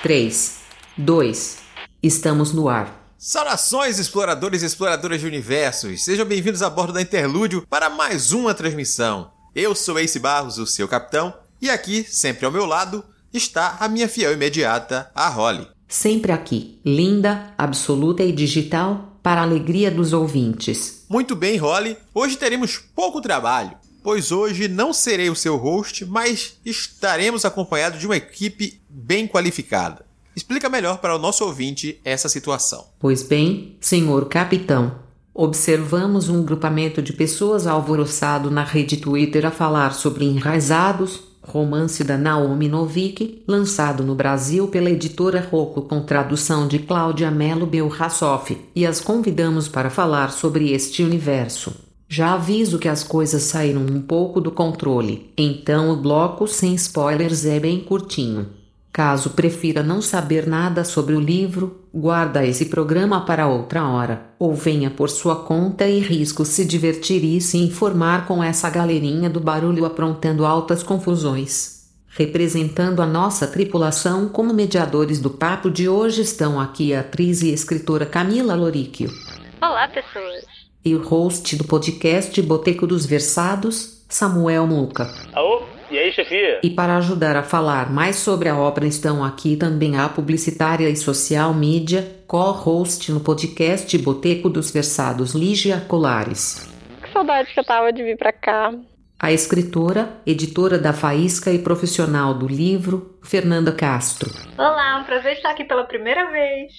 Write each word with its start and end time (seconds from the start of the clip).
3, 0.00 0.58
2, 0.96 1.58
estamos 2.00 2.52
no 2.52 2.68
ar. 2.68 3.12
Saudações, 3.18 3.98
exploradores 3.98 4.62
e 4.62 4.66
exploradoras 4.66 5.20
de 5.20 5.26
universos! 5.26 6.04
Sejam 6.04 6.24
bem-vindos 6.24 6.62
a 6.62 6.70
bordo 6.70 6.92
da 6.92 7.02
Interlúdio 7.02 7.66
para 7.68 7.90
mais 7.90 8.30
uma 8.30 8.54
transmissão. 8.54 9.32
Eu 9.56 9.74
sou 9.74 9.98
Ace 9.98 10.20
Barros, 10.20 10.56
o 10.56 10.68
seu 10.68 10.86
capitão, 10.86 11.34
e 11.60 11.68
aqui, 11.68 12.04
sempre 12.04 12.46
ao 12.46 12.52
meu 12.52 12.64
lado, 12.64 13.04
está 13.34 13.76
a 13.80 13.88
minha 13.88 14.08
fiel 14.08 14.32
imediata, 14.32 15.10
a 15.16 15.28
Holly. 15.28 15.66
Sempre 15.88 16.30
aqui, 16.30 16.78
linda, 16.84 17.52
absoluta 17.58 18.22
e 18.22 18.30
digital, 18.30 19.18
para 19.20 19.40
a 19.40 19.44
alegria 19.44 19.90
dos 19.90 20.12
ouvintes. 20.12 21.04
Muito 21.08 21.34
bem, 21.34 21.56
Holly. 21.56 21.96
Hoje 22.14 22.36
teremos 22.36 22.78
pouco 22.94 23.20
trabalho, 23.20 23.72
pois 24.02 24.32
hoje 24.32 24.68
não 24.68 24.92
serei 24.92 25.30
o 25.30 25.36
seu 25.36 25.56
host, 25.56 26.04
mas 26.06 26.58
estaremos 26.64 27.44
acompanhados 27.44 28.00
de 28.00 28.06
uma 28.06 28.16
equipe 28.16 28.80
bem 28.88 29.26
qualificada. 29.26 30.06
Explica 30.34 30.68
melhor 30.68 30.98
para 30.98 31.16
o 31.16 31.18
nosso 31.18 31.44
ouvinte 31.44 32.00
essa 32.04 32.28
situação. 32.28 32.86
Pois 33.00 33.22
bem, 33.22 33.76
senhor 33.80 34.26
capitão, 34.26 34.94
observamos 35.34 36.28
um 36.28 36.44
grupamento 36.44 37.02
de 37.02 37.12
pessoas 37.12 37.66
alvoroçado 37.66 38.50
na 38.50 38.62
rede 38.62 38.96
Twitter 38.98 39.44
a 39.44 39.50
falar 39.50 39.94
sobre 39.94 40.24
enraizados, 40.24 41.20
romance 41.42 42.04
da 42.04 42.16
Naomi 42.16 42.68
Novik, 42.68 43.42
lançado 43.48 44.04
no 44.04 44.14
Brasil 44.14 44.68
pela 44.68 44.90
editora 44.90 45.40
Rocco 45.40 45.82
com 45.82 46.02
tradução 46.02 46.68
de 46.68 46.78
Cláudia 46.78 47.30
Melo 47.30 47.66
Belrassoff, 47.66 48.56
e 48.76 48.86
as 48.86 49.00
convidamos 49.00 49.66
para 49.66 49.90
falar 49.90 50.30
sobre 50.30 50.72
este 50.72 51.02
universo. 51.02 51.87
Já 52.10 52.32
aviso 52.32 52.78
que 52.78 52.88
as 52.88 53.04
coisas 53.04 53.42
saíram 53.42 53.82
um 53.82 54.00
pouco 54.00 54.40
do 54.40 54.50
controle, 54.50 55.30
então 55.36 55.90
o 55.90 55.96
bloco 55.96 56.48
sem 56.48 56.74
spoilers 56.74 57.44
é 57.44 57.60
bem 57.60 57.80
curtinho. 57.80 58.48
Caso 58.90 59.30
prefira 59.30 59.82
não 59.82 60.00
saber 60.00 60.46
nada 60.46 60.84
sobre 60.84 61.14
o 61.14 61.20
livro, 61.20 61.84
guarda 61.92 62.46
esse 62.46 62.64
programa 62.66 63.26
para 63.26 63.46
outra 63.46 63.86
hora, 63.86 64.30
ou 64.38 64.54
venha 64.54 64.90
por 64.90 65.10
sua 65.10 65.36
conta 65.36 65.86
e 65.86 66.00
risco 66.00 66.46
se 66.46 66.64
divertir 66.64 67.22
e 67.22 67.42
se 67.42 67.58
informar 67.58 68.26
com 68.26 68.42
essa 68.42 68.70
galerinha 68.70 69.28
do 69.28 69.38
barulho 69.38 69.84
aprontando 69.84 70.46
altas 70.46 70.82
confusões. 70.82 71.86
Representando 72.08 73.02
a 73.02 73.06
nossa 73.06 73.46
tripulação 73.46 74.30
como 74.30 74.54
mediadores 74.54 75.20
do 75.20 75.28
papo 75.28 75.70
de 75.70 75.90
hoje 75.90 76.22
estão 76.22 76.58
aqui 76.58 76.94
a 76.94 77.00
atriz 77.00 77.42
e 77.42 77.52
escritora 77.52 78.06
Camila 78.06 78.54
Loríquio. 78.54 79.12
Olá, 79.60 79.86
pessoas! 79.88 80.67
E 80.84 80.94
o 80.94 81.02
host 81.02 81.56
do 81.56 81.64
podcast 81.64 82.40
Boteco 82.40 82.86
dos 82.86 83.04
Versados, 83.04 84.04
Samuel 84.08 84.66
Muca. 84.66 85.12
Aô, 85.34 85.62
e 85.90 85.98
aí, 85.98 86.12
chefia? 86.12 86.60
E 86.62 86.70
para 86.70 86.96
ajudar 86.98 87.36
a 87.36 87.42
falar 87.42 87.90
mais 87.90 88.16
sobre 88.16 88.48
a 88.48 88.56
obra 88.56 88.86
estão 88.86 89.24
aqui 89.24 89.56
também 89.56 89.98
a 89.98 90.08
publicitária 90.08 90.88
e 90.88 90.96
social 90.96 91.52
mídia, 91.52 92.22
co-host 92.26 93.10
no 93.10 93.20
podcast 93.20 93.96
Boteco 93.98 94.48
dos 94.48 94.70
Versados, 94.70 95.34
Lígia 95.34 95.80
Colares. 95.88 96.70
Que 97.02 97.12
saudade 97.12 97.52
que 97.52 97.58
eu 97.58 97.64
tava 97.64 97.92
de 97.92 98.02
vir 98.04 98.16
pra 98.16 98.32
cá. 98.32 98.72
A 99.18 99.32
escritora, 99.32 100.10
editora 100.24 100.78
da 100.78 100.92
Faísca 100.92 101.50
e 101.50 101.58
profissional 101.58 102.34
do 102.34 102.46
livro, 102.46 103.18
Fernanda 103.22 103.72
Castro. 103.72 104.30
Olá, 104.56 105.00
um 105.00 105.04
prazer 105.04 105.32
estar 105.32 105.50
aqui 105.50 105.64
pela 105.64 105.84
primeira 105.84 106.30
vez. 106.30 106.72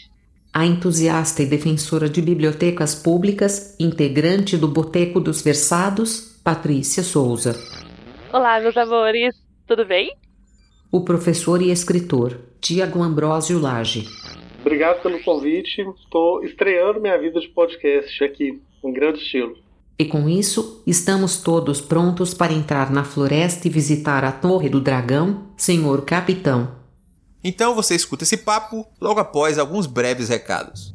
A 0.52 0.66
entusiasta 0.66 1.44
e 1.44 1.45
defensora 1.45 2.09
de 2.09 2.23
bibliotecas 2.23 2.95
públicas, 2.95 3.75
integrante 3.80 4.58
do 4.58 4.67
Boteco 4.67 5.19
dos 5.19 5.44
Versados, 5.44 6.42
Patrícia 6.44 7.03
Souza. 7.03 7.55
Olá, 8.33 8.59
meus 8.59 8.75
amores, 8.75 9.36
tudo 9.67 9.86
bem? 9.86 10.11
O 10.92 11.02
professor 11.02 11.61
e 11.61 11.70
escritor, 11.70 12.39
Tiago 12.59 13.03
Ambrósio 13.03 13.59
Lage. 13.59 14.08
Obrigado 14.61 15.03
pelo 15.03 15.22
convite. 15.23 15.81
Estou 16.03 16.44
estreando 16.44 17.00
minha 17.00 17.17
vida 17.20 17.39
de 17.39 17.47
podcast 17.50 18.23
aqui, 18.23 18.59
em 18.83 18.92
grande 18.92 19.20
estilo. 19.20 19.55
E 19.99 20.05
com 20.05 20.27
isso, 20.27 20.81
estamos 20.87 21.43
todos 21.43 21.80
prontos 21.80 22.33
para 22.33 22.54
entrar 22.54 22.89
na 22.89 23.04
floresta 23.04 23.67
e 23.67 23.71
visitar 23.71 24.23
a 24.23 24.31
Torre 24.31 24.67
do 24.67 24.81
Dragão, 24.81 25.43
senhor 25.55 26.04
capitão. 26.05 26.79
Então 27.44 27.73
você 27.73 27.95
escuta 27.95 28.23
esse 28.23 28.38
papo 28.38 28.86
logo 29.00 29.20
após 29.20 29.58
alguns 29.58 29.86
breves 29.86 30.30
recados. 30.30 30.94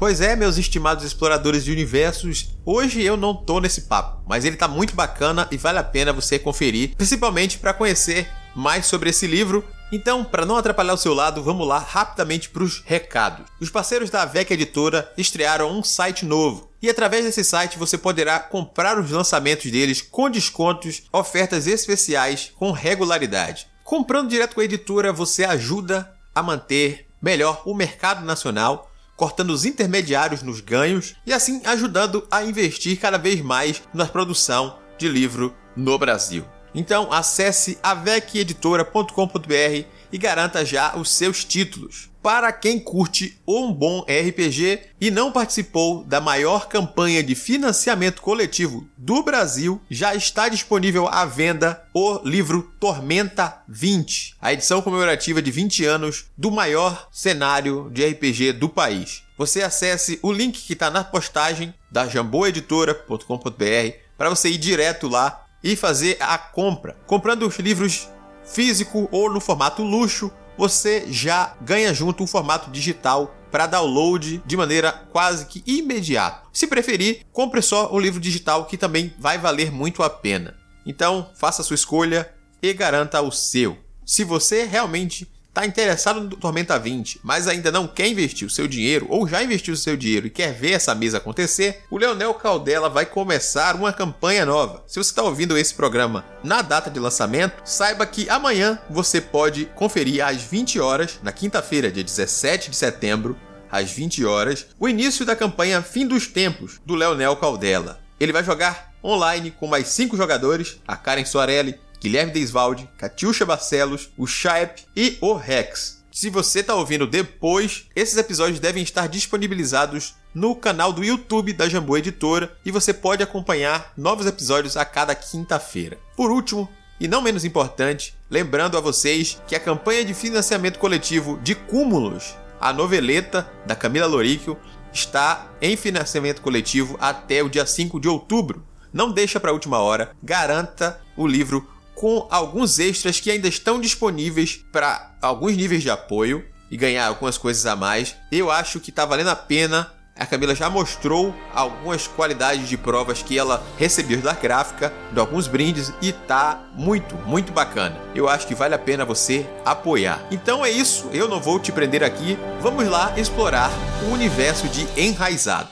Pois 0.00 0.22
é, 0.22 0.34
meus 0.34 0.56
estimados 0.56 1.04
exploradores 1.04 1.62
de 1.62 1.70
universos, 1.70 2.56
hoje 2.64 3.02
eu 3.02 3.18
não 3.18 3.34
tô 3.34 3.60
nesse 3.60 3.82
papo, 3.82 4.24
mas 4.26 4.46
ele 4.46 4.56
tá 4.56 4.66
muito 4.66 4.94
bacana 4.94 5.46
e 5.50 5.58
vale 5.58 5.78
a 5.78 5.84
pena 5.84 6.10
você 6.10 6.38
conferir, 6.38 6.96
principalmente 6.96 7.58
para 7.58 7.74
conhecer 7.74 8.26
mais 8.56 8.86
sobre 8.86 9.10
esse 9.10 9.26
livro. 9.26 9.62
Então, 9.92 10.24
para 10.24 10.46
não 10.46 10.56
atrapalhar 10.56 10.94
o 10.94 10.98
seu 10.98 11.12
lado, 11.12 11.42
vamos 11.42 11.66
lá 11.66 11.78
rapidamente 11.78 12.48
para 12.48 12.62
os 12.62 12.82
recados. 12.84 13.46
Os 13.60 13.70
parceiros 13.70 14.10
da 14.10 14.24
VEC 14.24 14.52
Editora 14.52 15.12
estrearam 15.16 15.70
um 15.70 15.82
site 15.82 16.24
novo. 16.24 16.70
E 16.80 16.88
através 16.88 17.24
desse 17.24 17.44
site 17.44 17.78
você 17.78 17.98
poderá 17.98 18.38
comprar 18.38 18.98
os 18.98 19.10
lançamentos 19.10 19.70
deles 19.70 20.00
com 20.00 20.30
descontos, 20.30 21.02
ofertas 21.12 21.66
especiais 21.66 22.52
com 22.56 22.70
regularidade. 22.70 23.66
Comprando 23.84 24.30
direto 24.30 24.54
com 24.54 24.60
a 24.60 24.64
editora, 24.64 25.12
você 25.12 25.44
ajuda 25.44 26.14
a 26.34 26.42
manter 26.42 27.06
melhor 27.20 27.62
o 27.66 27.74
mercado 27.74 28.24
nacional 28.24 28.90
cortando 29.20 29.50
os 29.50 29.66
intermediários 29.66 30.42
nos 30.42 30.62
ganhos 30.62 31.14
e 31.26 31.32
assim 31.34 31.60
ajudando 31.66 32.26
a 32.30 32.42
investir 32.42 32.98
cada 32.98 33.18
vez 33.18 33.42
mais 33.42 33.82
na 33.92 34.06
produção 34.06 34.78
de 34.96 35.08
livro 35.08 35.54
no 35.76 35.98
Brasil. 35.98 36.42
Então 36.74 37.12
acesse 37.12 37.78
aveceditora.com.br 37.82 39.84
e 40.12 40.18
garanta 40.18 40.64
já 40.64 40.96
os 40.96 41.10
seus 41.10 41.44
títulos. 41.44 42.10
Para 42.22 42.52
quem 42.52 42.78
curte 42.78 43.40
um 43.48 43.72
bom 43.72 44.02
RPG 44.02 44.80
e 45.00 45.10
não 45.10 45.32
participou 45.32 46.04
da 46.04 46.20
maior 46.20 46.68
campanha 46.68 47.22
de 47.22 47.34
financiamento 47.34 48.20
coletivo 48.20 48.86
do 48.94 49.22
Brasil, 49.22 49.80
já 49.90 50.14
está 50.14 50.46
disponível 50.48 51.08
à 51.08 51.24
venda 51.24 51.82
o 51.94 52.20
livro 52.22 52.70
Tormenta 52.78 53.62
20, 53.66 54.36
a 54.38 54.52
edição 54.52 54.82
comemorativa 54.82 55.40
de 55.40 55.50
20 55.50 55.86
anos 55.86 56.26
do 56.36 56.50
maior 56.50 57.08
cenário 57.10 57.88
de 57.90 58.06
RPG 58.06 58.52
do 58.52 58.68
país. 58.68 59.22
Você 59.38 59.62
acesse 59.62 60.18
o 60.22 60.30
link 60.30 60.60
que 60.60 60.74
está 60.74 60.90
na 60.90 61.02
postagem 61.02 61.72
da 61.90 62.06
jamboeditora.com.br 62.06 63.96
para 64.18 64.28
você 64.28 64.50
ir 64.50 64.58
direto 64.58 65.08
lá 65.08 65.46
e 65.62 65.76
fazer 65.76 66.16
a 66.20 66.36
compra. 66.38 66.96
Comprando 67.06 67.46
os 67.46 67.58
livros 67.58 68.08
físico 68.44 69.08
ou 69.10 69.30
no 69.30 69.40
formato 69.40 69.82
luxo, 69.82 70.30
você 70.56 71.06
já 71.08 71.54
ganha 71.60 71.94
junto 71.94 72.22
um 72.22 72.26
formato 72.26 72.70
digital 72.70 73.34
para 73.50 73.66
download 73.66 74.42
de 74.44 74.56
maneira 74.56 74.92
quase 74.92 75.46
que 75.46 75.62
imediata. 75.66 76.42
Se 76.52 76.66
preferir, 76.66 77.26
compre 77.32 77.62
só 77.62 77.92
o 77.92 77.98
livro 77.98 78.20
digital 78.20 78.64
que 78.66 78.76
também 78.76 79.12
vai 79.18 79.38
valer 79.38 79.72
muito 79.72 80.02
a 80.02 80.10
pena. 80.10 80.56
Então, 80.86 81.30
faça 81.36 81.62
a 81.62 81.64
sua 81.64 81.74
escolha 81.74 82.32
e 82.62 82.72
garanta 82.72 83.20
o 83.20 83.30
seu. 83.30 83.78
Se 84.04 84.24
você 84.24 84.64
realmente 84.64 85.30
Está 85.50 85.66
interessado 85.66 86.20
no 86.20 86.36
Tormenta 86.36 86.78
20, 86.78 87.22
mas 87.24 87.48
ainda 87.48 87.72
não 87.72 87.88
quer 87.88 88.06
investir 88.06 88.46
o 88.46 88.50
seu 88.50 88.68
dinheiro 88.68 89.08
ou 89.10 89.26
já 89.26 89.42
investiu 89.42 89.74
o 89.74 89.76
seu 89.76 89.96
dinheiro 89.96 90.28
e 90.28 90.30
quer 90.30 90.54
ver 90.54 90.70
essa 90.74 90.94
mesa 90.94 91.18
acontecer? 91.18 91.82
O 91.90 91.98
Leonel 91.98 92.32
Caldela 92.34 92.88
vai 92.88 93.04
começar 93.04 93.74
uma 93.74 93.92
campanha 93.92 94.46
nova. 94.46 94.84
Se 94.86 94.94
você 94.94 95.10
está 95.10 95.24
ouvindo 95.24 95.58
esse 95.58 95.74
programa 95.74 96.24
na 96.44 96.62
data 96.62 96.88
de 96.88 97.00
lançamento, 97.00 97.60
saiba 97.64 98.06
que 98.06 98.30
amanhã 98.30 98.78
você 98.88 99.20
pode 99.20 99.66
conferir 99.74 100.24
às 100.24 100.40
20 100.40 100.78
horas, 100.78 101.18
na 101.20 101.32
quinta-feira, 101.32 101.90
dia 101.90 102.04
17 102.04 102.70
de 102.70 102.76
setembro, 102.76 103.36
às 103.68 103.90
20 103.90 104.24
horas, 104.24 104.66
o 104.78 104.88
início 104.88 105.26
da 105.26 105.34
campanha 105.34 105.82
Fim 105.82 106.06
dos 106.06 106.28
Tempos 106.28 106.80
do 106.86 106.94
Leonel 106.94 107.34
Caldela. 107.34 107.98
Ele 108.20 108.32
vai 108.32 108.44
jogar 108.44 108.92
online 109.02 109.50
com 109.50 109.66
mais 109.66 109.88
5 109.88 110.16
jogadores, 110.16 110.80
a 110.86 110.94
Karen 110.94 111.24
Soarelli, 111.24 111.76
Guilherme 112.00 112.32
Deisvalde, 112.32 112.88
Catiuxa 112.96 113.44
Barcelos, 113.44 114.10
o 114.16 114.26
Shaep 114.26 114.84
e 114.96 115.18
o 115.20 115.34
Rex. 115.34 116.00
Se 116.10 116.28
você 116.28 116.60
está 116.60 116.74
ouvindo 116.74 117.06
depois, 117.06 117.86
esses 117.94 118.16
episódios 118.16 118.58
devem 118.58 118.82
estar 118.82 119.06
disponibilizados 119.06 120.14
no 120.34 120.56
canal 120.56 120.92
do 120.92 121.04
YouTube 121.04 121.52
da 121.52 121.68
Jambu 121.68 121.96
Editora 121.96 122.56
e 122.64 122.70
você 122.70 122.92
pode 122.92 123.22
acompanhar 123.22 123.92
novos 123.96 124.26
episódios 124.26 124.76
a 124.76 124.84
cada 124.84 125.14
quinta-feira. 125.14 125.98
Por 126.16 126.30
último, 126.30 126.68
e 126.98 127.06
não 127.06 127.22
menos 127.22 127.44
importante, 127.44 128.14
lembrando 128.28 128.76
a 128.76 128.80
vocês 128.80 129.40
que 129.46 129.54
a 129.54 129.60
campanha 129.60 130.04
de 130.04 130.12
financiamento 130.12 130.78
coletivo 130.78 131.38
de 131.42 131.54
Cúmulos, 131.54 132.34
a 132.60 132.72
noveleta 132.72 133.50
da 133.64 133.76
Camila 133.76 134.06
Loríquio, 134.06 134.58
está 134.92 135.50
em 135.62 135.76
financiamento 135.76 136.42
coletivo 136.42 136.96
até 137.00 137.42
o 137.42 137.48
dia 137.48 137.64
5 137.64 138.00
de 138.00 138.08
outubro. 138.08 138.66
Não 138.92 139.12
deixa 139.12 139.38
para 139.38 139.50
a 139.50 139.54
última 139.54 139.78
hora, 139.78 140.10
garanta 140.22 141.00
o 141.16 141.26
livro 141.26 141.66
com 142.00 142.26
alguns 142.30 142.78
extras 142.78 143.20
que 143.20 143.30
ainda 143.30 143.46
estão 143.46 143.78
disponíveis 143.78 144.56
para 144.72 145.14
alguns 145.20 145.54
níveis 145.54 145.82
de 145.82 145.90
apoio. 145.90 146.42
e 146.70 146.76
ganhar 146.76 147.08
algumas 147.08 147.36
coisas 147.36 147.66
a 147.66 147.74
mais. 147.74 148.14
Eu 148.30 148.48
acho 148.48 148.78
que 148.78 148.92
tá 148.92 149.04
valendo 149.04 149.26
a 149.26 149.34
pena 149.34 149.90
a 150.16 150.26
Camila 150.26 150.54
já 150.54 150.68
mostrou 150.68 151.34
algumas 151.54 152.06
qualidades 152.06 152.68
de 152.68 152.76
provas 152.76 153.22
que 153.22 153.38
ela 153.38 153.64
recebeu 153.78 154.20
da 154.20 154.34
gráfica, 154.34 154.92
de 155.10 155.18
alguns 155.18 155.48
brindes 155.48 155.92
e 156.02 156.12
tá 156.12 156.62
muito, 156.74 157.16
muito 157.26 157.52
bacana. 157.52 157.96
Eu 158.14 158.28
acho 158.28 158.46
que 158.46 158.54
vale 158.54 158.74
a 158.74 158.78
pena 158.78 159.04
você 159.04 159.46
apoiar. 159.64 160.20
Então 160.30 160.64
é 160.64 160.70
isso, 160.70 161.08
eu 161.12 161.26
não 161.26 161.40
vou 161.40 161.58
te 161.58 161.72
prender 161.72 162.04
aqui. 162.04 162.38
Vamos 162.60 162.86
lá 162.86 163.14
explorar 163.18 163.70
o 164.06 164.12
universo 164.12 164.68
de 164.68 164.86
Enraizado. 164.94 165.70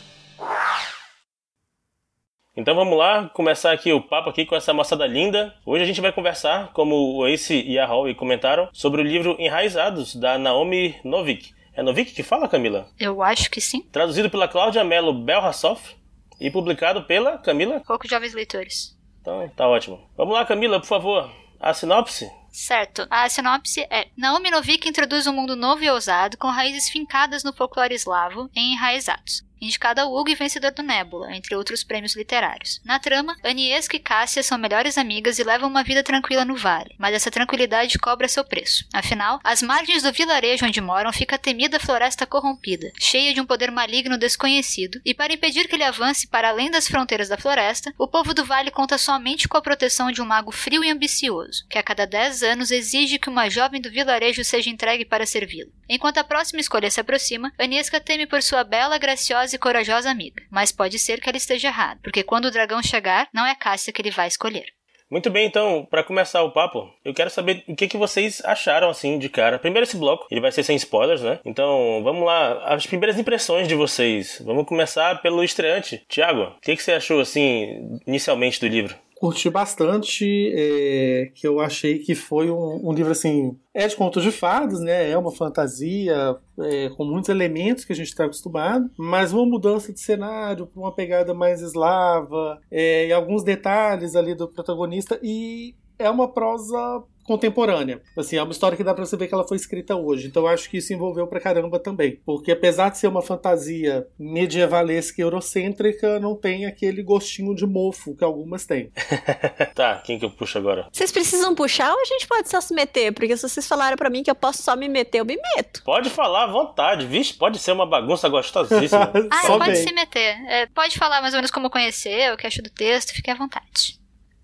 Então 2.59 2.75
vamos 2.75 2.99
lá, 2.99 3.29
começar 3.29 3.71
aqui 3.71 3.93
o 3.93 4.03
papo 4.03 4.29
aqui 4.29 4.45
com 4.45 4.57
essa 4.57 4.75
moçada 4.75 5.07
linda. 5.07 5.55
Hoje 5.65 5.85
a 5.85 5.87
gente 5.87 6.01
vai 6.01 6.11
conversar, 6.11 6.73
como 6.73 7.15
o 7.15 7.25
Ace 7.29 7.55
e 7.55 7.79
a 7.79 7.87
Holly 7.87 8.17
comentaram, 8.17 8.69
sobre 8.73 9.01
o 9.01 9.05
livro 9.05 9.37
Enraizados, 9.39 10.17
da 10.17 10.37
Naomi 10.37 10.97
Novik. 11.05 11.55
É 11.73 11.85
Novik 11.85 12.13
que 12.13 12.25
fala, 12.25 12.49
Camila? 12.49 12.89
Eu 12.99 13.23
acho 13.23 13.49
que 13.49 13.61
sim. 13.61 13.83
Traduzido 13.93 14.29
pela 14.29 14.49
Cláudia 14.49 14.83
Mello 14.83 15.13
Belrassoff 15.13 15.95
e 16.41 16.51
publicado 16.51 17.05
pela 17.05 17.39
Camila? 17.39 17.81
Poucos 17.87 18.11
Jovens 18.11 18.35
Leitores. 18.35 18.99
Então, 19.21 19.49
tá 19.55 19.69
ótimo. 19.69 20.01
Vamos 20.17 20.35
lá, 20.35 20.45
Camila, 20.45 20.81
por 20.81 20.87
favor. 20.89 21.31
A 21.61 21.73
sinopse? 21.73 22.29
Certo. 22.59 23.07
A 23.09 23.29
sinopse 23.29 23.87
é: 23.89 24.09
Naomi 24.17 24.51
Novik 24.51 24.89
introduz 24.89 25.29
um 25.29 25.33
mundo 25.33 25.55
novo 25.55 25.85
e 25.85 25.89
ousado 25.89 26.37
com 26.37 26.49
raízes 26.49 26.89
fincadas 26.89 27.45
no 27.45 27.53
folclore 27.53 27.95
eslavo 27.95 28.51
em 28.53 28.73
enraizados 28.73 29.47
indicada 29.61 30.03
ao 30.03 30.15
Hugo 30.15 30.31
e 30.31 30.35
vencedor 30.35 30.73
do 30.73 30.83
Nebula, 30.83 31.35
entre 31.35 31.55
outros 31.55 31.83
prêmios 31.83 32.17
literários. 32.17 32.81
Na 32.85 32.99
trama, 32.99 33.37
Aniesca 33.43 33.97
e 33.97 34.01
Cássia 34.01 34.43
são 34.43 34.59
melhores 34.59 34.97
amigas 34.97 35.39
e 35.39 35.45
levam 35.45 35.69
uma 35.69 35.83
vida 35.83 36.03
tranquila 36.03 36.45
no 36.45 36.57
vale, 36.57 36.95
mas 36.99 37.15
essa 37.15 37.31
tranquilidade 37.31 37.99
cobra 37.99 38.29
seu 38.29 38.45
preço. 38.45 38.85
Afinal, 38.93 39.41
às 39.43 39.63
margens 39.63 40.03
do 40.03 40.13
vilarejo 40.13 40.67
onde 40.67 40.81
moram 40.81 41.13
fica 41.13 41.37
a 41.37 41.39
temida 41.39 41.81
floresta 41.81 42.27
corrompida, 42.27 42.93
cheia 42.99 43.35
de 43.35 43.41
um 43.41 43.47
poder 43.47 43.71
maligno 43.71 44.19
desconhecido, 44.19 45.01
e 45.05 45.15
para 45.15 45.33
impedir 45.33 45.69
que 45.69 45.75
ele 45.75 45.85
avance 45.85 46.27
para 46.27 46.49
além 46.49 46.71
das 46.71 46.89
fronteiras 46.89 47.29
da 47.29 47.37
floresta, 47.37 47.93
o 47.99 48.07
povo 48.07 48.35
do 48.35 48.45
vale 48.45 48.71
conta 48.71 48.99
somente 48.99 49.49
com 49.49 49.57
a 49.57 49.63
proteção 49.63 50.11
de 50.11 50.23
um 50.23 50.27
mago 50.27 50.53
frio 50.53 50.85
e 50.85 50.91
ambicioso, 50.91 51.67
que 51.69 51.79
a 51.79 51.83
cada 51.83 52.07
10 52.07 52.43
anos 52.49 52.73
exige 52.73 53.21
que 53.21 53.29
uma 53.29 53.49
jovem 53.49 53.81
do 53.81 53.89
vilarejo 53.91 54.43
seja 54.43 54.69
entregue 54.69 55.05
para 55.05 55.25
servi-lo. 55.25 55.71
Enquanto 55.89 56.19
a 56.19 56.25
próxima 56.25 56.61
escolha 56.61 56.91
se 56.91 57.01
aproxima, 57.01 57.53
Aniesca 57.57 58.01
teme 58.01 58.27
por 58.27 58.43
sua 58.43 58.65
bela, 58.65 58.99
graciosa 58.99 59.55
e 59.55 59.59
corajosa 59.59 60.11
amiga, 60.11 60.43
mas 60.51 60.73
pode 60.73 60.99
ser 60.99 61.21
que 61.21 61.29
ela 61.29 61.39
esteja 61.39 61.69
errada, 61.69 62.01
porque 62.03 62.25
quando 62.25 62.47
o 62.47 62.51
dragão 62.51 62.83
chegar, 62.83 63.29
não 63.33 63.47
é 63.47 63.55
Cássia 63.55 63.93
que 63.93 64.03
ele 64.03 64.11
vai 64.11 64.27
escolher. 64.27 64.67
Muito 65.11 65.31
bem, 65.31 65.47
então, 65.47 65.87
para 65.91 66.05
começar 66.05 66.43
o 66.43 66.51
papo, 66.51 66.93
eu 67.03 67.15
quero 67.15 67.31
saber 67.31 67.65
o 67.67 67.75
que, 67.75 67.89
que 67.89 67.97
vocês 67.97 68.43
acharam 68.45 68.91
assim 68.91 69.19
de 69.19 69.31
cara. 69.31 69.59
Primeiro 69.59 69.85
esse 69.85 69.97
bloco, 69.97 70.27
ele 70.31 70.41
vai 70.41 70.53
ser 70.53 70.63
sem 70.63 70.77
spoilers, 70.77 71.23
né? 71.23 71.41
Então, 71.47 72.03
vamos 72.05 72.27
lá, 72.27 72.63
as 72.65 72.87
primeiras 72.87 73.19
impressões 73.19 73.67
de 73.67 73.75
vocês. 73.75 74.43
Vamos 74.45 74.67
começar 74.67 75.23
pelo 75.23 75.43
estreante. 75.43 76.05
Tiago, 76.09 76.43
o 76.43 76.61
que, 76.61 76.77
que 76.77 76.83
você 76.83 76.93
achou 76.93 77.21
assim 77.21 77.99
inicialmente 78.07 78.61
do 78.61 78.69
livro? 78.69 78.95
Curti 79.19 79.51
bastante, 79.51 80.53
é, 80.55 81.31
que 81.35 81.47
eu 81.47 81.61
achei 81.61 81.99
que 81.99 82.15
foi 82.15 82.51
um, 82.51 82.89
um, 82.89 82.93
livro 82.93 83.13
assim, 83.13 83.59
é 83.75 83.87
de 83.87 83.97
contos 83.97 84.23
de 84.23 84.31
fadas, 84.31 84.81
né? 84.81 85.11
É 85.11 85.19
uma 85.19 85.33
fantasia 85.33 86.37
é, 86.61 86.89
com 86.91 87.05
muitos 87.05 87.29
elementos 87.29 87.85
que 87.85 87.93
a 87.93 87.97
gente 87.97 88.09
está 88.09 88.25
acostumado, 88.25 88.89
mas 88.97 89.33
uma 89.33 89.45
mudança 89.45 89.93
de 89.93 90.01
cenário 90.01 90.67
para 90.67 90.81
uma 90.81 90.95
pegada 90.95 91.35
mais 91.35 91.61
eslava, 91.61 92.61
é, 92.71 93.09
e 93.09 93.13
alguns 93.13 93.43
detalhes 93.43 94.15
ali 94.15 94.35
do 94.35 94.49
protagonista 94.49 95.19
e 95.23 95.75
é 95.99 96.09
uma 96.09 96.29
prosa 96.29 97.03
contemporânea. 97.29 98.01
Assim, 98.17 98.37
é 98.37 98.43
uma 98.43 98.51
história 98.51 98.77
que 98.77 98.83
dá 98.83 98.95
pra 98.95 99.05
você 99.05 99.17
ver 99.17 99.29
que 99.29 99.35
ela 99.35 99.47
foi 99.47 99.59
escrita 99.59 99.95
hoje. 99.95 100.27
Então 100.27 100.45
eu 100.45 100.49
acho 100.49 100.69
que 100.71 100.79
isso 100.79 100.93
envolveu 100.95 101.27
pra 101.27 101.39
caramba 101.39 101.79
também. 101.79 102.19
Porque 102.25 102.51
apesar 102.51 102.89
de 102.89 102.99
ser 102.99 103.07
uma 103.07 103.21
fantasia 103.21 104.07
medievalesca 104.19 105.21
e 105.21 105.23
eurocêntrica, 105.23 106.19
não 106.19 106.35
tem 106.35 106.65
aquele 106.65 107.03
gostinho 107.03 107.55
de 107.55 107.67
mofo 107.67 108.17
que 108.17 108.25
algumas 108.25 108.65
têm. 108.65 108.91
tá, 109.75 109.97
quem 110.05 110.19
que 110.19 110.25
eu 110.25 110.31
puxo 110.31 110.57
agora? 110.57 110.89
Vocês 110.91 111.13
precisam 111.13 111.55
puxar 111.55 111.93
ou 111.93 112.01
a 112.01 112.05
gente 112.05 112.27
pode 112.27 112.49
só 112.49 112.61
se 112.61 112.75
meter? 112.75 113.13
Porque 113.13 113.37
se 113.37 113.47
vocês 113.47 113.69
falaram 113.69 113.97
para 113.97 114.09
mim 114.09 114.23
que 114.23 114.31
eu 114.31 114.35
posso 114.35 114.63
só 114.63 114.75
me 114.75 114.89
meter, 114.89 115.19
eu 115.19 115.27
me 115.27 115.37
meto. 115.55 115.83
Pode 115.85 116.09
falar 116.09 116.45
à 116.45 116.47
vontade. 116.47 117.07
Vixe, 117.07 117.35
pode 117.35 117.59
ser 117.59 117.73
uma 117.73 117.87
bagunça 117.87 118.29
gostosíssima. 118.29 119.13
ah, 119.31 119.59
pode 119.59 119.77
se 119.77 119.93
meter. 119.93 120.37
É, 120.49 120.67
pode 120.67 120.99
falar 120.99 121.21
mais 121.21 121.35
ou 121.35 121.39
menos 121.39 121.51
como 121.51 121.69
conhecer, 121.69 122.33
o 122.33 122.37
que 122.39 122.47
achou 122.47 122.65
do 122.65 122.71
texto, 122.71 123.13
fique 123.13 123.31
à 123.31 123.35
vontade. 123.35 123.98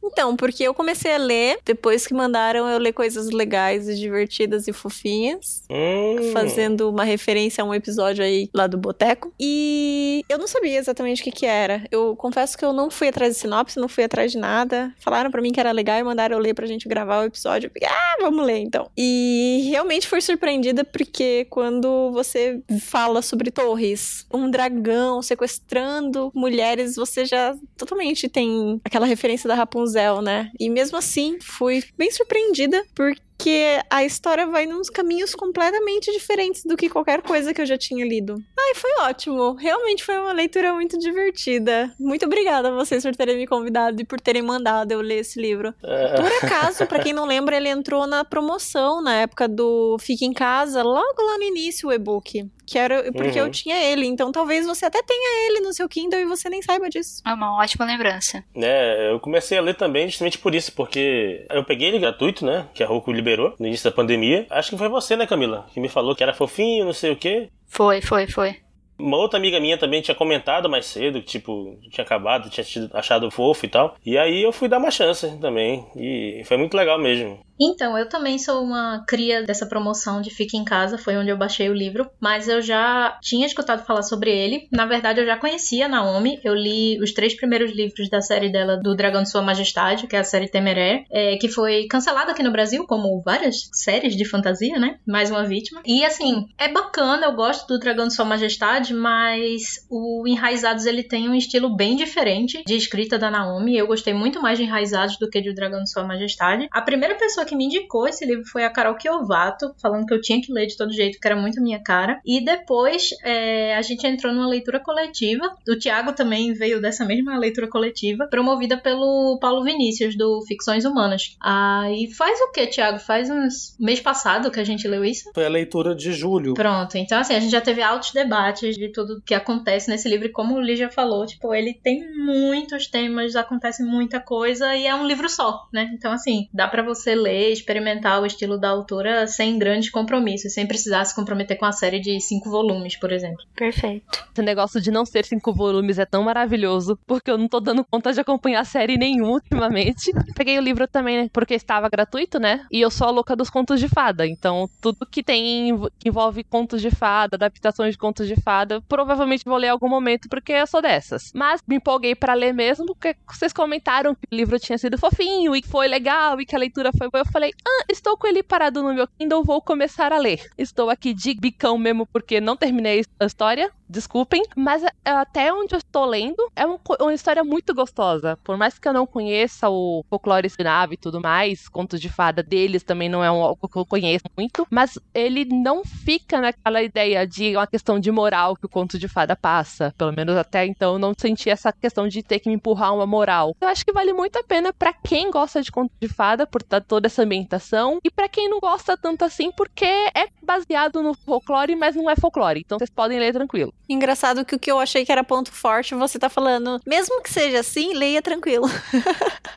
Então, 0.07 0.37
porque 0.37 0.63
eu 0.63 0.75
comecei 0.75 1.15
a 1.15 1.19
ler, 1.19 1.59
depois 1.65 2.07
que 2.07 2.15
mandaram 2.15 2.69
eu 2.69 2.79
ler 2.79 2.93
coisas 2.93 3.31
legais 3.31 3.89
e 3.89 3.97
divertidas 3.97 4.69
e 4.69 4.73
fofinhas, 4.73 5.63
hum. 5.71 6.31
fazendo 6.33 6.91
uma 6.91 7.05
referência 7.05 7.63
a 7.63 7.67
um 7.67 7.75
episódio 7.75 8.23
aí 8.23 8.49
lá 8.55 8.67
do 8.67 8.77
Boteco. 8.77 9.33
E 9.41 10.23
eu 10.29 10.39
não 10.39 10.47
sabia 10.47 10.79
exatamente 10.79 11.23
o 11.23 11.25
que 11.25 11.33
que 11.33 11.47
era. 11.47 11.85
Eu 11.91 12.15
confesso 12.17 12.57
que 12.57 12.65
eu 12.65 12.73
não 12.73 12.91
fui 12.91 13.09
atrás 13.09 13.35
de 13.35 13.41
sinopse, 13.41 13.81
não 13.81 13.89
fui 13.89 14.05
atrás 14.05 14.31
de 14.31 14.39
nada. 14.39 14.93
Falaram 15.01 15.31
para 15.31 15.43
mim 15.43 15.53
que 15.53 15.61
era 15.61 15.73
legal 15.73 15.99
e 15.99 16.03
mandaram 16.03 16.37
eu 16.37 16.43
ler 16.43 16.55
pra 16.55 16.67
gente 16.67 16.89
gravar 16.89 17.23
o 17.23 17.25
episódio. 17.25 17.69
Eu 17.69 17.71
fiquei, 17.73 17.89
ah, 17.89 18.17
vamos 18.21 18.45
ler 18.45 18.59
então. 18.59 18.91
E 18.97 19.67
realmente 19.71 20.07
fui 20.07 20.21
surpreendida 20.21 20.85
porque 20.85 21.47
quando 21.51 22.11
você 22.13 22.63
fala 22.81 23.23
sobre 23.23 23.51
torres, 23.51 24.27
um 24.33 24.51
dragão 24.51 25.23
sequestrando 25.23 26.31
mulheres, 26.35 26.97
você 26.97 27.25
já 27.25 27.57
totalmente 27.77 28.29
tem 28.29 28.81
aquela 28.85 29.07
referência 29.07 29.49
da 29.49 29.55
Rapunzel 29.55 29.94
né? 30.23 30.51
E 30.59 30.69
mesmo 30.69 30.97
assim, 30.97 31.39
fui 31.41 31.83
bem 31.97 32.11
surpreendida 32.11 32.85
porque 32.95 33.23
porque 33.37 33.79
a 33.91 34.05
história 34.05 34.47
vai 34.47 34.65
nos 34.65 34.89
caminhos 34.89 35.35
completamente 35.35 36.11
diferentes 36.13 36.65
do 36.65 36.77
que 36.77 36.89
qualquer 36.89 37.21
coisa 37.21 37.53
que 37.53 37.61
eu 37.61 37.67
já 37.67 37.77
tinha 37.77 38.03
lido. 38.03 38.37
Ai, 38.59 38.75
foi 38.75 38.91
ótimo. 39.01 39.55
Realmente 39.55 40.05
foi 40.05 40.17
uma 40.19 40.33
leitura 40.33 40.73
muito 40.73 40.99
divertida. 40.99 41.93
Muito 41.99 42.25
obrigada 42.25 42.69
a 42.69 42.75
vocês 42.75 43.03
por 43.03 43.15
terem 43.15 43.37
me 43.37 43.47
convidado 43.47 44.01
e 44.01 44.05
por 44.05 44.21
terem 44.21 44.41
mandado 44.41 44.93
eu 44.93 45.01
ler 45.01 45.19
esse 45.19 45.39
livro. 45.39 45.75
É. 45.83 46.15
Por 46.15 46.33
acaso, 46.47 46.87
para 46.87 47.01
quem 47.01 47.13
não 47.13 47.27
lembra, 47.27 47.57
ele 47.57 47.69
entrou 47.69 48.07
na 48.07 48.25
promoção 48.25 49.03
na 49.03 49.15
época 49.17 49.47
do 49.47 49.99
Fique 50.01 50.25
em 50.25 50.33
Casa, 50.33 50.83
logo 50.83 51.23
lá 51.23 51.37
no 51.37 51.45
início, 51.45 51.89
o 51.89 51.93
e-book. 51.93 52.49
Que 52.67 52.79
era 52.79 53.13
porque 53.13 53.41
uhum. 53.41 53.47
eu 53.47 53.51
tinha 53.51 53.77
ele. 53.77 54.07
Então 54.07 54.33
talvez 54.33 54.67
você 54.67 54.87
até 54.87 55.03
tenha 55.03 55.49
ele 55.49 55.61
no 55.61 55.73
seu 55.73 55.89
Kindle 55.89 56.21
e 56.21 56.25
você 56.25 56.49
nem 56.49 56.63
saiba 56.63 56.89
disso. 56.89 57.23
É 57.27 57.33
uma 57.33 57.57
ótima 57.59 57.85
lembrança. 57.85 58.45
É, 58.55 59.11
eu 59.13 59.21
comecei 59.21 59.59
a 59.59 59.63
ler 59.63 59.75
também 59.75 60.09
justamente 60.09 60.39
por 60.39 60.55
isso, 60.55 60.73
porque 60.73 61.47
eu 61.51 61.65
peguei 61.65 61.89
ele 61.89 61.99
gratuito, 61.99 62.45
né? 62.45 62.69
Que 62.75 62.83
a 62.83 62.87
Roku 62.87 63.13
liberou 63.13 63.55
no 63.59 63.67
início 63.67 63.89
da 63.89 63.95
pandemia. 63.95 64.47
Acho 64.51 64.71
que 64.71 64.79
foi 64.79 64.89
você, 64.89 65.17
né, 65.17 65.27
Camila? 65.27 65.67
Que 65.73 65.81
me 65.81 65.89
falou 65.89 66.15
que 66.15 66.23
era 66.23 66.33
fofinho, 66.33 66.85
não 66.85 66.93
sei 66.93 67.13
o 67.13 67.17
quê. 67.17 67.49
Foi, 67.67 68.01
foi, 68.01 68.27
foi. 68.27 68.64
Uma 68.99 69.17
outra 69.17 69.39
amiga 69.39 69.61
minha 69.61 69.79
também 69.79 70.03
tinha 70.03 70.15
comentado 70.15 70.69
mais 70.69 70.87
cedo, 70.87 71.21
que, 71.21 71.27
tipo, 71.27 71.77
tinha 71.91 72.05
acabado, 72.05 72.51
tinha 72.51 72.65
achado 72.93 73.31
fofo 73.31 73.67
e 73.67 73.69
tal. 73.69 73.97
E 74.05 74.17
aí 74.17 74.43
eu 74.43 74.53
fui 74.53 74.69
dar 74.69 74.79
uma 74.79 74.91
chance 74.91 75.37
também. 75.39 75.87
E 75.97 76.43
foi 76.45 76.57
muito 76.57 76.77
legal 76.77 76.99
mesmo. 76.99 77.41
Então, 77.61 77.97
eu 77.97 78.09
também 78.09 78.39
sou 78.39 78.63
uma 78.63 79.05
cria 79.07 79.43
dessa 79.45 79.67
promoção 79.67 80.21
de 80.21 80.31
Fique 80.31 80.57
em 80.57 80.65
Casa, 80.65 80.99
foi 80.99 81.17
onde 81.17 81.31
eu 81.31 81.37
baixei 81.37 81.69
o 81.71 81.75
livro, 81.75 82.11
mas 82.21 82.49
eu 82.49 82.61
já 82.61 83.17
tinha 83.23 83.47
escutado 83.47 83.85
falar 83.85 84.03
sobre 84.03 84.31
ele. 84.31 84.69
Na 84.73 84.87
verdade, 84.87 85.21
eu 85.21 85.27
já 85.27 85.37
conhecia 85.37 85.87
a 85.87 85.89
Naomi, 85.89 86.41
eu 86.43 86.53
li 86.53 87.01
os 87.01 87.13
três 87.13 87.35
primeiros 87.35 87.73
livros 87.73 88.09
da 88.11 88.21
série 88.21 88.51
dela, 88.51 88.77
do 88.77 88.95
Dragão 88.97 89.23
de 89.23 89.31
Sua 89.31 89.41
Majestade, 89.41 90.07
que 90.07 90.17
é 90.17 90.19
a 90.19 90.25
série 90.25 90.49
Temeré, 90.49 91.05
é, 91.11 91.37
que 91.37 91.49
foi 91.49 91.87
cancelada 91.87 92.33
aqui 92.33 92.43
no 92.43 92.51
Brasil, 92.51 92.85
como 92.87 93.23
várias 93.23 93.69
séries 93.73 94.17
de 94.17 94.25
fantasia, 94.25 94.79
né? 94.79 94.99
Mais 95.07 95.31
uma 95.31 95.45
vítima. 95.45 95.81
E 95.87 96.05
assim, 96.05 96.47
é 96.59 96.69
bacana, 96.69 97.27
eu 97.27 97.33
gosto 97.35 97.69
do 97.69 97.79
Dragão 97.79 98.09
de 98.09 98.15
Sua 98.15 98.25
Majestade, 98.25 98.84
mas 98.91 99.87
o 99.91 100.27
Enraizados 100.27 100.87
ele 100.87 101.03
tem 101.03 101.29
um 101.29 101.35
estilo 101.35 101.75
bem 101.75 101.97
diferente 101.97 102.63
de 102.67 102.77
escrita 102.77 103.19
da 103.19 103.31
Naomi. 103.31 103.77
Eu 103.77 103.87
gostei 103.87 104.15
muito 104.15 104.41
mais 104.41 104.59
de 104.59 104.65
Enraizados 104.65 105.19
do 105.19 105.29
que 105.29 105.41
de 105.41 105.51
O 105.51 105.55
Dragão 105.55 105.83
de 105.83 105.91
Sua 105.91 106.05
Majestade. 106.05 106.69
A 106.71 106.83
primeira 106.83 107.15
pessoa 107.15 107.47
que 107.47 107.57
me 107.57 107.65
indicou 107.65 108.07
esse 108.07 108.25
livro 108.25 108.45
foi 108.47 108.65
a 108.65 108.71
Carol 108.71 108.97
Kiovato, 108.97 109.75
falando 109.81 110.07
que 110.07 110.15
eu 110.15 110.21
tinha 110.21 110.41
que 110.41 110.53
ler 110.53 110.67
de 110.67 110.77
todo 110.77 110.93
jeito, 110.93 111.19
que 111.21 111.27
era 111.27 111.37
muito 111.37 111.61
minha 111.61 111.83
cara. 111.83 112.21
E 112.25 112.45
depois 112.45 113.11
é, 113.23 113.75
a 113.77 113.83
gente 113.83 114.07
entrou 114.07 114.33
numa 114.33 114.49
leitura 114.49 114.81
coletiva. 114.81 115.55
O 115.69 115.77
Tiago 115.77 116.13
também 116.13 116.53
veio 116.53 116.81
dessa 116.81 117.05
mesma 117.05 117.39
leitura 117.39 117.69
coletiva, 117.69 118.27
promovida 118.29 118.77
pelo 118.77 119.39
Paulo 119.41 119.65
Vinícius, 119.65 120.17
do 120.17 120.43
Ficções 120.47 120.85
Humanas. 120.85 121.37
Aí 121.41 122.09
ah, 122.11 122.17
faz 122.17 122.41
o 122.41 122.51
que, 122.53 122.67
Tiago? 122.67 122.99
Faz 122.99 123.31
uns 123.31 123.77
mês 123.79 124.01
passado 124.01 124.51
que 124.51 124.61
a 124.61 124.65
gente 124.65 124.87
leu 124.87 125.05
isso? 125.05 125.31
Foi 125.35 125.45
a 125.45 125.49
leitura 125.49 125.95
de 125.95 126.13
julho. 126.13 126.55
Pronto, 126.55 126.97
então 126.97 127.19
assim, 127.19 127.35
a 127.35 127.41
gente 127.41 127.51
já 127.51 127.61
teve 127.61 127.83
altos 127.83 128.13
debates 128.13 128.74
detalhes 128.75 128.79
de 128.79 128.89
tudo 128.89 129.23
que 129.25 129.35
acontece 129.35 129.89
nesse 129.89 130.09
livro. 130.09 130.27
E 130.27 130.33
como 130.33 130.55
o 130.55 130.61
Lígia 130.61 130.91
falou, 130.91 131.25
tipo, 131.27 131.55
ele 131.55 131.75
tem 131.75 132.13
muitos 132.17 132.87
temas, 132.87 133.37
acontece 133.37 133.83
muita 133.83 134.21
coisa 134.21 134.75
e 134.77 134.87
é 134.87 134.95
um 134.95 135.07
livro 135.07 135.29
só, 135.29 135.67
né? 135.73 135.91
Então, 135.95 136.13
assim, 136.13 136.49
dá 136.53 136.69
para 136.69 136.83
você 136.83 137.15
ler, 137.15 137.53
experimentar 137.53 138.21
o 138.21 138.27
estilo 138.27 138.59
da 138.59 138.69
autora 138.69 139.27
sem 139.27 139.59
grandes 139.59 139.91
compromissos, 139.91 140.53
sem 140.53 140.67
precisar 140.67 141.05
se 141.05 141.15
comprometer 141.15 141.57
com 141.57 141.67
a 141.67 141.73
série 141.73 142.01
de 142.01 142.21
cinco 142.21 142.51
volumes, 142.51 142.97
por 142.97 143.13
exemplo. 143.13 143.45
Perfeito. 143.55 144.25
Esse 144.33 144.43
negócio 144.43 144.81
de 144.81 144.91
não 144.91 145.05
ser 145.05 145.25
cinco 145.25 145.53
volumes 145.53 145.99
é 145.99 146.05
tão 146.05 146.23
maravilhoso, 146.23 146.99
porque 147.07 147.31
eu 147.31 147.39
não 147.39 147.49
tô 147.49 147.61
dando 147.61 147.85
conta 147.85 148.13
de 148.13 148.21
acompanhar 148.21 148.65
série 148.65 148.97
nenhuma 148.97 149.33
ultimamente. 149.35 150.13
Peguei 150.37 150.59
o 150.59 150.63
livro 150.63 150.87
também, 150.87 151.23
né, 151.23 151.31
porque 151.33 151.55
estava 151.55 151.89
gratuito, 151.89 152.39
né? 152.39 152.67
E 152.71 152.81
eu 152.81 152.91
sou 152.91 153.09
a 153.09 153.11
louca 153.11 153.37
dos 153.37 153.51
contos 153.51 153.81
de 153.81 153.89
fada. 153.89 154.27
Então, 154.27 154.69
tudo 154.81 155.07
que 155.07 155.23
tem 155.23 155.75
que 155.99 156.09
envolve 156.09 156.45
contos 156.45 156.81
de 156.81 156.91
fada, 156.91 157.37
adaptações 157.37 157.93
de 157.93 157.99
contos 157.99 158.27
de 158.27 158.37
fada, 158.41 158.64
provavelmente 158.89 159.45
vou 159.45 159.57
ler 159.57 159.69
em 159.69 159.71
algum 159.71 159.89
momento, 159.89 160.29
porque 160.29 160.53
eu 160.53 160.67
sou 160.67 160.83
dessas. 160.83 161.31
Mas 161.35 161.61
me 161.67 161.77
empolguei 161.77 162.15
para 162.15 162.35
ler 162.35 162.53
mesmo, 162.53 162.87
porque 162.87 163.17
vocês 163.29 163.53
comentaram 163.53 164.15
que 164.15 164.27
o 164.31 164.35
livro 164.35 164.59
tinha 164.59 164.79
sido 164.79 164.99
fofinho 164.99 165.55
e 165.55 165.63
foi 165.63 165.89
legal 165.89 166.41
e 166.41 166.47
que 166.47 166.55
a 166.55 166.59
leitura 166.59 166.91
foi 166.97 167.09
boa. 167.11 167.23
Eu 167.23 167.33
falei, 167.33 167.53
ah, 167.67 167.85
estou 167.89 168.17
com 168.17 168.27
ele 168.27 168.43
parado 168.43 168.83
no 168.83 168.95
meu 168.95 169.09
Kindle, 169.19 169.45
vou 169.45 169.61
começar 169.61 170.13
a 170.13 170.19
ler. 170.19 170.41
Estou 170.59 170.91
aqui 170.91 171.15
de 171.15 171.35
bicão 171.35 171.79
mesmo, 171.79 172.07
porque 172.07 172.41
não 172.41 172.57
terminei 172.57 173.05
a 173.21 173.25
história 173.25 173.71
desculpem, 173.89 174.43
mas 174.57 174.83
é, 174.83 174.91
até 175.05 175.53
onde 175.53 175.75
eu 175.75 175.79
estou 175.79 176.05
lendo 176.05 176.51
é 176.57 176.67
um, 176.67 176.79
uma 177.01 177.15
história 177.15 177.45
muito 177.45 177.75
gostosa. 177.75 178.39
Por 178.43 178.57
mais 178.57 178.79
que 178.79 178.89
eu 178.89 178.93
não 178.93 179.07
conheça 179.07 179.69
o 179.69 180.05
folclore 180.09 180.47
escandinavo 180.47 180.95
e 180.95 180.97
tudo 180.97 181.21
mais, 181.21 181.69
contos 181.69 182.01
de 182.01 182.09
fada 182.09 182.43
deles 182.43 182.83
também 182.83 183.09
não 183.09 183.23
é 183.23 183.29
algo 183.29 183.69
que 183.69 183.77
eu 183.77 183.87
conheço 183.87 184.25
muito, 184.37 184.67
mas 184.71 184.99
ele 185.13 185.45
não 185.45 185.85
fica 185.85 186.41
naquela 186.41 186.83
ideia 186.83 187.27
de 187.27 187.57
uma 187.57 187.67
questão 187.67 187.99
de 188.01 188.11
moral 188.11 188.57
que 188.57 188.67
o 188.67 188.69
conto 188.69 188.99
de 188.99 189.09
fada 189.09 189.37
passa. 189.37 189.95
Pelo 189.97 190.13
menos 190.13 190.37
até 190.37 190.67
então 190.67 190.95
eu 190.95 190.99
não 190.99 191.13
senti 191.17 191.51
essa 191.51 191.73
questão 191.73 192.09
de 192.09 192.23
ter 192.23 192.41
que 192.41 192.49
me 192.49 192.55
empurrar 192.57 192.95
uma 192.95 193.07
moral. 193.07 193.55
Eu 193.61 193.69
acho 193.69 193.85
que 193.85 193.93
vale 193.93 194.13
muito 194.13 194.39
a 194.39 194.43
pena 194.43 194.73
para 194.73 194.93
quem 194.93 195.31
gosta 195.31 195.63
de 195.63 195.71
conto 195.71 195.93
de 196.01 196.09
fada 196.09 196.47
por 196.47 196.63
toda 196.63 197.07
essa 197.07 197.23
ambientação 197.23 197.99
e 198.03 198.11
para 198.11 198.29
quem 198.29 198.49
não 198.49 198.61
gosta 198.61 198.97
tanto 198.97 199.25
assim 199.25 199.51
porque 199.53 199.85
é 199.85 200.29
baseado 200.43 201.03
no 201.03 201.15
folclore, 201.15 201.77
mas 201.77 201.95
não 201.95 202.09
é 202.09 202.17
folclore. 202.17 202.61
Então 202.61 202.79
vocês 202.79 202.91
podem 202.91 203.19
ler 203.19 203.33
tranquilo. 203.33 203.75
Engraçado 203.89 204.45
que 204.45 204.55
o 204.55 204.59
que 204.59 204.71
eu 204.71 204.79
achei 204.79 205.05
que 205.05 205.13
era 205.13 205.23
ponto 205.23 205.53
forte, 205.53 205.95
você 205.95 206.19
tá 206.19 206.29
falando, 206.29 206.81
mesmo 206.87 207.23
que 207.23 207.31
seja 207.31 207.61
assim, 207.61 207.95
leia 207.95 208.23
tranquilo. 208.23 208.67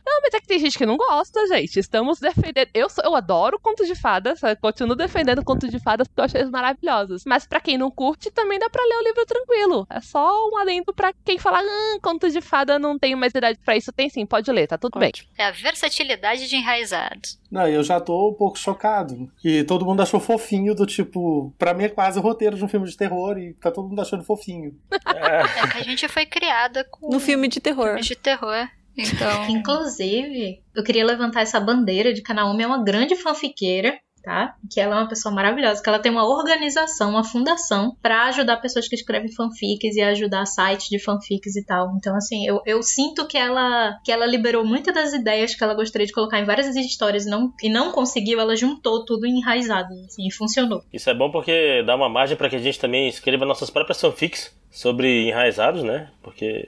não, 0.05 0.21
mas 0.21 0.33
é 0.33 0.39
que 0.39 0.47
tem 0.47 0.59
gente 0.59 0.77
que 0.77 0.85
não 0.85 0.97
gosta, 0.97 1.47
gente. 1.47 1.79
Estamos 1.79 2.19
defendendo. 2.19 2.69
Eu, 2.73 2.89
sou, 2.89 3.03
eu 3.03 3.15
adoro 3.15 3.59
contos 3.59 3.87
de 3.87 3.95
fadas, 3.95 4.39
continuo 4.61 4.95
defendendo 4.95 5.43
contos 5.43 5.69
de 5.69 5.79
fadas 5.79 6.07
porque 6.07 6.21
eu 6.21 6.25
achei 6.25 6.41
eles 6.41 6.51
maravilhosos. 6.51 7.23
Mas 7.25 7.45
para 7.45 7.61
quem 7.61 7.77
não 7.77 7.89
curte, 7.89 8.31
também 8.31 8.59
dá 8.59 8.69
pra 8.69 8.83
ler 8.83 8.97
o 8.97 9.03
livro 9.03 9.25
tranquilo. 9.25 9.87
É 9.89 10.01
só 10.01 10.49
um 10.49 10.57
alento 10.57 10.93
para 10.93 11.13
quem 11.23 11.37
fala, 11.37 11.59
ah, 11.59 11.99
contos 12.01 12.33
de 12.33 12.41
fada 12.41 12.77
não 12.77 12.97
tenho 12.97 13.17
mais 13.17 13.33
idade 13.33 13.59
para 13.63 13.77
isso. 13.77 13.91
Tem 13.91 14.09
sim, 14.09 14.25
pode 14.25 14.51
ler, 14.51 14.67
tá 14.67 14.77
tudo 14.77 14.97
Ótimo. 14.97 15.27
bem. 15.35 15.45
É 15.45 15.47
a 15.47 15.51
versatilidade 15.51 16.47
de 16.47 16.55
enraizados. 16.55 17.39
Não, 17.49 17.67
eu 17.67 17.83
já 17.83 17.99
tô 17.99 18.29
um 18.29 18.33
pouco 18.33 18.57
chocado. 18.57 19.31
Que 19.37 19.63
todo 19.63 19.85
mundo 19.85 20.01
achou 20.01 20.19
fofinho, 20.19 20.75
do 20.75 20.85
tipo, 20.85 21.53
pra 21.57 21.73
mim 21.73 21.85
é 21.85 21.89
quase 21.89 22.19
o 22.19 22.21
roteiro 22.21 22.57
de 22.57 22.63
um 22.63 22.67
filme 22.67 22.87
de 22.87 22.97
terror 22.97 23.37
e 23.37 23.53
tá 23.53 23.71
todo 23.71 23.87
mundo 23.87 24.01
achando 24.01 24.16
fofinho. 24.23 24.77
É 24.91 25.67
que 25.67 25.77
a 25.77 25.83
gente 25.83 26.07
foi 26.07 26.25
criada 26.25 26.83
com. 26.83 27.09
No 27.09 27.19
filme 27.19 27.47
de 27.47 27.59
terror. 27.59 27.87
Filme 27.87 28.01
de 28.01 28.15
terror. 28.15 28.67
Então. 28.97 29.49
Inclusive, 29.49 30.63
eu 30.75 30.83
queria 30.83 31.05
levantar 31.05 31.41
essa 31.41 31.59
bandeira 31.59 32.13
de 32.13 32.21
que 32.21 32.31
a 32.31 32.35
Naomi 32.35 32.63
é 32.63 32.67
uma 32.67 32.83
grande 32.83 33.15
fanfiqueira 33.15 33.97
tá? 34.27 34.55
Que 34.69 34.81
ela 34.81 34.97
é 34.97 34.99
uma 34.99 35.07
pessoa 35.07 35.33
maravilhosa, 35.33 35.81
que 35.81 35.87
ela 35.87 35.99
tem 35.99 36.11
uma 36.11 36.27
organização, 36.27 37.11
uma 37.11 37.23
fundação 37.23 37.95
para 38.01 38.25
ajudar 38.25 38.57
pessoas 38.57 38.85
que 38.85 38.95
escrevem 38.95 39.31
fanfics 39.31 39.95
e 39.95 40.01
ajudar 40.01 40.45
sites 40.45 40.89
de 40.89 40.99
fanfics 40.99 41.55
e 41.55 41.65
tal. 41.65 41.95
Então, 41.95 42.13
assim, 42.13 42.45
eu, 42.45 42.61
eu 42.65 42.83
sinto 42.83 43.25
que 43.25 43.37
ela 43.37 43.97
que 44.03 44.11
ela 44.11 44.25
liberou 44.25 44.65
muitas 44.65 44.93
das 44.93 45.13
ideias 45.13 45.55
que 45.55 45.63
ela 45.63 45.73
gostaria 45.73 46.05
de 46.05 46.11
colocar 46.11 46.39
em 46.39 46.43
várias 46.43 46.75
histórias 46.75 47.25
e 47.25 47.29
não, 47.29 47.53
e 47.63 47.69
não 47.69 47.93
conseguiu, 47.93 48.37
ela 48.37 48.53
juntou 48.53 49.05
tudo 49.05 49.25
enraizado, 49.25 49.93
assim, 50.05 50.27
e 50.27 50.31
funcionou. 50.33 50.83
Isso 50.91 51.09
é 51.09 51.13
bom 51.13 51.31
porque 51.31 51.81
dá 51.83 51.95
uma 51.95 52.09
margem 52.09 52.35
para 52.35 52.49
que 52.49 52.57
a 52.57 52.59
gente 52.59 52.77
também 52.77 53.07
escreva 53.07 53.45
nossas 53.45 53.69
próprias 53.69 54.01
fanfics 54.01 54.53
sobre 54.69 55.27
enraizados, 55.29 55.83
né? 55.83 56.09
Porque 56.21 56.67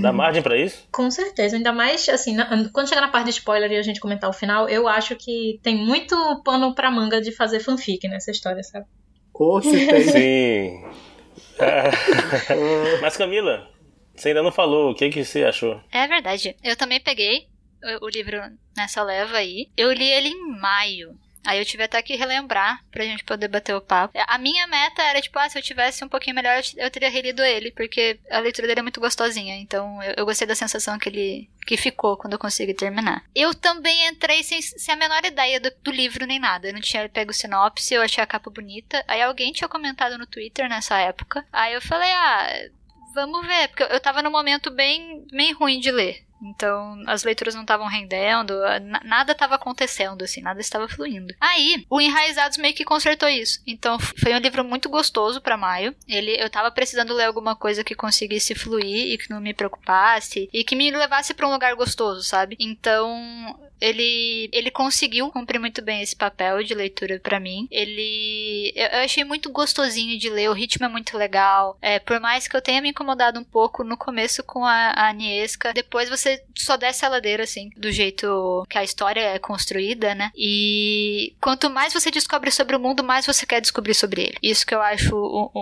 dá 0.00 0.12
margem 0.12 0.42
para 0.42 0.56
isso. 0.56 0.86
Com 0.90 1.10
certeza, 1.10 1.56
ainda 1.56 1.72
mais 1.72 2.08
assim, 2.08 2.36
quando 2.72 2.88
chegar 2.88 3.00
na 3.00 3.08
parte 3.08 3.26
de 3.26 3.32
spoiler 3.32 3.70
e 3.72 3.76
a 3.76 3.82
gente 3.82 4.00
comentar 4.00 4.30
o 4.30 4.32
final, 4.32 4.68
eu 4.68 4.88
acho 4.88 5.16
que 5.16 5.58
tem 5.62 5.76
muito 5.76 6.16
pano 6.44 6.74
pra 6.74 6.90
manga 6.92 7.20
de 7.20 7.32
fazer 7.32 7.60
fanfic 7.60 8.06
nessa 8.08 8.30
história, 8.30 8.62
sabe? 8.62 8.86
Se 9.62 9.86
tem. 9.88 10.02
Sim. 10.02 10.84
É. 11.58 13.00
Mas 13.00 13.16
Camila, 13.16 13.68
você 14.14 14.28
ainda 14.28 14.42
não 14.42 14.52
falou 14.52 14.90
o 14.90 14.94
que, 14.94 15.10
que 15.10 15.24
você 15.24 15.44
achou. 15.44 15.80
É 15.90 16.06
verdade. 16.06 16.56
Eu 16.62 16.76
também 16.76 17.00
peguei 17.00 17.46
o, 18.00 18.06
o 18.06 18.08
livro 18.08 18.38
nessa 18.76 19.02
leva 19.02 19.36
aí. 19.36 19.68
Eu 19.76 19.92
li 19.92 20.08
ele 20.08 20.28
em 20.28 20.60
maio. 20.60 21.18
Aí 21.44 21.58
eu 21.58 21.64
tive 21.64 21.82
até 21.82 22.00
que 22.02 22.16
relembrar 22.16 22.84
pra 22.90 23.04
gente 23.04 23.24
poder 23.24 23.48
bater 23.48 23.74
o 23.74 23.80
papo. 23.80 24.16
A 24.26 24.38
minha 24.38 24.66
meta 24.66 25.02
era, 25.02 25.20
tipo, 25.20 25.38
ah, 25.38 25.48
se 25.48 25.58
eu 25.58 25.62
tivesse 25.62 26.04
um 26.04 26.08
pouquinho 26.08 26.36
melhor, 26.36 26.60
eu 26.76 26.90
teria 26.90 27.10
relido 27.10 27.42
ele, 27.42 27.70
porque 27.72 28.18
a 28.30 28.38
leitura 28.38 28.66
dele 28.68 28.80
é 28.80 28.82
muito 28.82 29.00
gostosinha. 29.00 29.56
Então 29.56 30.02
eu, 30.02 30.14
eu 30.18 30.24
gostei 30.24 30.46
da 30.46 30.54
sensação 30.54 30.98
que 30.98 31.08
ele 31.08 31.50
que 31.66 31.76
ficou 31.76 32.16
quando 32.16 32.32
eu 32.32 32.38
consegui 32.38 32.74
terminar. 32.74 33.24
Eu 33.34 33.54
também 33.54 34.08
entrei 34.08 34.42
sem, 34.42 34.60
sem 34.60 34.94
a 34.94 34.96
menor 34.96 35.24
ideia 35.24 35.60
do, 35.60 35.70
do, 35.82 35.90
livro 35.90 36.26
nem 36.26 36.38
nada. 36.38 36.68
Eu 36.68 36.72
não 36.72 36.80
tinha 36.80 37.08
pego 37.08 37.32
sinopse, 37.32 37.94
eu 37.94 38.02
achei 38.02 38.22
a 38.22 38.26
capa 38.26 38.50
bonita. 38.50 39.04
Aí 39.06 39.22
alguém 39.22 39.52
tinha 39.52 39.68
comentado 39.68 40.18
no 40.18 40.26
Twitter 40.26 40.68
nessa 40.68 40.98
época. 40.98 41.46
Aí 41.52 41.72
eu 41.74 41.80
falei, 41.80 42.10
ah, 42.10 42.68
vamos 43.14 43.46
ver, 43.46 43.68
porque 43.68 43.82
eu 43.84 44.00
tava 44.00 44.22
num 44.22 44.30
momento 44.30 44.70
bem, 44.70 45.24
bem 45.30 45.52
ruim 45.52 45.80
de 45.80 45.90
ler. 45.90 46.24
Então, 46.42 47.02
as 47.06 47.22
leituras 47.22 47.54
não 47.54 47.62
estavam 47.62 47.86
rendendo, 47.86 48.54
nada 49.04 49.32
estava 49.32 49.54
acontecendo, 49.54 50.22
assim, 50.22 50.42
nada 50.42 50.60
estava 50.60 50.88
fluindo. 50.88 51.34
Aí, 51.40 51.86
o 51.88 52.00
Enraizados 52.00 52.58
meio 52.58 52.74
que 52.74 52.84
consertou 52.84 53.28
isso. 53.28 53.60
Então, 53.66 53.98
foi 53.98 54.34
um 54.34 54.38
livro 54.38 54.64
muito 54.64 54.88
gostoso 54.88 55.40
para 55.40 55.56
maio. 55.56 55.94
Ele, 56.08 56.36
eu 56.42 56.50
tava 56.50 56.70
precisando 56.70 57.14
ler 57.14 57.24
alguma 57.24 57.54
coisa 57.54 57.84
que 57.84 57.94
conseguisse 57.94 58.54
fluir 58.54 59.12
e 59.12 59.18
que 59.18 59.30
não 59.30 59.40
me 59.40 59.54
preocupasse 59.54 60.48
e 60.52 60.64
que 60.64 60.74
me 60.74 60.90
levasse 60.90 61.32
para 61.32 61.46
um 61.46 61.52
lugar 61.52 61.74
gostoso, 61.74 62.22
sabe? 62.22 62.56
Então, 62.58 63.56
ele, 63.82 64.48
ele 64.52 64.70
conseguiu 64.70 65.28
cumprir 65.30 65.58
muito 65.58 65.82
bem 65.82 66.02
esse 66.02 66.14
papel 66.14 66.62
de 66.62 66.72
leitura 66.72 67.18
para 67.18 67.40
mim. 67.40 67.66
Ele. 67.68 68.72
Eu, 68.76 69.00
achei 69.00 69.24
muito 69.24 69.50
gostosinho 69.50 70.16
de 70.18 70.30
ler, 70.30 70.48
o 70.48 70.52
ritmo 70.52 70.86
é 70.86 70.88
muito 70.88 71.18
legal. 71.18 71.76
É, 71.82 71.98
por 71.98 72.20
mais 72.20 72.46
que 72.46 72.56
eu 72.56 72.62
tenha 72.62 72.80
me 72.80 72.90
incomodado 72.90 73.40
um 73.40 73.44
pouco 73.44 73.82
no 73.82 73.96
começo 73.96 74.44
com 74.44 74.64
a, 74.64 74.92
a 75.08 75.12
depois 75.74 76.08
você 76.08 76.42
só 76.54 76.76
desce 76.76 77.04
a 77.04 77.08
ladeira, 77.08 77.42
assim, 77.42 77.70
do 77.76 77.90
jeito 77.90 78.64
que 78.68 78.78
a 78.78 78.84
história 78.84 79.20
é 79.20 79.38
construída, 79.38 80.14
né? 80.14 80.30
E 80.36 81.34
quanto 81.40 81.68
mais 81.68 81.92
você 81.92 82.10
descobre 82.10 82.50
sobre 82.50 82.76
o 82.76 82.80
mundo, 82.80 83.02
mais 83.02 83.26
você 83.26 83.44
quer 83.44 83.60
descobrir 83.60 83.94
sobre 83.94 84.22
ele. 84.22 84.38
Isso 84.42 84.64
que 84.64 84.74
eu 84.74 84.80
acho 84.80 85.16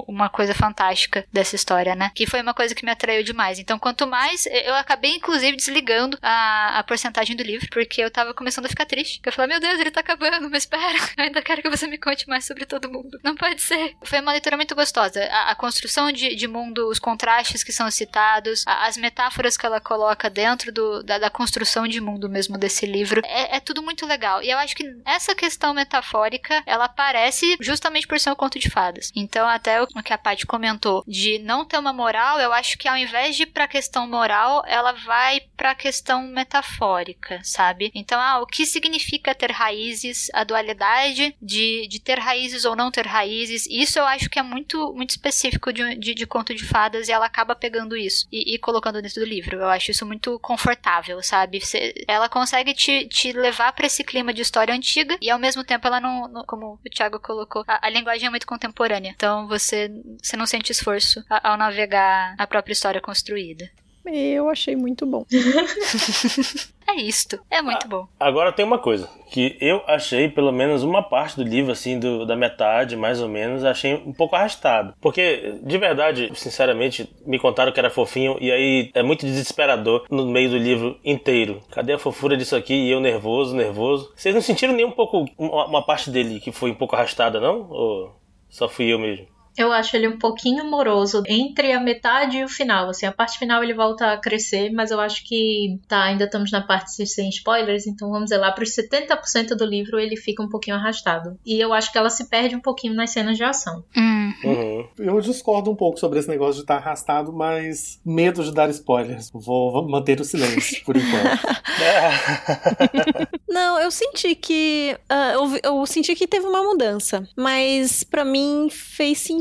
uma 0.07 0.29
coisa 0.29 0.55
fantástica 0.55 1.25
dessa 1.33 1.57
história, 1.57 1.95
né? 1.95 2.11
Que 2.15 2.27
foi 2.27 2.43
uma 2.43 2.53
coisa 2.53 2.75
que 2.75 2.85
me 2.85 2.91
atraiu 2.91 3.23
demais. 3.23 3.59
Então, 3.59 3.79
quanto 3.79 4.07
mais. 4.07 4.47
Eu 4.47 4.75
acabei, 4.75 5.17
inclusive, 5.17 5.57
desligando 5.57 6.19
a, 6.21 6.79
a 6.79 6.85
porcentagem 6.85 7.35
do 7.35 7.43
livro, 7.43 7.67
porque 7.71 8.03
eu 8.03 8.10
eu 8.11 8.12
tava 8.12 8.35
começando 8.35 8.67
a 8.67 8.69
ficar 8.69 8.85
triste. 8.85 9.21
Eu 9.25 9.33
falei, 9.33 9.52
meu 9.52 9.61
Deus, 9.61 9.81
ele 9.81 9.90
tá 9.90 10.00
acabando, 10.00 10.50
mas 10.50 10.64
espera, 10.64 10.99
eu 11.17 11.25
ainda 11.25 11.40
quero 11.40 11.62
que 11.62 11.71
você 11.71 11.87
me 11.87 11.97
conte 11.97 12.29
mais 12.29 12.45
sobre 12.45 12.67
todo 12.67 12.90
mundo. 12.90 13.19
Não 13.23 13.37
pode 13.37 13.62
ser. 13.62 13.97
Foi 14.02 14.21
uma 14.21 14.33
leitura 14.33 14.57
muito 14.57 14.75
gostosa. 14.75 15.23
A, 15.25 15.52
a 15.52 15.55
construção 15.55 16.11
de, 16.11 16.35
de, 16.35 16.49
mundo, 16.49 16.88
os 16.88 16.99
contrastes 16.99 17.62
que 17.62 17.73
são 17.73 17.90
citados, 17.90 18.64
a, 18.67 18.87
as 18.87 18.97
metáforas 18.97 19.57
que 19.57 19.64
ela 19.64 19.81
coloca 19.81 20.29
dentro 20.29 20.73
do, 20.73 21.02
da, 21.02 21.19
da, 21.19 21.31
construção 21.31 21.87
de 21.87 22.00
mundo 22.00 22.29
mesmo 22.29 22.59
desse 22.59 22.85
livro, 22.85 23.23
é, 23.25 23.57
é, 23.57 23.61
tudo 23.61 23.83
muito 23.83 24.05
legal. 24.05 24.43
E 24.43 24.50
eu 24.50 24.59
acho 24.59 24.75
que 24.75 24.85
essa 25.05 25.35
questão 25.35 25.73
metafórica, 25.73 26.62
ela 26.67 26.87
aparece 26.87 27.57
justamente 27.61 28.07
por 28.07 28.19
ser 28.19 28.31
um 28.31 28.35
conto 28.35 28.59
de 28.59 28.69
fadas. 28.69 29.12
Então, 29.14 29.47
até 29.47 29.81
o 29.81 29.87
que 29.87 30.12
a 30.12 30.19
Paty 30.19 30.47
comentou, 30.47 31.05
de 31.07 31.38
não 31.38 31.64
ter 31.64 31.79
uma 31.79 31.93
moral, 31.93 32.40
eu 32.40 32.52
acho 32.52 32.76
que 32.76 32.88
ao 32.88 32.97
invés 32.97 33.37
de 33.37 33.45
ir 33.45 33.47
pra 33.47 33.69
questão 33.69 34.09
moral, 34.09 34.64
ela 34.67 34.93
vai 34.93 35.40
pra 35.61 35.75
questão 35.75 36.26
metafórica, 36.26 37.38
sabe? 37.43 37.93
Então, 37.95 38.19
ah, 38.19 38.40
o 38.40 38.47
que 38.47 38.64
significa 38.64 39.35
ter 39.35 39.52
raízes, 39.52 40.31
a 40.33 40.43
dualidade 40.43 41.37
de, 41.40 41.87
de 41.87 42.00
ter 42.00 42.19
raízes 42.19 42.64
ou 42.64 42.75
não 42.75 42.90
ter 42.90 43.07
raízes, 43.07 43.67
isso 43.71 43.99
eu 43.99 44.07
acho 44.07 44.31
que 44.31 44.38
é 44.38 44.43
muito, 44.43 44.95
muito 44.95 45.11
específico 45.11 45.71
de, 45.71 45.97
de, 45.97 46.14
de 46.14 46.26
conto 46.26 46.55
de 46.55 46.64
fadas 46.64 47.09
e 47.09 47.12
ela 47.12 47.26
acaba 47.26 47.55
pegando 47.55 47.95
isso 47.95 48.26
e, 48.33 48.55
e, 48.55 48.59
colocando 48.59 49.02
dentro 49.02 49.21
do 49.21 49.26
livro. 49.26 49.57
Eu 49.57 49.69
acho 49.69 49.90
isso 49.90 50.07
muito 50.07 50.38
confortável, 50.38 51.23
sabe? 51.23 51.61
Ela 52.09 52.31
consegue 52.31 52.73
te, 52.73 53.07
te 53.09 53.31
levar 53.31 53.75
para 53.75 53.87
esse 53.87 54.02
clima 54.02 54.33
de 54.33 54.40
história 54.40 54.73
antiga 54.73 55.19
e 55.21 55.29
ao 55.29 55.38
mesmo 55.38 55.62
tempo 55.62 55.87
ela 55.87 56.00
não, 56.00 56.26
não 56.26 56.43
como 56.47 56.81
o 56.83 56.88
Thiago 56.88 57.21
colocou, 57.21 57.64
a, 57.69 57.87
a, 57.87 57.90
linguagem 57.90 58.29
é 58.29 58.31
muito 58.31 58.47
contemporânea. 58.47 59.12
Então 59.14 59.47
você, 59.47 59.90
você 60.23 60.38
não 60.38 60.47
sente 60.47 60.73
esforço 60.73 61.23
ao 61.29 61.59
navegar 61.59 62.35
a 62.38 62.47
própria 62.47 62.73
história 62.73 62.99
construída. 63.02 63.71
Eu 64.04 64.49
achei 64.49 64.75
muito 64.76 65.07
bom. 65.07 65.25
É 66.90 67.00
isto. 67.00 67.38
É 67.49 67.62
muito 67.62 67.87
bom. 67.87 68.09
Agora 68.19 68.50
tem 68.52 68.64
uma 68.64 68.78
coisa 68.78 69.09
que 69.30 69.57
eu 69.61 69.80
achei 69.87 70.28
pelo 70.28 70.50
menos 70.50 70.83
uma 70.83 71.02
parte 71.02 71.37
do 71.37 71.45
livro 71.45 71.71
assim 71.71 72.00
do, 72.00 72.26
da 72.26 72.35
metade 72.35 72.97
mais 72.97 73.23
ou 73.23 73.28
menos 73.28 73.64
achei 73.64 73.95
um 73.95 74.12
pouco 74.12 74.35
arrastado 74.35 74.92
porque 75.00 75.54
de 75.62 75.78
verdade 75.78 76.33
sinceramente 76.35 77.09
me 77.25 77.38
contaram 77.38 77.71
que 77.71 77.78
era 77.78 77.90
fofinho 77.90 78.37
e 78.40 78.50
aí 78.50 78.90
é 78.92 79.04
muito 79.04 79.25
desesperador 79.25 80.04
no 80.11 80.26
meio 80.26 80.50
do 80.50 80.59
livro 80.59 80.99
inteiro 81.04 81.61
cadê 81.71 81.92
a 81.92 81.99
fofura 81.99 82.37
disso 82.37 82.57
aqui 82.57 82.75
e 82.75 82.90
eu 82.90 82.99
nervoso 82.99 83.54
nervoso 83.54 84.12
vocês 84.16 84.35
não 84.35 84.42
sentiram 84.42 84.75
nem 84.75 84.85
um 84.85 84.90
pouco 84.90 85.26
uma, 85.38 85.66
uma 85.66 85.87
parte 85.87 86.11
dele 86.11 86.40
que 86.40 86.50
foi 86.50 86.73
um 86.73 86.75
pouco 86.75 86.97
arrastada 86.97 87.38
não 87.38 87.71
ou 87.71 88.16
só 88.49 88.69
fui 88.69 88.92
eu 88.92 88.99
mesmo 88.99 89.28
Eu 89.57 89.73
acho 89.73 89.97
ele 89.97 90.09
um 90.09 90.19
pouquinho 90.19 90.64
moroso 90.64 91.23
entre 91.26 91.73
a 91.73 91.80
metade 91.80 92.38
e 92.38 92.45
o 92.45 92.49
final. 92.49 92.88
Assim, 92.88 93.07
a 93.07 93.12
parte 93.12 93.38
final 93.38 93.62
ele 93.62 93.75
volta 93.75 94.12
a 94.12 94.16
crescer, 94.16 94.71
mas 94.71 94.90
eu 94.90 95.00
acho 95.00 95.26
que 95.26 95.78
tá, 95.88 96.04
ainda 96.04 96.25
estamos 96.25 96.50
na 96.50 96.61
parte 96.61 97.07
sem 97.07 97.28
spoilers, 97.28 97.87
então 97.87 98.11
vamos 98.11 98.25
dizer 98.25 98.38
lá 98.38 98.52
para 98.52 98.64
os 98.64 98.71
70% 98.71 99.57
do 99.57 99.64
livro 99.64 99.99
ele 99.99 100.16
fica 100.16 100.42
um 100.42 100.49
pouquinho 100.49 100.76
arrastado. 100.76 101.38
E 101.45 101.61
eu 101.61 101.73
acho 101.73 101.92
que 101.92 101.99
ela 101.99 102.11
se 102.11 102.28
perde 102.28 102.57
um 102.57 102.61
pouquinho 102.61 102.95
nas 102.95 103.11
cenas 103.11 103.37
de 103.37 103.45
ação. 103.45 103.85
Hum. 103.97 104.33
Uhum. 104.45 104.88
Eu 104.99 105.21
discordo 105.21 105.71
um 105.71 105.76
pouco 105.76 105.99
sobre 105.99 106.19
esse 106.19 106.28
negócio 106.28 106.54
de 106.54 106.61
estar 106.61 106.76
arrastado, 106.76 107.33
mas 107.33 108.00
medo 108.04 108.42
de 108.42 108.52
dar 108.52 108.71
spoilers. 108.71 109.30
Vou 109.33 109.87
manter 109.88 110.21
o 110.21 110.25
silêncio 110.25 110.85
por 110.85 110.97
enquanto. 110.97 111.40
Não, 113.49 113.80
eu 113.80 113.90
senti 113.90 114.35
que. 114.35 114.97
ah, 115.09 115.33
eu, 115.33 115.59
eu 115.62 115.87
senti 115.87 116.14
que 116.14 116.26
teve 116.26 116.47
uma 116.47 116.62
mudança. 116.62 117.28
Mas 117.37 118.04
pra 118.04 118.25
mim 118.25 118.69
fez 118.71 119.19
sentido 119.19 119.39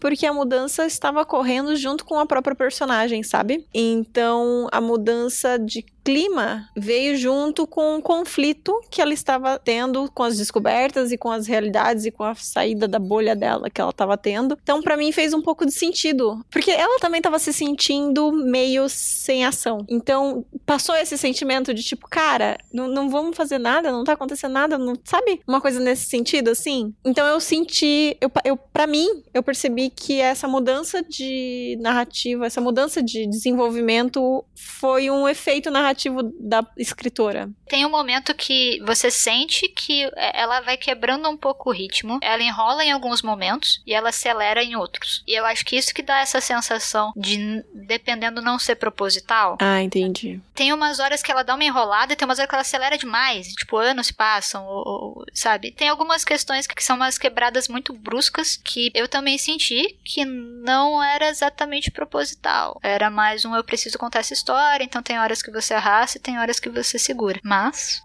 porque 0.00 0.26
a 0.26 0.32
mudança 0.32 0.86
estava 0.86 1.24
correndo 1.24 1.76
junto 1.76 2.04
com 2.04 2.18
a 2.18 2.26
própria 2.26 2.54
personagem, 2.54 3.22
sabe? 3.22 3.66
Então 3.72 4.68
a 4.72 4.80
mudança 4.80 5.58
de 5.58 5.84
clima 6.04 6.68
veio 6.76 7.16
junto 7.16 7.66
com 7.66 7.96
o 7.96 8.02
conflito 8.02 8.78
que 8.90 9.00
ela 9.00 9.14
estava 9.14 9.58
tendo 9.58 10.10
com 10.12 10.22
as 10.22 10.36
descobertas 10.36 11.10
e 11.10 11.16
com 11.16 11.30
as 11.30 11.46
realidades 11.46 12.04
e 12.04 12.10
com 12.10 12.22
a 12.22 12.34
saída 12.34 12.86
da 12.86 12.98
bolha 12.98 13.34
dela 13.34 13.70
que 13.70 13.80
ela 13.80 13.90
estava 13.90 14.16
tendo. 14.18 14.58
Então 14.62 14.82
pra 14.82 14.96
mim 14.96 15.10
fez 15.10 15.32
um 15.32 15.40
pouco 15.40 15.64
de 15.64 15.72
sentido, 15.72 16.44
porque 16.50 16.70
ela 16.70 17.00
também 17.00 17.18
estava 17.18 17.38
se 17.38 17.52
sentindo 17.52 18.30
meio 18.30 18.86
sem 18.88 19.46
ação. 19.46 19.84
Então 19.88 20.44
passou 20.66 20.94
esse 20.94 21.16
sentimento 21.16 21.72
de 21.72 21.82
tipo, 21.82 22.06
cara, 22.08 22.58
não, 22.72 22.86
não 22.86 23.08
vamos 23.08 23.36
fazer 23.36 23.58
nada, 23.58 23.90
não 23.90 24.04
tá 24.04 24.12
acontecendo 24.12 24.52
nada, 24.52 24.76
não, 24.76 24.94
sabe? 25.04 25.40
Uma 25.48 25.60
coisa 25.60 25.80
nesse 25.80 26.06
sentido, 26.06 26.50
assim. 26.50 26.94
Então 27.04 27.26
eu 27.26 27.40
senti, 27.40 28.16
eu, 28.20 28.30
eu, 28.44 28.56
pra 28.56 28.86
mim, 28.86 29.08
eu 29.32 29.42
percebi 29.42 29.88
que 29.88 30.20
essa 30.20 30.46
mudança 30.46 31.02
de 31.02 31.78
narrativa, 31.80 32.46
essa 32.46 32.60
mudança 32.60 33.02
de 33.02 33.26
desenvolvimento 33.26 34.44
foi 34.54 35.10
um 35.10 35.26
efeito 35.26 35.70
narrativo 35.70 35.93
da 36.40 36.64
escritora. 36.76 37.48
Tem 37.66 37.84
um 37.86 37.90
momento 37.90 38.34
que 38.34 38.80
você 38.84 39.10
sente 39.10 39.68
que 39.68 40.04
é, 40.16 40.40
ela 40.42 40.60
vai 40.60 40.76
quebrando 40.76 41.28
um 41.28 41.36
pouco 41.36 41.70
o 41.70 41.72
ritmo, 41.72 42.18
ela 42.22 42.42
enrola 42.42 42.84
em 42.84 42.92
alguns 42.92 43.22
momentos 43.22 43.82
e 43.86 43.92
ela 43.94 44.10
acelera 44.10 44.62
em 44.62 44.76
outros. 44.76 45.22
E 45.26 45.32
eu 45.38 45.44
acho 45.46 45.64
que 45.64 45.76
isso 45.76 45.94
que 45.94 46.02
dá 46.02 46.20
essa 46.20 46.40
sensação 46.40 47.12
de, 47.16 47.64
dependendo 47.74 48.40
não 48.42 48.58
ser 48.58 48.76
proposital, 48.76 49.56
Ah, 49.60 49.82
entendi. 49.82 50.40
tem 50.54 50.72
umas 50.72 50.98
horas 51.00 51.22
que 51.22 51.30
ela 51.30 51.42
dá 51.42 51.54
uma 51.54 51.64
enrolada 51.64 52.12
e 52.12 52.16
tem 52.16 52.26
umas 52.26 52.38
horas 52.38 52.48
que 52.48 52.54
ela 52.54 52.62
acelera 52.62 52.98
demais. 52.98 53.48
Tipo, 53.54 53.76
anos 53.76 54.10
passam, 54.10 54.64
ou, 54.66 54.82
ou- 54.86 55.24
sabe? 55.32 55.70
Tem 55.72 55.88
algumas 55.88 56.24
questões 56.24 56.66
que 56.66 56.82
são 56.82 56.96
umas 56.96 57.18
quebradas 57.18 57.68
muito 57.68 57.92
bruscas 57.92 58.56
que 58.56 58.90
eu 58.94 59.08
também 59.08 59.38
senti 59.38 59.98
que 60.04 60.24
não 60.24 61.02
era 61.02 61.28
exatamente 61.28 61.90
proposital. 61.90 62.78
Era 62.82 63.10
mais 63.10 63.44
um 63.44 63.54
eu 63.54 63.64
preciso 63.64 63.98
contar 63.98 64.20
essa 64.20 64.32
história, 64.34 64.84
então 64.84 65.02
tem 65.02 65.18
horas 65.18 65.42
que 65.42 65.50
você 65.50 65.74
arrasta 65.84 66.18
e 66.18 66.20
tem 66.20 66.38
horas 66.38 66.58
que 66.58 66.70
você 66.70 66.98
segura. 66.98 67.40
Mas. 67.42 68.02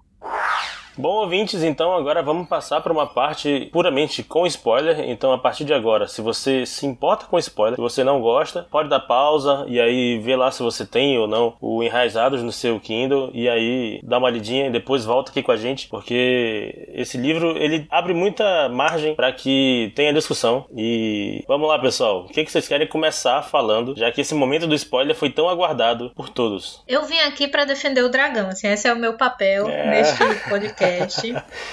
Bom, 1.00 1.22
ouvintes, 1.22 1.64
então 1.64 1.94
agora 1.94 2.22
vamos 2.22 2.46
passar 2.50 2.82
para 2.82 2.92
uma 2.92 3.08
parte 3.08 3.70
puramente 3.72 4.22
com 4.22 4.46
spoiler. 4.46 5.00
Então, 5.10 5.32
a 5.32 5.38
partir 5.38 5.64
de 5.64 5.74
agora, 5.74 6.10
se 6.10 6.22
você 6.22 6.66
se 6.66 6.86
importa 6.86 7.26
com 7.26 7.40
spoiler, 7.40 7.76
se 7.78 7.82
você 7.82 8.04
não 8.04 8.20
gosta, 8.20 8.68
pode 8.70 8.90
dar 8.90 9.00
pausa 9.00 9.64
e 9.70 9.80
aí 9.80 10.20
ver 10.20 10.36
lá 10.36 10.52
se 10.52 10.62
você 10.62 10.86
tem 10.86 11.18
ou 11.18 11.26
não 11.26 11.56
o 11.62 11.82
Enraizados 11.82 12.44
no 12.44 12.52
seu 12.52 12.78
Kindle 12.82 13.30
e 13.34 13.48
aí 13.48 14.02
dá 14.04 14.18
uma 14.18 14.30
lidinha 14.30 14.68
e 14.68 14.72
depois 14.72 15.06
volta 15.06 15.32
aqui 15.32 15.42
com 15.42 15.54
a 15.54 15.56
gente, 15.56 15.88
porque 15.88 16.90
esse 16.94 17.18
livro 17.18 17.58
ele 17.58 17.88
abre 17.90 18.14
muita 18.14 18.68
margem 18.68 19.16
para 19.16 19.32
que 19.32 19.94
tenha 19.96 20.12
discussão. 20.12 20.66
E 20.76 21.46
vamos 21.48 21.70
lá, 21.70 21.80
pessoal, 21.80 22.24
o 22.26 22.28
que, 22.28 22.44
que 22.44 22.52
vocês 22.52 22.68
querem 22.68 22.86
começar 22.88 23.42
falando, 23.44 23.96
já 23.98 24.12
que 24.12 24.20
esse 24.20 24.36
momento 24.36 24.68
do 24.68 24.76
spoiler 24.76 25.16
foi 25.16 25.30
tão 25.30 25.48
aguardado 25.48 26.12
por 26.14 26.28
todos? 26.28 26.84
Eu 26.86 27.06
vim 27.06 27.20
aqui 27.20 27.48
pra 27.48 27.64
defender 27.64 28.04
o 28.04 28.10
dragão, 28.10 28.50
assim, 28.50 28.68
esse 28.68 28.86
é 28.86 28.92
o 28.92 28.98
meu 28.98 29.14
papel 29.14 29.70
É. 29.70 29.90
neste 29.92 30.50
podcast. 30.50 30.89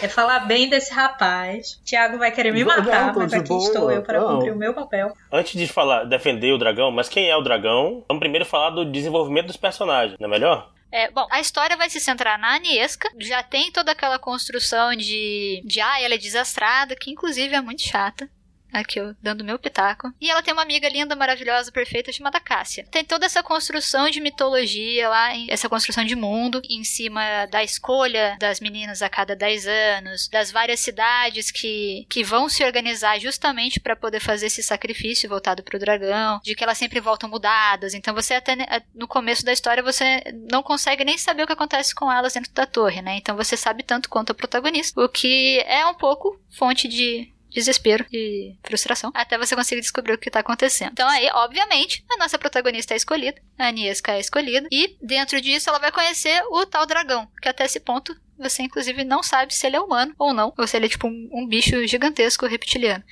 É 0.02 0.08
falar 0.08 0.40
bem 0.40 0.68
desse 0.68 0.92
rapaz. 0.92 1.80
Tiago 1.84 2.18
vai 2.18 2.30
querer 2.30 2.52
me 2.52 2.64
Não, 2.64 2.76
matar, 2.76 3.12
tô 3.12 3.20
mas 3.20 3.32
aqui 3.32 3.48
boa, 3.48 3.62
estou 3.62 3.90
eu 3.90 4.02
para 4.02 4.20
não. 4.20 4.36
cumprir 4.36 4.52
o 4.52 4.56
meu 4.56 4.74
papel. 4.74 5.12
Antes 5.32 5.52
de 5.58 5.66
falar, 5.66 6.04
defender 6.04 6.52
o 6.52 6.58
dragão, 6.58 6.90
mas 6.90 7.08
quem 7.08 7.28
é 7.28 7.36
o 7.36 7.42
dragão? 7.42 8.04
Vamos 8.08 8.20
primeiro 8.20 8.44
falar 8.44 8.70
do 8.70 8.84
desenvolvimento 8.84 9.46
dos 9.46 9.56
personagens, 9.56 10.16
não 10.18 10.28
é 10.28 10.30
melhor? 10.30 10.70
É, 10.92 11.10
bom, 11.10 11.26
a 11.30 11.40
história 11.40 11.76
vai 11.76 11.90
se 11.90 12.00
centrar 12.00 12.38
na 12.38 12.54
Aniesca. 12.54 13.10
Já 13.18 13.42
tem 13.42 13.70
toda 13.72 13.92
aquela 13.92 14.18
construção 14.18 14.94
de, 14.94 15.60
de 15.64 15.80
ah, 15.80 16.00
ela 16.00 16.14
é 16.14 16.18
desastrada, 16.18 16.94
que 16.96 17.10
inclusive 17.10 17.54
é 17.54 17.60
muito 17.60 17.82
chata. 17.82 18.28
Aqui 18.76 19.00
eu 19.00 19.14
dando 19.22 19.42
meu 19.42 19.58
pitaco. 19.58 20.12
E 20.20 20.30
ela 20.30 20.42
tem 20.42 20.52
uma 20.52 20.62
amiga 20.62 20.86
linda, 20.86 21.16
maravilhosa, 21.16 21.72
perfeita, 21.72 22.12
chamada 22.12 22.38
Cássia. 22.38 22.86
Tem 22.90 23.02
toda 23.02 23.24
essa 23.24 23.42
construção 23.42 24.10
de 24.10 24.20
mitologia 24.20 25.08
lá, 25.08 25.30
essa 25.48 25.68
construção 25.68 26.04
de 26.04 26.14
mundo, 26.14 26.60
em 26.68 26.84
cima 26.84 27.46
da 27.46 27.64
escolha 27.64 28.36
das 28.38 28.60
meninas 28.60 29.00
a 29.00 29.08
cada 29.08 29.34
10 29.34 29.66
anos, 29.66 30.28
das 30.28 30.50
várias 30.50 30.80
cidades 30.80 31.50
que, 31.50 32.06
que 32.10 32.22
vão 32.22 32.50
se 32.50 32.62
organizar 32.64 33.18
justamente 33.18 33.80
para 33.80 33.96
poder 33.96 34.20
fazer 34.20 34.46
esse 34.46 34.62
sacrifício 34.62 35.28
voltado 35.28 35.62
pro 35.62 35.78
dragão, 35.78 36.38
de 36.44 36.54
que 36.54 36.62
elas 36.62 36.76
sempre 36.76 37.00
voltam 37.00 37.30
mudadas. 37.30 37.94
Então 37.94 38.14
você 38.14 38.34
até 38.34 38.56
no 38.94 39.08
começo 39.08 39.44
da 39.44 39.52
história 39.52 39.82
você 39.82 40.22
não 40.50 40.62
consegue 40.62 41.02
nem 41.02 41.16
saber 41.16 41.44
o 41.44 41.46
que 41.46 41.54
acontece 41.54 41.94
com 41.94 42.12
elas 42.12 42.34
dentro 42.34 42.52
da 42.52 42.66
torre, 42.66 43.00
né? 43.00 43.16
Então 43.16 43.36
você 43.36 43.56
sabe 43.56 43.82
tanto 43.82 44.10
quanto 44.10 44.32
a 44.32 44.34
protagonista, 44.34 45.00
o 45.00 45.08
que 45.08 45.60
é 45.66 45.86
um 45.86 45.94
pouco 45.94 46.38
fonte 46.50 46.88
de 46.88 47.32
desespero 47.56 48.04
e 48.12 48.54
frustração, 48.62 49.10
até 49.14 49.38
você 49.38 49.56
conseguir 49.56 49.80
descobrir 49.80 50.12
o 50.12 50.18
que 50.18 50.30
tá 50.30 50.40
acontecendo. 50.40 50.90
Então 50.92 51.08
aí, 51.08 51.26
obviamente, 51.32 52.04
a 52.10 52.18
nossa 52.18 52.38
protagonista 52.38 52.92
é 52.92 52.98
escolhida, 52.98 53.40
a 53.58 53.68
Aniesca 53.68 54.12
é 54.12 54.20
escolhida, 54.20 54.68
e 54.70 54.94
dentro 55.00 55.40
disso 55.40 55.70
ela 55.70 55.78
vai 55.78 55.90
conhecer 55.90 56.42
o 56.50 56.66
tal 56.66 56.84
dragão, 56.84 57.26
que 57.40 57.48
até 57.48 57.64
esse 57.64 57.80
ponto 57.80 58.14
você 58.38 58.62
inclusive 58.62 59.02
não 59.02 59.22
sabe 59.22 59.54
se 59.54 59.66
ele 59.66 59.76
é 59.76 59.80
humano 59.80 60.14
ou 60.18 60.34
não, 60.34 60.52
ou 60.56 60.66
se 60.66 60.76
ele 60.76 60.84
é 60.84 60.88
tipo 60.90 61.08
um, 61.08 61.30
um 61.32 61.46
bicho 61.46 61.86
gigantesco 61.86 62.46
reptiliano. 62.46 63.02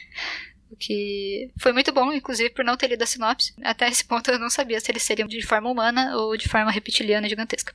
O 0.71 0.77
que 0.77 1.51
foi 1.59 1.73
muito 1.73 1.93
bom, 1.93 2.13
inclusive, 2.13 2.51
por 2.51 2.65
não 2.65 2.77
ter 2.77 2.89
lido 2.89 3.03
a 3.03 3.07
sinopse. 3.07 3.55
Até 3.63 3.89
esse 3.89 4.05
ponto 4.05 4.31
eu 4.31 4.39
não 4.39 4.51
sabia 4.51 4.81
se 4.81 4.91
eles 4.91 5.05
seriam 5.05 5.27
de 5.27 5.41
forma 5.41 5.71
humana 5.71 6.17
ou 6.17 6.37
de 6.37 6.49
forma 6.49 6.71
reptiliana 6.71 7.29
gigantesca. 7.29 7.73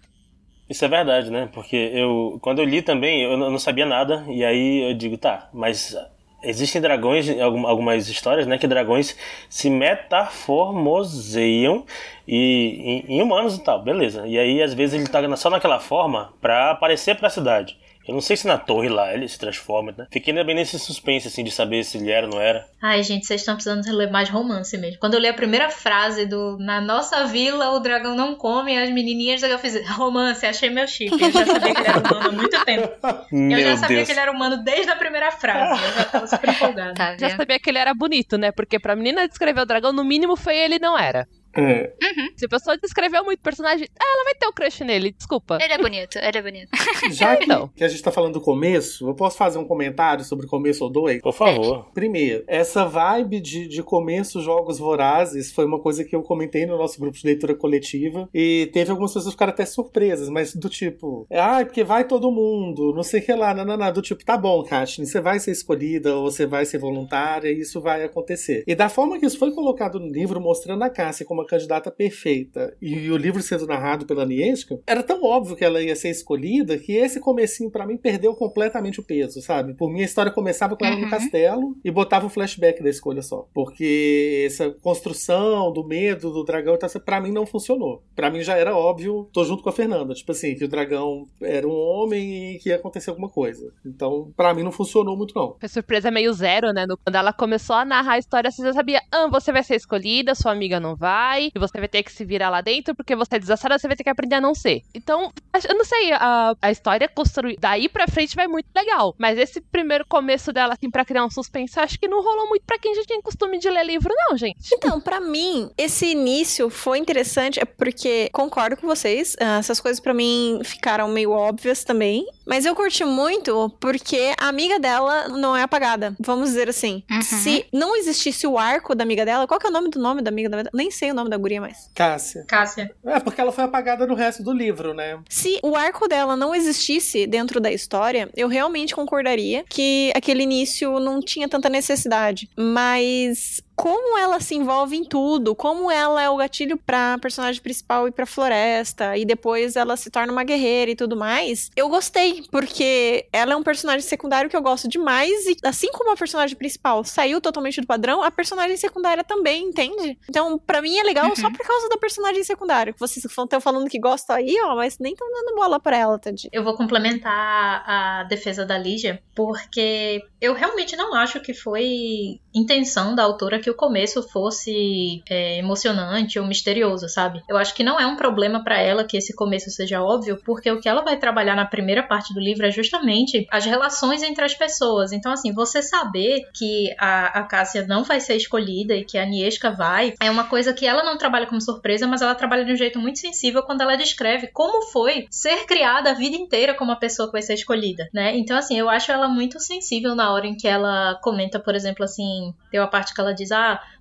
Isso 0.69 0.85
é 0.85 0.87
verdade, 0.87 1.31
né? 1.31 1.49
Porque 1.51 1.75
eu, 1.75 2.37
quando 2.41 2.59
eu 2.59 2.65
li 2.65 2.83
também, 2.83 3.23
eu 3.23 3.37
não 3.37 3.57
sabia 3.57 3.87
nada, 3.87 4.23
e 4.29 4.43
aí 4.45 4.91
eu 4.91 4.93
digo, 4.93 5.17
tá, 5.17 5.49
mas 5.51 5.95
existem 6.43 6.81
dragões, 6.81 7.29
algumas 7.39 8.09
histórias, 8.09 8.45
né, 8.47 8.57
que 8.57 8.67
dragões 8.67 9.15
se 9.49 9.69
metamorfoseiam 9.69 11.85
e, 12.27 13.05
em, 13.07 13.17
em 13.17 13.21
humanos 13.21 13.55
e 13.57 13.63
tal, 13.63 13.81
beleza. 13.81 14.27
E 14.27 14.37
aí, 14.37 14.61
às 14.61 14.73
vezes, 14.73 14.99
ele 14.99 15.07
tá 15.07 15.35
só 15.35 15.49
naquela 15.49 15.79
forma 15.79 16.33
pra 16.41 16.71
aparecer 16.71 17.15
pra 17.15 17.29
cidade. 17.29 17.77
Eu 18.09 18.13
não 18.13 18.21
sei 18.21 18.35
se 18.35 18.47
na 18.47 18.57
torre 18.57 18.89
lá 18.89 19.13
ele 19.13 19.27
se 19.27 19.37
transforma, 19.37 19.93
né? 19.95 20.07
Fiquei 20.09 20.31
ainda 20.33 20.43
bem 20.43 20.55
nesse 20.55 20.79
suspense, 20.79 21.27
assim, 21.27 21.43
de 21.43 21.51
saber 21.51 21.83
se 21.83 21.99
ele 21.99 22.09
era 22.09 22.25
ou 22.25 22.33
não 22.33 22.41
era. 22.41 22.65
Ai, 22.81 23.03
gente, 23.03 23.27
vocês 23.27 23.41
estão 23.41 23.53
precisando 23.53 23.85
ler 23.95 24.09
mais 24.09 24.27
romance 24.29 24.75
mesmo. 24.79 24.99
Quando 24.99 25.13
eu 25.13 25.19
li 25.19 25.27
a 25.27 25.33
primeira 25.33 25.69
frase 25.69 26.25
do 26.25 26.57
Na 26.57 26.81
nossa 26.81 27.25
vila 27.27 27.69
o 27.69 27.79
dragão 27.79 28.15
não 28.15 28.33
come, 28.33 28.75
as 28.75 28.89
menininhas 28.89 29.43
eu 29.43 29.59
fiz 29.59 29.87
romance, 29.89 30.43
achei 30.43 30.71
meu 30.71 30.87
chip. 30.87 31.11
Eu 31.11 31.31
já 31.31 31.45
sabia 31.45 31.71
que 31.75 31.81
ele 31.81 31.87
era 31.87 31.99
humano 31.99 32.29
há 32.29 32.31
muito 32.31 32.65
tempo. 32.65 32.89
Eu 33.31 33.59
já 33.61 33.77
sabia 33.77 34.03
que 34.03 34.11
ele 34.11 34.19
era 34.19 34.31
humano 34.31 34.63
desde 34.63 34.89
a 34.91 34.95
primeira 34.95 35.31
frase. 35.31 35.83
Eu 35.83 35.93
já 35.93 36.05
tava 36.05 36.25
super 36.25 36.49
empolgada. 36.49 36.93
Tá 36.95 37.15
Já 37.15 37.37
sabia 37.37 37.59
que 37.59 37.69
ele 37.69 37.77
era 37.77 37.93
bonito, 37.93 38.39
né? 38.39 38.51
Porque 38.51 38.79
pra 38.79 38.95
menina 38.95 39.27
descrever 39.27 39.61
o 39.61 39.65
dragão, 39.65 39.93
no 39.93 40.03
mínimo 40.03 40.35
feio 40.35 40.63
ele 40.63 40.79
não 40.79 40.97
era. 40.97 41.27
É, 41.55 41.93
Se 42.37 42.45
a 42.45 42.49
pessoa 42.49 42.77
descreveu 42.77 43.23
muito 43.23 43.39
o 43.39 43.43
personagem, 43.43 43.87
ah, 43.99 44.13
ela 44.13 44.23
vai 44.23 44.35
ter 44.35 44.47
o 44.47 44.53
crush 44.53 44.83
nele, 44.83 45.11
desculpa. 45.11 45.57
Ele 45.61 45.73
é 45.73 45.77
bonito, 45.77 46.17
ele 46.17 46.37
é 46.37 46.41
bonito. 46.41 46.69
já 47.11 47.35
que, 47.35 47.43
Então. 47.43 47.69
que 47.75 47.83
a 47.83 47.87
gente 47.87 48.01
tá 48.01 48.11
falando 48.11 48.33
do 48.33 48.41
começo, 48.41 49.07
eu 49.07 49.13
posso 49.13 49.37
fazer 49.37 49.57
um 49.57 49.65
comentário 49.65 50.23
sobre 50.23 50.45
o 50.45 50.49
começo 50.49 50.83
ou 50.83 50.89
dois? 50.89 51.21
Por 51.21 51.33
favor. 51.33 51.89
Primeiro, 51.93 52.43
essa 52.47 52.85
vibe 52.85 53.39
de, 53.39 53.67
de 53.67 53.83
começo 53.83 54.41
jogos 54.41 54.79
vorazes 54.79 55.51
foi 55.51 55.65
uma 55.65 55.79
coisa 55.79 56.03
que 56.03 56.15
eu 56.15 56.21
comentei 56.21 56.65
no 56.65 56.77
nosso 56.77 56.99
grupo 56.99 57.17
de 57.17 57.25
leitura 57.25 57.55
coletiva 57.55 58.29
e 58.33 58.69
teve 58.71 58.91
algumas 58.91 59.11
pessoas 59.11 59.27
que 59.27 59.31
ficaram 59.31 59.53
até 59.53 59.65
surpresas, 59.65 60.29
mas 60.29 60.55
do 60.55 60.69
tipo, 60.69 61.25
ah, 61.31 61.63
porque 61.65 61.83
vai 61.83 62.05
todo 62.05 62.31
mundo, 62.31 62.93
não 62.93 63.03
sei 63.03 63.21
o 63.21 63.25
que 63.25 63.33
lá, 63.33 63.53
não, 63.53 63.65
não, 63.65 63.77
não, 63.77 63.91
do 63.91 64.01
tipo, 64.01 64.23
tá 64.23 64.37
bom, 64.37 64.63
Katniss, 64.63 65.11
você 65.11 65.21
vai 65.21 65.39
ser 65.39 65.51
escolhida 65.51 66.15
ou 66.15 66.31
você 66.31 66.45
vai 66.45 66.65
ser 66.65 66.77
voluntária 66.77 67.49
e 67.49 67.59
isso 67.59 67.81
vai 67.81 68.03
acontecer. 68.03 68.63
E 68.67 68.75
da 68.75 68.89
forma 68.89 69.19
que 69.19 69.25
isso 69.25 69.37
foi 69.37 69.51
colocado 69.51 69.99
no 69.99 70.07
livro, 70.07 70.39
mostrando 70.39 70.83
a 70.83 70.89
Cássia 70.89 71.25
como 71.25 71.38
como 71.39 71.41
a 71.41 71.45
candidata 71.47 71.89
perfeita 71.91 72.75
e 72.81 73.09
o 73.11 73.17
livro 73.17 73.41
sendo 73.41 73.65
narrado 73.65 74.05
pela 74.05 74.25
Niesca, 74.25 74.79
era 74.85 75.01
tão 75.03 75.23
óbvio 75.23 75.55
que 75.55 75.63
ela 75.63 75.81
ia 75.81 75.95
ser 75.95 76.09
escolhida 76.09 76.77
que 76.77 76.93
esse 76.93 77.19
comecinho 77.19 77.71
para 77.71 77.85
mim 77.85 77.97
perdeu 77.97 78.33
completamente 78.35 78.99
o 78.99 79.03
peso, 79.03 79.41
sabe? 79.41 79.73
Por 79.73 79.91
mim 79.91 80.01
a 80.01 80.05
história 80.05 80.31
começava 80.31 80.75
com 80.75 80.85
ela 80.85 80.95
no 80.95 81.03
Uhum. 81.03 81.09
castelo 81.09 81.75
e 81.83 81.91
botava 81.91 82.25
o 82.25 82.29
flashback 82.29 82.83
da 82.83 82.89
escolha 82.89 83.21
só. 83.21 83.47
Porque 83.53 84.43
essa 84.45 84.69
construção 84.81 85.71
do 85.71 85.83
medo 85.83 86.31
do 86.31 86.43
dragão, 86.43 86.77
tá, 86.77 86.87
pra 86.99 87.21
mim 87.21 87.31
não 87.31 87.45
funcionou. 87.45 88.03
Pra 88.15 88.29
mim 88.29 88.41
já 88.41 88.57
era 88.57 88.75
óbvio, 88.75 89.29
tô 89.31 89.43
junto 89.45 89.63
com 89.63 89.69
a 89.69 89.73
Fernanda, 89.73 90.13
tipo 90.13 90.31
assim, 90.31 90.55
que 90.55 90.65
o 90.65 90.67
dragão 90.67 91.27
era 91.41 91.67
um 91.67 91.71
homem 91.73 92.55
e 92.55 92.59
que 92.59 92.69
ia 92.69 92.75
acontecer 92.75 93.09
alguma 93.09 93.29
coisa. 93.29 93.71
Então, 93.85 94.31
pra 94.35 94.53
mim 94.53 94.63
não 94.63 94.71
funcionou 94.71 95.15
muito 95.15 95.33
não. 95.35 95.55
Foi 95.59 95.69
surpresa 95.69 96.11
meio 96.11 96.33
zero, 96.33 96.71
né? 96.73 96.85
No- 96.85 96.97
Quando 96.97 97.15
ela 97.15 97.31
começou 97.33 97.75
a 97.75 97.85
narrar 97.85 98.13
a 98.13 98.17
história, 98.19 98.51
você 98.51 98.61
já 98.63 98.73
sabia, 98.73 99.01
ah, 99.11 99.27
você 99.27 99.51
vai 99.51 99.63
ser 99.63 99.75
escolhida, 99.75 100.35
sua 100.35 100.51
amiga 100.51 100.79
não 100.79 100.95
vai, 100.95 101.28
e 101.37 101.51
você 101.55 101.77
vai 101.77 101.87
ter 101.87 102.03
que 102.03 102.11
se 102.11 102.25
virar 102.25 102.49
lá 102.49 102.61
dentro, 102.61 102.95
porque 102.95 103.15
você 103.15 103.35
é 103.35 103.39
desastrada, 103.39 103.77
você 103.77 103.87
vai 103.87 103.95
ter 103.95 104.03
que 104.03 104.09
aprender 104.09 104.35
a 104.35 104.41
não 104.41 104.55
ser. 104.55 104.81
Então, 104.93 105.31
eu 105.67 105.75
não 105.75 105.85
sei, 105.85 106.11
a, 106.13 106.55
a 106.61 106.71
história 106.71 107.07
construída 107.07 107.59
daí 107.59 107.89
pra 107.89 108.07
frente 108.07 108.35
vai 108.35 108.47
muito 108.47 108.67
legal. 108.75 109.13
Mas 109.17 109.37
esse 109.37 109.61
primeiro 109.61 110.05
começo 110.07 110.51
dela, 110.51 110.73
assim, 110.73 110.89
pra 110.89 111.05
criar 111.05 111.25
um 111.25 111.29
suspense, 111.29 111.77
eu 111.77 111.83
acho 111.83 111.99
que 111.99 112.07
não 112.07 112.23
rolou 112.23 112.47
muito 112.47 112.63
pra 112.65 112.79
quem 112.79 112.95
já 112.95 113.03
tinha 113.03 113.21
costume 113.21 113.59
de 113.59 113.69
ler 113.69 113.85
livro, 113.85 114.13
não, 114.15 114.37
gente. 114.37 114.73
Então, 114.73 114.99
pra 114.99 115.19
mim, 115.19 115.69
esse 115.77 116.07
início 116.07 116.69
foi 116.69 116.97
interessante, 116.97 117.59
é 117.59 117.65
porque 117.65 118.29
concordo 118.31 118.77
com 118.77 118.87
vocês, 118.87 119.35
ah, 119.39 119.59
essas 119.59 119.79
coisas 119.79 119.99
pra 119.99 120.13
mim 120.13 120.61
ficaram 120.63 121.07
meio 121.07 121.31
óbvias 121.31 121.83
também, 121.83 122.25
mas 122.45 122.65
eu 122.65 122.75
curti 122.75 123.03
muito 123.03 123.69
porque 123.79 124.33
a 124.39 124.47
amiga 124.47 124.79
dela 124.79 125.27
não 125.27 125.55
é 125.55 125.61
apagada, 125.61 126.15
vamos 126.19 126.49
dizer 126.49 126.69
assim. 126.69 127.03
Uhum. 127.09 127.21
Se 127.21 127.65
não 127.71 127.95
existisse 127.95 128.47
o 128.47 128.57
arco 128.57 128.95
da 128.95 129.03
amiga 129.03 129.25
dela, 129.25 129.47
qual 129.47 129.59
que 129.59 129.67
é 129.67 129.69
o 129.69 129.73
nome 129.73 129.89
do 129.89 129.99
nome 129.99 130.21
da 130.21 130.29
amiga 130.29 130.49
dela? 130.49 130.69
Nem 130.73 130.89
sei 130.89 131.11
o 131.11 131.13
nome 131.19 131.29
da 131.29 131.37
guria 131.37 131.61
mais. 131.61 131.89
Cássia. 131.93 132.45
Cássia. 132.47 132.91
É, 133.05 133.19
porque 133.19 133.39
ela 133.39 133.51
foi 133.51 133.63
apagada 133.63 134.05
no 134.07 134.13
resto 134.13 134.43
do 134.43 134.51
livro, 134.51 134.93
né? 134.93 135.19
Se 135.29 135.59
o 135.63 135.75
arco 135.75 136.07
dela 136.07 136.35
não 136.35 136.55
existisse 136.55 137.27
dentro 137.27 137.59
da 137.59 137.71
história, 137.71 138.29
eu 138.35 138.47
realmente 138.47 138.95
concordaria 138.95 139.63
que 139.69 140.11
aquele 140.15 140.43
início 140.43 140.99
não 140.99 141.19
tinha 141.19 141.47
tanta 141.47 141.69
necessidade. 141.69 142.49
Mas 142.57 143.61
como 143.79 144.17
ela 144.17 144.41
se 144.41 144.55
envolve 144.55 144.97
em 144.97 145.05
tudo, 145.05 145.55
como 145.55 145.89
ela 145.89 146.21
é 146.21 146.29
o 146.29 146.35
gatilho 146.35 146.75
pra 146.75 147.17
personagem 147.17 147.61
principal 147.61 148.09
ir 148.09 148.11
pra 148.11 148.25
floresta 148.25 149.15
e 149.15 149.23
depois 149.23 149.77
ela 149.77 149.95
se 149.95 150.09
torna 150.09 150.33
uma 150.33 150.43
guerreira 150.43 150.91
e 150.91 150.97
tudo 150.97 151.15
mais, 151.15 151.71
eu 151.77 151.87
gostei, 151.87 152.43
porque 152.51 153.25
ela 153.31 153.53
é 153.53 153.55
um 153.55 153.63
personagem 153.63 154.01
secundário 154.01 154.49
que 154.49 154.55
eu 154.55 154.61
gosto 154.61 154.89
demais 154.89 155.45
e 155.45 155.55
assim 155.63 155.87
como 155.93 156.11
a 156.11 156.17
personagem 156.17 156.57
principal 156.57 157.05
saiu 157.05 157.39
totalmente 157.39 157.79
do 157.79 157.87
padrão, 157.87 158.21
a 158.21 158.29
personagem 158.29 158.75
secundária 158.75 159.23
também, 159.23 159.63
entende? 159.63 160.19
Então, 160.29 160.59
pra 160.59 160.81
mim 160.81 160.97
é 160.97 161.03
legal 161.03 161.33
só 161.37 161.49
por 161.49 161.65
causa 161.65 161.87
da 161.87 161.97
personagem 161.97 162.43
secundária. 162.43 162.91
que 162.91 162.99
Vocês 162.99 163.23
estão 163.23 163.61
falando 163.61 163.89
que 163.89 163.97
gostam 163.97 164.35
aí, 164.35 164.59
ó, 164.61 164.75
mas 164.75 164.99
nem 164.99 165.13
estão 165.13 165.31
dando 165.31 165.55
bola 165.55 165.79
pra 165.79 165.95
ela, 165.95 166.19
tadinha. 166.19 166.49
Eu 166.51 166.65
vou 166.65 166.75
complementar 166.75 167.83
a 167.87 168.23
defesa 168.23 168.65
da 168.65 168.77
Lígia, 168.77 169.23
porque 169.33 170.21
eu 170.41 170.53
realmente 170.53 170.97
não 170.97 171.13
acho 171.13 171.39
que 171.39 171.53
foi 171.53 172.41
intenção 172.53 173.15
da 173.15 173.23
autora 173.23 173.59
que 173.59 173.68
o 173.69 173.75
começo 173.75 174.23
fosse 174.29 175.23
é, 175.29 175.57
emocionante 175.57 176.39
ou 176.39 176.45
misterioso, 176.45 177.07
sabe? 177.07 177.41
Eu 177.47 177.57
acho 177.57 177.73
que 177.73 177.83
não 177.83 177.99
é 177.99 178.05
um 178.05 178.15
problema 178.15 178.63
pra 178.63 178.79
ela 178.79 179.03
que 179.03 179.17
esse 179.17 179.35
começo 179.35 179.69
seja 179.69 180.01
óbvio, 180.01 180.39
porque 180.43 180.71
o 180.71 180.79
que 180.79 180.89
ela 180.89 181.01
vai 181.01 181.17
trabalhar 181.17 181.55
na 181.55 181.65
primeira 181.65 182.03
parte 182.03 182.33
do 182.33 182.39
livro 182.39 182.65
é 182.65 182.71
justamente 182.71 183.47
as 183.51 183.65
relações 183.65 184.23
entre 184.23 184.43
as 184.43 184.53
pessoas. 184.53 185.11
Então, 185.11 185.31
assim, 185.31 185.53
você 185.53 185.81
saber 185.81 186.49
que 186.53 186.93
a, 186.99 187.39
a 187.39 187.43
Cássia 187.43 187.85
não 187.85 188.03
vai 188.03 188.19
ser 188.19 188.35
escolhida 188.35 188.95
e 188.95 189.05
que 189.05 189.17
a 189.17 189.25
Niesca 189.25 189.71
vai, 189.71 190.13
é 190.21 190.29
uma 190.29 190.45
coisa 190.45 190.73
que 190.73 190.85
ela 190.85 191.03
não 191.03 191.17
trabalha 191.17 191.47
como 191.47 191.61
surpresa, 191.61 192.07
mas 192.07 192.21
ela 192.21 192.35
trabalha 192.35 192.65
de 192.65 192.73
um 192.73 192.75
jeito 192.75 192.99
muito 192.99 193.19
sensível 193.19 193.63
quando 193.63 193.81
ela 193.81 193.95
descreve 193.95 194.47
como 194.47 194.85
foi 194.87 195.27
ser 195.29 195.65
criada 195.65 196.11
a 196.11 196.13
vida 196.13 196.35
inteira 196.35 196.73
como 196.73 196.91
a 196.91 196.95
pessoa 196.95 197.27
que 197.27 197.33
vai 197.33 197.41
ser 197.41 197.53
escolhida, 197.53 198.09
né? 198.13 198.35
Então, 198.37 198.57
assim, 198.57 198.77
eu 198.77 198.89
acho 198.89 199.11
ela 199.11 199.27
muito 199.27 199.59
sensível 199.59 200.15
na 200.15 200.31
hora 200.33 200.47
em 200.47 200.55
que 200.55 200.67
ela 200.67 201.15
comenta, 201.21 201.59
por 201.59 201.75
exemplo, 201.75 202.03
assim, 202.03 202.53
tem 202.71 202.79
uma 202.79 202.89
parte 202.89 203.13
que 203.13 203.21
ela 203.21 203.33
diz, 203.33 203.51
ah, 203.51 203.58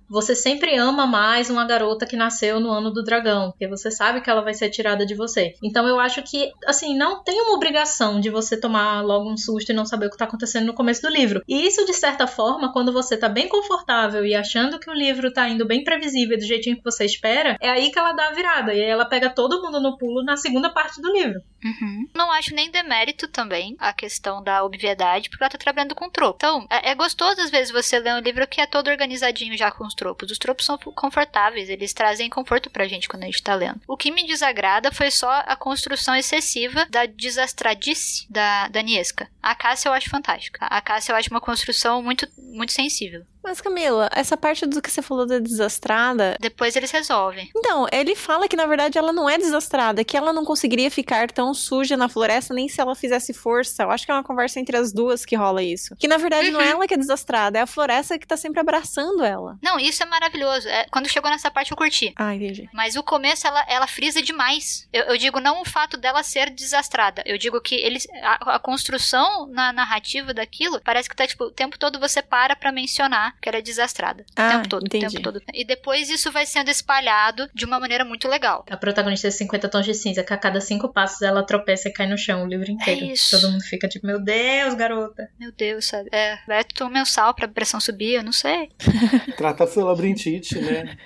você 0.09 0.35
sempre 0.35 0.75
ama 0.75 1.05
mais 1.05 1.51
uma 1.51 1.65
garota 1.65 2.05
que 2.05 2.17
nasceu 2.17 2.59
no 2.59 2.71
ano 2.71 2.91
do 2.91 3.03
dragão, 3.03 3.51
porque 3.51 3.67
você 3.67 3.91
sabe 3.91 4.21
que 4.21 4.29
ela 4.29 4.41
vai 4.41 4.55
ser 4.55 4.69
tirada 4.69 5.05
de 5.05 5.13
você. 5.13 5.53
Então 5.63 5.87
eu 5.87 5.99
acho 5.99 6.23
que, 6.23 6.51
assim, 6.65 6.97
não 6.97 7.23
tem 7.23 7.39
uma 7.39 7.55
obrigação 7.55 8.19
de 8.19 8.29
você 8.29 8.59
tomar 8.59 9.01
logo 9.03 9.31
um 9.31 9.37
susto 9.37 9.71
e 9.71 9.75
não 9.75 9.85
saber 9.85 10.07
o 10.07 10.09
que 10.09 10.17
tá 10.17 10.25
acontecendo 10.25 10.65
no 10.65 10.73
começo 10.73 11.03
do 11.03 11.09
livro. 11.09 11.43
E 11.47 11.65
isso, 11.67 11.85
de 11.85 11.93
certa 11.93 12.25
forma, 12.25 12.73
quando 12.73 12.91
você 12.91 13.15
tá 13.15 13.29
bem 13.29 13.47
confortável 13.47 14.25
e 14.25 14.33
achando 14.33 14.79
que 14.79 14.89
o 14.89 14.93
livro 14.93 15.31
tá 15.31 15.47
indo 15.47 15.65
bem 15.65 15.83
previsível 15.83 16.37
do 16.37 16.43
jeitinho 16.43 16.77
que 16.77 16.83
você 16.83 17.05
espera, 17.05 17.55
é 17.61 17.69
aí 17.69 17.91
que 17.91 17.99
ela 17.99 18.13
dá 18.13 18.29
a 18.29 18.33
virada. 18.33 18.73
E 18.73 18.81
aí 18.81 18.89
ela 18.89 19.05
pega 19.05 19.29
todo 19.29 19.61
mundo 19.61 19.79
no 19.79 19.95
pulo 19.95 20.23
na 20.23 20.35
segunda 20.35 20.71
parte 20.71 20.99
do 20.99 21.11
livro. 21.11 21.39
Uhum. 21.63 22.07
Não 22.13 22.31
acho 22.31 22.53
nem 22.53 22.71
demérito 22.71 23.27
também 23.27 23.75
a 23.79 23.93
questão 23.93 24.43
da 24.43 24.63
obviedade, 24.63 25.29
porque 25.29 25.43
ela 25.43 25.49
tá 25.49 25.57
trabalhando 25.57 25.95
com 25.95 26.09
tropo. 26.09 26.37
Então, 26.37 26.67
é, 26.69 26.91
é 26.91 26.95
gostoso 26.95 27.41
às 27.41 27.49
vezes 27.49 27.71
você 27.71 27.99
ler 27.99 28.13
um 28.13 28.19
livro 28.19 28.47
que 28.47 28.61
é 28.61 28.65
todo 28.65 28.89
organizadinho 28.89 29.57
já 29.57 29.71
com 29.71 29.85
os 29.85 29.93
tropos. 29.93 30.31
Os 30.31 30.37
tropos 30.37 30.65
são 30.65 30.77
confortáveis, 30.77 31.69
eles 31.69 31.93
trazem 31.93 32.29
conforto 32.29 32.69
pra 32.69 32.87
gente 32.87 33.07
quando 33.07 33.23
a 33.23 33.25
gente 33.25 33.43
tá 33.43 33.55
lendo. 33.55 33.81
O 33.87 33.97
que 33.97 34.11
me 34.11 34.25
desagrada 34.25 34.91
foi 34.91 35.11
só 35.11 35.43
a 35.45 35.55
construção 35.55 36.15
excessiva 36.15 36.85
da 36.89 37.05
desastradice 37.05 38.25
da, 38.29 38.67
da 38.67 38.81
Niesca. 38.81 39.29
A 39.41 39.55
Cássia 39.55 39.89
eu 39.89 39.93
acho 39.93 40.09
fantástica. 40.09 40.65
A 40.65 40.81
Cássia 40.81 41.11
eu 41.11 41.15
acho 41.15 41.29
uma 41.29 41.41
construção 41.41 42.01
muito, 42.01 42.27
muito 42.37 42.71
sensível. 42.71 43.25
Mas, 43.43 43.61
Camila, 43.61 44.09
essa 44.13 44.35
parte 44.35 44.65
do 44.65 44.81
que 44.81 44.91
você 44.91 45.01
falou 45.01 45.25
da 45.25 45.39
desastrada. 45.39 46.37
Depois 46.39 46.75
eles 46.75 46.91
resolvem. 46.91 47.49
Então, 47.55 47.87
ele 47.91 48.15
fala 48.15 48.47
que 48.47 48.55
na 48.55 48.65
verdade 48.65 48.97
ela 48.97 49.13
não 49.13 49.29
é 49.29 49.37
desastrada, 49.37 50.03
que 50.03 50.17
ela 50.17 50.33
não 50.33 50.45
conseguiria 50.45 50.91
ficar 50.91 51.31
tão 51.31 51.53
suja 51.53 51.95
na 51.95 52.09
floresta 52.09 52.53
nem 52.53 52.67
se 52.67 52.81
ela 52.81 52.95
fizesse 52.95 53.33
força. 53.33 53.83
Eu 53.83 53.91
acho 53.91 54.05
que 54.05 54.11
é 54.11 54.13
uma 54.13 54.23
conversa 54.23 54.59
entre 54.59 54.75
as 54.77 54.91
duas 54.91 55.25
que 55.25 55.35
rola 55.35 55.63
isso. 55.63 55.95
Que 55.95 56.07
na 56.07 56.17
verdade 56.17 56.51
não 56.51 56.61
é 56.61 56.69
ela 56.69 56.87
que 56.87 56.93
é 56.93 56.97
desastrada, 56.97 57.57
é 57.57 57.61
a 57.61 57.67
floresta 57.67 58.19
que 58.19 58.27
tá 58.27 58.37
sempre 58.37 58.59
abraçando 58.59 59.23
ela. 59.23 59.57
Não, 59.61 59.79
isso 59.79 60.03
é 60.03 60.05
maravilhoso. 60.05 60.67
É, 60.67 60.85
quando 60.91 61.09
chegou 61.09 61.29
nessa 61.29 61.49
parte 61.49 61.71
eu 61.71 61.77
curti. 61.77 62.13
Ah, 62.15 62.35
entendi. 62.35 62.69
Mas 62.73 62.95
o 62.95 63.03
começo 63.03 63.47
ela, 63.47 63.63
ela 63.67 63.87
frisa 63.87 64.21
demais. 64.21 64.87
Eu, 64.91 65.03
eu 65.05 65.17
digo 65.17 65.39
não 65.39 65.61
o 65.61 65.65
fato 65.65 65.97
dela 65.97 66.23
ser 66.23 66.49
desastrada. 66.49 67.23
Eu 67.25 67.37
digo 67.37 67.61
que 67.61 67.75
eles, 67.75 68.07
a, 68.21 68.55
a 68.55 68.59
construção 68.59 69.47
na 69.47 69.71
narrativa 69.71 70.33
daquilo 70.33 70.81
parece 70.81 71.09
que 71.09 71.15
tá 71.15 71.25
tipo 71.25 71.45
o 71.45 71.51
tempo 71.51 71.79
todo 71.79 71.99
você 71.99 72.21
para 72.21 72.55
pra 72.55 72.71
mencionar 72.71 73.28
que 73.41 73.49
ela 73.49 73.57
é 73.57 73.61
desastrada. 73.61 74.25
Ah, 74.35 74.47
o 74.47 74.51
tempo 74.51 74.69
todo, 74.69 74.85
entendi. 74.85 75.05
o 75.05 75.09
tempo 75.09 75.23
todo. 75.23 75.41
E 75.53 75.65
depois 75.65 76.09
isso 76.09 76.31
vai 76.31 76.45
sendo 76.45 76.69
espalhado 76.69 77.49
de 77.53 77.65
uma 77.65 77.79
maneira 77.79 78.05
muito 78.05 78.27
legal. 78.27 78.65
A 78.69 78.77
protagonista 78.77 79.27
é 79.27 79.31
50 79.31 79.69
tons 79.69 79.85
de 79.85 79.93
cinza, 79.93 80.23
que 80.23 80.33
a 80.33 80.37
cada 80.37 80.61
cinco 80.61 80.89
passos 80.89 81.21
ela 81.21 81.43
tropeça 81.43 81.89
e 81.89 81.93
cai 81.93 82.07
no 82.07 82.17
chão 82.17 82.43
o 82.43 82.47
livro 82.47 82.69
inteiro. 82.71 83.05
isso. 83.05 83.39
Todo 83.39 83.51
mundo 83.51 83.63
fica 83.63 83.87
tipo, 83.87 84.05
meu 84.05 84.19
Deus, 84.19 84.73
garota. 84.73 85.29
Meu 85.39 85.51
Deus, 85.51 85.85
sabe? 85.85 86.09
É, 86.11 86.37
vai 86.47 86.63
tomar 86.63 87.01
um 87.01 87.05
sal 87.05 87.33
pra 87.33 87.47
pressão 87.47 87.79
subir, 87.79 88.15
eu 88.15 88.23
não 88.23 88.31
sei. 88.31 88.69
Trata 89.37 89.67
pela 89.67 89.87
labirintite, 89.87 90.59
né? 90.59 90.97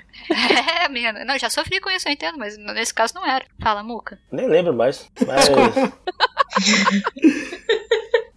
É, 0.83 0.89
menina. 0.89 1.25
Não, 1.25 1.37
já 1.37 1.49
sofri 1.49 1.79
com 1.79 1.89
isso, 1.89 2.07
eu 2.07 2.13
entendo, 2.13 2.37
mas 2.37 2.57
nesse 2.57 2.93
caso 2.93 3.13
não 3.15 3.25
era. 3.25 3.45
Fala, 3.61 3.83
Muca. 3.83 4.19
Nem 4.31 4.47
lembro 4.47 4.73
mais. 4.73 5.09
Mas. 5.25 5.49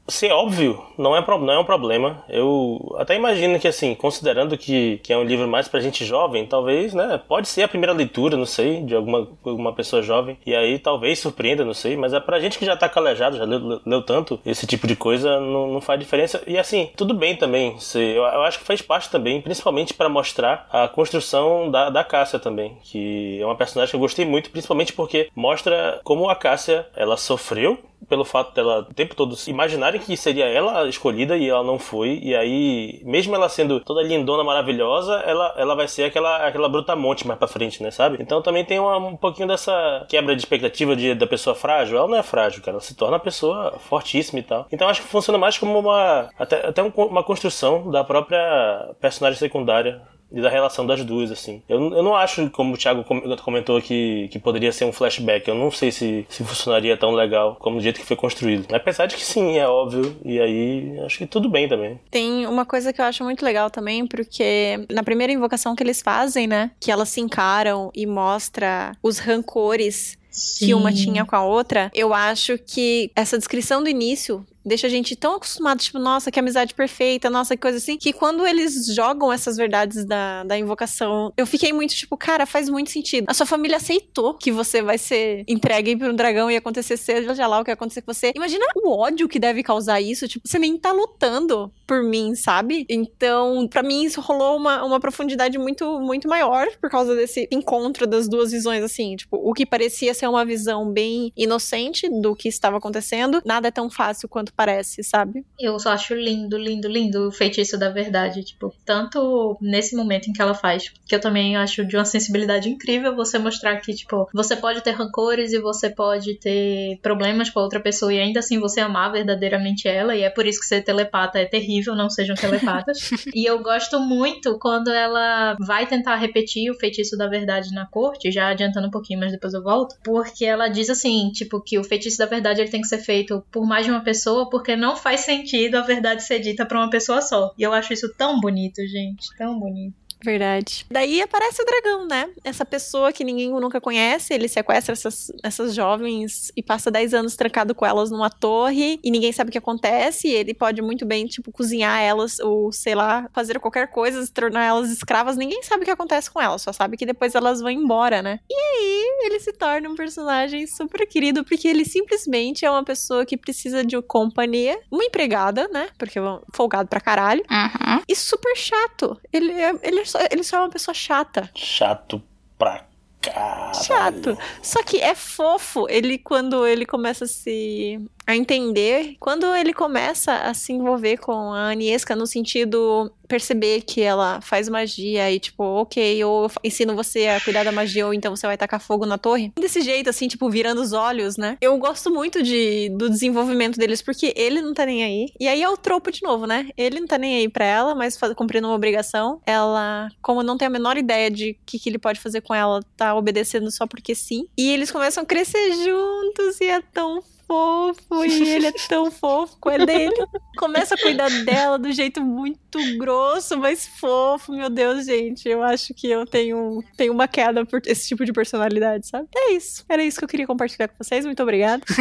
Ser 0.08 0.30
óbvio 0.30 0.82
não 0.96 1.16
é, 1.16 1.24
não 1.26 1.52
é 1.52 1.58
um 1.58 1.64
problema. 1.64 2.24
Eu 2.28 2.94
até 2.98 3.16
imagino 3.16 3.58
que, 3.58 3.66
assim, 3.66 3.94
considerando 3.94 4.56
que, 4.56 4.98
que 4.98 5.12
é 5.12 5.18
um 5.18 5.24
livro 5.24 5.48
mais 5.48 5.66
pra 5.66 5.80
gente 5.80 6.04
jovem, 6.04 6.46
talvez, 6.46 6.94
né? 6.94 7.20
Pode 7.26 7.48
ser 7.48 7.62
a 7.62 7.68
primeira 7.68 7.92
leitura, 7.92 8.36
não 8.36 8.46
sei, 8.46 8.82
de 8.82 8.94
alguma, 8.94 9.28
alguma 9.44 9.72
pessoa 9.72 10.02
jovem. 10.02 10.38
E 10.46 10.54
aí 10.54 10.78
talvez 10.78 11.18
surpreenda, 11.18 11.64
não 11.64 11.74
sei. 11.74 11.96
Mas 11.96 12.12
é 12.12 12.20
pra 12.20 12.38
gente 12.38 12.58
que 12.58 12.64
já 12.64 12.76
tá 12.76 12.88
calejado, 12.88 13.36
já 13.36 13.44
leu, 13.44 13.80
leu 13.84 14.02
tanto, 14.02 14.38
esse 14.46 14.66
tipo 14.66 14.86
de 14.86 14.94
coisa 14.94 15.40
não, 15.40 15.72
não 15.72 15.80
faz 15.80 15.98
diferença. 15.98 16.42
E 16.46 16.56
assim, 16.56 16.90
tudo 16.96 17.12
bem 17.12 17.36
também. 17.36 17.78
Se, 17.80 17.98
eu, 17.98 18.22
eu 18.22 18.42
acho 18.42 18.60
que 18.60 18.64
faz 18.64 18.80
parte 18.80 19.10
também, 19.10 19.40
principalmente 19.40 19.92
pra 19.92 20.08
mostrar 20.08 20.68
a 20.70 20.86
construção 20.86 21.70
da, 21.70 21.90
da 21.90 22.04
Cássia 22.04 22.38
também. 22.38 22.78
Que 22.84 23.40
é 23.40 23.44
uma 23.44 23.56
personagem 23.56 23.90
que 23.90 23.96
eu 23.96 24.00
gostei 24.00 24.24
muito, 24.24 24.50
principalmente 24.50 24.92
porque 24.92 25.28
mostra 25.34 26.00
como 26.04 26.28
a 26.28 26.36
Cássia 26.36 26.86
ela 26.94 27.16
sofreu 27.16 27.78
pelo 28.08 28.24
fato 28.24 28.54
dela 28.54 28.86
o 28.88 28.94
tempo 28.94 29.14
todo 29.16 29.34
imaginarem 29.48 30.00
que 30.00 30.16
seria 30.16 30.44
ela 30.46 30.88
escolhida 30.88 31.36
e 31.36 31.48
ela 31.48 31.64
não 31.64 31.78
foi. 31.78 32.20
E 32.22 32.34
aí, 32.36 33.00
mesmo 33.04 33.34
ela 33.34 33.48
sendo 33.48 33.80
toda 33.80 34.02
lindona, 34.02 34.44
maravilhosa, 34.44 35.14
ela, 35.26 35.54
ela 35.56 35.74
vai 35.74 35.88
ser 35.88 36.04
aquela, 36.04 36.46
aquela 36.46 36.68
brutamonte 36.68 37.26
mais 37.26 37.38
pra 37.38 37.48
frente, 37.48 37.82
né, 37.82 37.90
sabe? 37.90 38.18
Então 38.20 38.40
também 38.42 38.64
tem 38.64 38.78
uma- 38.78 38.96
um 38.98 39.16
pouquinho 39.16 39.48
dessa 39.48 40.04
quebra 40.08 40.36
de 40.36 40.42
expectativa 40.42 40.94
de, 40.94 41.14
da 41.14 41.26
pessoa 41.26 41.54
frágil. 41.56 41.98
Ela 41.98 42.06
não 42.08 42.16
é 42.18 42.22
frágil, 42.22 42.60
cara. 42.62 42.76
Ela 42.76 42.80
se 42.80 42.94
torna 42.94 43.14
uma 43.14 43.20
pessoa 43.22 43.78
fortíssima 43.88 44.38
e 44.38 44.42
tal. 44.42 44.66
Então 44.70 44.88
acho 44.88 45.02
que 45.02 45.08
funciona 45.08 45.38
mais 45.38 45.58
como 45.58 45.78
uma, 45.78 46.28
até, 46.38 46.66
até 46.66 46.82
um- 46.82 46.92
uma 46.96 47.22
construção 47.24 47.90
da 47.90 48.04
própria 48.04 48.94
personagem 49.00 49.38
secundária 49.38 50.00
e 50.30 50.40
da 50.40 50.48
relação 50.48 50.86
das 50.86 51.04
duas, 51.04 51.30
assim. 51.30 51.62
Eu, 51.68 51.80
eu 51.92 52.02
não 52.02 52.14
acho, 52.14 52.50
como 52.50 52.74
o 52.74 52.76
Thiago 52.76 53.04
comentou 53.42 53.76
aqui, 53.76 54.28
que 54.30 54.38
poderia 54.38 54.72
ser 54.72 54.84
um 54.84 54.92
flashback. 54.92 55.48
Eu 55.48 55.54
não 55.54 55.70
sei 55.70 55.90
se, 55.92 56.26
se 56.28 56.44
funcionaria 56.44 56.96
tão 56.96 57.12
legal 57.12 57.56
como 57.60 57.76
do 57.76 57.82
jeito 57.82 58.00
que 58.00 58.06
foi 58.06 58.16
construído. 58.16 58.66
Apesar 58.74 59.06
de 59.06 59.16
que 59.16 59.24
sim, 59.24 59.56
é 59.56 59.68
óbvio. 59.68 60.16
E 60.24 60.40
aí, 60.40 61.00
acho 61.00 61.18
que 61.18 61.26
tudo 61.26 61.48
bem 61.48 61.68
também. 61.68 62.00
Tem 62.10 62.46
uma 62.46 62.64
coisa 62.64 62.92
que 62.92 63.00
eu 63.00 63.04
acho 63.04 63.22
muito 63.24 63.44
legal 63.44 63.70
também, 63.70 64.06
porque 64.06 64.86
na 64.90 65.02
primeira 65.02 65.32
invocação 65.32 65.74
que 65.74 65.82
eles 65.82 66.02
fazem, 66.02 66.46
né? 66.46 66.70
Que 66.80 66.90
elas 66.90 67.08
se 67.08 67.20
encaram 67.20 67.90
e 67.94 68.06
mostra 68.06 68.96
os 69.02 69.18
rancores 69.18 70.18
Sim. 70.30 70.66
que 70.66 70.74
uma 70.74 70.92
tinha 70.92 71.24
com 71.24 71.34
a 71.34 71.42
outra, 71.42 71.90
eu 71.94 72.12
acho 72.12 72.58
que 72.58 73.10
essa 73.16 73.38
descrição 73.38 73.82
do 73.82 73.88
início 73.88 74.44
deixa 74.66 74.88
a 74.88 74.90
gente 74.90 75.14
tão 75.14 75.36
acostumado, 75.36 75.78
tipo, 75.78 75.98
nossa, 75.98 76.30
que 76.30 76.40
amizade 76.40 76.74
perfeita, 76.74 77.30
nossa, 77.30 77.54
que 77.56 77.62
coisa 77.62 77.78
assim, 77.78 77.96
que 77.96 78.12
quando 78.12 78.46
eles 78.46 78.86
jogam 78.94 79.32
essas 79.32 79.56
verdades 79.56 80.04
da, 80.04 80.42
da 80.44 80.58
invocação, 80.58 81.32
eu 81.36 81.46
fiquei 81.46 81.72
muito, 81.72 81.94
tipo, 81.94 82.16
cara, 82.16 82.44
faz 82.44 82.68
muito 82.68 82.90
sentido. 82.90 83.26
A 83.28 83.34
sua 83.34 83.46
família 83.46 83.76
aceitou 83.76 84.34
que 84.34 84.50
você 84.50 84.82
vai 84.82 84.98
ser 84.98 85.44
entregue 85.46 85.96
por 85.96 86.10
um 86.10 86.14
dragão 86.14 86.50
e 86.50 86.56
acontecer 86.56 86.96
seja 86.96 87.46
lá 87.46 87.60
o 87.60 87.64
que 87.64 87.70
acontecer 87.70 88.02
com 88.02 88.12
você. 88.12 88.32
Imagina 88.34 88.64
o 88.74 88.90
ódio 88.90 89.28
que 89.28 89.38
deve 89.38 89.62
causar 89.62 90.00
isso, 90.00 90.26
tipo, 90.26 90.46
você 90.46 90.58
nem 90.58 90.76
tá 90.76 90.90
lutando 90.92 91.70
por 91.86 92.02
mim, 92.02 92.34
sabe? 92.34 92.84
Então, 92.88 93.68
para 93.68 93.82
mim, 93.82 94.04
isso 94.04 94.20
rolou 94.20 94.56
uma, 94.56 94.84
uma 94.84 94.98
profundidade 94.98 95.56
muito, 95.58 96.00
muito 96.00 96.28
maior 96.28 96.66
por 96.80 96.90
causa 96.90 97.14
desse 97.14 97.48
encontro 97.52 98.06
das 98.06 98.28
duas 98.28 98.50
visões, 98.50 98.82
assim, 98.82 99.14
tipo, 99.14 99.36
o 99.36 99.52
que 99.52 99.64
parecia 99.64 100.12
ser 100.12 100.26
uma 100.26 100.44
visão 100.44 100.90
bem 100.90 101.32
inocente 101.36 102.08
do 102.08 102.34
que 102.34 102.48
estava 102.48 102.78
acontecendo, 102.78 103.40
nada 103.44 103.68
é 103.68 103.70
tão 103.70 103.88
fácil 103.88 104.28
quanto 104.28 104.52
parece, 104.56 105.04
sabe? 105.04 105.44
Eu 105.58 105.78
só 105.78 105.90
acho 105.90 106.14
lindo, 106.14 106.56
lindo, 106.56 106.88
lindo 106.88 107.28
o 107.28 107.32
feitiço 107.32 107.78
da 107.78 107.90
verdade. 107.90 108.42
Tipo, 108.42 108.74
tanto 108.84 109.56
nesse 109.60 109.94
momento 109.94 110.28
em 110.28 110.32
que 110.32 110.40
ela 110.40 110.54
faz, 110.54 110.92
que 111.06 111.14
eu 111.14 111.20
também 111.20 111.56
acho 111.56 111.84
de 111.84 111.96
uma 111.96 112.04
sensibilidade 112.04 112.68
incrível 112.68 113.14
você 113.14 113.38
mostrar 113.38 113.76
que, 113.80 113.92
tipo, 113.94 114.28
você 114.32 114.56
pode 114.56 114.80
ter 114.82 114.92
rancores 114.92 115.52
e 115.52 115.60
você 115.60 115.90
pode 115.90 116.34
ter 116.38 116.98
problemas 117.02 117.50
com 117.50 117.60
a 117.60 117.62
outra 117.62 117.80
pessoa 117.80 118.12
e 118.12 118.18
ainda 118.18 118.40
assim 118.40 118.58
você 118.58 118.80
amar 118.80 119.12
verdadeiramente 119.12 119.86
ela. 119.86 120.16
E 120.16 120.22
é 120.22 120.30
por 120.30 120.46
isso 120.46 120.60
que 120.60 120.66
ser 120.66 120.82
telepata 120.82 121.38
é 121.38 121.44
terrível, 121.44 121.94
não 121.94 122.08
sejam 122.08 122.34
telepatas. 122.34 123.10
e 123.34 123.44
eu 123.44 123.62
gosto 123.62 124.00
muito 124.00 124.58
quando 124.58 124.90
ela 124.90 125.56
vai 125.60 125.86
tentar 125.86 126.16
repetir 126.16 126.70
o 126.70 126.78
feitiço 126.78 127.16
da 127.16 127.26
verdade 127.26 127.74
na 127.74 127.86
corte, 127.86 128.30
já 128.30 128.48
adiantando 128.48 128.86
um 128.86 128.90
pouquinho, 128.90 129.20
mas 129.20 129.32
depois 129.32 129.52
eu 129.52 129.62
volto, 129.62 129.96
porque 130.02 130.44
ela 130.44 130.68
diz 130.68 130.88
assim, 130.88 131.30
tipo, 131.32 131.60
que 131.60 131.78
o 131.78 131.84
feitiço 131.84 132.18
da 132.18 132.26
verdade 132.26 132.60
ele 132.60 132.70
tem 132.70 132.80
que 132.80 132.88
ser 132.88 132.98
feito 132.98 133.44
por 133.50 133.66
mais 133.66 133.84
de 133.84 133.90
uma 133.90 134.00
pessoa 134.02 134.45
porque 134.48 134.76
não 134.76 134.96
faz 134.96 135.20
sentido 135.20 135.76
a 135.76 135.82
verdade 135.82 136.22
ser 136.22 136.40
dita 136.40 136.64
pra 136.66 136.78
uma 136.78 136.90
pessoa 136.90 137.20
só. 137.20 137.52
E 137.58 137.62
eu 137.62 137.72
acho 137.72 137.92
isso 137.92 138.12
tão 138.16 138.40
bonito, 138.40 138.80
gente. 138.86 139.26
Tão 139.36 139.58
bonito. 139.58 140.05
Verdade. 140.24 140.86
Daí 140.90 141.20
aparece 141.20 141.62
o 141.62 141.64
dragão, 141.64 142.06
né? 142.06 142.28
Essa 142.42 142.64
pessoa 142.64 143.12
que 143.12 143.24
ninguém 143.24 143.50
nunca 143.50 143.80
conhece, 143.80 144.32
ele 144.32 144.48
sequestra 144.48 144.92
essas, 144.92 145.30
essas 145.42 145.74
jovens 145.74 146.50
e 146.56 146.62
passa 146.62 146.90
10 146.90 147.14
anos 147.14 147.36
trancado 147.36 147.74
com 147.74 147.84
elas 147.84 148.10
numa 148.10 148.30
torre 148.30 148.98
e 149.04 149.10
ninguém 149.10 149.32
sabe 149.32 149.48
o 149.48 149.52
que 149.52 149.58
acontece. 149.58 150.28
E 150.28 150.32
ele 150.32 150.54
pode 150.54 150.80
muito 150.82 151.04
bem, 151.04 151.26
tipo, 151.26 151.52
cozinhar 151.52 152.00
elas 152.00 152.38
ou, 152.40 152.72
sei 152.72 152.94
lá, 152.94 153.28
fazer 153.32 153.58
qualquer 153.60 153.88
coisa, 153.88 154.24
se 154.24 154.32
tornar 154.32 154.64
elas 154.64 154.90
escravas. 154.90 155.36
Ninguém 155.36 155.62
sabe 155.62 155.82
o 155.82 155.84
que 155.84 155.90
acontece 155.90 156.30
com 156.30 156.40
elas, 156.40 156.62
só 156.62 156.72
sabe 156.72 156.96
que 156.96 157.06
depois 157.06 157.34
elas 157.34 157.60
vão 157.60 157.70
embora, 157.70 158.22
né? 158.22 158.40
E 158.50 158.54
aí 158.54 159.26
ele 159.26 159.40
se 159.40 159.52
torna 159.52 159.88
um 159.88 159.94
personagem 159.94 160.66
super 160.66 161.06
querido 161.06 161.44
porque 161.44 161.68
ele 161.68 161.84
simplesmente 161.84 162.64
é 162.64 162.70
uma 162.70 162.84
pessoa 162.84 163.26
que 163.26 163.36
precisa 163.36 163.84
de 163.84 164.00
companhia, 164.02 164.78
uma 164.90 165.04
empregada, 165.04 165.68
né? 165.68 165.88
Porque 165.98 166.18
é 166.18 166.22
folgado 166.54 166.88
pra 166.88 167.00
caralho. 167.00 167.42
Uhum. 167.50 168.02
E 168.08 168.16
super 168.16 168.56
chato. 168.56 169.20
Ele 169.32 169.52
é, 169.52 169.74
ele 169.82 170.00
é 170.00 170.04
só, 170.06 170.18
ele 170.30 170.42
só 170.42 170.56
é 170.56 170.60
uma 170.60 170.70
pessoa 170.70 170.94
chata. 170.94 171.50
Chato 171.54 172.22
pra 172.58 172.86
caralho. 173.20 173.84
Chato. 173.84 174.38
Só 174.62 174.82
que 174.82 175.00
é 175.00 175.14
fofo 175.14 175.86
ele 175.88 176.18
quando 176.18 176.66
ele 176.66 176.86
começa 176.86 177.24
a 177.24 177.28
se 177.28 178.00
a 178.26 178.36
entender, 178.36 179.16
quando 179.20 179.46
ele 179.54 179.72
começa 179.72 180.34
a 180.34 180.52
se 180.52 180.72
envolver 180.72 181.18
com 181.18 181.52
a 181.52 181.70
Aniesca 181.70 182.16
no 182.16 182.26
sentido 182.26 183.12
perceber 183.26 183.82
que 183.82 184.00
ela 184.00 184.40
faz 184.40 184.68
magia 184.68 185.30
e 185.30 185.38
tipo, 185.38 185.62
ok, 185.62 186.24
ou 186.24 186.44
eu 186.44 186.50
ensino 186.62 186.94
você 186.94 187.26
a 187.26 187.40
cuidar 187.40 187.64
da 187.64 187.72
magia 187.72 188.06
ou 188.06 188.14
então 188.14 188.34
você 188.34 188.46
vai 188.46 188.56
tacar 188.56 188.80
fogo 188.80 189.04
na 189.04 189.18
torre. 189.18 189.52
Desse 189.58 189.80
jeito 189.80 190.08
assim, 190.08 190.28
tipo, 190.28 190.48
virando 190.48 190.80
os 190.80 190.92
olhos, 190.92 191.36
né? 191.36 191.58
Eu 191.60 191.76
gosto 191.78 192.10
muito 192.10 192.42
de 192.42 192.88
do 192.90 193.10
desenvolvimento 193.10 193.78
deles 193.78 194.00
porque 194.00 194.32
ele 194.36 194.62
não 194.62 194.72
tá 194.72 194.86
nem 194.86 195.04
aí. 195.04 195.26
E 195.38 195.48
aí 195.48 195.62
é 195.62 195.68
o 195.68 195.76
tropo 195.76 196.10
de 196.10 196.22
novo, 196.22 196.46
né? 196.46 196.68
Ele 196.76 197.00
não 197.00 197.06
tá 197.06 197.18
nem 197.18 197.36
aí 197.38 197.48
pra 197.48 197.64
ela, 197.64 197.94
mas 197.94 198.18
cumprindo 198.36 198.68
uma 198.68 198.76
obrigação. 198.76 199.40
Ela, 199.46 200.08
como 200.22 200.42
não 200.42 200.56
tem 200.56 200.66
a 200.66 200.70
menor 200.70 200.96
ideia 200.96 201.30
de 201.30 201.50
o 201.50 201.56
que, 201.66 201.78
que 201.78 201.88
ele 201.88 201.98
pode 201.98 202.20
fazer 202.20 202.40
com 202.40 202.54
ela, 202.54 202.80
tá 202.96 203.14
obedecendo 203.14 203.70
só 203.70 203.86
porque 203.86 204.14
sim. 204.14 204.46
E 204.56 204.70
eles 204.70 204.90
começam 204.90 205.22
a 205.22 205.26
crescer 205.26 205.72
juntos 205.84 206.60
e 206.60 206.66
é 206.66 206.80
tão 206.80 207.22
fofo 207.46 208.24
e 208.24 208.48
ele 208.48 208.66
é 208.66 208.72
tão 208.88 209.10
fofo 209.10 209.56
com 209.60 209.68
a 209.68 209.78
dele. 209.78 210.14
Começa 210.56 210.94
a 210.94 210.98
cuidar 210.98 211.30
dela 211.44 211.78
do 211.78 211.92
jeito 211.92 212.22
muito 212.22 212.78
grosso, 212.98 213.58
mas 213.58 213.86
fofo. 213.86 214.52
Meu 214.52 214.68
Deus, 214.68 215.06
gente, 215.06 215.48
eu 215.48 215.62
acho 215.62 215.94
que 215.94 216.08
eu 216.10 216.26
tenho, 216.26 216.82
tenho 216.96 217.12
uma 217.12 217.28
queda 217.28 217.64
por 217.64 217.80
esse 217.86 218.08
tipo 218.08 218.24
de 218.24 218.32
personalidade, 218.32 219.06
sabe? 219.06 219.28
É 219.34 219.52
isso. 219.52 219.84
Era 219.88 220.02
isso 220.02 220.18
que 220.18 220.24
eu 220.24 220.28
queria 220.28 220.46
compartilhar 220.46 220.88
com 220.88 221.02
vocês. 221.02 221.24
Muito 221.24 221.42
obrigada. 221.42 221.82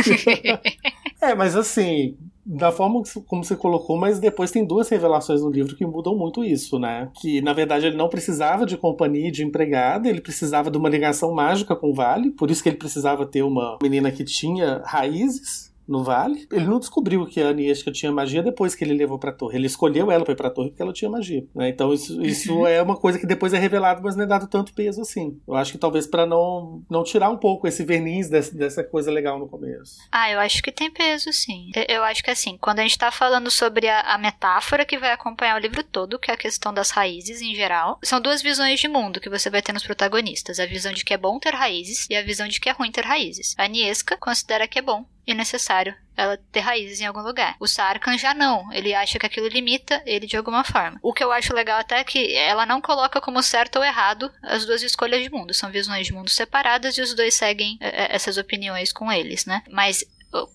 É, 1.21 1.33
mas 1.33 1.55
assim, 1.55 2.15
da 2.45 2.71
forma 2.71 3.01
como 3.25 3.43
você 3.43 3.55
colocou, 3.55 3.97
mas 3.97 4.19
depois 4.19 4.51
tem 4.51 4.63
duas 4.63 4.87
revelações 4.87 5.41
no 5.41 5.49
livro 5.49 5.75
que 5.75 5.85
mudam 5.85 6.15
muito 6.15 6.43
isso, 6.43 6.77
né? 6.77 7.09
Que 7.15 7.41
na 7.41 7.53
verdade 7.53 7.87
ele 7.87 7.97
não 7.97 8.07
precisava 8.07 8.65
de 8.65 8.77
companhia 8.77 9.31
de 9.31 9.43
empregada, 9.43 10.07
ele 10.07 10.21
precisava 10.21 10.69
de 10.69 10.77
uma 10.77 10.89
ligação 10.89 11.33
mágica 11.33 11.75
com 11.75 11.89
o 11.89 11.93
Vale, 11.93 12.29
por 12.31 12.51
isso 12.51 12.61
que 12.61 12.69
ele 12.69 12.77
precisava 12.77 13.25
ter 13.25 13.41
uma 13.41 13.79
menina 13.81 14.11
que 14.11 14.23
tinha 14.23 14.81
raízes 14.85 15.73
no 15.87 16.03
vale. 16.03 16.47
Ele 16.51 16.65
não 16.65 16.79
descobriu 16.79 17.25
que 17.25 17.41
a 17.41 17.49
Anieshka 17.49 17.91
tinha 17.91 18.11
magia 18.11 18.43
depois 18.43 18.75
que 18.75 18.83
ele 18.83 18.93
levou 18.93 19.19
pra 19.19 19.31
torre. 19.31 19.57
Ele 19.57 19.67
escolheu 19.67 20.11
ela 20.11 20.23
pra 20.23 20.33
ir 20.33 20.37
pra 20.37 20.49
torre 20.49 20.69
porque 20.69 20.81
ela 20.81 20.93
tinha 20.93 21.09
magia. 21.09 21.45
Né? 21.53 21.69
Então 21.69 21.93
isso, 21.93 22.21
isso 22.23 22.65
é 22.65 22.81
uma 22.81 22.97
coisa 22.97 23.19
que 23.19 23.25
depois 23.25 23.53
é 23.53 23.57
revelado, 23.57 24.01
mas 24.03 24.15
não 24.15 24.23
é 24.23 24.27
dado 24.27 24.47
tanto 24.47 24.73
peso 24.73 25.01
assim. 25.01 25.39
Eu 25.47 25.55
acho 25.55 25.71
que 25.71 25.77
talvez 25.77 26.07
para 26.07 26.25
não, 26.25 26.83
não 26.89 27.03
tirar 27.03 27.29
um 27.29 27.37
pouco 27.37 27.67
esse 27.67 27.83
verniz 27.83 28.29
desse, 28.29 28.55
dessa 28.55 28.83
coisa 28.83 29.11
legal 29.11 29.39
no 29.39 29.47
começo. 29.47 29.97
Ah, 30.11 30.31
eu 30.31 30.39
acho 30.39 30.61
que 30.61 30.71
tem 30.71 30.91
peso, 30.91 31.31
sim. 31.31 31.71
Eu, 31.87 32.03
acho 32.03 32.23
que 32.23 32.31
assim, 32.31 32.57
quando 32.57 32.79
a 32.79 32.83
gente 32.83 32.97
tá 32.97 33.11
falando 33.11 33.49
sobre 33.51 33.87
a, 33.87 34.01
a 34.01 34.17
metáfora 34.17 34.85
que 34.85 34.97
vai 34.97 35.11
acompanhar 35.11 35.55
o 35.55 35.61
livro 35.61 35.83
todo, 35.83 36.19
que 36.19 36.31
é 36.31 36.33
a 36.33 36.37
questão 36.37 36.73
das 36.73 36.89
raízes 36.89 37.41
em 37.41 37.53
geral, 37.53 37.99
são 38.03 38.21
duas 38.21 38.41
visões 38.41 38.79
de 38.79 38.87
mundo 38.87 39.19
que 39.19 39.29
você 39.29 39.49
vai 39.49 39.61
ter 39.61 39.73
nos 39.73 39.83
protagonistas. 39.83 40.59
A 40.59 40.65
visão 40.65 40.93
de 40.93 41.03
que 41.03 41.13
é 41.13 41.17
bom 41.17 41.39
ter 41.39 41.53
raízes 41.53 42.07
e 42.09 42.15
a 42.15 42.23
visão 42.23 42.47
de 42.47 42.59
que 42.59 42.69
é 42.69 42.71
ruim 42.71 42.91
ter 42.91 43.05
raízes. 43.05 43.55
A 43.57 43.67
Niesca 43.67 44.17
considera 44.17 44.67
que 44.67 44.79
é 44.79 44.81
bom 44.81 45.05
e 45.25 45.33
necessário 45.33 45.95
ela 46.17 46.37
ter 46.51 46.61
raízes 46.61 47.01
em 47.01 47.05
algum 47.05 47.21
lugar. 47.21 47.55
O 47.59 47.67
Sarkhan 47.67 48.17
já 48.17 48.33
não, 48.33 48.71
ele 48.71 48.93
acha 48.93 49.19
que 49.19 49.25
aquilo 49.25 49.47
limita 49.47 50.01
ele 50.05 50.25
de 50.25 50.37
alguma 50.37 50.63
forma. 50.63 50.97
O 51.01 51.13
que 51.13 51.23
eu 51.23 51.31
acho 51.31 51.53
legal 51.53 51.79
até 51.79 51.99
é 51.99 52.03
que 52.03 52.33
ela 52.35 52.65
não 52.65 52.81
coloca 52.81 53.19
como 53.19 53.43
certo 53.43 53.77
ou 53.77 53.83
errado 53.83 54.31
as 54.41 54.65
duas 54.65 54.81
escolhas 54.81 55.21
de 55.21 55.29
mundo, 55.29 55.53
são 55.53 55.69
visões 55.69 56.07
de 56.07 56.13
mundo 56.13 56.29
separadas 56.29 56.97
e 56.97 57.01
os 57.01 57.13
dois 57.13 57.33
seguem 57.33 57.77
é, 57.81 58.15
essas 58.15 58.37
opiniões 58.37 58.93
com 58.93 59.11
eles, 59.11 59.45
né? 59.45 59.61
Mas 59.69 60.05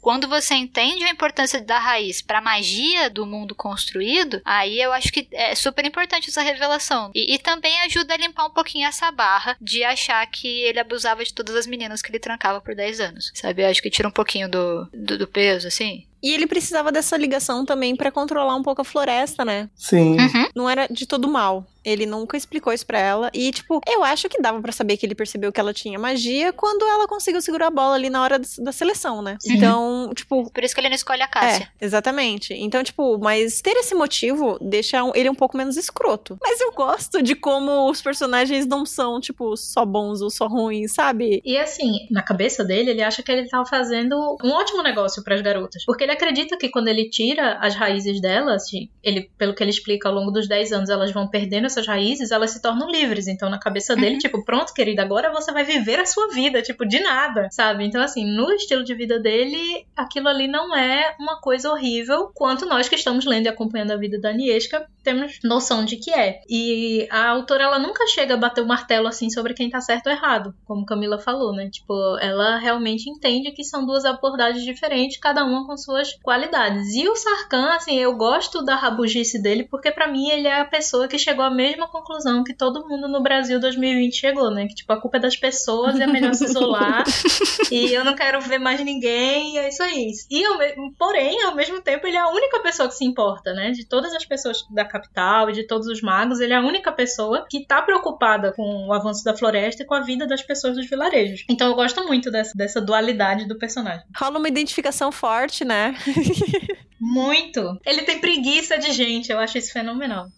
quando 0.01 0.29
você 0.29 0.55
entende 0.55 1.05
a 1.05 1.11
importância 1.11 1.61
da 1.61 1.79
raiz 1.79 2.21
para 2.21 2.39
a 2.39 2.43
magia 2.43 3.09
do 3.09 3.27
mundo 3.27 3.55
construído, 3.55 4.41
aí 4.45 4.81
eu 4.81 4.93
acho 4.93 5.13
que 5.13 5.27
é 5.33 5.55
super 5.55 5.85
importante 5.85 6.29
essa 6.29 6.43
revelação. 6.43 7.11
E, 7.15 7.35
e, 7.35 7.39
também 7.39 7.81
ajuda 7.81 8.15
a 8.15 8.17
limpar 8.17 8.47
um 8.47 8.51
pouquinho 8.51 8.87
essa 8.87 9.11
barra 9.11 9.57
de 9.61 9.83
achar 9.83 10.25
que 10.27 10.61
ele 10.63 10.79
abusava 10.79 11.25
de 11.25 11.33
todas 11.33 11.55
as 11.55 11.67
meninas 11.67 12.03
que 12.03 12.11
ele 12.11 12.19
trancava 12.19 12.61
por 12.61 12.75
10 12.75 13.01
anos. 13.01 13.33
Sabe? 13.35 13.63
Eu 13.63 13.69
acho 13.69 13.83
que 13.83 13.91
tira 13.91 14.09
um 14.09 14.13
pouquinho 14.13 14.49
do, 14.49 14.87
do, 14.93 15.19
do 15.19 15.27
peso, 15.27 15.67
assim. 15.67 16.07
E 16.23 16.33
ele 16.33 16.47
precisava 16.47 16.93
dessa 16.93 17.17
ligação 17.17 17.65
também 17.65 17.97
para 17.97 18.11
controlar 18.11 18.55
um 18.55 18.63
pouco 18.63 18.83
a 18.83 18.85
floresta, 18.85 19.45
né? 19.45 19.69
Sim. 19.75 20.19
Uhum. 20.19 20.49
Não 20.55 20.71
era 20.71 20.87
de 20.87 21.07
todo 21.07 21.29
mal. 21.29 21.67
Ele 21.83 22.05
nunca 22.05 22.37
explicou 22.37 22.73
isso 22.73 22.85
pra 22.85 22.99
ela. 22.99 23.31
E, 23.33 23.51
tipo, 23.51 23.81
eu 23.89 24.05
acho 24.05 24.29
que 24.29 24.41
dava 24.41 24.61
para 24.61 24.73
saber 24.73 24.97
que 24.97 25.07
ele 25.07 25.15
percebeu 25.15 25.51
que 25.51 25.59
ela 25.59 25.73
tinha 25.73 25.99
magia 25.99 26.53
quando 26.53 26.85
ela 26.85 27.09
conseguiu 27.09 27.41
segurar 27.41 27.69
a 27.69 27.71
bola 27.71 27.95
ali 27.95 28.11
na 28.11 28.23
hora 28.23 28.39
da 28.59 28.71
seleção, 28.71 29.23
né? 29.23 29.39
Sim. 29.41 29.55
Então, 29.55 30.13
tipo. 30.15 30.51
Por 30.51 30.63
isso 30.63 30.75
que 30.75 30.81
ele 30.81 30.91
não 30.91 30.95
escolhe 30.95 31.23
a 31.23 31.29
Cássia. 31.29 31.71
É, 31.81 31.85
exatamente. 31.85 32.53
Então, 32.53 32.85
tipo, 32.85 33.19
mas 33.19 33.63
ter 33.63 33.77
esse 33.79 33.95
motivo 33.95 34.59
deixa 34.61 34.99
ele 35.15 35.31
um 35.31 35.35
pouco 35.35 35.57
menos 35.57 35.77
escroto. 35.79 36.39
Mas 36.43 36.61
eu 36.61 36.73
gosto 36.73 37.23
de 37.23 37.35
como 37.35 37.91
os 37.91 38.03
personagens 38.03 38.67
não 38.67 38.85
são, 38.85 39.19
tipo, 39.19 39.57
só 39.57 39.85
bons 39.87 40.21
ou 40.21 40.29
só 40.29 40.47
ruins, 40.47 40.93
sabe? 40.93 41.41
E 41.45 41.57
assim, 41.57 42.07
na 42.11 42.23
cabeça 42.23 42.63
dele, 42.63 42.91
ele 42.91 43.03
acha 43.03 43.23
que 43.23 43.33
ele 43.33 43.49
tava 43.49 43.65
fazendo 43.65 44.37
um 44.45 44.51
ótimo 44.51 44.83
negócio 44.83 45.25
para 45.25 45.35
as 45.35 45.41
garotas. 45.41 45.83
Porque 45.87 46.07
ele 46.11 46.17
acredita 46.17 46.57
que 46.57 46.69
quando 46.69 46.89
ele 46.89 47.09
tira 47.09 47.55
as 47.61 47.75
raízes 47.75 48.21
delas, 48.21 48.65
ele, 49.03 49.31
pelo 49.39 49.55
que 49.55 49.63
ele 49.63 49.71
explica 49.71 50.09
ao 50.09 50.15
longo 50.15 50.31
dos 50.31 50.49
10 50.49 50.73
anos, 50.73 50.91
elas 50.91 51.13
vão 51.13 51.29
perdendo 51.29 51.67
essas 51.67 51.87
raízes, 51.87 52.31
elas 52.31 52.51
se 52.51 52.61
tornam 52.61 52.91
livres. 52.91 53.29
Então, 53.29 53.49
na 53.49 53.59
cabeça 53.59 53.95
dele, 53.95 54.15
Uhum. 54.15 54.19
tipo, 54.19 54.45
pronto, 54.45 54.75
querida, 54.75 55.03
agora 55.03 55.33
você 55.33 55.53
vai 55.53 55.65
viver 55.65 56.01
a 56.01 56.07
sua 56.07 56.29
vida, 56.29 56.61
tipo, 56.63 56.85
de 56.87 57.01
nada, 57.01 57.49
sabe? 57.51 57.85
Então, 57.85 58.03
assim, 58.03 58.25
no 58.25 58.51
estilo 58.53 58.83
de 58.83 58.95
vida 58.95 59.19
dele, 59.21 59.87
aquilo 59.97 60.29
ali 60.29 60.49
não 60.49 60.75
é 60.77 61.15
uma 61.19 61.41
coisa 61.41 61.71
horrível, 61.71 62.31
quanto 62.35 62.67
nós 62.67 62.89
que 62.89 62.97
estamos 62.97 63.25
lendo 63.25 63.47
e 63.47 63.49
acompanhando 63.49 63.93
a 63.93 63.97
vida 63.97 64.19
da 64.19 64.33
Niesca 64.33 64.87
temos 65.03 65.39
noção 65.45 65.85
de 65.85 65.97
que 65.97 66.11
é. 66.13 66.41
E 66.49 67.07
a 67.11 67.29
autora, 67.29 67.65
ela 67.65 67.79
nunca 67.79 68.07
chega 68.07 68.35
a 68.35 68.37
bater 68.37 68.63
o 68.63 68.67
martelo, 68.67 69.07
assim, 69.07 69.31
sobre 69.31 69.55
quem 69.55 69.71
tá 69.71 69.81
certo 69.81 70.09
ou 70.09 70.13
errado, 70.13 70.55
como 70.67 70.85
Camila 70.85 71.19
falou, 71.19 71.55
né? 71.55 71.71
Tipo, 71.71 71.95
ela 72.21 72.59
realmente 72.59 73.09
entende 73.09 73.51
que 73.53 73.65
são 73.65 73.87
duas 73.87 74.05
abordagens 74.05 74.65
diferentes, 74.65 75.19
cada 75.19 75.45
uma 75.45 75.67
com 75.67 75.77
suas 76.09 76.19
qualidades. 76.23 76.95
E 76.95 77.09
o 77.09 77.15
Sarkhan, 77.17 77.75
assim, 77.75 77.99
eu 77.99 78.15
gosto 78.17 78.63
da 78.65 78.75
rabugice 78.77 79.41
dele, 79.41 79.65
porque 79.71 79.91
pra 79.91 80.09
mim 80.09 80.29
ele 80.31 80.47
é 80.49 80.61
a 80.61 80.65
pessoa 80.65 81.07
que 81.09 81.19
chegou 81.19 81.45
à 81.45 81.51
mesma 81.51 81.87
conclusão 81.89 82.43
que 82.45 82.55
todo 82.55 82.87
mundo 82.89 83.09
no 83.09 83.23
Brasil 83.23 83.61
2020 83.61 84.15
chegou, 84.17 84.51
né? 84.51 84.67
Que, 84.67 84.75
tipo, 84.75 84.93
a 84.93 85.01
culpa 85.01 85.17
é 85.19 85.21
das 85.21 85.37
pessoas, 85.37 85.99
é 86.01 86.07
melhor 86.07 86.35
se 86.35 86.45
isolar, 86.45 87.05
e 87.71 87.93
eu 87.93 88.05
não 88.05 88.15
quero 88.15 88.41
ver 88.41 88.59
mais 88.59 88.81
ninguém, 88.85 89.55
e 89.55 89.59
é 89.59 89.69
isso 89.69 89.83
aí. 89.83 90.11
E, 90.31 90.45
ao 90.45 90.59
me- 90.59 90.93
porém, 90.99 91.43
ao 91.45 91.55
mesmo 91.55 91.81
tempo, 91.81 92.07
ele 92.07 92.17
é 92.17 92.21
a 92.21 92.29
única 92.29 92.61
pessoa 92.61 92.89
que 92.89 92.95
se 92.95 93.05
importa, 93.05 93.53
né? 93.53 93.71
De 93.71 93.85
todas 93.87 94.15
as 94.15 94.25
pessoas 94.25 94.65
da 94.71 94.85
capital 94.85 95.51
e 95.51 95.53
de 95.53 95.67
todos 95.67 95.87
os 95.87 96.01
magos, 96.01 96.41
ele 96.41 96.53
é 96.53 96.57
a 96.57 96.61
única 96.61 96.91
pessoa 96.93 97.47
que 97.49 97.65
tá 97.67 97.83
preocupada 97.83 98.53
com 98.53 98.87
o 98.89 98.93
avanço 98.93 99.25
da 99.25 99.37
floresta 99.37 99.83
e 99.83 99.87
com 99.87 99.95
a 99.95 100.01
vida 100.01 100.27
das 100.27 100.43
pessoas 100.43 100.77
dos 100.77 100.89
vilarejos. 100.89 101.45
Então 101.49 101.69
eu 101.69 101.75
gosto 101.75 102.05
muito 102.07 102.31
dessa, 102.31 102.57
dessa 102.57 102.81
dualidade 102.81 103.47
do 103.47 103.59
personagem. 103.59 104.05
Rola 104.17 104.39
uma 104.39 104.49
identificação 104.49 105.11
forte, 105.13 105.65
né? 105.65 105.90
Muito! 107.01 107.79
Ele 107.85 108.03
tem 108.03 108.21
preguiça 108.21 108.79
de 108.79 108.93
gente, 108.93 109.31
eu 109.33 109.39
acho 109.39 109.59
isso 109.59 109.73
fenomenal. 109.73 110.29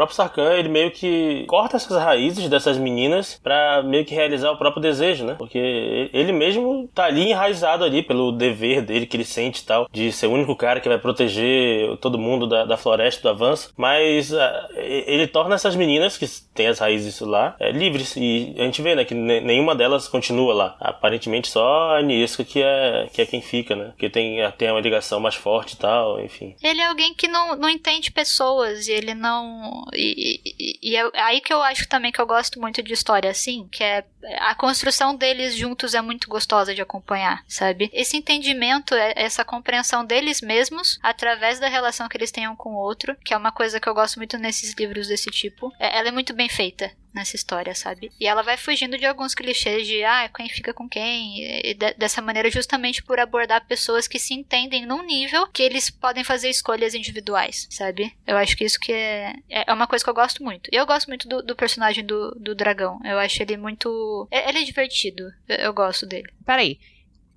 Próprio 0.00 0.16
Sarkhan, 0.16 0.54
ele 0.54 0.70
meio 0.70 0.90
que 0.90 1.44
corta 1.46 1.76
essas 1.76 2.02
raízes 2.02 2.48
dessas 2.48 2.78
meninas 2.78 3.38
pra 3.42 3.82
meio 3.82 4.02
que 4.02 4.14
realizar 4.14 4.50
o 4.50 4.56
próprio 4.56 4.80
desejo, 4.80 5.26
né? 5.26 5.34
Porque 5.36 6.08
ele 6.10 6.32
mesmo 6.32 6.88
tá 6.94 7.04
ali 7.04 7.28
enraizado 7.28 7.84
ali 7.84 8.02
pelo 8.02 8.32
dever 8.32 8.80
dele 8.80 9.04
que 9.04 9.14
ele 9.14 9.26
sente 9.26 9.60
e 9.60 9.64
tal, 9.66 9.86
de 9.92 10.10
ser 10.10 10.26
o 10.26 10.32
único 10.32 10.56
cara 10.56 10.80
que 10.80 10.88
vai 10.88 10.98
proteger 10.98 11.98
todo 11.98 12.18
mundo 12.18 12.46
da, 12.46 12.64
da 12.64 12.78
floresta, 12.78 13.20
do 13.20 13.28
avanço. 13.28 13.74
Mas 13.76 14.32
ah, 14.32 14.68
ele 14.74 15.26
torna 15.26 15.54
essas 15.54 15.76
meninas, 15.76 16.16
que 16.16 16.26
têm 16.54 16.68
as 16.68 16.78
raízes 16.78 17.20
lá, 17.20 17.54
eh, 17.60 17.70
livres. 17.70 18.16
E 18.16 18.54
a 18.58 18.62
gente 18.62 18.80
vê, 18.80 18.94
né, 18.94 19.04
que 19.04 19.12
ne- 19.14 19.42
nenhuma 19.42 19.74
delas 19.74 20.08
continua 20.08 20.54
lá. 20.54 20.76
Aparentemente 20.80 21.48
só 21.48 21.96
a 21.98 22.02
Niesca 22.02 22.42
que 22.42 22.62
é, 22.62 23.06
que 23.12 23.20
é 23.20 23.26
quem 23.26 23.42
fica, 23.42 23.76
né? 23.76 23.92
Que 23.98 24.08
tem, 24.08 24.38
tem 24.52 24.70
uma 24.70 24.80
ligação 24.80 25.20
mais 25.20 25.34
forte 25.34 25.74
e 25.74 25.76
tal, 25.76 26.18
enfim. 26.24 26.56
Ele 26.62 26.80
é 26.80 26.86
alguém 26.86 27.12
que 27.12 27.28
não, 27.28 27.54
não 27.54 27.68
entende 27.68 28.10
pessoas 28.10 28.88
e 28.88 28.92
ele 28.92 29.14
não. 29.14 29.84
E, 29.94 30.40
e- 30.44 30.78
e 30.90 30.96
é 30.96 31.10
aí 31.14 31.40
que 31.40 31.52
eu 31.52 31.62
acho 31.62 31.88
também 31.88 32.12
que 32.12 32.20
eu 32.20 32.26
gosto 32.26 32.60
muito 32.60 32.82
de 32.82 32.92
história 32.92 33.30
assim, 33.30 33.68
que 33.70 33.82
é 33.82 34.04
a 34.38 34.54
construção 34.54 35.14
deles 35.16 35.54
juntos 35.56 35.94
é 35.94 36.00
muito 36.00 36.28
gostosa 36.28 36.74
de 36.74 36.82
acompanhar, 36.82 37.42
sabe? 37.48 37.90
Esse 37.92 38.16
entendimento, 38.16 38.94
é- 38.94 39.12
essa 39.16 39.44
compreensão 39.44 40.04
deles 40.04 40.40
mesmos 40.40 40.98
através 41.02 41.58
da 41.58 41.68
relação 41.68 42.08
que 42.08 42.16
eles 42.16 42.30
tenham 42.30 42.54
com 42.56 42.70
o 42.74 42.78
outro, 42.78 43.16
que 43.24 43.32
é 43.34 43.36
uma 43.36 43.52
coisa 43.52 43.80
que 43.80 43.88
eu 43.88 43.94
gosto 43.94 44.16
muito 44.16 44.38
nesses 44.38 44.74
livros 44.74 45.08
desse 45.08 45.30
tipo. 45.30 45.72
É- 45.78 45.98
Ela 45.98 46.08
é 46.08 46.12
muito 46.12 46.32
bem 46.32 46.48
feita 46.48 46.90
nessa 47.12 47.34
história, 47.34 47.74
sabe? 47.74 48.08
E 48.20 48.26
ela 48.28 48.40
vai 48.40 48.56
fugindo 48.56 48.96
de 48.96 49.04
alguns 49.04 49.34
clichês 49.34 49.84
de 49.84 50.04
ah, 50.04 50.28
quem 50.34 50.48
fica 50.48 50.72
com 50.72 50.88
quem, 50.88 51.42
e 51.68 51.74
de- 51.74 51.94
dessa 51.94 52.22
maneira 52.22 52.48
justamente 52.50 53.02
por 53.02 53.18
abordar 53.18 53.66
pessoas 53.66 54.06
que 54.06 54.16
se 54.18 54.32
entendem 54.32 54.86
num 54.86 55.02
nível 55.04 55.46
que 55.48 55.60
eles 55.62 55.90
podem 55.90 56.22
fazer 56.22 56.48
escolhas 56.48 56.94
individuais, 56.94 57.66
sabe? 57.68 58.14
Eu 58.24 58.36
acho 58.36 58.56
que 58.56 58.64
isso 58.64 58.78
que 58.78 58.92
é, 58.92 59.34
é 59.50 59.72
uma 59.72 59.88
coisa 59.88 60.04
que 60.04 60.08
eu 60.10 60.14
gosto 60.14 60.42
muito. 60.44 60.70
E 60.72 60.76
eu 60.76 60.86
gosto 60.86 61.08
muito 61.08 61.26
do, 61.28 61.42
do 61.42 61.56
personagem 61.56 62.04
do, 62.06 62.30
do 62.38 62.54
dragão. 62.54 63.00
Eu 63.04 63.18
acho 63.18 63.42
ele 63.42 63.56
muito. 63.56 63.88
É- 64.30 64.48
Ele 64.48 64.58
é 64.58 64.64
divertido. 64.64 65.30
Eu, 65.48 65.72
gosto 65.72 66.06
dele. 66.06 66.28
Peraí. 66.44 66.78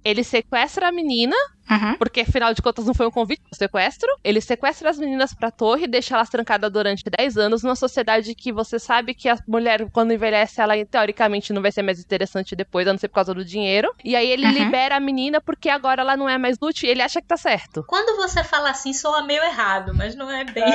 Ele 0.05 0.21
sequestra 0.21 0.89
a 0.89 0.91
menina, 0.91 1.33
Uhum. 1.71 1.95
porque 1.97 2.19
afinal 2.19 2.53
de 2.53 2.61
contas 2.61 2.85
não 2.85 2.93
foi 2.93 3.07
um 3.07 3.11
convite 3.11 3.41
pro 3.49 3.57
sequestro. 3.57 4.09
Ele 4.21 4.41
sequestra 4.41 4.89
as 4.89 4.99
meninas 4.99 5.33
pra 5.33 5.49
torre, 5.49 5.87
deixa 5.87 6.15
elas 6.15 6.29
trancadas 6.29 6.69
durante 6.69 7.05
10 7.17 7.37
anos 7.37 7.63
numa 7.63 7.73
sociedade 7.77 8.35
que 8.35 8.51
você 8.51 8.77
sabe 8.77 9.13
que 9.13 9.29
a 9.29 9.37
mulher, 9.47 9.89
quando 9.93 10.11
envelhece, 10.11 10.59
ela 10.59 10.73
teoricamente 10.85 11.53
não 11.53 11.61
vai 11.61 11.71
ser 11.71 11.83
mais 11.83 12.01
interessante 12.01 12.53
depois, 12.53 12.85
a 12.85 12.91
não 12.91 12.99
ser 12.99 13.07
por 13.07 13.13
causa 13.15 13.33
do 13.33 13.45
dinheiro. 13.45 13.93
E 14.03 14.13
aí 14.13 14.29
ele 14.29 14.45
Uhum. 14.45 14.51
libera 14.51 14.97
a 14.97 14.99
menina 14.99 15.39
porque 15.39 15.69
agora 15.69 16.01
ela 16.01 16.17
não 16.17 16.27
é 16.27 16.37
mais 16.37 16.57
útil 16.61 16.89
e 16.89 16.91
ele 16.91 17.01
acha 17.01 17.21
que 17.21 17.27
tá 17.29 17.37
certo. 17.37 17.85
Quando 17.87 18.17
você 18.17 18.43
fala 18.43 18.71
assim, 18.71 18.91
soa 18.91 19.21
meio 19.23 19.41
errado, 19.41 19.93
mas 19.95 20.15
não 20.15 20.29
é 20.29 20.43
bem. 20.43 20.65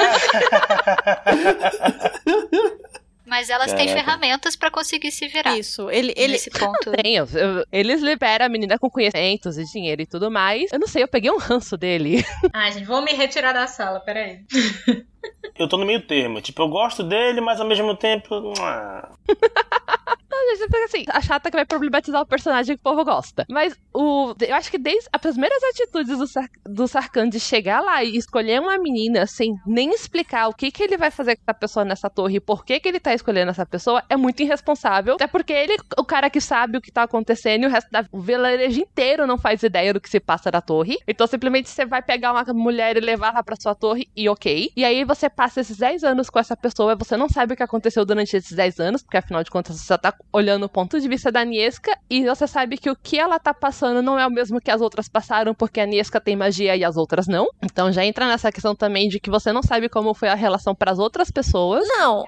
Mas 3.29 3.51
elas 3.51 3.73
têm 3.75 3.87
Caraca. 3.87 4.05
ferramentas 4.05 4.57
pra 4.57 4.71
conseguir 4.71 5.11
se 5.11 5.29
virar. 5.29 5.57
Isso. 5.59 5.91
Ele, 5.91 6.13
ele, 6.17 6.33
Nesse 6.33 6.51
ponto. 6.51 6.91
Tem, 7.03 7.17
eu- 7.17 7.29
eu- 7.35 7.65
eles 7.71 8.01
liberam 8.01 8.47
a 8.47 8.49
menina 8.49 8.79
com 8.79 8.89
conhecimentos 8.91 9.59
e 9.59 9.65
dinheiro 9.65 10.03
e 10.03 10.07
tudo 10.07 10.31
mais. 10.31 10.73
Eu 10.73 10.79
não 10.79 10.87
sei, 10.89 11.03
eu 11.03 11.09
peguei 11.09 11.31
um 11.31 11.39
ranço 11.39 11.77
dele. 11.77 12.25
Ai, 12.53 12.73
gente, 12.73 12.85
vou 12.87 13.03
me 13.03 13.13
retirar 13.13 13.53
da 13.53 13.67
sala, 13.67 14.01
peraí. 14.01 14.41
Eu 15.59 15.69
tô 15.69 15.77
no 15.77 15.85
meio 15.85 16.01
termo. 16.07 16.41
Tipo, 16.41 16.63
eu 16.63 16.69
gosto 16.69 17.03
dele, 17.03 17.41
mas 17.41 17.61
ao 17.61 17.67
mesmo 17.67 17.97
tempo. 17.97 18.29
Não, 20.31 20.85
assim, 20.85 21.05
a 21.09 21.21
chata 21.21 21.51
que 21.51 21.57
vai 21.57 21.65
problematizar 21.65 22.21
o 22.21 22.27
personagem 22.27 22.77
que 22.77 22.81
o 22.81 22.83
povo 22.83 23.05
gosta. 23.05 23.45
Mas 23.49 23.79
o, 23.95 24.35
eu 24.41 24.55
acho 24.55 24.71
que 24.71 24.79
desde 24.79 25.09
as 25.13 25.21
primeiras 25.21 25.63
atitudes 25.65 26.19
do, 26.19 26.27
Sar, 26.27 26.49
do 26.65 26.89
Sarkhan 26.89 27.29
de 27.29 27.41
chegar 27.41 27.81
lá 27.81 28.03
e 28.03 28.17
escolher 28.17 28.61
uma 28.61 28.79
menina 28.79 29.27
sem 29.27 29.55
nem 29.67 29.91
explicar 29.91 30.49
o 30.49 30.55
que, 30.55 30.71
que 30.71 30.83
ele 30.83 30.97
vai 30.97 31.11
fazer 31.11 31.37
com 31.37 31.43
essa 31.43 31.55
pessoa 31.55 31.85
nessa 31.85 32.09
torre 32.09 32.37
e 32.37 32.41
por 32.41 32.65
que, 32.65 32.81
que 32.81 32.89
ele 32.89 33.01
tá 33.01 33.15
escolhendo 33.15 33.51
essa 33.51 33.67
pessoa 33.67 34.03
é 34.09 34.17
muito 34.17 34.43
irresponsável. 34.43 35.15
Até 35.15 35.27
porque 35.27 35.53
ele 35.53 35.77
o 35.99 36.05
cara 36.05 36.31
que 36.31 36.41
sabe 36.41 36.79
o 36.79 36.81
que 36.81 36.91
tá 36.91 37.03
acontecendo 37.03 37.65
e 37.65 37.67
o 37.67 37.71
resto 37.71 37.91
da 37.91 38.05
o 38.13 38.21
vilarejo 38.21 38.81
inteiro 38.81 39.27
não 39.27 39.39
faz 39.39 39.63
ideia 39.63 39.93
do 39.93 40.01
que 40.01 40.09
se 40.09 40.21
passa 40.21 40.51
na 40.51 40.61
torre. 40.61 40.97
Então 41.07 41.27
simplesmente 41.27 41.69
você 41.69 41.85
vai 41.85 42.03
pegar 42.03 42.33
uma 42.33 42.45
mulher 42.55 42.97
e 42.97 43.01
levar 43.01 43.29
ela 43.29 43.43
pra 43.43 43.57
sua 43.57 43.75
torre 43.75 44.09
e 44.17 44.29
ok. 44.29 44.71
E 44.77 44.85
aí 44.85 45.05
você 45.09 45.31
passa 45.31 45.63
esses 45.63 45.79
10 45.79 46.05
anos 46.05 46.29
com 46.29 46.39
essa 46.39 46.55
pessoa, 46.55 46.95
você 46.95 47.17
não 47.17 47.31
sabe 47.31 47.55
o 47.55 47.57
que 47.57 47.63
aconteceu 47.63 48.05
durante 48.05 48.37
esses 48.37 48.53
10 48.53 48.79
anos, 48.79 49.03
porque 49.03 49.17
afinal 49.17 49.43
de 49.43 49.51
contas 49.51 49.77
você 49.77 49.87
só 49.87 49.97
tá 49.97 50.15
olhando 50.31 50.65
o 50.65 50.69
ponto 50.69 51.01
de 51.01 51.09
vista 51.09 51.33
da 51.33 51.43
Niesca 51.47 51.99
e 52.11 52.27
você 52.27 52.47
sabe 52.47 52.77
que 52.77 52.91
o 52.91 52.95
que 52.95 53.19
ela 53.19 53.39
tá 53.39 53.55
passando 53.55 54.03
não 54.03 54.19
é 54.19 54.27
o 54.27 54.31
mesmo 54.31 54.61
que 54.61 54.71
as 54.71 54.83
outras 54.83 55.09
passaram, 55.09 55.55
porque 55.55 55.81
a 55.81 55.87
Niesca 55.87 56.21
tem 56.21 56.37
magia 56.37 56.77
e 56.77 56.85
as 56.85 56.99
outras 56.99 57.27
não. 57.27 57.49
Então 57.63 57.91
já 57.91 58.05
entra 58.05 58.27
nessa 58.27 58.53
questão 58.53 58.77
também 58.77 59.09
de 59.09 59.19
que 59.19 59.31
você 59.31 59.51
não 59.51 59.63
sabe 59.63 59.89
como 59.89 60.13
foi 60.13 60.29
a 60.29 60.35
relação 60.35 60.75
pras 60.75 60.99
outras 60.99 61.31
pessoas. 61.31 61.89
Não, 61.89 62.25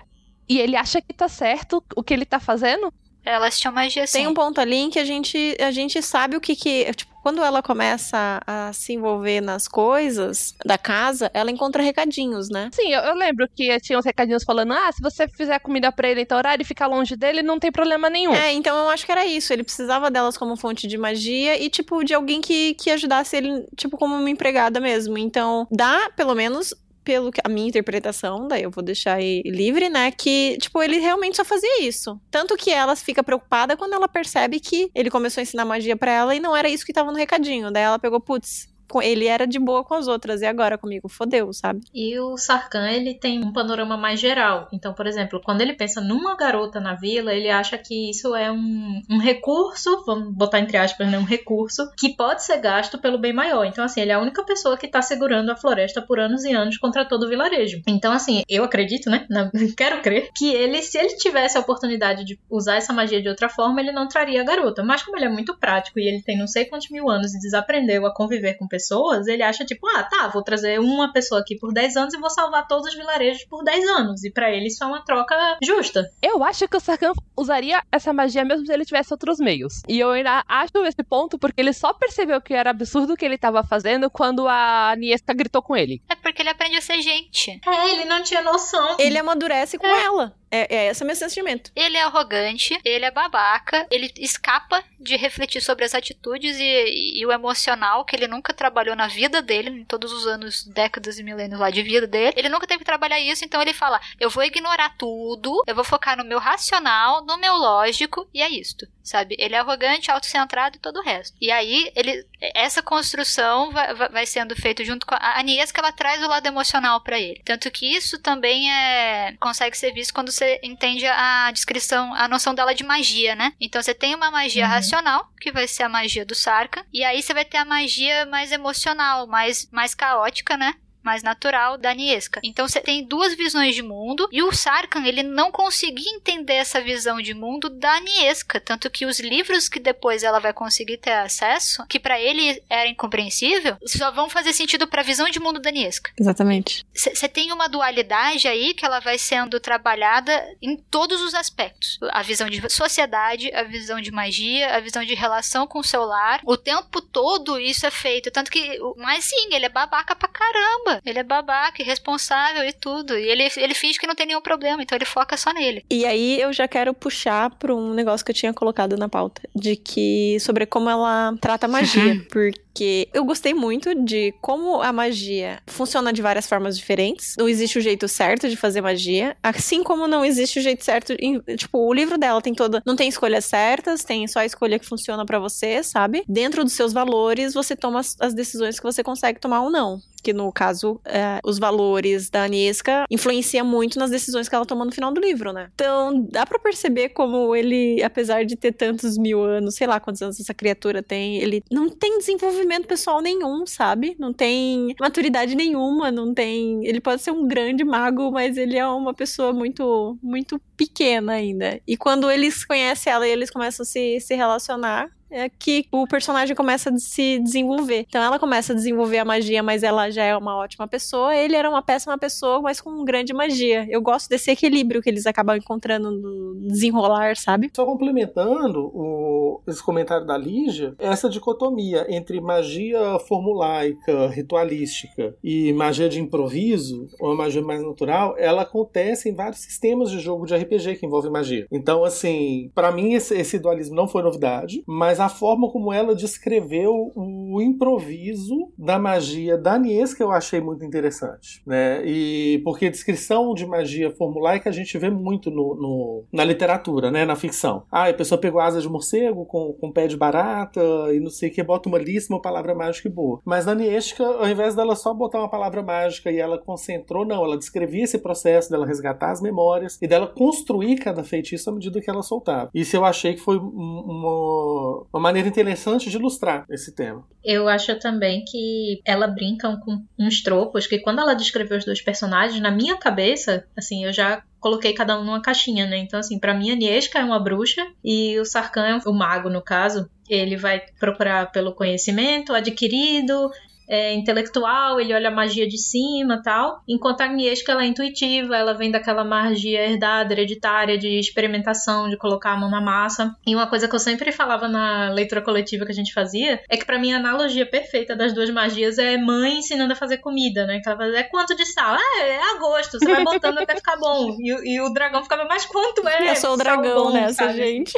E 0.49 0.59
ele 0.59 0.75
acha 0.75 1.03
que 1.03 1.13
tá 1.13 1.29
certo 1.29 1.85
o 1.95 2.03
que 2.03 2.15
ele 2.15 2.25
tá 2.25 2.41
fazendo. 2.41 2.93
Elas 3.25 3.59
tinham 3.59 3.73
magia 3.75 4.05
assim. 4.05 4.19
tem 4.19 4.27
um 4.27 4.35
ponto 4.35 4.61
ali 4.61 4.77
em 4.77 4.91
que 4.91 4.99
a 4.99 5.05
gente, 5.05 5.57
a 5.61 5.71
gente 5.71 6.01
sabe 6.03 6.37
o 6.37 6.41
que 6.41 6.57
que... 6.57 6.93
Tipo, 6.95 7.11
quando 7.23 7.43
ela 7.43 7.63
começa 7.63 8.41
a 8.47 8.73
se 8.73 8.95
envolver 8.95 9.41
nas 9.41 9.69
coisas 9.69 10.55
da 10.65 10.79
casa, 10.79 11.31
ela 11.35 11.51
encontra 11.51 11.83
recadinhos, 11.83 12.49
né? 12.49 12.71
Sim, 12.73 12.93
eu, 12.93 13.01
eu 13.01 13.15
lembro 13.15 13.47
que 13.55 13.79
tinha 13.81 13.99
uns 13.99 14.05
recadinhos 14.05 14.43
falando: 14.43 14.73
ah, 14.73 14.91
se 14.93 15.03
você 15.03 15.29
fizer 15.29 15.59
comida 15.61 15.93
pra 15.93 16.09
ele 16.09 16.23
em 16.23 16.27
tal 16.27 16.39
horário 16.39 16.63
e 16.63 16.67
ficar 16.67 16.87
longe 16.87 17.17
dele, 17.17 17.43
não 17.43 17.59
tem 17.59 17.71
problema 17.71 18.09
nenhum. 18.09 18.33
É, 18.33 18.53
então 18.53 18.77
eu 18.77 18.89
acho 18.89 19.05
que 19.05 19.13
era 19.13 19.27
isso. 19.27 19.53
Ele 19.53 19.63
precisava 19.63 20.11
delas 20.11 20.37
como 20.37 20.57
fonte 20.57 20.87
de 20.87 20.97
magia 20.97 21.63
e, 21.63 21.69
tipo, 21.69 22.03
de 22.03 22.15
alguém 22.15 22.41
que, 22.41 22.75
que 22.75 22.91
ajudasse 22.91 23.37
ele, 23.37 23.67
tipo, 23.77 23.99
como 23.99 24.15
uma 24.15 24.31
empregada 24.31 24.81
mesmo. 24.81 25.19
Então, 25.19 25.67
dá, 25.71 26.11
pelo 26.17 26.35
menos, 26.35 26.75
pelo 27.11 27.33
que 27.33 27.41
a 27.43 27.49
minha 27.49 27.67
interpretação, 27.67 28.47
daí 28.47 28.63
eu 28.63 28.71
vou 28.71 28.85
deixar 28.85 29.15
aí 29.15 29.43
livre, 29.45 29.89
né? 29.89 30.13
Que, 30.13 30.57
tipo, 30.61 30.81
ele 30.81 30.99
realmente 30.99 31.39
só 31.39 31.45
fazia 31.45 31.83
isso. 31.83 32.21
Tanto 32.31 32.57
que 32.57 32.71
ela 32.71 32.95
fica 32.95 33.21
preocupada 33.21 33.77
quando 33.77 33.95
ela 33.95 34.07
percebe 34.07 34.61
que 34.61 34.89
ele 34.95 35.11
começou 35.11 35.41
a 35.41 35.43
ensinar 35.43 35.65
magia 35.65 35.97
pra 35.97 36.13
ela 36.13 36.37
e 36.37 36.39
não 36.39 36.57
era 36.57 36.69
isso 36.69 36.87
que 36.87 36.93
tava 36.93 37.11
no 37.11 37.19
recadinho. 37.19 37.73
Daí 37.73 37.83
ela 37.83 37.99
pegou, 37.99 38.21
putz. 38.21 38.70
Ele 39.03 39.27
era 39.27 39.47
de 39.47 39.59
boa 39.59 39.85
com 39.85 39.95
as 39.95 40.09
outras, 40.09 40.41
e 40.41 40.47
agora 40.47 40.79
comigo? 40.79 41.09
Fodeu, 41.09 41.53
sabe? 41.53 41.81
E 41.95 42.19
o 42.19 42.37
Sarkhan, 42.37 42.89
ele 42.91 43.15
tem 43.15 43.45
um 43.45 43.53
panorama 43.53 43.97
mais 43.97 44.19
geral. 44.19 44.69
Então, 44.73 44.93
por 44.95 45.07
exemplo, 45.07 45.41
quando 45.45 45.61
ele 45.61 45.75
pensa 45.75 46.01
numa 46.01 46.37
garota 46.37 46.81
na 46.81 46.95
vila, 46.95 47.33
ele 47.35 47.51
acha 47.51 47.77
que 47.79 48.11
isso 48.11 48.35
é 48.35 48.51
um, 48.51 49.01
um 49.11 49.19
recurso, 49.19 50.03
vamos 50.05 50.35
botar 50.35 50.59
entre 50.61 50.77
aspas, 50.77 51.09
né, 51.11 51.19
um 51.19 51.25
recurso, 51.25 51.89
que 51.99 52.17
pode 52.17 52.43
ser 52.45 52.59
gasto 52.59 52.99
pelo 52.99 53.19
bem 53.19 53.33
maior. 53.33 53.65
Então, 53.65 53.85
assim, 53.85 54.01
ele 54.01 54.11
é 54.11 54.15
a 54.15 54.21
única 54.21 54.43
pessoa 54.45 54.77
que 54.77 54.89
tá 54.89 55.03
segurando 55.03 55.51
a 55.51 55.57
floresta 55.57 56.01
por 56.03 56.19
anos 56.19 56.45
e 56.45 56.53
anos 56.53 56.79
contra 56.79 57.05
todo 57.05 57.25
o 57.25 57.29
vilarejo. 57.29 57.83
Então, 57.87 58.13
assim, 58.13 58.43
eu 58.49 58.65
acredito, 58.65 59.11
né, 59.11 59.27
na- 59.29 59.51
quero 59.77 60.01
crer, 60.03 60.31
que 60.37 60.53
ele, 60.53 60.83
se 60.83 60.99
ele 60.99 61.17
tivesse 61.17 61.57
a 61.57 61.61
oportunidade 61.61 62.25
de 62.25 62.39
usar 62.51 62.77
essa 62.77 62.93
magia 62.93 63.21
de 63.23 63.29
outra 63.29 63.49
forma, 63.49 63.81
ele 63.81 63.93
não 63.93 64.09
traria 64.09 64.41
a 64.41 64.45
garota. 64.45 64.83
Mas 64.83 65.03
como 65.03 65.17
ele 65.17 65.27
é 65.27 65.29
muito 65.29 65.57
prático 65.59 65.99
e 66.01 66.09
ele 66.09 66.23
tem 66.23 66.39
não 66.39 66.47
sei 66.47 66.65
quantos 66.65 66.89
mil 66.91 67.09
anos 67.11 67.35
e 67.35 67.39
desaprendeu 67.41 68.07
a 68.07 68.15
conviver 68.15 68.55
com 68.55 68.67
pessoas 68.67 68.80
pessoas, 68.81 69.27
ele 69.27 69.43
acha 69.43 69.65
tipo, 69.65 69.87
ah, 69.89 70.03
tá, 70.03 70.29
vou 70.29 70.43
trazer 70.43 70.81
uma 70.81 71.13
pessoa 71.13 71.41
aqui 71.41 71.57
por 71.57 71.73
10 71.73 71.97
anos 71.97 72.15
e 72.15 72.19
vou 72.19 72.31
salvar 72.31 72.67
todos 72.67 72.89
os 72.89 72.95
vilarejos 72.95 73.45
por 73.45 73.63
10 73.63 73.89
anos. 73.89 74.25
E 74.25 74.31
para 74.31 74.51
ele 74.51 74.67
isso 74.69 74.83
é 74.83 74.87
uma 74.87 75.05
troca 75.05 75.37
justa. 75.63 76.11
Eu 76.23 76.43
acho 76.43 76.67
que 76.67 76.77
o 76.77 76.81
Sarkhan 76.81 77.13
usaria 77.37 77.83
essa 77.93 78.13
magia 78.13 78.45
mesmo 78.45 78.65
se 78.65 78.73
ele 78.73 78.85
tivesse 78.85 79.13
outros 79.13 79.39
meios. 79.39 79.83
E 79.89 79.99
eu 79.99 80.11
ainda 80.11 80.43
acho 80.49 80.79
esse 80.87 81.03
ponto 81.03 81.39
porque 81.39 81.61
ele 81.61 81.73
só 81.73 81.93
percebeu 81.93 82.41
que 82.41 82.55
era 82.55 82.71
absurdo 82.71 83.13
o 83.13 83.17
que 83.17 83.25
ele 83.25 83.37
tava 83.37 83.63
fazendo 83.63 84.11
quando 84.11 84.49
a 84.49 84.95
Niesca 84.97 85.35
gritou 85.35 85.63
com 85.63 85.77
ele. 85.77 86.03
É 86.09 86.15
porque 86.15 86.43
ele 86.43 86.49
aprende 86.49 86.77
a 86.77 86.81
ser 86.81 87.01
gente. 87.03 87.61
É, 87.67 87.91
ele 87.93 88.05
não 88.07 88.23
tinha 88.23 88.41
noção. 88.41 88.97
Ele 88.99 89.19
amadurece 89.19 89.77
com 89.79 89.87
ela. 89.87 90.35
É, 90.51 90.75
é 90.75 90.91
esse 90.91 91.03
o 91.03 91.07
meu 91.07 91.15
sentimento. 91.15 91.71
Ele 91.77 91.97
é 91.97 92.03
arrogante, 92.03 92.79
ele 92.85 93.05
é 93.05 93.11
babaca, 93.11 93.87
ele 93.91 94.13
escapa 94.17 94.83
de 94.99 95.17
refletir 95.17 95.63
sobre 95.63 95.85
as 95.85 95.95
atitudes 95.95 96.59
e, 96.59 97.21
e, 97.21 97.25
o 97.25 97.33
emocional 97.33 98.05
que 98.05 98.17
ele 98.17 98.27
nunca 98.27 98.53
trabalhou 98.53 98.97
na 98.97 99.07
vida 99.07 99.41
dele, 99.41 99.71
em 99.71 99.85
todos 99.85 100.13
os 100.13 100.27
anos, 100.27 100.65
décadas 100.65 101.19
e 101.19 101.23
milênios 101.23 101.61
lá 101.61 101.71
de 101.71 101.83
vida 101.83 102.07
dele. 102.07 102.35
Ele 102.37 102.49
nunca 102.49 102.67
teve 102.67 102.81
que 102.81 102.85
trabalhar 102.85 103.21
isso, 103.21 103.45
então 103.45 103.63
ele 103.63 103.73
fala: 103.73 104.01
eu 104.19 104.29
vou 104.29 104.43
ignorar 104.43 104.97
tudo, 104.99 105.63
eu 105.67 105.75
vou 105.75 105.85
focar 105.85 106.17
no 106.17 106.25
meu 106.25 106.39
racional, 106.39 107.25
no 107.25 107.39
meu 107.39 107.55
lógico, 107.55 108.29
e 108.35 108.43
é 108.43 108.49
isto 108.49 108.87
sabe? 109.03 109.37
Ele 109.39 109.55
é 109.55 109.59
arrogante, 109.59 110.11
autocentrado 110.11 110.77
e 110.77 110.81
todo 110.81 110.99
o 110.99 111.03
resto. 111.03 111.37
E 111.41 111.51
aí, 111.51 111.91
ele, 111.95 112.25
essa 112.55 112.83
construção 112.83 113.71
vai, 113.71 113.95
vai 113.95 114.27
sendo 114.27 114.55
feita 114.55 114.85
junto 114.85 115.07
com 115.07 115.15
a 115.15 115.39
Aniesca, 115.39 115.81
ela 115.81 115.93
traz 115.93 116.23
o 116.23 116.29
lado 116.29 116.47
emocional 116.47 117.01
para 117.01 117.19
ele. 117.19 117.43
Tanto 117.45 117.71
que 117.71 117.87
isso 117.87 118.19
também 118.19 118.73
é 118.73 119.37
consegue 119.41 119.77
ser 119.77 119.93
visto 119.93 120.15
quando 120.15 120.31
você 120.31 120.61
entende 120.63 121.07
a 121.07 121.51
descrição, 121.53 122.15
a 122.15 122.29
noção 122.29 122.55
dela 122.55 122.75
de 122.75 122.85
magia, 122.85 123.35
né? 123.35 123.53
Então 123.61 123.83
você 123.83 123.95
tem 123.95 124.15
uma 124.15 124.31
magia 124.31 124.65
uhum. 124.65 124.71
racional, 124.71 125.33
que 125.41 125.53
vai 125.53 125.67
ser 125.67 125.83
a 125.83 125.89
magia 125.89 126.25
do 126.25 126.35
Sarka, 126.35 126.85
e 126.93 127.05
aí 127.05 127.23
você 127.23 127.33
vai 127.33 127.45
ter 127.45 127.59
a 127.59 127.65
magia 127.65 128.27
mais 128.27 128.53
emocional, 128.53 129.27
mais, 129.27 129.69
mais 129.71 129.95
caótica, 129.95 130.57
né? 130.57 130.75
Mais 131.03 131.23
natural 131.23 131.77
da 131.77 131.95
Niesca. 131.95 132.41
Então 132.43 132.69
você 132.69 132.81
tem 132.81 133.05
duas 133.05 133.35
visões 133.35 133.75
de 133.75 133.83
mundo 133.83 134.29
e 134.31 134.43
o 134.43 134.53
Sarkhan 134.53 135.05
ele 135.05 135.23
não 135.23 135.51
conseguia 135.51 136.11
entender 136.15 136.55
essa 136.55 136.81
visão 136.81 137.21
de 137.21 137.35
mundo 137.35 137.69
da 137.69 138.01
Niesca, 138.01 138.61
tanto 138.61 138.91
que 138.91 139.07
os 139.07 139.21
livros 139.21 139.69
que 139.69 139.81
depois 139.81 140.23
ela 140.23 140.39
vai 140.39 140.53
conseguir 140.53 140.99
ter 140.99 141.13
acesso, 141.13 141.85
que 141.89 141.99
para 141.99 142.21
ele 142.21 142.63
era 142.69 142.89
incompreensível, 142.89 143.77
só 143.87 144.11
vão 144.11 144.29
fazer 144.29 144.53
sentido 144.53 144.87
para 144.87 145.01
a 145.01 145.05
visão 145.05 145.29
de 145.29 145.41
mundo 145.41 145.61
da 145.61 145.71
Niesca. 145.71 146.13
Exatamente. 146.19 146.85
Você 146.95 147.29
tem 147.29 147.53
uma 147.53 147.69
dualidade 147.69 148.47
aí 148.49 148.75
que 148.75 148.85
ela 148.85 149.01
vai 149.01 149.19
sendo 149.19 149.61
trabalhada 149.61 150.33
em 150.61 150.77
todos 150.77 151.21
os 151.23 151.35
aspectos. 151.35 151.99
A 152.11 152.23
visão 152.23 152.49
de 152.49 152.69
sociedade, 152.71 153.53
a 153.55 153.63
visão 153.63 154.01
de 154.01 154.11
magia, 154.11 154.75
a 154.75 154.81
visão 154.81 155.05
de 155.05 155.15
relação 155.15 155.67
com 155.67 155.79
o 155.79 155.85
seu 155.85 156.05
lar. 156.05 156.41
O 156.45 156.57
tempo 156.57 157.01
todo 157.01 157.59
isso 157.59 157.87
é 157.87 157.91
feito, 157.91 158.31
tanto 158.31 158.51
que, 158.51 158.79
mas 158.97 159.25
sim, 159.25 159.55
ele 159.55 159.67
é 159.67 159.69
babaca 159.69 160.15
pra 160.15 160.29
caramba 160.29 160.90
caramba, 160.91 161.03
ele 161.05 161.19
é 161.19 161.23
babaca, 161.23 161.83
irresponsável 161.83 162.65
e 162.65 162.73
tudo. 162.73 163.17
E 163.17 163.29
ele, 163.29 163.49
ele 163.57 163.75
finge 163.75 163.99
que 163.99 164.07
não 164.07 164.15
tem 164.15 164.27
nenhum 164.27 164.41
problema, 164.41 164.83
então 164.83 164.97
ele 164.97 165.05
foca 165.05 165.37
só 165.37 165.53
nele. 165.53 165.85
E 165.91 166.05
aí 166.05 166.41
eu 166.41 166.53
já 166.53 166.67
quero 166.67 166.93
puxar 166.93 167.51
para 167.51 167.75
um 167.75 167.95
negócio 167.95 168.25
que 168.25 168.33
eu 168.33 168.35
tinha 168.37 168.53
colocado 168.53 168.97
na 168.97 169.09
pauta, 169.09 169.43
de 169.55 169.77
que 169.77 170.39
sobre 170.41 170.67
como 170.67 170.91
ela 170.91 171.35
trata 171.41 171.67
a 171.67 171.69
magia, 171.69 172.25
porque 172.31 172.61
porque 172.81 173.09
eu 173.13 173.27
gostei 173.27 173.53
muito 173.53 173.95
de 173.95 174.33
como 174.41 174.81
a 174.81 174.91
magia 174.91 175.61
funciona 175.67 176.11
de 176.15 176.23
várias 176.23 176.47
formas 176.47 176.79
diferentes. 176.79 177.35
Não 177.39 177.47
existe 177.47 177.77
o 177.77 177.81
jeito 177.83 178.09
certo 178.09 178.49
de 178.49 178.57
fazer 178.57 178.81
magia, 178.81 179.37
assim 179.43 179.83
como 179.83 180.09
não 180.09 180.25
existe 180.25 180.59
o 180.59 180.63
jeito 180.63 180.83
certo. 180.83 181.15
Tipo, 181.59 181.79
o 181.79 181.93
livro 181.93 182.17
dela 182.17 182.41
tem 182.41 182.55
toda. 182.55 182.83
Não 182.87 182.97
tem 182.97 183.07
escolhas 183.07 183.45
certas, 183.45 184.03
tem 184.03 184.27
só 184.27 184.39
a 184.39 184.47
escolha 184.47 184.79
que 184.79 184.87
funciona 184.87 185.27
para 185.27 185.39
você, 185.39 185.83
sabe? 185.83 186.25
Dentro 186.27 186.65
dos 186.65 186.73
seus 186.73 186.95
valores, 186.95 187.53
você 187.53 187.77
toma 187.77 188.01
as 188.01 188.33
decisões 188.33 188.81
que 188.81 188.87
você 188.87 189.03
consegue 189.03 189.39
tomar 189.39 189.61
ou 189.61 189.71
não 189.71 190.01
que 190.21 190.33
no 190.33 190.53
caso, 190.53 191.01
é, 191.05 191.41
os 191.45 191.59
valores 191.59 192.31
da 192.31 192.45
Aniesca 192.45 193.05
influencia 193.11 193.65
muito 193.65 193.99
nas 193.99 194.11
decisões 194.11 194.49
que 194.49 194.55
ela 194.55 194.67
toma 194.67 194.85
no 194.85 194.93
final 194.93 195.13
do 195.13 195.21
livro, 195.21 195.53
né? 195.53 195.71
Então, 195.75 196.27
dá 196.31 196.47
para 196.47 196.59
perceber 196.59 197.11
como 197.11 197.55
ele, 197.57 198.03
apesar 198.03 198.45
de 198.45 198.57
ter 198.57 198.73
tantos 198.73 199.17
mil 199.17 199.43
anos, 199.43 199.75
sei 199.75 199.87
lá 199.87 199.99
quantos 199.99 200.23
anos 200.23 200.39
essa 200.39 200.55
criatura 200.55 201.03
tem, 201.03 201.39
ele 201.39 201.63
não 201.71 201.89
tem 201.89 202.19
desenvolvimento 202.19 202.70
desenvolvimento 202.71 202.87
pessoal 202.87 203.21
nenhum, 203.21 203.67
sabe? 203.67 204.17
Não 204.19 204.33
tem 204.33 204.95
maturidade 205.01 205.55
nenhuma, 205.55 206.11
não 206.11 206.33
tem. 206.33 206.87
Ele 206.87 207.01
pode 207.01 207.21
ser 207.21 207.33
um 207.33 207.47
grande 207.47 207.85
mago, 207.85 208.31
mas 208.31 208.57
ele 208.57 208.77
é 208.77 208.87
uma 208.87 209.13
pessoa 209.13 209.53
muito, 209.53 210.17
muito 210.23 210.61
pequena 210.77 211.33
ainda. 211.33 211.81
E 211.87 211.97
quando 211.97 212.31
eles 212.31 212.65
conhecem 212.65 213.13
ela 213.13 213.27
e 213.27 213.31
eles 213.31 213.51
começam 213.51 213.83
a 213.83 213.87
se, 213.87 214.21
se 214.21 214.35
relacionar, 214.35 215.11
é 215.31 215.49
que 215.49 215.87
o 215.93 216.07
personagem 216.07 216.57
começa 216.57 216.91
a 216.91 216.99
se 216.99 217.39
desenvolver. 217.39 218.07
Então 218.09 218.23
ela 218.23 218.39
começa 218.39 218.73
a 218.73 218.77
desenvolver 218.77 219.19
a 219.19 219.25
magia, 219.25 219.63
mas 219.63 219.83
ela 219.83 220.11
já 220.11 220.25
é 220.25 220.37
uma 220.37 220.57
ótima 220.57 220.89
pessoa. 220.89 221.35
Ele 221.35 221.57
era 221.57 221.69
uma 221.69 221.83
péssima 221.83 222.19
pessoa, 222.19 222.61
mas 222.61 222.81
com 222.81 223.05
grande 223.05 223.33
magia. 223.33 223.87
Eu 223.89 224.03
gosto 224.03 224.29
desse 224.29 224.51
equilíbrio 224.51 225.01
que 225.01 225.09
eles 225.09 225.27
acabam 225.27 225.57
encontrando 225.57 226.11
no 226.11 226.69
desenrolar, 226.69 227.37
sabe? 227.37 227.71
Só 227.75 227.85
complementando 227.85 228.91
o, 228.95 229.61
esse 229.67 229.83
comentário 229.83 230.27
da 230.27 230.37
Lígia, 230.37 230.95
essa 230.99 231.29
dicotomia 231.29 232.07
entre 232.09 232.41
magia 232.41 233.19
formulaica, 233.21 234.29
ritualística 234.29 235.35
e 235.43 235.73
magia 235.73 236.09
de 236.09 236.21
improviso, 236.21 237.09
ou 237.21 237.37
magia 237.37 237.63
mais 237.63 237.83
natural, 237.83 238.35
ela 238.39 238.63
acontece 238.63 239.29
em 239.29 239.35
vários 239.35 239.61
sistemas 239.61 240.11
de 240.11 240.19
jogo 240.19 240.47
de 240.47 240.57
RPG 240.57 240.97
que 240.97 241.07
envolvem 241.07 241.31
magia. 241.31 241.67
Então, 241.71 242.05
assim, 242.05 242.71
para 242.75 242.91
mim 242.91 243.15
esse, 243.15 243.35
esse 243.35 243.59
dualismo 243.59 243.95
não 243.95 244.09
foi 244.09 244.23
novidade, 244.23 244.83
mas 244.87 245.20
a 245.21 245.29
forma 245.29 245.71
como 245.71 245.93
ela 245.93 246.15
descreveu 246.15 247.13
o 247.15 247.61
improviso 247.61 248.73
da 248.79 248.99
magia 248.99 249.57
da 249.57 249.79
Niesca 249.79 250.23
eu 250.23 250.31
achei 250.31 250.61
muito 250.61 250.85
interessante, 250.85 251.63
né? 251.67 252.05
E 252.05 252.61
porque 252.65 252.87
a 252.87 252.91
descrição 252.91 253.55
de 253.55 253.67
magia 253.67 254.11
formulaica 254.11 254.71
a 254.71 254.73
gente 254.73 254.97
vê 254.99 255.11
muito 255.11 255.51
no, 255.51 255.75
no, 255.75 256.25
na 256.33 256.45
literatura, 256.45 257.11
né? 257.11 257.25
Na 257.25 257.37
ficção. 257.37 257.85
Ah, 257.91 258.09
a 258.09 258.15
pessoa 258.15 258.41
pegou 258.41 258.61
asa 258.61 258.81
de 258.81 258.89
morcego 258.89 259.45
com, 259.45 259.73
com 259.75 259.93
pé 259.93 260.07
de 260.07 260.17
barata 260.17 260.81
e 261.13 261.21
não 261.21 261.31
sei 261.31 261.51
o 261.51 261.53
que, 261.53 261.63
bota 261.63 261.89
uma 261.89 261.99
lista, 261.99 262.33
uma 262.33 262.41
palavra 262.41 262.75
mágica 262.75 263.09
e 263.09 263.13
boa. 263.13 263.41
Mas 263.45 263.67
na 263.67 263.75
Niesca, 263.75 264.25
ao 264.25 264.49
invés 264.49 264.75
dela 264.75 264.97
só 264.97 265.13
botar 265.13 265.39
uma 265.39 265.51
palavra 265.51 265.83
mágica 265.83 266.31
e 266.31 266.39
ela 266.39 266.59
concentrou, 266.59 267.25
não, 267.25 267.45
ela 267.45 267.59
descrevia 267.59 268.05
esse 268.05 268.19
processo 268.19 268.71
dela 268.71 268.87
resgatar 268.87 269.31
as 269.31 269.41
memórias 269.41 269.99
e 270.01 270.07
dela 270.07 270.27
construir 270.27 270.97
cada 270.97 271.23
feitiço 271.23 271.71
à 271.71 271.73
medida 271.73 272.01
que 272.01 272.11
ela 272.11 272.23
soltava. 272.23 272.71
Isso 272.75 272.97
eu 272.97 273.05
achei 273.05 273.35
que 273.35 273.41
foi 273.41 273.57
uma, 273.59 275.05
uma 275.13 275.21
maneira 275.21 275.49
interessante 275.49 276.09
de 276.09 276.17
ilustrar 276.17 276.65
esse 276.71 276.95
tema. 276.95 277.25
Eu 277.43 277.69
acho 277.69 277.99
também 277.99 278.45
que 278.45 279.01
ela 279.05 279.27
brinca 279.27 279.77
com 279.85 280.03
uns 280.19 280.43
tropos 280.43 280.87
que 280.87 280.99
quando 280.99 281.21
ela 281.21 281.35
descreveu 281.35 281.79
os 281.79 281.85
dois 281.85 282.01
personagens, 282.01 282.61
na 282.61 282.71
minha 282.71 282.97
cabeça, 282.97 283.65
assim, 283.77 284.05
eu 284.05 284.13
já 284.13 284.43
coloquei 284.61 284.93
cada 284.93 285.19
um 285.19 285.25
numa 285.25 285.41
caixinha, 285.41 285.87
né? 285.87 285.97
Então, 285.97 286.21
assim, 286.21 286.39
para 286.39 286.55
mim 286.55 286.71
a 286.71 286.77
Niesca 286.77 287.19
é 287.19 287.25
uma 287.25 287.43
bruxa 287.43 287.87
e 288.05 288.39
o 288.39 288.45
Sarkhan 288.45 288.87
é 288.87 289.09
o 289.09 289.13
mago, 289.13 289.49
no 289.49 289.63
caso. 289.63 290.09
Ele 290.29 290.57
vai 290.57 290.81
procurar 290.99 291.51
pelo 291.51 291.75
conhecimento 291.75 292.53
adquirido, 292.53 293.51
é, 293.91 294.15
intelectual, 294.15 295.01
ele 295.01 295.13
olha 295.13 295.29
a 295.29 295.33
magia 295.33 295.67
de 295.67 295.77
cima 295.77 296.41
tal. 296.41 296.81
Enquanto 296.87 297.23
a 297.23 297.25
Agnieszka 297.25 297.73
ela 297.73 297.83
é 297.83 297.87
intuitiva, 297.87 298.57
ela 298.57 298.73
vem 298.73 298.89
daquela 298.91 299.25
magia 299.25 299.85
herdada, 299.85 300.33
hereditária, 300.33 300.97
de 300.97 301.19
experimentação, 301.19 302.09
de 302.09 302.17
colocar 302.17 302.53
a 302.53 302.57
mão 302.57 302.71
na 302.71 302.81
massa. 302.81 303.35
E 303.45 303.55
uma 303.55 303.67
coisa 303.67 303.89
que 303.89 303.95
eu 303.95 303.99
sempre 303.99 304.31
falava 304.31 304.69
na 304.69 305.11
leitura 305.11 305.43
coletiva 305.43 305.85
que 305.85 305.91
a 305.91 305.95
gente 305.95 306.15
fazia 306.15 306.63
é 306.69 306.77
que 306.77 306.85
para 306.85 307.01
mim 307.01 307.13
a 307.13 307.17
analogia 307.17 307.67
perfeita 307.67 308.15
das 308.15 308.33
duas 308.33 308.49
magias 308.51 308.97
é 308.97 309.17
mãe 309.17 309.59
ensinando 309.59 309.93
a 309.93 309.97
fazer 309.97 310.19
comida, 310.19 310.65
né? 310.67 310.81
Que 310.81 310.89
ela 310.89 310.97
fala, 310.97 311.19
é 311.19 311.25
quanto 311.25 311.57
de 311.57 311.67
sal? 311.67 311.95
Ah, 311.95 312.23
é 312.23 312.39
a 312.39 312.59
gosto, 312.59 312.99
você 312.99 313.07
vai 313.07 313.25
botando 313.25 313.59
até 313.59 313.75
ficar 313.75 313.97
bom. 313.97 314.37
E, 314.39 314.75
e, 314.75 314.81
o 314.81 314.91
dragão 314.91 315.23
ficava, 315.25 315.45
mas 315.47 315.67
quanto 315.67 316.07
é? 316.07 316.31
Eu 316.31 316.37
sou 316.37 316.55
o 316.55 316.57
dragão 316.57 317.05
bom, 317.05 317.13
nessa, 317.13 317.47
sabe? 317.47 317.55
gente. 317.55 317.93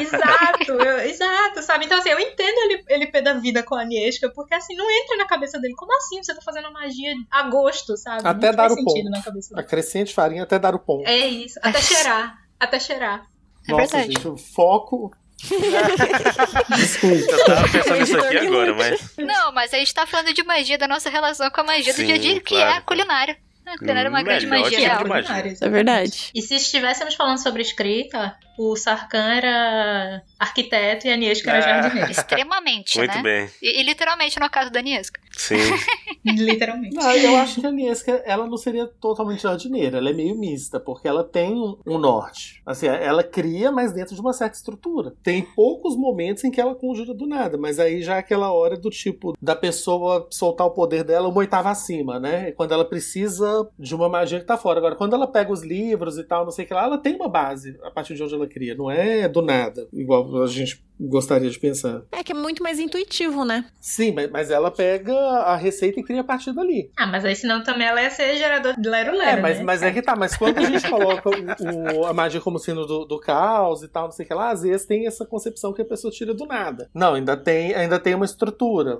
exato, 0.00 0.72
eu, 0.72 0.98
exato, 1.00 1.62
sabe? 1.62 1.84
Então 1.84 1.98
assim, 1.98 2.08
eu 2.08 2.18
entendo 2.18 2.58
ele, 2.64 2.84
ele 2.88 3.06
pé 3.08 3.20
da 3.20 3.34
vida 3.34 3.62
com 3.62 3.74
a 3.74 3.82
Agnieszka, 3.82 4.30
porque 4.30 4.54
assim, 4.54 4.69
assim, 4.70 4.76
não 4.76 4.90
entra 4.90 5.16
na 5.16 5.26
cabeça 5.26 5.58
dele. 5.58 5.74
Como 5.74 5.94
assim 5.96 6.22
você 6.22 6.34
tá 6.34 6.40
fazendo 6.40 6.72
magia 6.72 7.14
a 7.30 7.42
gosto, 7.48 7.96
sabe? 7.96 8.26
Até 8.26 8.48
não 8.48 8.56
dar 8.56 8.72
o 8.72 8.84
ponto. 8.84 9.10
Acrescente 9.54 10.14
farinha 10.14 10.42
até 10.42 10.58
dar 10.58 10.74
o 10.74 10.78
ponto. 10.78 11.08
É 11.08 11.18
isso. 11.26 11.58
Até 11.62 11.80
cheirar. 11.80 12.38
Até 12.58 12.80
cheirar. 12.80 13.26
É 13.68 13.72
Nossa, 13.72 13.96
verdade. 13.98 14.12
gente, 14.12 14.28
o 14.28 14.36
foco 14.36 15.12
Desculpa. 16.76 17.32
Eu 17.32 17.44
tava 17.46 17.68
pensando 17.68 18.00
nisso 18.00 18.18
aqui 18.18 18.36
agora, 18.36 18.74
mas. 18.74 19.16
Não, 19.16 19.52
mas 19.52 19.72
a 19.72 19.78
gente 19.78 19.94
tá 19.94 20.06
falando 20.06 20.34
de 20.34 20.42
magia, 20.42 20.76
da 20.76 20.86
nossa 20.86 21.08
relação 21.08 21.50
com 21.50 21.62
a 21.62 21.64
magia 21.64 21.94
Sim, 21.94 22.02
do 22.02 22.06
dia 22.06 22.14
a 22.14 22.18
dia, 22.18 22.40
que 22.40 22.54
claro. 22.54 22.70
é 22.70 22.76
a 22.76 22.80
culinária. 22.82 23.38
A 23.66 23.78
culinária 23.78 24.08
é 24.08 24.10
uma 24.10 24.22
grande 24.22 24.46
magia 24.46 24.78
real. 24.78 25.06
Magia. 25.06 25.56
É 25.60 25.68
verdade. 25.68 26.30
E 26.34 26.42
se 26.42 26.56
estivéssemos 26.56 27.14
falando 27.14 27.38
sobre 27.38 27.62
escrita, 27.62 28.36
o 28.62 28.76
Sarkhan 28.76 29.32
era 29.32 30.22
arquiteto 30.38 31.06
e 31.06 31.10
a 31.10 31.16
Niesca 31.16 31.50
era 31.50 31.58
ah. 31.58 31.82
jardineira. 31.82 32.10
Extremamente, 32.10 32.98
Muito 32.98 33.14
né? 33.14 33.22
bem. 33.22 33.50
E, 33.62 33.80
e, 33.80 33.82
literalmente 33.82 34.38
no 34.38 34.50
caso 34.50 34.70
da 34.70 34.82
Niesca. 34.82 35.18
Sim. 35.34 35.56
Literalmente. 36.22 36.94
Não, 36.94 37.10
eu 37.10 37.36
acho 37.36 37.62
que 37.62 37.66
a 37.66 37.72
Niesca, 37.72 38.22
ela 38.26 38.46
não 38.46 38.58
seria 38.58 38.86
totalmente 38.86 39.42
jardineira, 39.42 39.96
ela 39.96 40.10
é 40.10 40.12
meio 40.12 40.36
mista, 40.36 40.78
porque 40.78 41.08
ela 41.08 41.24
tem 41.24 41.54
um, 41.54 41.78
um 41.86 41.96
norte. 41.96 42.60
Assim, 42.66 42.86
ela 42.86 43.24
cria, 43.24 43.72
mas 43.72 43.92
dentro 43.92 44.14
de 44.14 44.20
uma 44.20 44.34
certa 44.34 44.56
estrutura. 44.56 45.14
Tem 45.22 45.40
poucos 45.40 45.96
momentos 45.96 46.44
em 46.44 46.50
que 46.50 46.60
ela 46.60 46.74
conjura 46.74 47.14
do 47.14 47.26
nada, 47.26 47.56
mas 47.56 47.78
aí 47.78 48.02
já 48.02 48.16
é 48.16 48.18
aquela 48.18 48.52
hora 48.52 48.76
do 48.76 48.90
tipo 48.90 49.34
da 49.40 49.56
pessoa 49.56 50.28
soltar 50.30 50.66
o 50.66 50.72
poder 50.72 51.02
dela 51.02 51.28
uma 51.28 51.38
oitava 51.38 51.70
acima, 51.70 52.20
né? 52.20 52.52
Quando 52.52 52.72
ela 52.72 52.84
precisa 52.84 53.66
de 53.78 53.94
uma 53.94 54.08
magia 54.10 54.38
que 54.38 54.44
tá 54.44 54.58
fora. 54.58 54.78
Agora, 54.78 54.96
quando 54.96 55.14
ela 55.14 55.26
pega 55.26 55.50
os 55.50 55.62
livros 55.62 56.18
e 56.18 56.24
tal, 56.24 56.44
não 56.44 56.52
sei 56.52 56.66
o 56.66 56.68
que 56.68 56.74
lá, 56.74 56.84
ela 56.84 56.98
tem 56.98 57.14
uma 57.14 57.28
base 57.28 57.78
a 57.82 57.90
partir 57.90 58.14
de 58.14 58.22
onde 58.22 58.34
ela 58.34 58.49
cria, 58.50 58.74
não 58.74 58.90
é 58.90 59.26
do 59.28 59.40
nada, 59.40 59.88
igual 59.92 60.42
a 60.42 60.46
gente 60.46 60.82
gostaria 61.02 61.48
de 61.48 61.58
pensar. 61.58 62.02
É 62.12 62.22
que 62.22 62.32
é 62.32 62.34
muito 62.34 62.62
mais 62.62 62.78
intuitivo, 62.78 63.42
né? 63.42 63.64
Sim, 63.80 64.12
mas, 64.12 64.30
mas 64.30 64.50
ela 64.50 64.70
pega 64.70 65.14
a 65.14 65.56
receita 65.56 65.98
e 65.98 66.02
cria 66.02 66.20
a 66.20 66.24
partir 66.24 66.52
dali. 66.52 66.90
Ah, 66.98 67.06
mas 67.06 67.24
aí 67.24 67.34
senão 67.34 67.62
também 67.62 67.86
ela 67.86 68.02
ia 68.02 68.10
ser 68.10 68.36
gerador 68.36 68.74
de 68.78 68.86
Lero 68.86 69.16
Lero. 69.16 69.38
É, 69.38 69.40
mas, 69.40 69.58
né? 69.58 69.64
mas 69.64 69.82
é 69.82 69.90
que 69.92 70.02
tá, 70.02 70.14
mas 70.14 70.36
quando 70.36 70.58
a 70.58 70.62
gente 70.62 70.86
coloca 70.90 71.30
o, 71.30 72.00
o- 72.00 72.06
a 72.06 72.12
magia 72.12 72.40
como 72.40 72.58
sino 72.58 72.84
do, 72.84 73.06
do 73.06 73.18
caos 73.18 73.82
e 73.82 73.88
tal, 73.88 74.04
não 74.04 74.12
sei 74.12 74.26
o 74.26 74.28
que 74.28 74.34
lá, 74.34 74.50
às 74.50 74.60
vezes 74.62 74.84
tem 74.86 75.06
essa 75.06 75.24
concepção 75.24 75.72
que 75.72 75.80
a 75.80 75.86
pessoa 75.86 76.12
tira 76.12 76.34
do 76.34 76.44
nada. 76.44 76.90
Não, 76.94 77.14
ainda 77.14 77.34
tem, 77.34 77.74
ainda 77.74 77.98
tem 77.98 78.14
uma 78.14 78.26
estrutura. 78.26 78.98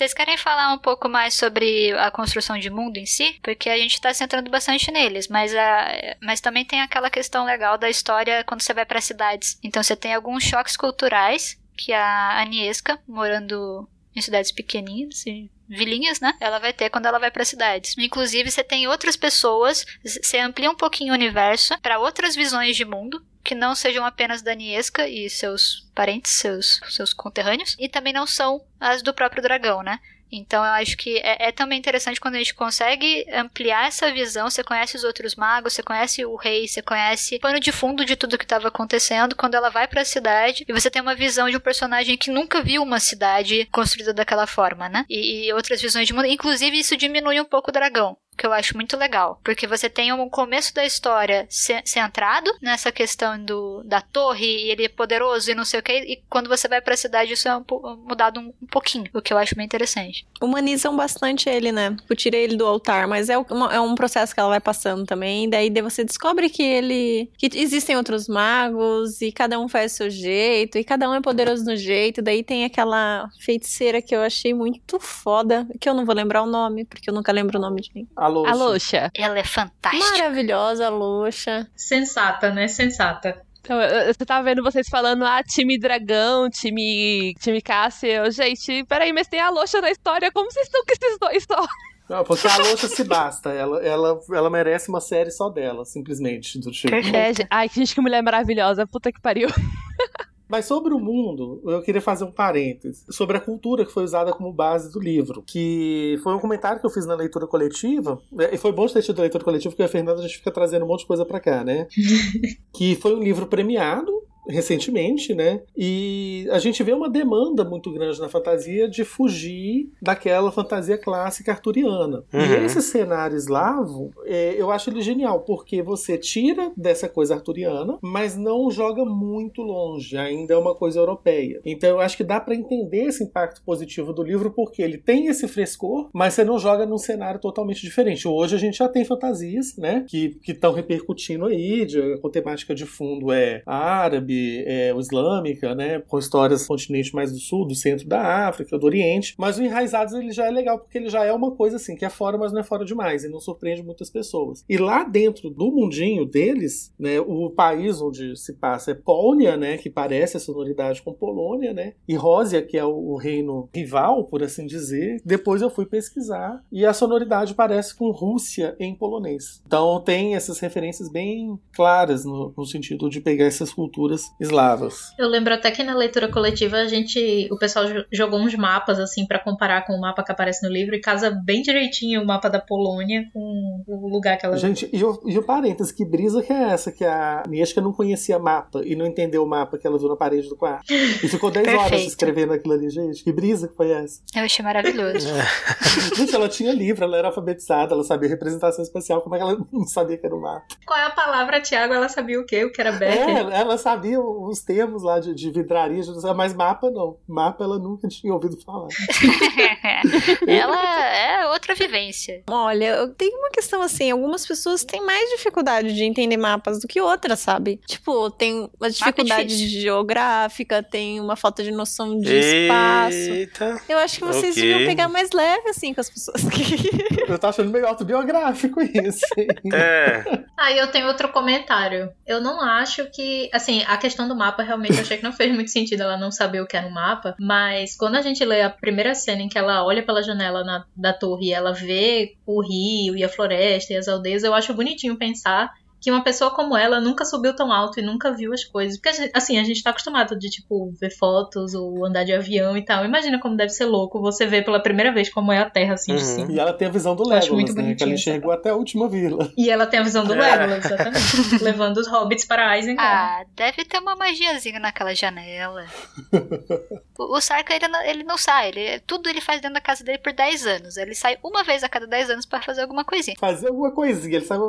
Vocês 0.00 0.14
querem 0.14 0.38
falar 0.38 0.72
um 0.72 0.78
pouco 0.78 1.10
mais 1.10 1.34
sobre 1.34 1.92
a 1.92 2.10
construção 2.10 2.58
de 2.58 2.70
mundo 2.70 2.96
em 2.96 3.04
si? 3.04 3.38
Porque 3.42 3.68
a 3.68 3.76
gente 3.76 4.00
tá 4.00 4.14
centrando 4.14 4.50
bastante 4.50 4.90
neles, 4.90 5.28
mas, 5.28 5.54
a, 5.54 6.16
mas 6.22 6.40
também 6.40 6.64
tem 6.64 6.80
aquela 6.80 7.10
questão 7.10 7.44
legal 7.44 7.76
da 7.76 7.86
história 7.86 8.42
quando 8.44 8.62
você 8.62 8.72
vai 8.72 8.86
para 8.86 8.98
cidades. 9.02 9.58
Então 9.62 9.82
você 9.82 9.94
tem 9.94 10.14
alguns 10.14 10.42
choques 10.42 10.74
culturais 10.74 11.60
que 11.76 11.92
a 11.92 12.40
Aniesca, 12.40 12.98
morando 13.06 13.86
em 14.16 14.22
cidades 14.22 14.50
pequenininhas 14.50 15.26
e 15.26 15.50
vilinhas, 15.68 16.18
né? 16.18 16.32
Ela 16.40 16.58
vai 16.58 16.72
ter 16.72 16.88
quando 16.88 17.04
ela 17.04 17.18
vai 17.18 17.30
para 17.30 17.44
cidades. 17.44 17.94
Inclusive, 17.98 18.50
você 18.50 18.64
tem 18.64 18.88
outras 18.88 19.16
pessoas, 19.18 19.84
você 20.02 20.38
amplia 20.38 20.70
um 20.70 20.76
pouquinho 20.76 21.12
o 21.12 21.16
universo 21.16 21.78
para 21.82 21.98
outras 21.98 22.34
visões 22.34 22.74
de 22.74 22.86
mundo 22.86 23.22
que 23.42 23.54
não 23.54 23.74
sejam 23.74 24.04
apenas 24.04 24.42
da 24.42 24.54
Niesca 24.54 25.08
e 25.08 25.28
seus 25.28 25.88
parentes, 25.94 26.32
seus, 26.32 26.80
seus 26.88 27.12
conterrâneos, 27.12 27.76
e 27.78 27.88
também 27.88 28.12
não 28.12 28.26
são 28.26 28.62
as 28.78 29.02
do 29.02 29.14
próprio 29.14 29.42
dragão, 29.42 29.82
né? 29.82 29.98
Então 30.32 30.64
eu 30.64 30.70
acho 30.72 30.96
que 30.96 31.18
é, 31.18 31.48
é 31.48 31.52
também 31.52 31.78
interessante 31.78 32.20
quando 32.20 32.36
a 32.36 32.38
gente 32.38 32.54
consegue 32.54 33.26
ampliar 33.32 33.88
essa 33.88 34.12
visão. 34.12 34.48
Você 34.48 34.62
conhece 34.62 34.96
os 34.96 35.04
outros 35.04 35.34
magos, 35.34 35.72
você 35.72 35.82
conhece 35.82 36.24
o 36.24 36.36
rei, 36.36 36.68
você 36.68 36.80
conhece 36.80 37.36
o 37.36 37.40
pano 37.40 37.58
de 37.58 37.72
fundo 37.72 38.04
de 38.04 38.16
tudo 38.16 38.38
que 38.38 38.44
estava 38.44 38.68
acontecendo. 38.68 39.34
Quando 39.34 39.54
ela 39.54 39.70
vai 39.70 39.88
para 39.88 40.02
a 40.02 40.04
cidade 40.04 40.64
e 40.68 40.72
você 40.72 40.90
tem 40.90 41.02
uma 41.02 41.14
visão 41.14 41.50
de 41.50 41.56
um 41.56 41.60
personagem 41.60 42.16
que 42.16 42.30
nunca 42.30 42.62
viu 42.62 42.82
uma 42.82 43.00
cidade 43.00 43.66
construída 43.72 44.14
daquela 44.14 44.46
forma, 44.46 44.88
né? 44.88 45.04
E, 45.08 45.46
e 45.46 45.52
outras 45.52 45.82
visões 45.82 46.06
de 46.06 46.12
mundo. 46.12 46.26
Inclusive 46.26 46.78
isso 46.78 46.96
diminui 46.96 47.40
um 47.40 47.44
pouco 47.44 47.70
o 47.70 47.72
dragão 47.72 48.16
que 48.40 48.46
eu 48.46 48.52
acho 48.54 48.74
muito 48.74 48.96
legal, 48.96 49.38
porque 49.44 49.66
você 49.66 49.88
tem 49.90 50.12
um 50.12 50.28
começo 50.28 50.74
da 50.74 50.84
história 50.84 51.46
ce- 51.50 51.82
centrado 51.84 52.50
nessa 52.62 52.90
questão 52.90 53.38
do, 53.44 53.82
da 53.84 54.00
torre 54.00 54.46
e 54.46 54.70
ele 54.70 54.84
é 54.84 54.88
poderoso 54.88 55.50
e 55.50 55.54
não 55.54 55.64
sei 55.64 55.80
o 55.80 55.82
que, 55.82 55.92
e 55.92 56.22
quando 56.28 56.48
você 56.48 56.66
vai 56.66 56.80
pra 56.80 56.96
cidade 56.96 57.32
isso 57.34 57.46
é 57.48 57.54
um 57.56 57.62
mudado 58.08 58.40
um, 58.40 58.52
um 58.62 58.66
pouquinho, 58.66 59.04
o 59.12 59.20
que 59.20 59.32
eu 59.32 59.36
acho 59.38 59.54
bem 59.54 59.66
interessante. 59.66 60.26
Humanizam 60.40 60.96
bastante 60.96 61.48
ele, 61.50 61.70
né? 61.70 61.94
Eu 62.08 62.16
tirei 62.16 62.44
ele 62.44 62.56
do 62.56 62.66
altar, 62.66 63.06
mas 63.06 63.28
é, 63.28 63.36
uma- 63.36 63.74
é 63.74 63.80
um 63.80 63.94
processo 63.94 64.32
que 64.32 64.40
ela 64.40 64.48
vai 64.48 64.60
passando 64.60 65.04
também. 65.04 65.48
Daí 65.50 65.70
você 65.82 66.02
descobre 66.04 66.48
que 66.48 66.62
ele. 66.62 67.30
que 67.36 67.50
existem 67.54 67.96
outros 67.96 68.26
magos 68.28 69.20
e 69.20 69.30
cada 69.32 69.58
um 69.60 69.68
faz 69.68 69.92
o 69.92 69.96
seu 69.96 70.10
jeito, 70.10 70.78
e 70.78 70.84
cada 70.84 71.08
um 71.10 71.14
é 71.14 71.20
poderoso 71.20 71.64
no 71.64 71.76
jeito. 71.76 72.22
Daí 72.22 72.42
tem 72.42 72.64
aquela 72.64 73.28
feiticeira 73.40 74.00
que 74.00 74.14
eu 74.14 74.22
achei 74.22 74.54
muito 74.54 74.98
foda, 74.98 75.66
que 75.80 75.88
eu 75.88 75.94
não 75.94 76.04
vou 76.06 76.14
lembrar 76.14 76.42
o 76.42 76.46
nome, 76.46 76.84
porque 76.84 77.10
eu 77.10 77.14
nunca 77.14 77.32
lembro 77.32 77.58
o 77.58 77.60
nome 77.60 77.80
de 77.82 77.90
ninguém. 77.94 78.08
A 78.46 78.54
Loxa. 78.54 79.10
Ela 79.14 79.38
é 79.38 79.44
fantástica. 79.44 80.10
Maravilhosa, 80.18 80.88
Loxa. 80.88 81.66
Sensata, 81.76 82.50
né? 82.50 82.68
Sensata. 82.68 83.40
Então, 83.62 83.80
eu- 83.80 83.88
eu- 84.06 84.14
você 84.14 84.24
tava 84.24 84.42
vendo 84.44 84.62
vocês 84.62 84.88
falando, 84.88 85.24
ah, 85.24 85.42
time 85.42 85.78
dragão, 85.78 86.48
time, 86.48 87.34
time 87.40 87.60
Cássia. 87.60 88.08
Eu, 88.24 88.30
gente, 88.30 88.84
peraí, 88.84 89.12
mas 89.12 89.28
tem 89.28 89.40
a 89.40 89.50
Loxa 89.50 89.80
na 89.80 89.90
história. 89.90 90.32
Como 90.32 90.50
vocês 90.50 90.66
estão 90.66 90.82
com 90.84 90.92
esses 90.92 91.18
dois 91.18 91.44
só? 91.44 91.66
Não, 92.08 92.24
porque 92.24 92.48
a 92.48 92.56
Loxa 92.56 92.88
se 92.88 93.04
basta. 93.04 93.50
Ela, 93.50 93.80
ela, 93.86 94.18
ela 94.32 94.50
merece 94.50 94.88
uma 94.88 95.00
série 95.00 95.30
só 95.30 95.48
dela, 95.48 95.84
simplesmente. 95.84 96.58
Do 96.58 96.70
tipo. 96.72 96.92
É, 96.94 97.32
gente- 97.34 97.46
ai, 97.50 97.68
gente, 97.72 97.94
que 97.94 98.00
mulher 98.00 98.22
maravilhosa. 98.22 98.86
Puta 98.86 99.12
que 99.12 99.20
pariu. 99.20 99.48
Mas 100.50 100.64
sobre 100.64 100.92
o 100.92 100.98
mundo, 100.98 101.62
eu 101.64 101.80
queria 101.80 102.00
fazer 102.00 102.24
um 102.24 102.32
parêntese 102.32 103.04
sobre 103.08 103.36
a 103.36 103.40
cultura 103.40 103.84
que 103.84 103.92
foi 103.92 104.02
usada 104.02 104.32
como 104.32 104.52
base 104.52 104.90
do 104.92 104.98
livro, 104.98 105.42
que 105.46 106.18
foi 106.22 106.34
um 106.34 106.40
comentário 106.40 106.80
que 106.80 106.86
eu 106.86 106.90
fiz 106.90 107.06
na 107.06 107.14
leitura 107.14 107.46
coletiva, 107.46 108.20
né, 108.32 108.50
e 108.52 108.58
foi 108.58 108.72
bom 108.72 108.86
ter 108.86 109.02
tido 109.02 109.18
a 109.20 109.22
leitura 109.22 109.44
coletiva, 109.44 109.70
porque 109.70 109.82
a 109.82 109.88
Fernanda 109.88 110.18
a 110.18 110.22
gente 110.22 110.38
fica 110.38 110.50
trazendo 110.50 110.84
um 110.84 110.88
monte 110.88 111.00
de 111.00 111.06
coisa 111.06 111.24
pra 111.24 111.38
cá, 111.38 111.62
né? 111.62 111.86
que 112.74 112.96
foi 112.96 113.14
um 113.14 113.22
livro 113.22 113.46
premiado 113.46 114.10
recentemente, 114.48 115.34
né? 115.34 115.60
E 115.76 116.46
a 116.50 116.58
gente 116.58 116.82
vê 116.82 116.92
uma 116.92 117.08
demanda 117.08 117.64
muito 117.64 117.92
grande 117.92 118.20
na 118.20 118.28
fantasia 118.28 118.88
de 118.88 119.04
fugir 119.04 119.90
daquela 120.00 120.50
fantasia 120.50 120.98
clássica 120.98 121.52
arturiana. 121.52 122.24
Uhum. 122.32 122.40
E 122.40 122.64
esse 122.64 122.82
cenário 122.82 123.36
eslavo, 123.36 124.10
é, 124.24 124.54
eu 124.56 124.70
acho 124.70 124.90
ele 124.90 125.00
genial, 125.00 125.40
porque 125.40 125.82
você 125.82 126.18
tira 126.18 126.72
dessa 126.76 127.08
coisa 127.08 127.34
arturiana, 127.34 127.98
mas 128.02 128.36
não 128.36 128.70
joga 128.70 129.04
muito 129.04 129.62
longe, 129.62 130.16
ainda 130.16 130.54
é 130.54 130.56
uma 130.56 130.74
coisa 130.74 130.98
europeia. 130.98 131.60
Então 131.64 131.90
eu 131.90 132.00
acho 132.00 132.16
que 132.16 132.24
dá 132.24 132.40
para 132.40 132.54
entender 132.54 133.04
esse 133.04 133.24
impacto 133.24 133.62
positivo 133.62 134.12
do 134.12 134.22
livro, 134.22 134.50
porque 134.50 134.82
ele 134.82 134.98
tem 134.98 135.26
esse 135.26 135.46
frescor, 135.46 136.08
mas 136.12 136.34
você 136.34 136.44
não 136.44 136.58
joga 136.58 136.86
num 136.86 136.98
cenário 136.98 137.40
totalmente 137.40 137.82
diferente. 137.82 138.26
Hoje 138.26 138.54
a 138.54 138.58
gente 138.58 138.78
já 138.78 138.88
tem 138.88 139.04
fantasias, 139.04 139.76
né, 139.76 140.04
que 140.08 140.38
estão 140.46 140.72
repercutindo 140.72 141.46
aí, 141.46 141.84
de, 141.84 142.18
com 142.18 142.30
temática 142.30 142.74
de 142.74 142.86
fundo 142.86 143.32
é 143.32 143.62
árabe, 143.66 144.29
é, 144.66 144.94
o 144.94 145.00
islâmica, 145.00 145.74
né, 145.74 146.00
com 146.00 146.18
histórias 146.18 146.62
do 146.62 146.68
continente 146.68 147.14
mais 147.14 147.32
do 147.32 147.38
sul, 147.38 147.66
do 147.66 147.74
centro 147.74 148.06
da 148.06 148.48
África, 148.48 148.78
do 148.78 148.86
Oriente, 148.86 149.34
mas 149.38 149.58
o 149.58 149.62
Enraizados 149.62 150.14
ele 150.14 150.32
já 150.32 150.46
é 150.46 150.50
legal, 150.50 150.78
porque 150.78 150.98
ele 150.98 151.08
já 151.08 151.24
é 151.24 151.32
uma 151.32 151.52
coisa 151.52 151.76
assim, 151.76 151.96
que 151.96 152.04
é 152.04 152.10
fora, 152.10 152.38
mas 152.38 152.52
não 152.52 152.60
é 152.60 152.64
fora 152.64 152.84
demais, 152.84 153.24
e 153.24 153.28
não 153.28 153.40
surpreende 153.40 153.82
muitas 153.82 154.10
pessoas. 154.10 154.64
E 154.68 154.76
lá 154.76 155.04
dentro 155.04 155.50
do 155.50 155.70
mundinho 155.70 156.24
deles, 156.24 156.92
né, 156.98 157.20
o 157.20 157.50
país 157.50 158.00
onde 158.00 158.36
se 158.36 158.54
passa 158.54 158.92
é 158.92 158.94
Pônia, 158.94 159.56
né, 159.56 159.76
que 159.76 159.90
parece 159.90 160.36
a 160.36 160.40
sonoridade 160.40 161.02
com 161.02 161.12
Polônia, 161.12 161.72
né, 161.72 161.94
e 162.06 162.14
Rósia, 162.14 162.62
que 162.62 162.76
é 162.76 162.84
o, 162.84 163.12
o 163.12 163.16
reino 163.16 163.68
rival, 163.74 164.24
por 164.24 164.42
assim 164.42 164.66
dizer. 164.66 165.20
Depois 165.24 165.62
eu 165.62 165.70
fui 165.70 165.86
pesquisar, 165.86 166.62
e 166.70 166.84
a 166.84 166.92
sonoridade 166.92 167.54
parece 167.54 167.94
com 167.94 168.10
Rússia 168.10 168.76
em 168.78 168.94
polonês. 168.94 169.62
Então 169.66 170.00
tem 170.00 170.34
essas 170.34 170.58
referências 170.58 171.10
bem 171.10 171.58
claras 171.72 172.24
no, 172.24 172.52
no 172.56 172.64
sentido 172.64 173.08
de 173.08 173.20
pegar 173.20 173.46
essas 173.46 173.72
culturas 173.72 174.19
eslavas. 174.40 175.12
Eu 175.18 175.28
lembro 175.28 175.54
até 175.54 175.70
que 175.70 175.82
na 175.82 175.94
leitura 175.94 176.28
coletiva 176.28 176.76
a 176.78 176.86
gente, 176.86 177.48
o 177.50 177.56
pessoal 177.58 177.86
jo- 177.86 178.04
jogou 178.12 178.40
uns 178.40 178.54
mapas 178.54 178.98
assim 178.98 179.26
pra 179.26 179.38
comparar 179.38 179.86
com 179.86 179.92
o 179.94 180.00
mapa 180.00 180.22
que 180.24 180.32
aparece 180.32 180.66
no 180.66 180.72
livro 180.72 180.94
e 180.94 181.00
casa 181.00 181.30
bem 181.30 181.62
direitinho 181.62 182.22
o 182.22 182.26
mapa 182.26 182.48
da 182.48 182.60
Polônia 182.60 183.24
com 183.32 183.82
o 183.86 184.08
lugar 184.08 184.36
que 184.38 184.46
ela 184.46 184.56
Gente, 184.56 184.88
e 184.92 185.02
o, 185.04 185.20
e 185.26 185.38
o 185.38 185.42
parênteses, 185.42 185.92
que 185.92 186.04
brisa 186.04 186.42
que 186.42 186.52
é 186.52 186.62
essa? 186.70 186.90
Que 186.92 187.04
a 187.04 187.42
Niesca 187.48 187.80
não 187.80 187.92
conhecia 187.92 188.38
mapa 188.38 188.82
e 188.84 188.94
não 188.96 189.06
entendeu 189.06 189.42
o 189.42 189.48
mapa 189.48 189.78
que 189.78 189.86
ela 189.86 189.98
viu 189.98 190.08
na 190.08 190.16
parede 190.16 190.48
do 190.48 190.56
quarto. 190.56 190.84
E 190.92 191.28
ficou 191.28 191.50
10 191.50 191.66
horas 191.74 192.00
escrevendo 192.02 192.52
aquilo 192.52 192.74
ali, 192.74 192.88
gente. 192.90 193.22
Que 193.24 193.32
brisa 193.32 193.68
que 193.68 193.74
foi 193.76 193.90
essa? 193.90 194.20
Eu 194.36 194.42
achei 194.44 194.64
maravilhoso. 194.64 195.26
Gente, 196.16 196.34
ela 196.34 196.48
tinha 196.48 196.72
livro, 196.72 197.04
ela 197.04 197.16
era 197.16 197.28
alfabetizada, 197.28 197.94
ela 197.94 198.04
sabia 198.04 198.28
representação 198.28 198.82
espacial, 198.82 199.20
como 199.22 199.34
é 199.34 199.38
que 199.38 199.44
ela 199.44 199.58
não 199.72 199.84
sabia 199.86 200.16
que 200.16 200.26
era 200.26 200.34
o 200.34 200.40
mapa? 200.40 200.64
Qual 200.86 200.98
é 200.98 201.04
a 201.06 201.10
palavra, 201.10 201.60
Tiago? 201.60 201.92
Ela 201.92 202.08
sabia 202.08 202.40
o 202.40 202.44
quê? 202.44 202.64
O 202.64 202.72
que 202.72 202.80
era 202.80 202.92
Becker? 202.92 203.28
É, 203.28 203.38
ela- 203.40 203.54
ela 203.56 203.78
sabia 204.10 204.20
os 204.20 204.60
termos 204.62 205.02
lá 205.02 205.20
de, 205.20 205.34
de 205.34 205.50
vidraria, 205.50 206.02
mas 206.36 206.54
mapa 206.54 206.90
não. 206.90 207.16
Mapa 207.28 207.64
ela 207.64 207.78
nunca 207.78 208.06
tinha 208.08 208.32
ouvido 208.32 208.56
falar. 208.60 208.88
Ela 210.46 211.06
é 211.16 211.46
outra 211.48 211.74
vivência. 211.74 212.42
Olha, 212.48 212.86
eu 212.96 213.14
tenho 213.14 213.36
uma 213.38 213.50
questão 213.50 213.82
assim, 213.82 214.10
algumas 214.10 214.46
pessoas 214.46 214.84
têm 214.84 215.04
mais 215.04 215.28
dificuldade 215.30 215.94
de 215.94 216.04
entender 216.04 216.36
mapas 216.36 216.80
do 216.80 216.88
que 216.88 217.00
outras, 217.00 217.40
sabe? 217.40 217.78
Tipo, 217.86 218.30
tem 218.30 218.70
uma 218.80 218.90
dificuldade 218.90 219.48
difícil. 219.48 219.80
geográfica, 219.80 220.82
tem 220.82 221.20
uma 221.20 221.36
falta 221.36 221.62
de 221.62 221.70
noção 221.70 222.18
de 222.18 222.34
espaço. 222.34 223.16
Eita. 223.16 223.80
Eu 223.88 223.98
acho 223.98 224.18
que 224.18 224.24
vocês 224.24 224.56
Ok. 224.56 224.62
deviam 224.62 224.86
pegar 224.88 225.08
mais 225.08 225.30
leve, 225.32 225.68
assim, 225.70 225.92
com 225.94 226.00
as 226.00 226.10
pessoas. 226.10 226.42
Eu 227.28 227.38
tô 227.38 227.46
achando 227.46 227.70
meio 227.70 227.86
autobiográfico 227.86 228.80
isso. 228.82 229.24
hein? 229.38 229.46
É. 229.72 230.24
Aí 230.58 230.78
eu 230.78 230.90
tenho 230.90 231.06
outro 231.06 231.28
comentário. 231.30 232.10
Eu 232.26 232.40
não 232.40 232.60
acho 232.60 233.08
que. 233.10 233.48
Assim, 233.52 233.82
a 233.86 233.96
questão 234.00 234.26
do 234.26 234.34
mapa 234.34 234.62
realmente 234.62 234.94
eu 234.94 235.00
achei 235.02 235.16
que 235.16 235.22
não 235.22 235.32
fez 235.32 235.54
muito 235.54 235.70
sentido 235.70 236.02
ela 236.02 236.16
não 236.16 236.32
saber 236.32 236.60
o 236.60 236.66
que 236.66 236.76
era 236.76 236.86
um 236.86 236.90
mapa. 236.90 237.34
Mas 237.38 237.96
quando 237.96 238.16
a 238.16 238.22
gente 238.22 238.44
lê 238.44 238.62
a 238.62 238.70
primeira 238.70 239.14
cena 239.14 239.42
em 239.42 239.48
que 239.48 239.58
ela 239.58 239.84
olha 239.84 240.02
pela 240.02 240.22
janela 240.22 240.64
na- 240.64 240.84
da 240.96 241.12
torre 241.12 241.46
e 241.48 241.52
ela 241.52 241.72
vê 241.72 242.34
o 242.44 242.60
rio 242.60 243.16
e 243.16 243.22
a 243.22 243.28
floresta 243.28 243.92
e 243.92 243.96
as 243.96 244.08
aldeias, 244.08 244.42
eu 244.42 244.52
acho 244.54 244.74
bonitinho 244.74 245.16
pensar 245.16 245.70
que 246.00 246.10
uma 246.10 246.24
pessoa 246.24 246.50
como 246.50 246.76
ela 246.76 247.00
nunca 247.00 247.24
subiu 247.24 247.54
tão 247.54 247.70
alto 247.72 248.00
e 248.00 248.02
nunca 248.02 248.32
viu 248.32 248.52
as 248.52 248.64
coisas. 248.64 248.96
Porque, 248.96 249.10
a 249.10 249.12
gente- 249.12 249.30
assim, 249.34 249.58
a 249.58 249.64
gente 249.64 249.82
tá 249.82 249.90
acostumado 249.90 250.38
de, 250.38 250.48
tipo, 250.48 250.92
ver 251.00 251.10
fotos 251.10 251.74
ou 251.74 252.04
andar 252.06 252.24
de 252.24 252.32
avião 252.32 252.76
e 252.76 252.84
tal. 252.84 253.04
Imagina 253.04 253.38
como 253.38 253.56
deve 253.56 253.70
ser 253.70 253.84
louco 253.84 254.20
você 254.20 254.46
ver 254.46 254.64
pela 254.64 254.80
primeira 254.82 255.12
vez 255.12 255.28
como 255.28 255.52
é 255.52 255.58
a 255.58 255.68
Terra, 255.68 255.94
assim, 255.94 256.14
de 256.16 256.22
Uhum. 256.22 256.34
cima. 256.36 256.52
E 256.52 256.58
ela 256.58 256.72
tem 256.72 256.88
a 256.88 256.90
visão 256.90 257.14
do 257.14 257.22
acho 257.32 257.52
muito 257.52 257.68
Legolas, 257.68 257.74
né? 257.74 257.74
Que 257.74 257.82
bonitinho 257.82 258.06
ela 258.06 258.14
enxergou 258.14 258.52
até 258.52 258.70
a 258.70 258.74
última 258.74 259.08
vila. 259.08 259.52
E 259.56 259.68
ela 259.70 259.86
tem 259.86 260.00
a 260.00 260.02
visão 260.02 260.24
do 260.24 260.32
É. 260.34 260.36
Legolas, 260.56 260.84
exatamente. 260.84 261.20
levando 261.62 261.98
os 261.98 262.08
hobbits 262.08 262.44
para 262.46 262.78
Isengard. 262.78 263.00
Ah, 263.00 263.44
deve 263.54 263.84
ter 263.84 263.98
uma 263.98 264.16
magiazinha 264.16 264.80
naquela 264.80 265.14
janela. 265.14 265.84
o, 267.18 267.36
o 267.36 267.40
Sarka, 267.40 267.74
ele 267.74 267.88
não, 267.88 268.02
ele 268.02 268.22
não 268.24 268.38
sai. 268.38 268.68
Ele, 268.68 269.00
tudo 269.00 269.28
ele 269.28 269.40
faz 269.40 269.60
dentro 269.60 269.74
da 269.74 269.80
casa 269.80 270.02
dele 270.04 270.18
por 270.18 270.32
10 270.32 270.66
anos. 270.66 270.96
Ele 270.96 271.14
sai 271.14 271.36
uma 271.42 271.62
vez 271.64 271.82
a 271.84 271.88
cada 271.88 272.06
10 272.06 272.30
anos 272.30 272.46
pra 272.46 272.60
fazer 272.62 272.82
alguma 272.82 273.04
coisinha. 273.04 273.36
Fazer 273.38 273.68
alguma 273.68 273.90
coisinha. 273.92 274.36
Ele 274.36 274.44
sabe 274.46 274.62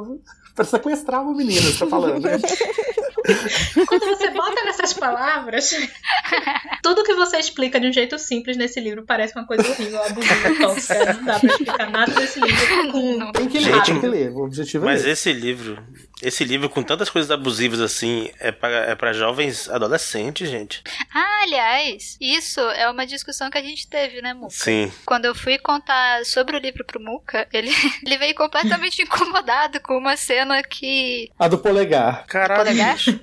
pra 0.56 0.66
sequestrar 0.66 1.22
uma 1.22 1.34
menina, 1.36 1.62
você 1.62 1.80
tá 1.80 1.88
falando, 1.88 2.22
né? 2.22 2.38
Quando 3.88 4.06
você 4.06 4.30
bota 4.32 4.64
nessas 4.66 4.93
palavras, 4.93 5.72
tudo 6.82 7.04
que 7.04 7.14
você 7.14 7.38
explica 7.38 7.80
de 7.80 7.88
um 7.88 7.93
jeito 7.93 8.18
simples 8.18 8.58
nesse 8.58 8.80
livro 8.80 9.04
parece 9.06 9.36
uma 9.36 9.45
coisa 9.45 9.70
horrível, 9.70 10.04
abusiva, 10.04 10.56
tóxica. 10.60 11.14
Não 11.14 11.26
dá 11.26 11.39
pra 11.39 11.49
explicar 11.49 11.89
nada 11.89 12.14
desse 12.14 12.39
livro 12.39 12.91
com. 12.91 13.32
Tem 13.32 13.47
que 13.47 13.60
ler, 13.60 13.74
Gente, 13.76 13.86
tem 13.86 13.99
que 13.99 14.08
ler. 14.08 14.32
O 14.32 14.43
objetivo 14.45 14.86
é 14.86 14.88
Mas 14.88 15.02
esse. 15.02 15.30
esse 15.30 15.34
livro, 15.34 15.84
esse 16.22 16.43
livro 16.43 16.70
com 16.70 16.82
tantas 16.82 17.10
coisas 17.10 17.30
abusivas 17.30 17.80
assim, 17.80 18.30
é 18.39 18.52
para 18.52 18.72
é 18.72 18.95
pra 18.95 19.14
jovens 19.14 19.70
adolescentes, 19.70 20.49
gente. 20.49 20.84
Ah, 21.14 21.41
aliás, 21.43 22.18
isso 22.20 22.60
é 22.60 22.89
uma 22.89 23.06
discussão 23.06 23.49
que 23.49 23.58
a 23.58 23.64
gente 23.64 23.88
teve, 23.88 24.22
né, 24.22 24.34
Muka? 24.34 24.49
Sim. 24.52 24.91
Quando 25.06 25.26
eu 25.26 25.36
fui 25.36 25.58
contar 25.60 26.26
sobre 26.26 26.56
o 26.58 26.60
livro 26.60 26.84
pro 26.84 26.99
Muka, 26.99 27.47
ele, 27.54 27.70
ele 28.06 28.18
veio 28.18 28.36
completamente 28.36 29.02
incomodado 29.04 29.80
com 29.80 29.97
uma 29.97 30.18
cena 30.18 30.41
que. 30.64 31.30
A 31.38 31.48
do 31.48 31.58
polegar. 31.58 32.26
Caralho. 32.28 32.64
Polegar? 32.64 32.96
bicho. 32.96 33.20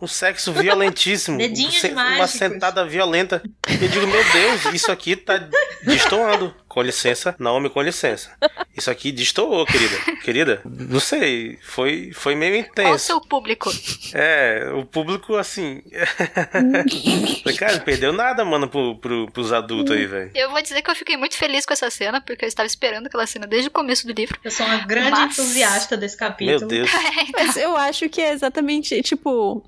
Um 0.00 0.06
sexo 0.06 0.52
violentíssimo. 0.52 1.38
Dedinhos 1.38 1.80
Se- 1.80 1.88
Uma 1.88 2.04
mágicos. 2.04 2.30
sentada 2.32 2.84
violenta. 2.84 3.42
Eu 3.80 3.88
digo, 3.88 4.06
meu 4.06 4.22
Deus, 4.32 4.74
isso 4.74 4.92
aqui 4.92 5.16
tá 5.16 5.48
destoando. 5.82 6.54
Com 6.74 6.82
licença, 6.82 7.36
Naomi, 7.38 7.70
com 7.70 7.80
licença. 7.80 8.32
Isso 8.76 8.90
aqui 8.90 9.12
destoou, 9.12 9.64
querida. 9.64 9.96
Querida, 10.24 10.60
não 10.64 10.98
sei, 10.98 11.56
foi, 11.62 12.10
foi 12.12 12.34
meio 12.34 12.64
Qual 12.64 12.66
o 12.66 12.70
intenso. 12.90 13.04
seu 13.06 13.20
público? 13.20 13.70
É, 14.12 14.72
o 14.74 14.84
público, 14.84 15.36
assim. 15.36 15.80
Cara, 17.56 17.74
não 17.74 17.80
perdeu 17.84 18.12
nada, 18.12 18.44
mano, 18.44 18.68
pro, 18.68 18.96
pro, 18.96 19.30
pros 19.30 19.52
adultos 19.52 19.94
aí, 19.96 20.04
velho. 20.04 20.32
Eu 20.34 20.50
vou 20.50 20.60
dizer 20.60 20.82
que 20.82 20.90
eu 20.90 20.96
fiquei 20.96 21.16
muito 21.16 21.36
feliz 21.36 21.64
com 21.64 21.72
essa 21.72 21.88
cena, 21.90 22.20
porque 22.20 22.44
eu 22.44 22.48
estava 22.48 22.66
esperando 22.66 23.06
aquela 23.06 23.24
cena 23.28 23.46
desde 23.46 23.68
o 23.68 23.70
começo 23.70 24.04
do 24.04 24.12
livro. 24.12 24.36
Eu 24.42 24.50
sou 24.50 24.66
uma 24.66 24.78
grande 24.78 25.10
Mas- 25.12 25.38
entusiasta 25.38 25.96
desse 25.96 26.16
capítulo. 26.16 26.58
Meu 26.58 26.68
Deus. 26.68 26.90
Mas 27.38 27.56
eu 27.56 27.76
acho 27.76 28.08
que 28.08 28.20
é 28.20 28.32
exatamente, 28.32 29.00
tipo. 29.02 29.64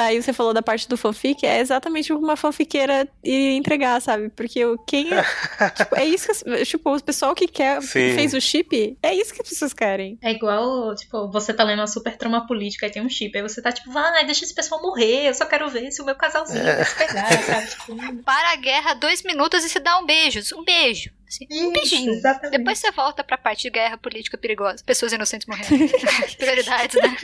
Aí 0.00 0.22
você 0.22 0.32
falou 0.32 0.54
da 0.54 0.62
parte 0.62 0.88
do 0.88 0.96
fanfic, 0.96 1.44
é 1.44 1.60
exatamente 1.60 2.10
uma 2.10 2.34
fanfiqueira 2.34 3.06
iria 3.22 3.52
entregar, 3.52 4.00
sabe? 4.00 4.30
Porque 4.30 4.64
o 4.64 4.78
quem 4.78 5.08
é. 5.12 5.22
tipo, 5.76 5.94
é 5.94 6.06
isso 6.06 6.26
que. 6.26 6.64
Tipo, 6.64 6.96
o 6.96 7.02
pessoal 7.02 7.34
que 7.34 7.46
quer. 7.46 7.82
Sim. 7.82 8.08
Que 8.08 8.14
fez 8.14 8.32
o 8.32 8.40
chip, 8.40 8.96
é 9.02 9.14
isso 9.14 9.34
que 9.34 9.42
as 9.42 9.48
pessoas 9.50 9.74
querem. 9.74 10.18
É 10.22 10.30
igual, 10.30 10.94
tipo, 10.94 11.30
você 11.30 11.52
tá 11.52 11.64
lendo 11.64 11.80
uma 11.80 11.86
super 11.86 12.16
trama 12.16 12.46
política 12.46 12.86
e 12.86 12.90
tem 12.90 13.02
um 13.02 13.10
chip. 13.10 13.36
Aí 13.36 13.42
você 13.42 13.60
tá 13.60 13.70
tipo, 13.70 13.92
vai, 13.92 14.24
deixa 14.24 14.42
esse 14.42 14.54
pessoal 14.54 14.80
morrer. 14.80 15.28
Eu 15.28 15.34
só 15.34 15.44
quero 15.44 15.68
ver 15.68 15.90
se 15.90 16.00
o 16.00 16.06
meu 16.06 16.14
casalzinho 16.14 16.64
vai 16.64 16.82
se 16.82 16.96
pegar, 16.96 17.30
sabe? 17.42 17.66
Tipo, 17.70 18.22
Para 18.22 18.52
a 18.52 18.56
guerra, 18.56 18.94
dois 18.94 19.22
minutos 19.22 19.62
e 19.64 19.68
se 19.68 19.78
dá 19.80 19.98
um 19.98 20.06
beijo. 20.06 20.40
Um 20.56 20.64
beijo. 20.64 21.10
Assim, 21.28 21.46
um 21.48 21.72
beijinho. 21.72 22.12
exatamente. 22.12 22.58
Depois 22.58 22.78
você 22.78 22.90
volta 22.90 23.22
pra 23.22 23.38
parte 23.38 23.62
de 23.62 23.70
guerra 23.70 23.96
política 23.96 24.36
perigosa. 24.36 24.82
Pessoas 24.84 25.12
inocentes 25.12 25.46
morrendo. 25.46 25.68
Prioridades, 26.36 26.96
né? 27.00 27.16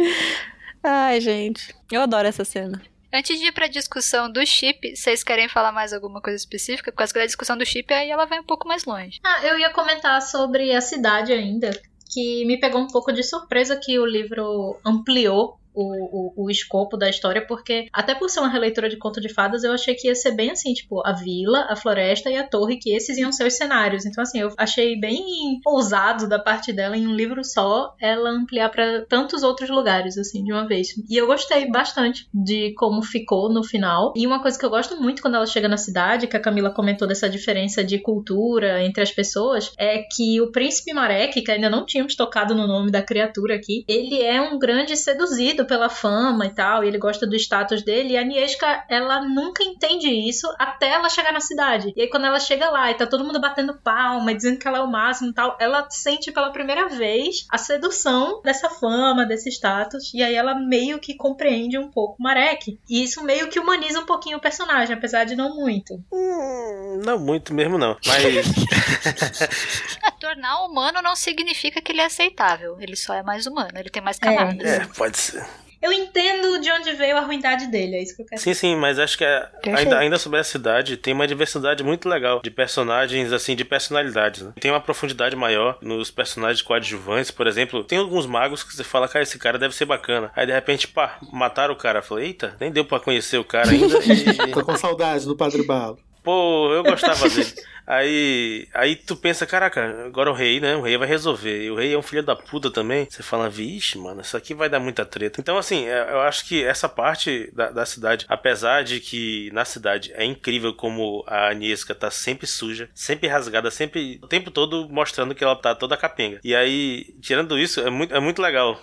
Ai, 0.89 1.21
gente. 1.21 1.75
Eu 1.91 2.03
adoro 2.03 2.29
essa 2.29 2.45
cena. 2.45 2.81
Antes 3.13 3.41
de 3.41 3.47
ir 3.47 3.53
pra 3.53 3.67
discussão 3.67 4.31
do 4.31 4.45
chip, 4.47 4.95
vocês 4.95 5.25
querem 5.25 5.49
falar 5.49 5.73
mais 5.73 5.93
alguma 5.93 6.21
coisa 6.21 6.37
específica? 6.37 6.93
Porque 6.93 7.19
a 7.19 7.27
discussão 7.27 7.59
do 7.59 7.67
chip 7.67 7.93
aí 7.93 8.09
ela 8.09 8.25
vai 8.25 8.39
um 8.39 8.45
pouco 8.45 8.69
mais 8.69 8.85
longe. 8.85 9.19
Ah, 9.25 9.45
eu 9.45 9.59
ia 9.59 9.73
comentar 9.73 10.23
sobre 10.23 10.73
a 10.73 10.81
cidade 10.81 11.33
ainda, 11.33 11.73
que 12.13 12.45
me 12.45 12.61
pegou 12.61 12.81
um 12.81 12.87
pouco 12.87 13.13
de 13.13 13.25
surpresa 13.25 13.75
que 13.77 13.99
o 13.99 14.07
livro 14.07 14.79
ampliou 14.85 15.59
o, 15.77 16.43
o, 16.43 16.45
o 16.47 16.51
escopo 16.51 16.97
da 16.97 17.09
história, 17.09 17.47
porque 17.47 17.87
até 17.93 18.15
por 18.15 18.31
ser 18.31 18.41
uma 18.41 18.49
releitura 18.49 18.89
de 18.89 18.97
conto 18.97 19.21
de 19.21 19.33
fadas, 19.33 19.63
eu 19.63 19.73
achei 19.73 19.95
que 19.95 20.09
ia 20.09 20.15
ser 20.15 20.33
bem 20.33 20.51
assim, 20.51 20.73
tipo, 20.73 21.07
a 21.07 21.13
vila, 21.13 21.67
a 21.69 21.77
floresta 21.77 22.31
e 22.31 22.37
a 22.37 22.49
torre, 22.49 22.79
que 22.79 22.95
esses 22.95 23.19
iam 23.19 23.31
ser 23.31 23.47
os 23.47 23.55
cenários. 23.55 24.07
Então, 24.07 24.23
assim, 24.23 24.41
eu 24.41 24.53
achei 24.57 24.99
bem 24.99 25.61
ousado 25.65 26.29
da 26.29 26.39
parte 26.39 26.73
dela, 26.73 26.97
em 26.97 27.07
um 27.07 27.15
livro 27.15 27.45
só, 27.45 27.95
ela 28.01 28.31
ampliar 28.31 28.71
pra 28.71 29.03
tantos 29.03 29.43
outros 29.43 29.69
lugares, 29.69 30.17
assim, 30.17 30.43
de 30.43 30.53
uma 30.53 30.67
vez. 30.67 30.89
E 31.09 31.17
eu 31.17 31.27
gostei 31.27 31.71
bastante 31.71 32.27
de 32.33 32.73
como 32.75 33.03
ficou 33.03 33.53
no 33.53 33.63
final. 33.63 34.15
E 34.17 34.27
uma 34.27 34.41
coisa 34.41 34.59
que 34.59 34.65
eu 34.65 34.71
gosto 34.71 35.01
muito 35.01 35.21
quando 35.21 35.35
ela 35.35 35.47
chega 35.47 35.69
na 35.69 35.77
cidade, 35.77 36.27
que 36.27 36.37
a 36.37 36.41
Camila 36.41 36.71
comentou 36.71 37.07
dessa 37.07 37.29
diferença 37.29 37.85
de 37.85 37.99
cultura 37.99 38.83
entre 38.83 39.03
as 39.03 39.11
pessoas, 39.11 39.73
é 39.79 39.99
que 40.03 40.41
o 40.41 40.51
príncipe 40.51 40.95
Marek, 40.95 41.43
que 41.43 41.51
ainda 41.51 41.69
não 41.69 41.85
tínhamos 41.85 42.15
tocado 42.15 42.55
no 42.55 42.67
nome 42.67 42.91
da 42.91 43.03
criatura 43.03 43.57
aqui, 43.57 43.85
ele 43.87 44.23
é 44.23 44.41
um 44.41 44.59
grande 44.59 44.97
seduzido 44.97 45.66
pela 45.67 45.89
fama 45.89 46.47
e 46.47 46.51
tal, 46.51 46.85
e 46.85 46.89
ele 46.89 46.99
gosta 46.99 47.27
do 47.27 47.37
status 47.37 47.83
dele, 47.83 48.15
e 48.15 48.17
a 48.17 48.25
Niesca, 48.25 48.85
ela 48.89 49.23
nunca 49.23 49.63
entende 49.63 50.09
isso 50.09 50.47
até 50.59 50.91
ela 50.91 51.09
chegar 51.09 51.33
na 51.33 51.41
cidade. 51.41 51.93
E 51.97 52.03
aí 52.03 52.09
quando 52.09 52.27
ela 52.27 52.41
chega 52.41 52.71
lá 52.71 52.91
e 52.91 52.95
tá 52.95 53.07
todo 53.07 53.25
mundo 53.25 53.41
batendo 53.41 53.79
palma, 53.83 54.35
dizendo 54.35 54.59
que 54.59 54.69
ela 54.69 54.79
é 54.79 54.83
o 54.83 54.91
máximo 54.91 55.31
e 55.31 55.35
tal, 55.35 55.57
ela 55.61 55.87
sente 55.91 56.33
pela 56.33 56.51
primeira 56.51 56.89
vez 56.89 57.47
a 57.51 57.59
sedução 57.59 58.41
dessa 58.43 58.71
fama, 58.71 59.27
desse 59.27 59.51
status, 59.51 60.13
e 60.15 60.23
aí 60.23 60.35
ela 60.35 60.55
meio 60.55 60.99
que 60.99 61.15
compreende 61.15 61.79
um 61.79 61.91
pouco 61.91 62.23
Marek. 62.23 62.79
E 62.89 63.03
isso 63.03 63.23
meio 63.23 63.49
que 63.49 63.59
humaniza 63.59 64.01
um 64.01 64.07
pouquinho 64.07 64.39
o 64.39 64.41
personagem, 64.41 64.97
apesar 64.97 65.25
de 65.25 65.37
não 65.37 65.55
muito. 65.57 65.95
Hum, 66.13 67.01
não 67.05 67.19
muito 67.19 67.55
mesmo, 67.55 67.79
não. 67.79 67.97
Mas. 68.07 68.47
Tornar 70.21 70.65
humano 70.65 71.03
não 71.03 71.15
significa 71.15 71.81
que 71.81 71.93
ele 71.93 72.01
é 72.01 72.07
aceitável. 72.07 72.77
Ele 72.81 72.97
só 72.97 73.15
é 73.15 73.23
mais 73.23 73.47
humano, 73.47 73.73
ele 73.75 73.91
tem 73.91 74.03
mais 74.03 74.19
camadas. 74.19 74.67
é, 74.67 74.87
pode 74.97 75.19
ser. 75.19 75.47
Eu 75.87 75.93
entendo 75.93 76.59
de 76.61 76.69
onde 76.73 76.93
veio 76.95 77.17
a 77.17 77.21
ruindade 77.21 77.69
dele, 77.69 77.95
é 77.95 78.03
isso 78.03 78.17
que 78.17 78.23
eu 78.23 78.27
quero 78.27 78.41
Sim, 78.41 78.55
sim, 78.55 78.75
mas 78.75 78.99
acho 78.99 79.17
que 79.17 79.25
é- 79.25 79.49
ainda, 79.77 79.99
ainda 79.99 80.19
sobre 80.19 80.41
a 80.41 80.45
cidade 80.45 80.97
tem 80.97 81.15
uma 81.15 81.29
diversidade 81.29 81.85
muito 81.85 82.09
legal 82.09 82.41
de 82.43 82.51
personagens, 82.51 83.33
assim, 83.33 83.55
de 83.55 83.65
personalidades. 83.65 84.43
Né? 84.43 84.53
Tem 84.61 84.71
uma 84.73 84.81
profundidade 84.81 85.37
maior 85.37 85.79
nos 85.81 86.11
personagens 86.11 86.61
coadjuvantes, 86.61 87.31
por 87.31 87.47
exemplo. 87.47 87.85
Tem 87.85 87.99
alguns 87.99 88.27
magos 88.27 88.65
que 88.65 88.75
você 88.75 88.83
fala, 88.83 89.07
cara, 89.07 89.23
esse 89.23 89.39
cara 89.39 89.59
deve 89.59 89.77
ser 89.77 89.85
bacana. 89.85 90.33
Aí 90.35 90.45
de 90.45 90.53
repente, 90.53 90.89
pá, 90.89 91.19
mataram 91.33 91.73
o 91.73 91.77
cara. 91.77 92.01
Eu 92.01 92.03
falei, 92.03 92.27
eita, 92.27 92.57
nem 92.61 92.73
deu 92.73 92.85
pra 92.85 92.99
conhecer 92.99 93.39
o 93.39 93.45
cara 93.45 93.71
ainda. 93.71 93.97
E, 94.07 94.51
Tô 94.53 94.65
com 94.65 94.77
saudade 94.77 95.25
do 95.25 95.37
Padre 95.37 95.63
Balo. 95.65 95.99
Pô, 96.27 96.73
eu 96.75 96.83
gostava 96.83 97.29
dele. 97.31 97.55
Aí, 97.87 98.67
aí 98.75 98.97
tu 98.97 99.15
pensa, 99.15 99.47
caraca, 99.47 100.05
agora 100.07 100.29
o 100.29 100.35
rei, 100.35 100.59
né? 100.59 100.75
O 100.75 100.81
rei 100.83 100.99
vai 100.99 101.07
resolver. 101.07 101.63
E 101.63 101.71
o 101.71 101.77
rei 101.77 101.95
é 101.95 101.97
um 101.99 102.03
filho 102.03 102.21
da 102.25 102.35
puta 102.35 102.69
também. 102.69 103.07
Você 103.09 103.23
fala, 103.23 103.49
vixe, 103.49 103.97
mano, 103.97 104.23
isso 104.23 104.37
aqui 104.37 104.53
vai 104.53 104.69
dar 104.69 104.81
muita 104.81 105.05
treta. 105.05 105.41
Então, 105.41 105.57
assim, 105.57 105.87
é- 105.87 106.11
eu 106.11 106.21
acho 106.23 106.45
que 106.47 106.65
essa 106.65 106.89
parte 106.89 107.49
da, 107.55 107.71
da 107.71 107.87
cidade, 107.87 108.27
apesar 108.29 108.83
de 108.83 108.99
que 108.99 109.51
na 109.53 109.65
cidade 109.65 110.13
é 110.15 110.25
incrível 110.25 110.75
como 110.75 111.23
a 111.29 111.51
Agnieszka 111.51 111.95
tá 111.95 112.11
sempre 112.11 112.45
suja, 112.45 112.91
sempre 112.93 113.29
rasgada, 113.29 113.71
sempre 113.71 114.19
o 114.21 114.27
tempo 114.27 114.51
todo 114.51 114.89
mostrando 114.91 115.33
que 115.33 115.45
ela 115.45 115.55
tá 115.55 115.73
toda 115.73 115.97
capenga. 115.97 116.41
E 116.43 116.57
aí, 116.57 117.15
tirando 117.23 117.57
isso, 117.57 117.81
é 117.81 117.89
muito, 117.89 118.13
é 118.13 118.19
muito 118.19 118.43
legal 118.43 118.81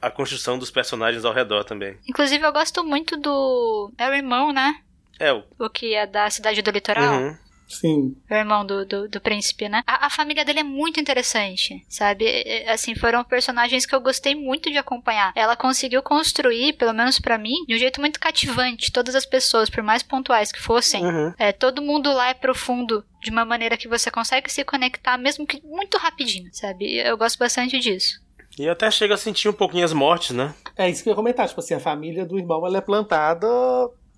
a 0.00 0.10
construção 0.10 0.58
dos 0.58 0.70
personagens 0.70 1.26
ao 1.26 1.32
redor 1.34 1.62
também. 1.64 1.96
Inclusive, 2.08 2.42
eu 2.44 2.52
gosto 2.52 2.82
muito 2.82 3.18
do. 3.18 3.92
É 3.98 4.08
o 4.08 4.14
irmão, 4.14 4.50
né? 4.52 4.74
É, 5.18 5.32
o. 5.32 5.42
O 5.58 5.70
que 5.70 5.94
é 5.94 6.06
da 6.06 6.28
cidade 6.30 6.62
do 6.62 6.70
litoral. 6.70 7.14
Uhum. 7.14 7.36
Sim. 7.68 8.14
O 8.30 8.34
irmão 8.34 8.66
do, 8.66 8.84
do, 8.84 9.08
do 9.08 9.18
príncipe, 9.18 9.66
né? 9.66 9.82
A, 9.86 10.06
a 10.06 10.10
família 10.10 10.44
dele 10.44 10.60
é 10.60 10.62
muito 10.62 11.00
interessante, 11.00 11.82
sabe? 11.88 12.26
Assim, 12.68 12.94
foram 12.94 13.24
personagens 13.24 13.86
que 13.86 13.94
eu 13.94 14.00
gostei 14.00 14.34
muito 14.34 14.70
de 14.70 14.76
acompanhar. 14.76 15.32
Ela 15.34 15.56
conseguiu 15.56 16.02
construir, 16.02 16.74
pelo 16.74 16.92
menos 16.92 17.18
pra 17.18 17.38
mim, 17.38 17.64
de 17.66 17.74
um 17.74 17.78
jeito 17.78 17.98
muito 17.98 18.20
cativante. 18.20 18.92
Todas 18.92 19.14
as 19.14 19.24
pessoas, 19.24 19.70
por 19.70 19.82
mais 19.82 20.02
pontuais 20.02 20.52
que 20.52 20.60
fossem, 20.60 21.02
Uhum. 21.02 21.32
é, 21.38 21.50
todo 21.50 21.80
mundo 21.80 22.12
lá 22.12 22.28
é 22.28 22.34
profundo 22.34 23.02
de 23.22 23.30
uma 23.30 23.44
maneira 23.44 23.76
que 23.78 23.88
você 23.88 24.10
consegue 24.10 24.52
se 24.52 24.64
conectar, 24.64 25.16
mesmo 25.16 25.46
que 25.46 25.62
muito 25.64 25.96
rapidinho, 25.96 26.50
sabe? 26.52 26.96
Eu 26.98 27.16
gosto 27.16 27.38
bastante 27.38 27.78
disso. 27.78 28.20
E 28.58 28.68
até 28.68 28.90
chega 28.90 29.14
a 29.14 29.16
sentir 29.16 29.48
um 29.48 29.52
pouquinho 29.54 29.84
as 29.86 29.94
mortes, 29.94 30.32
né? 30.36 30.54
É 30.76 30.90
isso 30.90 31.02
que 31.02 31.08
eu 31.08 31.12
ia 31.12 31.16
comentar. 31.16 31.48
Tipo 31.48 31.60
assim, 31.60 31.72
a 31.72 31.80
família 31.80 32.26
do 32.26 32.38
irmão 32.38 32.66
ela 32.66 32.76
é 32.76 32.80
plantada 32.82 33.48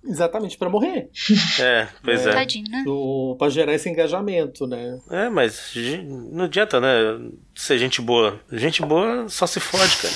exatamente 0.05 0.57
pra 0.57 0.69
morrer. 0.69 1.09
É, 1.59 1.87
pois 2.03 2.25
é. 2.25 2.31
Tadinho, 2.31 2.69
né? 2.69 2.83
O, 2.87 3.35
pra 3.37 3.49
gerar 3.49 3.73
esse 3.73 3.89
engajamento, 3.89 4.67
né? 4.67 4.99
É, 5.09 5.29
mas 5.29 5.73
não 6.31 6.45
adianta, 6.45 6.79
né? 6.79 7.19
Ser 7.53 7.77
gente 7.77 8.01
boa. 8.01 8.39
Gente 8.51 8.81
boa 8.81 9.27
só 9.29 9.47
se 9.47 9.59
fode, 9.59 9.97
cara. 9.97 10.13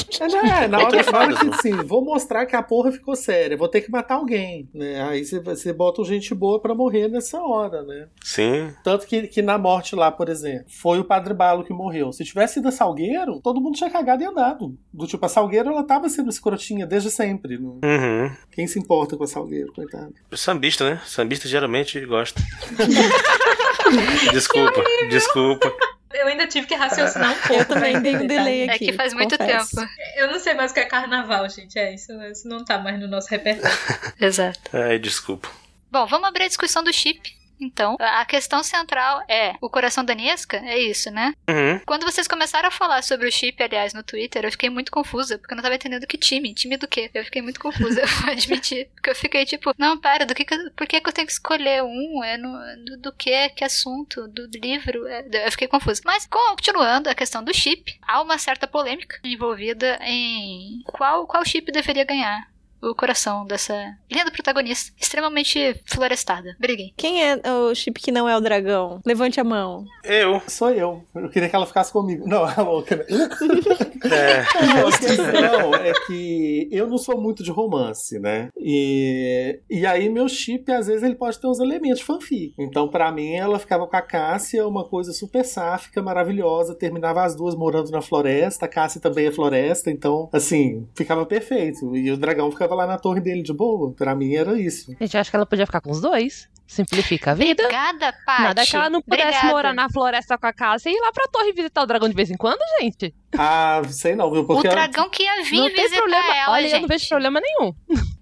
É, 0.20 0.28
não, 0.28 0.38
é, 0.38 0.42
na 0.44 0.50
hora, 0.50 0.68
na 0.68 0.78
hora 0.84 1.04
fadas, 1.04 1.38
que, 1.38 1.44
mano. 1.46 1.56
assim, 1.56 1.72
vou 1.84 2.04
mostrar 2.04 2.46
que 2.46 2.54
a 2.54 2.62
porra 2.62 2.92
ficou 2.92 3.16
séria, 3.16 3.56
vou 3.56 3.68
ter 3.68 3.80
que 3.80 3.90
matar 3.90 4.16
alguém, 4.16 4.68
né? 4.74 5.02
Aí 5.08 5.24
você, 5.24 5.72
bota 5.72 6.02
um 6.02 6.04
gente 6.04 6.34
boa 6.34 6.60
pra 6.60 6.74
morrer 6.74 7.08
nessa 7.08 7.40
hora, 7.40 7.82
né? 7.82 8.08
Sim. 8.22 8.72
Tanto 8.84 9.06
que, 9.06 9.26
que 9.28 9.40
na 9.42 9.56
morte 9.58 9.94
lá, 9.96 10.10
por 10.10 10.28
exemplo, 10.28 10.66
foi 10.68 10.98
o 10.98 11.04
Padre 11.04 11.32
Balo 11.34 11.64
que 11.64 11.72
morreu. 11.72 12.12
Se 12.12 12.24
tivesse 12.24 12.54
sido 12.54 12.68
a 12.68 12.72
Salgueiro, 12.72 13.40
todo 13.42 13.60
mundo 13.60 13.76
tinha 13.76 13.90
cagado 13.90 14.22
e 14.22 14.26
andado. 14.26 14.76
Do 14.92 15.06
tipo, 15.06 15.24
a 15.24 15.28
Salgueiro, 15.28 15.70
ela 15.70 15.82
tava 15.84 16.08
sendo 16.08 16.28
escrotinha 16.30 16.86
desde 16.86 17.10
sempre. 17.10 17.58
não- 17.58 17.80
Uhum. 17.82 18.30
Quem 18.52 18.66
se 18.66 18.78
importa 18.78 19.16
com 19.16 19.24
a 19.24 19.26
Salgueiro, 19.26 19.72
coitado? 19.72 20.12
Sambista, 20.32 20.88
né? 20.88 21.00
Sambista 21.06 21.48
geralmente 21.48 21.98
gosta. 22.04 22.40
desculpa, 24.32 24.82
desculpa. 25.10 25.72
Eu 26.12 26.26
ainda 26.26 26.46
tive 26.46 26.66
que 26.66 26.74
raciocinar 26.74 27.32
um 27.32 27.38
pouco. 27.40 27.62
Eu 27.62 27.64
também 27.66 28.00
dei 28.00 28.16
um 28.16 28.26
delay 28.26 28.66
tá? 28.66 28.74
aqui. 28.74 28.88
É 28.88 28.90
que 28.90 28.96
faz 28.96 29.14
muito 29.14 29.38
confesso. 29.38 29.76
tempo. 29.76 29.88
Eu 30.16 30.30
não 30.30 30.40
sei 30.40 30.54
mais 30.54 30.72
o 30.72 30.74
que 30.74 30.80
é 30.80 30.84
carnaval, 30.84 31.48
gente. 31.48 31.78
É 31.78 31.94
isso. 31.94 32.12
Isso 32.24 32.48
não 32.48 32.64
tá 32.64 32.78
mais 32.78 32.98
no 32.98 33.06
nosso 33.06 33.28
repertório. 33.28 33.76
Exato. 34.20 34.76
Ai, 34.76 34.98
desculpa. 34.98 35.48
Bom, 35.90 36.06
vamos 36.06 36.28
abrir 36.28 36.44
a 36.44 36.48
discussão 36.48 36.82
do 36.82 36.92
chip. 36.92 37.39
Então, 37.60 37.96
a 38.00 38.24
questão 38.24 38.62
central 38.62 39.22
é 39.28 39.54
o 39.60 39.68
coração 39.68 40.04
da 40.04 40.14
Niesca? 40.14 40.56
É 40.64 40.78
isso, 40.78 41.10
né? 41.10 41.34
Uhum. 41.48 41.80
Quando 41.86 42.04
vocês 42.04 42.26
começaram 42.26 42.68
a 42.68 42.72
falar 42.72 43.02
sobre 43.02 43.28
o 43.28 43.32
chip, 43.32 43.62
aliás, 43.62 43.92
no 43.92 44.02
Twitter, 44.02 44.44
eu 44.44 44.50
fiquei 44.50 44.70
muito 44.70 44.90
confusa, 44.90 45.38
porque 45.38 45.52
eu 45.52 45.56
não 45.56 45.62
tava 45.62 45.74
entendendo 45.74 46.06
que 46.06 46.16
time. 46.16 46.54
Time 46.54 46.76
do 46.76 46.88
quê? 46.88 47.10
Eu 47.12 47.24
fiquei 47.24 47.42
muito 47.42 47.60
confusa, 47.60 48.00
eu 48.02 48.06
vou 48.06 48.30
admitir. 48.30 48.88
Porque 48.94 49.10
eu 49.10 49.14
fiquei 49.14 49.44
tipo, 49.44 49.72
não, 49.78 49.98
pera, 49.98 50.24
do 50.24 50.34
que 50.34 50.44
que 50.44 50.54
eu- 50.54 50.70
por 50.72 50.86
que, 50.86 51.00
que 51.00 51.08
eu 51.08 51.12
tenho 51.12 51.26
que 51.26 51.32
escolher 51.32 51.82
um? 51.82 52.24
É 52.24 52.36
no, 52.36 52.50
do, 52.84 52.96
do 52.98 53.12
que? 53.12 53.48
Que 53.50 53.64
assunto? 53.64 54.26
Do 54.28 54.48
livro? 54.54 55.06
É, 55.06 55.46
eu 55.46 55.50
fiquei 55.50 55.68
confusa. 55.68 56.00
Mas, 56.04 56.26
continuando 56.26 57.08
a 57.10 57.14
questão 57.14 57.42
do 57.44 57.52
chip, 57.54 57.98
há 58.02 58.20
uma 58.22 58.38
certa 58.38 58.66
polêmica 58.66 59.18
envolvida 59.24 59.98
em 60.02 60.82
qual, 60.84 61.26
qual 61.26 61.44
chip 61.44 61.70
deveria 61.70 62.04
ganhar 62.04 62.48
o 62.82 62.94
coração 62.94 63.44
dessa 63.44 63.74
linda 64.10 64.30
protagonista, 64.30 64.92
extremamente 64.98 65.80
florestada. 65.86 66.56
Briguem. 66.58 66.92
Quem 66.96 67.22
é 67.22 67.40
o 67.52 67.74
chip 67.74 68.00
que 68.00 68.12
não 68.12 68.28
é 68.28 68.36
o 68.36 68.40
dragão? 68.40 69.00
Levante 69.04 69.40
a 69.40 69.44
mão. 69.44 69.84
Eu. 70.04 70.40
Sou 70.48 70.70
eu. 70.70 71.04
Eu 71.14 71.28
queria 71.28 71.48
que 71.48 71.56
ela 71.56 71.66
ficasse 71.66 71.92
comigo. 71.92 72.26
Não, 72.26 72.48
é 72.48 72.60
louca, 72.60 72.96
né? 72.96 73.04
É. 74.02 74.40
A 74.40 74.98
questão 74.98 75.74
é 75.74 75.92
que 76.06 76.68
eu 76.72 76.86
não 76.86 76.96
sou 76.96 77.20
muito 77.20 77.44
de 77.44 77.50
romance, 77.50 78.18
né? 78.18 78.48
E, 78.56 79.60
e 79.68 79.84
aí 79.84 80.08
meu 80.08 80.26
chip, 80.26 80.72
às 80.72 80.86
vezes, 80.86 81.02
ele 81.02 81.14
pode 81.14 81.38
ter 81.38 81.46
uns 81.46 81.60
elementos 81.60 82.00
fanfic. 82.00 82.54
Então, 82.58 82.88
pra 82.88 83.12
mim, 83.12 83.34
ela 83.34 83.58
ficava 83.58 83.86
com 83.86 83.96
a 83.96 84.00
Cássia, 84.00 84.66
uma 84.66 84.84
coisa 84.88 85.12
super 85.12 85.44
sáfica, 85.44 86.02
maravilhosa. 86.02 86.74
Terminava 86.74 87.22
as 87.24 87.34
duas 87.36 87.54
morando 87.54 87.90
na 87.90 88.00
floresta. 88.00 88.64
A 88.64 88.68
Cássia 88.68 89.00
também 89.02 89.26
é 89.26 89.32
floresta, 89.32 89.90
então, 89.90 90.30
assim, 90.32 90.88
ficava 90.96 91.26
perfeito. 91.26 91.94
E 91.94 92.10
o 92.10 92.16
dragão 92.16 92.50
ficava 92.50 92.69
lá 92.74 92.86
na 92.86 92.98
torre 92.98 93.20
dele 93.20 93.42
de 93.42 93.52
boa. 93.52 93.92
Pra 93.92 94.14
mim, 94.14 94.34
era 94.34 94.58
isso. 94.60 94.94
Gente, 95.00 95.16
acho 95.16 95.30
que 95.30 95.36
ela 95.36 95.46
podia 95.46 95.66
ficar 95.66 95.80
com 95.80 95.90
os 95.90 96.00
dois. 96.00 96.48
Simplifica 96.66 97.32
a 97.32 97.34
vida. 97.34 97.64
Obrigada, 97.64 98.14
Paty. 98.24 98.42
Nada 98.42 98.64
que 98.64 98.76
ela 98.76 98.88
não 98.88 99.02
pudesse 99.02 99.24
Obrigada. 99.26 99.48
morar 99.52 99.74
na 99.74 99.88
floresta 99.90 100.38
com 100.38 100.46
a 100.46 100.52
casa 100.52 100.88
e 100.88 100.92
ir 100.92 101.00
lá 101.00 101.10
pra 101.12 101.26
torre 101.26 101.52
visitar 101.52 101.82
o 101.82 101.86
dragão 101.86 102.08
de 102.08 102.14
vez 102.14 102.30
em 102.30 102.36
quando, 102.36 102.60
gente. 102.80 103.12
Ah, 103.36 103.82
sei 103.88 104.14
não, 104.14 104.30
viu? 104.30 104.42
O 104.42 104.46
Porque 104.46 104.68
dragão 104.68 105.10
que 105.10 105.24
ia 105.24 105.42
vir 105.42 105.56
não 105.58 105.66
tem 105.66 105.74
visitar 105.82 105.96
problema. 105.98 106.36
ela, 106.36 106.52
Olha, 106.52 106.62
gente. 106.62 106.74
eu 106.74 106.80
não 106.82 106.88
vejo 106.88 107.08
problema 107.08 107.40
nenhum. 107.40 107.74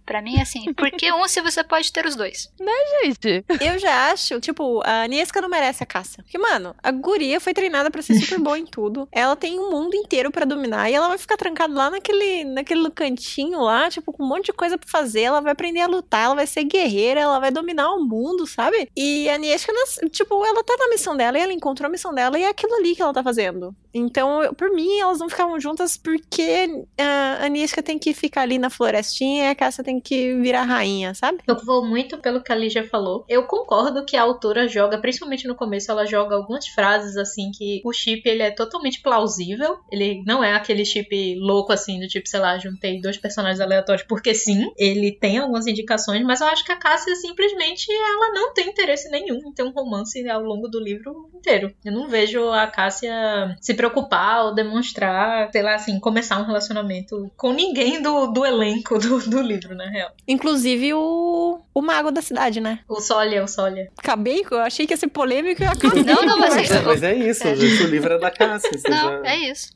Pra 0.09 0.23
mim, 0.23 0.41
assim, 0.41 0.73
por 0.73 0.91
que 0.91 1.13
um 1.13 1.29
se 1.29 1.43
você 1.43 1.63
pode 1.63 1.93
ter 1.93 2.07
os 2.07 2.17
dois? 2.17 2.51
Gente, 3.05 3.45
Eu 3.61 3.79
já 3.79 4.11
acho, 4.11 4.41
tipo, 4.41 4.81
a 4.83 5.07
Niesca 5.07 5.39
não 5.43 5.51
merece 5.51 5.83
a 5.83 5.87
caça. 5.87 6.23
Porque, 6.23 6.39
mano, 6.39 6.75
a 6.83 6.91
guria 6.91 7.39
foi 7.39 7.53
treinada 7.53 7.91
pra 7.91 8.01
ser 8.01 8.15
super 8.15 8.39
boa 8.41 8.59
em 8.59 8.65
tudo. 8.65 9.07
Ela 9.13 9.37
tem 9.37 9.61
um 9.61 9.71
mundo 9.71 9.95
inteiro 9.95 10.31
pra 10.31 10.47
dominar 10.47 10.89
e 10.89 10.95
ela 10.95 11.09
vai 11.09 11.19
ficar 11.19 11.37
trancada 11.37 11.75
lá 11.75 11.91
naquele, 11.91 12.43
naquele 12.45 12.91
cantinho 12.91 13.61
lá, 13.61 13.91
tipo, 13.91 14.11
com 14.11 14.25
um 14.25 14.27
monte 14.27 14.47
de 14.47 14.55
coisa 14.55 14.79
pra 14.79 14.89
fazer. 14.89 15.21
Ela 15.21 15.43
vai 15.43 15.53
aprender 15.53 15.81
a 15.81 15.87
lutar, 15.87 16.25
ela 16.25 16.35
vai 16.35 16.47
ser 16.47 16.65
guerreira, 16.65 17.21
ela 17.21 17.39
vai 17.39 17.51
dominar 17.51 17.93
o 17.93 18.03
mundo, 18.03 18.47
sabe? 18.47 18.89
E 18.97 19.29
a 19.29 19.37
Niesca, 19.37 19.75
tipo, 20.11 20.43
ela 20.43 20.65
tá 20.65 20.75
na 20.79 20.89
missão 20.89 21.15
dela 21.15 21.37
e 21.39 21.43
ela 21.43 21.53
encontrou 21.53 21.87
a 21.87 21.91
missão 21.93 22.15
dela 22.15 22.39
e 22.39 22.45
é 22.45 22.49
aquilo 22.49 22.73
ali 22.77 22.97
que 22.97 23.03
ela 23.03 23.13
tá 23.13 23.23
fazendo. 23.23 23.77
Então, 23.93 24.43
eu- 24.43 24.55
por 24.55 24.71
mim, 24.71 24.99
elas 24.99 25.19
não 25.19 25.29
ficavam 25.29 25.59
juntas 25.61 25.97
porque 25.97 26.85
ah, 26.99 27.39
a 27.43 27.49
Niesca 27.49 27.83
tem 27.83 27.99
que 27.99 28.13
ficar 28.15 28.43
ali 28.43 28.59
na 28.59 28.71
florestinha 28.71 29.45
e 29.47 29.49
a 29.51 29.55
Cássia 29.55 29.83
tem 29.85 30.01
que 30.01 30.35
virar 30.41 30.63
rainha, 30.65 31.15
sabe? 31.15 31.39
Eu 31.47 31.57
vou 31.65 31.85
muito 31.87 32.19
pelo 32.19 32.43
que 32.43 32.53
a 32.53 32.55
Lígia 32.55 32.87
falou. 32.89 33.25
Eu 33.29 33.45
concordo 33.45 34.05
que 34.05 34.17
a 34.17 34.23
autora 34.23 34.69
joga, 34.69 34.99
principalmente 34.99 35.47
no 35.47 35.55
começo, 35.55 35.91
ela 35.91 36.05
joga 36.07 36.35
algumas 36.37 36.67
frases 36.69 37.17
assim 37.17 37.51
que 37.57 37.81
o 37.85 37.93
chip 37.93 38.23
ele 38.29 38.43
é 38.43 38.51
totalmente 38.51 39.01
plausível. 39.01 39.79
Ele 39.91 40.23
não 40.27 40.43
é 40.43 40.55
aquele 40.55 40.85
chip 40.85 41.37
louco 41.39 41.73
assim, 41.73 41.99
do 42.01 42.07
tipo, 42.09 42.29
sei 42.29 42.41
lá, 42.41 42.59
juntei 42.59 43.01
dois 43.01 43.17
personagens 43.17 43.61
aleatórios 43.61 44.07
porque 44.07 44.35
sim. 44.35 44.71
Ele 44.77 45.13
tem 45.13 45.39
algumas 45.39 45.67
indicações, 45.67 46.23
mas 46.25 46.41
eu 46.41 46.47
acho 46.49 46.65
que 46.65 46.73
a 46.73 46.77
Cássia 46.77 47.15
simplesmente 47.17 47.91
ela 47.93 48.33
não 48.33 48.53
tem 48.53 48.69
interesse 48.69 49.09
nenhum 49.11 49.39
em 49.49 49.53
ter 49.53 49.63
um 49.63 49.71
romance 49.71 50.29
ao 50.29 50.43
longo 50.43 50.69
do 50.69 50.81
livro 50.81 51.31
inteiro. 51.35 51.73
Eu 51.85 51.93
não 51.93 52.09
vejo 52.09 52.49
a 52.51 52.67
Cássia 52.67 53.13
se 53.61 53.75
preocupar 53.79 54.45
ou 54.45 54.55
demonstrar, 54.55 55.49
sei 55.53 55.63
lá, 55.63 55.77
assim, 55.77 55.99
começar 56.01 56.39
um 56.39 56.45
relacionamento 56.45 57.31
com 57.37 57.53
ninguém 57.53 58.03
do, 58.03 58.27
do 58.27 58.45
elenco 58.45 58.99
do, 58.99 59.21
do 59.21 59.41
livro, 59.41 59.75
na 59.75 59.89
real. 59.89 60.11
Inclusive 60.27 60.93
o, 60.95 61.61
o 61.73 61.81
mago 61.81 62.11
da 62.11 62.21
cidade, 62.21 62.61
né? 62.61 62.81
O 62.89 63.01
Sólia, 63.01 63.43
o 63.45 63.49
Sólia. 63.49 63.91
Acabei, 63.97 64.45
eu 64.51 64.59
achei 64.61 64.87
que 64.87 64.93
ia 64.93 64.97
ser 64.97 65.09
polêmico 65.09 65.63
e 65.63 65.65
eu 65.65 65.71
acabei. 65.73 66.03
Não, 66.03 66.23
não, 66.23 66.39
mas- 66.39 66.55
Mas, 66.69 66.85
mas 66.85 67.03
é 67.03 67.15
isso, 67.15 67.47
É. 67.47 67.53
o 67.53 67.87
livro 67.87 68.15
é 68.15 68.19
da 68.19 68.31
Cássia. 68.31 68.71
Não, 68.89 69.23
já- 69.25 69.31
é 69.31 69.37
isso. 69.51 69.71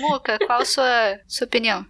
Muca, 0.00 0.38
qual 0.44 0.60
a 0.60 0.64
sua, 0.64 1.20
sua 1.28 1.44
opinião? 1.46 1.86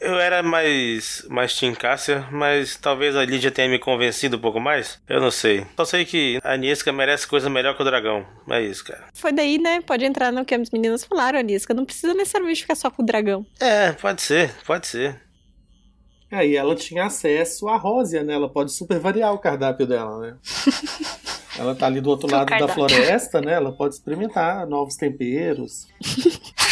Eu 0.00 0.18
era 0.18 0.42
mais, 0.42 1.24
mais 1.28 1.58
Team 1.58 1.74
Cássia, 1.74 2.26
mas 2.30 2.76
talvez 2.76 3.16
a 3.16 3.24
Lídia 3.24 3.50
tenha 3.50 3.68
me 3.68 3.78
convencido 3.78 4.36
um 4.36 4.40
pouco 4.40 4.60
mais. 4.60 5.00
Eu 5.08 5.20
não 5.20 5.30
sei. 5.30 5.66
Só 5.76 5.84
sei 5.84 6.04
que 6.04 6.38
a 6.42 6.56
Niesca 6.56 6.92
merece 6.92 7.26
coisa 7.26 7.48
melhor 7.48 7.74
que 7.74 7.82
o 7.82 7.84
dragão. 7.84 8.26
É 8.50 8.60
isso, 8.60 8.84
cara. 8.84 9.04
Foi 9.14 9.32
daí, 9.32 9.58
né? 9.58 9.80
Pode 9.80 10.04
entrar 10.04 10.32
no 10.32 10.44
que 10.44 10.54
as 10.54 10.70
meninas 10.70 11.04
falaram, 11.04 11.38
Anisca. 11.38 11.72
Não 11.72 11.84
precisa 11.84 12.12
necessariamente 12.12 12.62
ficar 12.62 12.74
só 12.74 12.90
com 12.90 13.02
o 13.02 13.06
dragão. 13.06 13.46
É, 13.60 13.92
pode 13.92 14.20
ser, 14.20 14.54
pode 14.66 14.86
ser. 14.86 15.20
Aí 16.30 16.56
ela 16.56 16.74
tinha 16.74 17.04
acesso 17.04 17.68
à 17.68 17.76
rósia, 17.76 18.22
né? 18.24 18.34
Ela 18.34 18.48
pode 18.48 18.72
super 18.72 18.98
variar 18.98 19.32
o 19.32 19.38
cardápio 19.38 19.86
dela, 19.86 20.18
né? 20.18 20.36
ela 21.56 21.74
tá 21.74 21.86
ali 21.86 22.00
do 22.00 22.10
outro 22.10 22.30
lado 22.30 22.50
da 22.50 22.68
floresta, 22.68 23.40
né? 23.40 23.52
Ela 23.52 23.70
pode 23.72 23.94
experimentar 23.94 24.66
novos 24.66 24.96
temperos. 24.96 25.86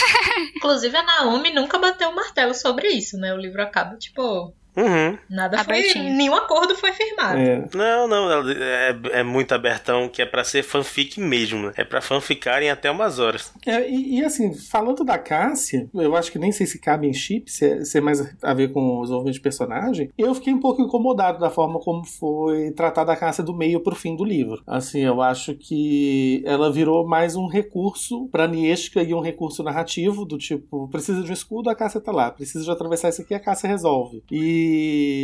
Inclusive, 0.62 0.96
a 0.96 1.02
Naomi 1.02 1.52
nunca 1.52 1.76
bateu 1.76 2.08
o 2.10 2.14
martelo 2.14 2.54
sobre 2.54 2.86
isso, 2.86 3.18
né? 3.18 3.34
O 3.34 3.36
livro 3.36 3.60
acaba, 3.60 3.96
tipo, 3.96 4.54
Uhum. 4.76 5.18
nada 5.28 5.58
foi. 5.64 5.78
Abertinho. 5.78 6.16
Nenhum 6.16 6.34
acordo 6.34 6.74
foi 6.74 6.92
firmado. 6.92 7.38
É. 7.38 7.68
Não, 7.74 8.08
não, 8.08 8.50
é, 8.50 8.96
é 9.12 9.22
muito 9.22 9.54
abertão 9.54 10.08
que 10.08 10.22
é 10.22 10.26
pra 10.26 10.44
ser 10.44 10.62
fanfic 10.62 11.20
mesmo, 11.20 11.66
né? 11.66 11.72
É 11.76 11.84
pra 11.84 12.00
fanficarem 12.00 12.70
até 12.70 12.90
umas 12.90 13.18
horas. 13.18 13.52
É, 13.66 13.88
e, 13.88 14.18
e, 14.18 14.24
assim, 14.24 14.54
falando 14.54 15.04
da 15.04 15.18
Cássia, 15.18 15.88
eu 15.94 16.16
acho 16.16 16.32
que 16.32 16.38
nem 16.38 16.52
sei 16.52 16.66
se 16.66 16.78
cabe 16.78 17.06
em 17.06 17.12
chip, 17.12 17.50
se 17.50 17.66
é, 17.66 17.84
se 17.84 17.98
é 17.98 18.00
mais 18.00 18.22
a 18.42 18.54
ver 18.54 18.72
com 18.72 18.98
o 18.98 19.02
desenvolvimento 19.02 19.34
de 19.34 19.40
personagem. 19.40 20.10
Eu 20.16 20.34
fiquei 20.34 20.52
um 20.52 20.60
pouco 20.60 20.82
incomodado 20.82 21.38
da 21.38 21.50
forma 21.50 21.78
como 21.78 22.04
foi 22.04 22.70
tratada 22.70 23.12
a 23.12 23.16
Cássia 23.16 23.44
do 23.44 23.54
meio 23.54 23.80
pro 23.80 23.94
fim 23.94 24.16
do 24.16 24.24
livro. 24.24 24.62
Assim, 24.66 25.00
eu 25.00 25.20
acho 25.20 25.54
que 25.54 26.42
ela 26.46 26.72
virou 26.72 27.06
mais 27.06 27.36
um 27.36 27.46
recurso 27.46 28.28
pra 28.28 28.46
Niesca 28.46 29.02
e 29.02 29.12
um 29.12 29.20
recurso 29.20 29.62
narrativo, 29.62 30.24
do 30.24 30.38
tipo, 30.38 30.88
precisa 30.88 31.22
de 31.22 31.30
um 31.30 31.34
escudo, 31.34 31.68
a 31.68 31.74
Cássia 31.74 32.00
tá 32.00 32.12
lá. 32.12 32.30
Precisa 32.30 32.64
de 32.64 32.70
atravessar 32.70 33.08
isso 33.10 33.22
aqui, 33.22 33.34
a 33.34 33.40
Cássia 33.40 33.68
resolve. 33.68 34.22
E 34.30 34.61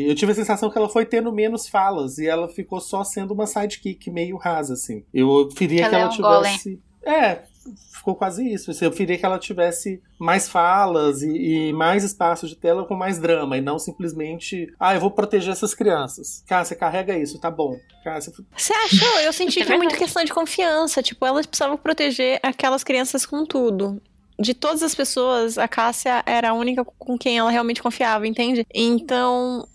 eu 0.08 0.14
tive 0.14 0.32
a 0.32 0.34
sensação 0.34 0.70
que 0.70 0.78
ela 0.78 0.88
foi 0.88 1.04
tendo 1.04 1.32
menos 1.32 1.68
falas 1.68 2.18
e 2.18 2.26
ela 2.26 2.48
ficou 2.48 2.80
só 2.80 3.04
sendo 3.04 3.32
uma 3.34 3.46
sidekick 3.46 4.10
meio 4.10 4.36
rasa, 4.36 4.74
assim. 4.74 5.04
Eu 5.12 5.48
queria 5.48 5.82
Ela 5.82 5.90
que 5.90 5.96
é 5.96 6.00
ela 6.00 6.12
um 6.12 6.16
golem. 6.16 6.56
tivesse. 6.56 6.80
É, 7.04 7.42
ficou 7.92 8.14
quase 8.14 8.46
isso. 8.46 8.72
Eu 8.82 8.90
queria 8.90 9.18
que 9.18 9.24
ela 9.24 9.38
tivesse 9.38 10.02
mais 10.18 10.48
falas 10.48 11.22
e, 11.22 11.68
e 11.68 11.72
mais 11.72 12.04
espaço 12.04 12.46
de 12.48 12.56
tela 12.56 12.84
com 12.84 12.94
mais 12.94 13.18
drama, 13.18 13.56
e 13.56 13.60
não 13.60 13.78
simplesmente, 13.78 14.72
ah, 14.78 14.94
eu 14.94 15.00
vou 15.00 15.10
proteger 15.10 15.52
essas 15.52 15.74
crianças. 15.74 16.42
Cássia, 16.46 16.76
carrega 16.76 17.16
isso, 17.16 17.38
tá 17.38 17.50
bom. 17.50 17.76
Cássia, 18.02 18.32
Você 18.56 18.72
achou? 18.72 19.20
Eu 19.20 19.32
senti 19.32 19.60
É 19.62 19.64
que 19.64 19.72
é 19.72 19.76
muito 19.76 19.96
questão 19.96 20.24
de 20.24 20.32
confiança. 20.32 21.02
Tipo, 21.02 21.26
elas 21.26 21.46
precisavam 21.46 21.76
proteger 21.76 22.38
aquelas 22.42 22.82
crianças 22.82 23.26
com 23.26 23.44
tudo. 23.44 24.00
De 24.38 24.54
todas 24.54 24.82
as 24.82 24.94
pessoas, 24.94 25.58
a 25.58 25.66
Cássia 25.66 26.22
era 26.24 26.50
a 26.50 26.54
única 26.54 26.84
com 26.84 27.18
quem 27.18 27.38
ela 27.38 27.50
realmente 27.50 27.82
confiava, 27.82 28.26
entende? 28.26 28.64
Então, 28.72 29.66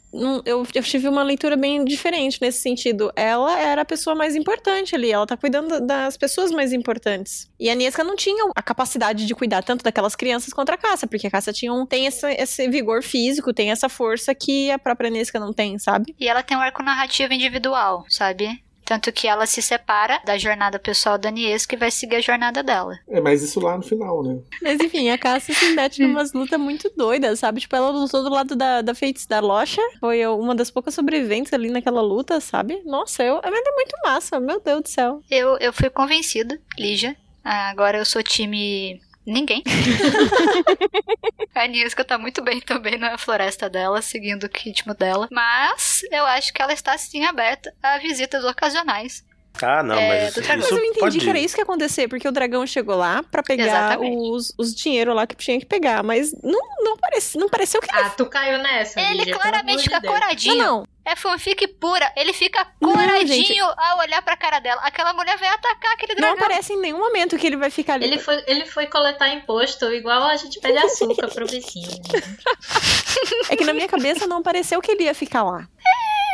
eu, 0.46 0.66
eu 0.74 0.84
tive 0.84 1.08
uma 1.08 1.24
leitura 1.24 1.58
bem 1.58 1.84
diferente 1.84 2.38
nesse 2.40 2.62
sentido. 2.62 3.12
Ela 3.16 3.60
era 3.60 3.82
a 3.82 3.86
pessoa 3.86 4.16
mais 4.16 4.36
importante 4.36 4.96
ali, 4.96 5.12
ela 5.12 5.26
tá 5.26 5.36
cuidando 5.36 5.82
das 5.82 6.16
pessoas 6.16 6.52
mais 6.52 6.72
importantes. 6.72 7.50
E 7.60 7.70
a 7.70 7.76
Niesca 7.76 8.04
não 8.04 8.16
tinha 8.16 8.52
a 8.56 8.62
capacidade 8.62 9.26
de 9.26 9.36
cuidar 9.36 9.64
tanto 9.64 9.84
daquelas 9.84 10.16
crianças 10.16 10.54
quanto 10.54 10.70
a 10.70 10.78
Cássia, 10.78 11.08
porque 11.08 11.28
a 11.28 11.32
Cássia 11.32 11.52
tinha 11.52 11.74
um, 11.74 11.86
tem 11.86 12.06
esse, 12.06 12.28
esse 12.34 12.68
vigor 12.70 13.02
físico, 13.04 13.54
tem 13.54 13.72
essa 13.72 13.90
força 13.90 14.36
que 14.36 14.70
a 14.70 14.78
própria 14.78 15.10
Niesca 15.10 15.40
não 15.40 15.52
tem, 15.52 15.80
sabe? 15.80 16.16
E 16.20 16.28
ela 16.28 16.44
tem 16.44 16.56
um 16.56 16.62
arco 16.62 16.84
narrativo 16.84 17.34
individual, 17.34 18.06
sabe? 18.08 18.64
Tanto 18.86 19.12
que 19.12 19.28
ela 19.28 19.46
se 19.46 19.62
separa 19.62 20.22
da 20.26 20.38
jornada 20.38 20.78
pessoal 20.80 21.18
da 21.18 21.32
Niesca 21.32 21.76
e 21.76 21.78
vai 21.78 21.92
seguir 21.92 22.18
a 22.18 22.22
jornada 22.22 22.62
dela. 22.62 23.00
É, 23.08 23.20
mas 23.22 23.42
isso 23.42 23.60
lá 23.60 23.78
no 23.78 23.84
final, 23.84 24.24
né? 24.24 24.40
Mas 24.62 24.80
enfim, 24.80 25.10
a 25.10 25.18
Cassia 25.18 25.54
se 25.56 25.74
mete 25.74 26.02
numas 26.06 26.34
lutas 26.34 26.60
muito 26.60 26.92
doidas, 26.96 27.40
sabe? 27.40 27.62
Tipo, 27.62 27.76
ela 27.76 27.90
lutou 27.90 28.24
do 28.24 28.30
lado 28.30 28.56
da, 28.56 28.82
da 28.82 28.94
Feitice 28.94 29.28
da 29.28 29.40
Locha. 29.40 29.82
Foi 30.00 30.26
uma 30.28 30.56
das 30.56 30.70
poucas 30.72 30.94
sobreviventes 30.94 31.54
ali 31.54 31.70
naquela 31.70 32.02
luta, 32.02 32.40
sabe? 32.40 32.82
Nossa, 32.86 33.24
eu, 33.24 33.40
ela 33.44 33.58
é 33.58 33.72
muito 33.76 33.96
massa, 34.04 34.40
meu 34.40 34.60
Deus 34.60 34.82
do 34.82 34.90
céu. 34.90 35.22
Eu, 35.30 35.58
eu 35.60 35.74
fui 35.74 35.90
convencida, 35.90 36.60
Lígia. 36.78 37.16
Ah, 37.44 37.70
Agora 37.70 37.98
eu 37.98 38.06
sou 38.06 38.24
time. 38.24 39.02
Ninguém. 39.26 39.64
a 41.56 41.68
Niesca 41.68 42.04
tá 42.04 42.18
muito 42.18 42.42
bem 42.42 42.60
também 42.60 42.98
na 42.98 43.18
floresta 43.18 43.70
dela, 43.70 44.02
seguindo 44.02 44.44
o 44.44 44.50
ritmo 44.54 44.94
dela. 44.94 45.28
Mas 45.32 46.02
eu 46.12 46.26
acho 46.26 46.54
que 46.54 46.62
ela 46.62 46.74
está 46.74 46.98
sim 46.98 47.26
aberta 47.26 47.74
a 47.82 47.98
visitas 47.98 48.44
ocasionais. 48.44 49.24
Ah, 49.62 49.84
não, 49.84 49.96
É, 49.96 50.08
mas 50.26 50.34
dragão. 50.34 50.56
Mas 50.58 50.72
eu 50.72 50.78
isso 50.78 50.86
entendi 50.88 51.20
que 51.20 51.30
era 51.30 51.40
isso 51.40 51.54
que 51.56 51.62
ia 51.62 51.64
acontecer, 51.64 52.08
porque 52.08 52.28
o 52.28 52.32
dragão 52.32 52.66
chegou 52.66 52.96
lá 52.96 53.22
pra 53.24 53.44
pegar 53.44 53.66
Exatamente. 53.66 54.18
os, 54.32 54.54
os 54.58 54.74
dinheiro 54.76 55.14
lá 55.14 55.28
que 55.28 55.36
tinha 55.36 55.60
que 55.60 55.66
pegar, 55.66 56.04
mas 56.04 56.34
não, 56.44 56.60
não, 56.80 56.98
parece, 56.98 57.38
não 57.38 57.48
pareceu 57.48 57.80
que 57.80 57.88
Ah, 57.94 58.10
tu 58.10 58.26
caiu 58.26 58.58
nessa, 58.58 59.00
Ele 59.00 59.32
claramente 59.32 59.84
fica 59.84 60.02
coradinho. 60.02 60.56
Não, 60.56 60.78
não. 60.80 60.88
É 61.06 61.18
fanfic 61.18 61.68
pura. 61.68 62.10
Ele 62.16 62.32
fica 62.32 62.66
Não, 62.82 62.94
coradinho 62.94 63.46
gente. 63.46 63.60
ao 63.60 64.00
olhar 64.00 64.22
pra 64.22 64.38
cara 64.38 64.60
dela. 64.60 64.82
Aquela 64.84 65.14
mulher 65.14 65.38
vai 65.38 65.50
atacar 65.50 65.92
aquele 65.94 66.14
Não 66.14 66.22
dragão. 66.22 66.38
aparece 66.46 66.72
em 66.74 66.80
nenhum 66.80 66.98
momento 67.00 67.38
que 67.38 67.46
ele 67.46 67.58
vai 67.58 67.70
ficar 67.70 67.96
ali. 67.96 68.06
Ele 68.06 68.18
foi, 68.20 68.42
ele 68.48 68.66
foi 68.66 68.88
coletar 68.88 69.28
imposto 69.30 69.86
igual 69.94 70.24
a 70.24 70.38
gente 70.38 70.60
pede 70.62 70.78
açúcar 70.78 71.28
pro 71.30 71.46
vizinho. 71.46 71.90
É 73.50 73.56
que 73.56 73.64
na 73.66 73.74
minha 73.74 73.88
cabeça 73.88 74.26
não 74.28 74.42
pareceu 74.42 74.82
que 74.82 74.92
ele 74.92 75.04
ia 75.04 75.14
ficar 75.14 75.44
lá. 75.44 75.68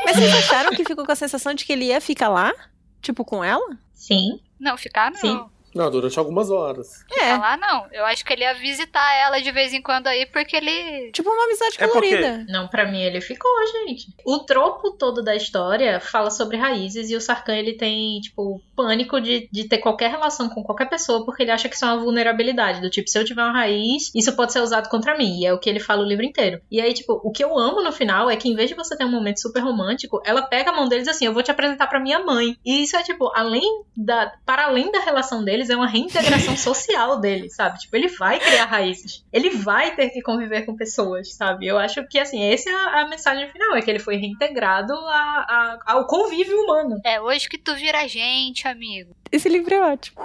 Mas 0.05 0.15
vocês 0.15 0.33
acharam 0.33 0.71
que 0.71 0.85
ficou 0.85 1.05
com 1.05 1.11
a 1.11 1.15
sensação 1.15 1.53
de 1.53 1.65
que 1.65 1.73
ele 1.73 1.85
ia 1.85 1.99
ficar 1.99 2.29
lá? 2.29 2.53
Tipo, 3.01 3.23
com 3.25 3.43
ela? 3.43 3.77
Sim. 3.93 4.39
Não, 4.59 4.77
ficar 4.77 5.11
não. 5.11 5.19
Sim. 5.19 5.45
Não, 5.73 5.91
durante 5.91 6.17
algumas 6.17 6.49
horas. 6.49 7.05
É. 7.11 7.29
Falar 7.35 7.55
não. 7.57 7.85
Eu 7.91 8.03
acho 8.05 8.25
que 8.25 8.33
ele 8.33 8.41
ia 8.41 8.55
visitar 8.55 9.13
ela 9.13 9.39
de 9.39 9.51
vez 9.51 9.71
em 9.71 9.81
quando 9.83 10.07
aí, 10.07 10.25
porque 10.25 10.55
ele. 10.55 11.11
Tipo 11.11 11.29
uma 11.29 11.43
amizade 11.45 11.75
É 11.77 11.87
porque- 11.87 12.09
colorida. 12.09 12.43
Não, 12.49 12.67
pra 12.67 12.87
mim 12.89 12.99
ele 13.03 13.21
ficou, 13.21 13.51
gente. 13.85 14.07
O 14.25 14.39
tropo 14.39 14.91
todo 14.93 15.21
da 15.21 15.35
história 15.35 15.99
fala 15.99 16.31
sobre 16.31 16.57
raízes 16.57 17.11
e 17.11 17.15
o 17.15 17.21
Sarkhan 17.21 17.55
ele 17.55 17.73
tem, 17.73 18.19
tipo, 18.19 18.59
pânico 18.79 19.19
de, 19.19 19.49
de 19.51 19.67
ter 19.67 19.79
qualquer 19.79 20.09
relação 20.09 20.47
com 20.49 20.63
qualquer 20.63 20.87
pessoa 20.89 21.25
porque 21.25 21.43
ele 21.43 21.51
acha 21.51 21.67
que 21.67 21.75
isso 21.75 21.83
é 21.83 21.87
uma 21.89 21.97
vulnerabilidade. 22.01 22.79
Do 22.79 22.89
tipo, 22.89 23.09
se 23.09 23.17
eu 23.19 23.25
tiver 23.25 23.43
uma 23.43 23.51
raiz, 23.51 24.09
isso 24.15 24.33
pode 24.35 24.53
ser 24.53 24.61
usado 24.61 24.87
contra 24.89 25.17
mim. 25.17 25.39
E 25.41 25.45
é 25.45 25.53
o 25.53 25.59
que 25.59 25.69
ele 25.69 25.79
fala 25.81 26.01
o 26.03 26.07
livro 26.07 26.23
inteiro. 26.25 26.61
E 26.71 26.79
aí, 26.79 26.93
tipo, 26.93 27.19
o 27.23 27.31
que 27.31 27.43
eu 27.43 27.57
amo 27.57 27.81
no 27.83 27.91
final 27.91 28.29
é 28.29 28.35
que 28.37 28.47
em 28.49 28.55
vez 28.55 28.69
de 28.69 28.75
você 28.75 28.95
ter 28.97 29.03
um 29.05 29.11
momento 29.11 29.41
super 29.41 29.59
romântico, 29.61 30.21
ela 30.25 30.41
pega 30.43 30.71
a 30.71 30.75
mão 30.75 30.87
deles 30.87 31.07
assim: 31.07 31.25
eu 31.25 31.33
vou 31.33 31.43
te 31.43 31.51
apresentar 31.51 31.87
pra 31.87 31.99
minha 31.99 32.19
mãe. 32.19 32.55
E 32.65 32.83
isso 32.83 32.95
é, 32.95 33.03
tipo, 33.03 33.29
além 33.35 33.83
da. 33.97 34.31
Para 34.45 34.65
além 34.65 34.91
da 34.91 34.99
relação 35.01 35.43
deles, 35.43 35.69
é 35.69 35.75
uma 35.75 35.87
reintegração 35.87 36.55
social 36.57 37.19
deles, 37.19 37.55
sabe? 37.55 37.79
Tipo, 37.79 37.95
ele 37.97 38.07
vai 38.07 38.39
criar 38.39 38.65
raízes. 38.65 39.25
Ele 39.33 39.49
vai 39.49 39.95
ter 39.95 40.09
que 40.09 40.21
conviver 40.21 40.63
com 40.65 40.75
pessoas, 40.75 41.33
sabe? 41.33 41.67
Eu 41.67 41.77
acho 41.77 42.05
que, 42.07 42.17
assim, 42.19 42.41
essa 42.51 42.69
é 42.69 42.73
a, 42.73 43.01
a 43.01 43.07
mensagem 43.09 43.49
final: 43.51 43.75
é 43.75 43.81
que 43.81 43.89
ele 43.89 43.99
foi 43.99 44.15
reintegrado 44.15 44.93
a- 44.93 45.45
a- 45.49 45.93
ao 45.93 46.07
convívio 46.07 46.57
humano. 46.63 46.99
É 47.03 47.19
hoje 47.19 47.49
que 47.49 47.57
tu 47.57 47.75
vira 47.75 48.07
gente, 48.07 48.67
amigo. 48.69 49.15
Esse 49.31 49.49
livro 49.49 49.73
é 49.73 49.81
ótimo. 49.81 50.21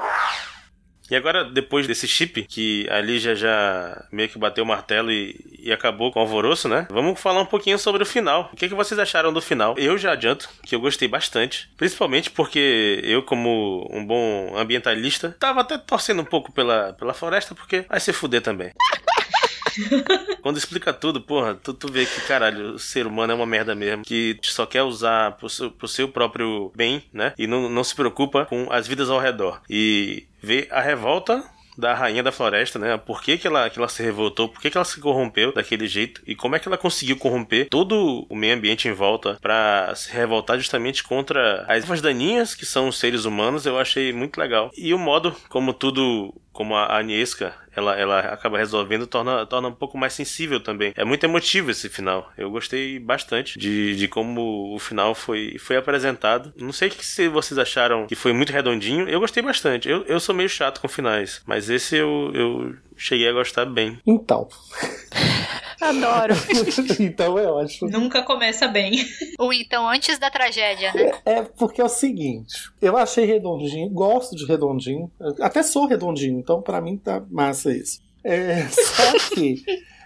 E 1.11 1.14
agora, 1.14 1.45
depois 1.45 1.86
desse 1.86 2.09
chip, 2.09 2.45
que 2.45 2.88
a 2.90 3.01
Lígia 3.01 3.36
já 3.36 4.07
meio 4.11 4.28
que 4.28 4.38
bateu 4.38 4.64
o 4.64 4.66
martelo 4.66 5.12
e, 5.12 5.38
e 5.59 5.70
acabou 5.70 6.11
com 6.11 6.18
o 6.18 6.22
alvoroço, 6.22 6.66
né? 6.66 6.86
Vamos 6.90 7.20
falar 7.20 7.42
um 7.42 7.47
pouquinho 7.47 7.78
sobre 7.78 8.03
o 8.03 8.07
final. 8.07 8.49
O 8.53 8.57
que, 8.57 8.68
que 8.68 8.74
vocês 8.74 8.99
acharam 8.99 9.32
do 9.32 9.42
final? 9.42 9.74
Eu 9.76 9.99
já 9.99 10.12
adianto 10.12 10.49
que 10.62 10.74
eu 10.74 10.80
gostei 10.80 11.07
bastante. 11.07 11.70
Principalmente 11.76 12.30
porque 12.30 13.01
eu, 13.05 13.22
como 13.22 13.86
um 13.92 14.05
bom 14.05 14.57
ambientalista, 14.57 15.36
tava 15.38 15.61
até 15.61 15.76
torcendo 15.76 16.22
um 16.22 16.24
pouco 16.24 16.51
pela, 16.53 16.95
pela 16.95 17.12
floresta, 17.12 17.55
porque 17.55 17.84
vai 17.88 18.01
se 18.01 18.12
fuder 18.12 18.40
também. 18.40 18.72
Quando 20.43 20.59
explica 20.59 20.93
tudo, 20.93 21.20
porra, 21.20 21.55
tu, 21.55 21.72
tu 21.75 21.91
vê 21.91 22.07
que, 22.07 22.20
caralho, 22.22 22.75
o 22.75 22.79
ser 22.79 23.07
humano 23.07 23.33
é 23.33 23.37
uma 23.37 23.47
merda 23.47 23.75
mesmo. 23.75 24.05
Que 24.05 24.39
só 24.43 24.66
quer 24.66 24.83
usar 24.83 25.33
pro 25.33 25.49
seu, 25.49 25.70
pro 25.70 25.89
seu 25.89 26.09
próprio 26.09 26.72
bem, 26.75 27.03
né? 27.12 27.33
E 27.39 27.47
não, 27.47 27.68
não 27.68 27.85
se 27.85 27.95
preocupa 27.95 28.45
com 28.47 28.68
as 28.70 28.87
vidas 28.87 29.11
ao 29.11 29.18
redor. 29.18 29.61
E 29.68 30.27
vê 30.41 30.68
a 30.70 30.81
revolta 30.81 31.43
da 31.77 31.95
rainha 31.95 32.22
da 32.22 32.33
floresta, 32.33 32.79
né? 32.79 32.97
Por 32.97 33.22
que, 33.22 33.37
que, 33.37 33.47
ela, 33.47 33.68
que 33.68 33.79
ela 33.79 33.89
se 33.89 34.03
revoltou, 34.03 34.49
por 34.49 34.61
que, 34.61 34.70
que 34.70 34.77
ela 34.77 34.85
se 34.85 35.01
corrompeu 35.01 35.53
daquele 35.53 35.87
jeito 35.87 36.22
e 36.27 36.35
como 36.35 36.57
é 36.57 36.59
que 36.59 36.68
ela 36.68 36.79
conseguiu 36.79 37.16
corromper 37.16 37.68
todo 37.68 38.27
o 38.29 38.37
meio 38.37 38.55
ambiente 38.55 38.89
em 38.89 38.93
volta 38.93 39.39
pra 39.41 39.93
se 39.95 40.12
revoltar 40.12 40.57
justamente 40.57 41.03
contra 41.03 41.64
as 41.68 41.83
ervas 41.83 42.01
daninhas 42.01 42.55
que 42.55 42.64
são 42.64 42.89
os 42.89 42.99
seres 42.99 43.25
humanos, 43.25 43.66
eu 43.66 43.79
achei 43.79 44.12
muito 44.12 44.39
legal. 44.39 44.70
E 44.77 44.95
o 44.95 44.99
modo 44.99 45.35
como 45.49 45.72
tudo, 45.72 46.33
como 46.53 46.75
a 46.75 46.97
Agnieszka 46.97 47.55
ela, 47.77 47.97
ela 47.97 48.20
acaba 48.20 48.59
resolvendo, 48.59 49.07
torna, 49.07 49.47
torna 49.47 49.68
um 49.68 49.75
pouco 49.75 49.99
mais 49.99 50.12
sensível 50.12 50.61
também. 50.61 50.93
É 50.97 51.05
muito 51.05 51.25
emotivo 51.25 51.70
esse 51.70 51.89
final. 51.89 52.33
Eu 52.37 52.51
gostei 52.51 52.99
bastante 52.99 53.59
de, 53.59 53.97
de 53.97 54.09
como 54.09 54.75
o 54.75 54.79
final 54.79 55.14
foi, 55.14 55.57
foi 55.59 55.77
apresentado. 55.77 56.53
Não 56.57 56.72
sei 56.72 56.91
se 56.91 57.29
vocês 57.29 57.59
acharam 57.59 58.07
que 58.07 58.14
foi 58.14 58.33
muito 58.33 58.53
redondinho. 58.53 59.09
Eu 59.09 59.20
gostei 59.20 59.43
bastante. 59.43 59.89
Eu, 59.89 60.05
eu 60.05 60.20
sou 60.20 60.35
meio 60.35 60.49
chato 60.49 60.81
com 60.81 60.89
finais, 60.89 61.43
mas 61.47 61.68
esse 61.68 61.97
eu, 61.97 62.31
eu 62.35 62.77
cheguei 62.97 63.29
a 63.29 63.33
gostar 63.33 63.66
bem. 63.66 63.99
Então. 64.07 64.49
Adoro. 65.80 66.34
então 67.00 67.38
é 67.38 67.46
ótimo. 67.46 67.90
Nunca 67.90 68.22
começa 68.22 68.66
bem. 68.66 69.04
Ou 69.38 69.52
então 69.52 69.88
antes 69.88 70.18
da 70.18 70.30
tragédia, 70.30 70.92
né? 70.94 71.12
É 71.24 71.42
porque 71.42 71.80
é 71.80 71.84
o 71.84 71.88
seguinte, 71.88 72.70
eu 72.80 72.96
achei 72.96 73.24
redondinho, 73.24 73.88
gosto 73.90 74.34
de 74.34 74.46
redondinho, 74.46 75.10
até 75.40 75.62
sou 75.62 75.86
redondinho, 75.86 76.38
então 76.38 76.62
pra 76.62 76.80
mim 76.80 76.96
tá 76.96 77.22
massa 77.30 77.72
isso. 77.72 78.00
É, 78.22 78.66
só 78.68 79.34
que 79.34 79.62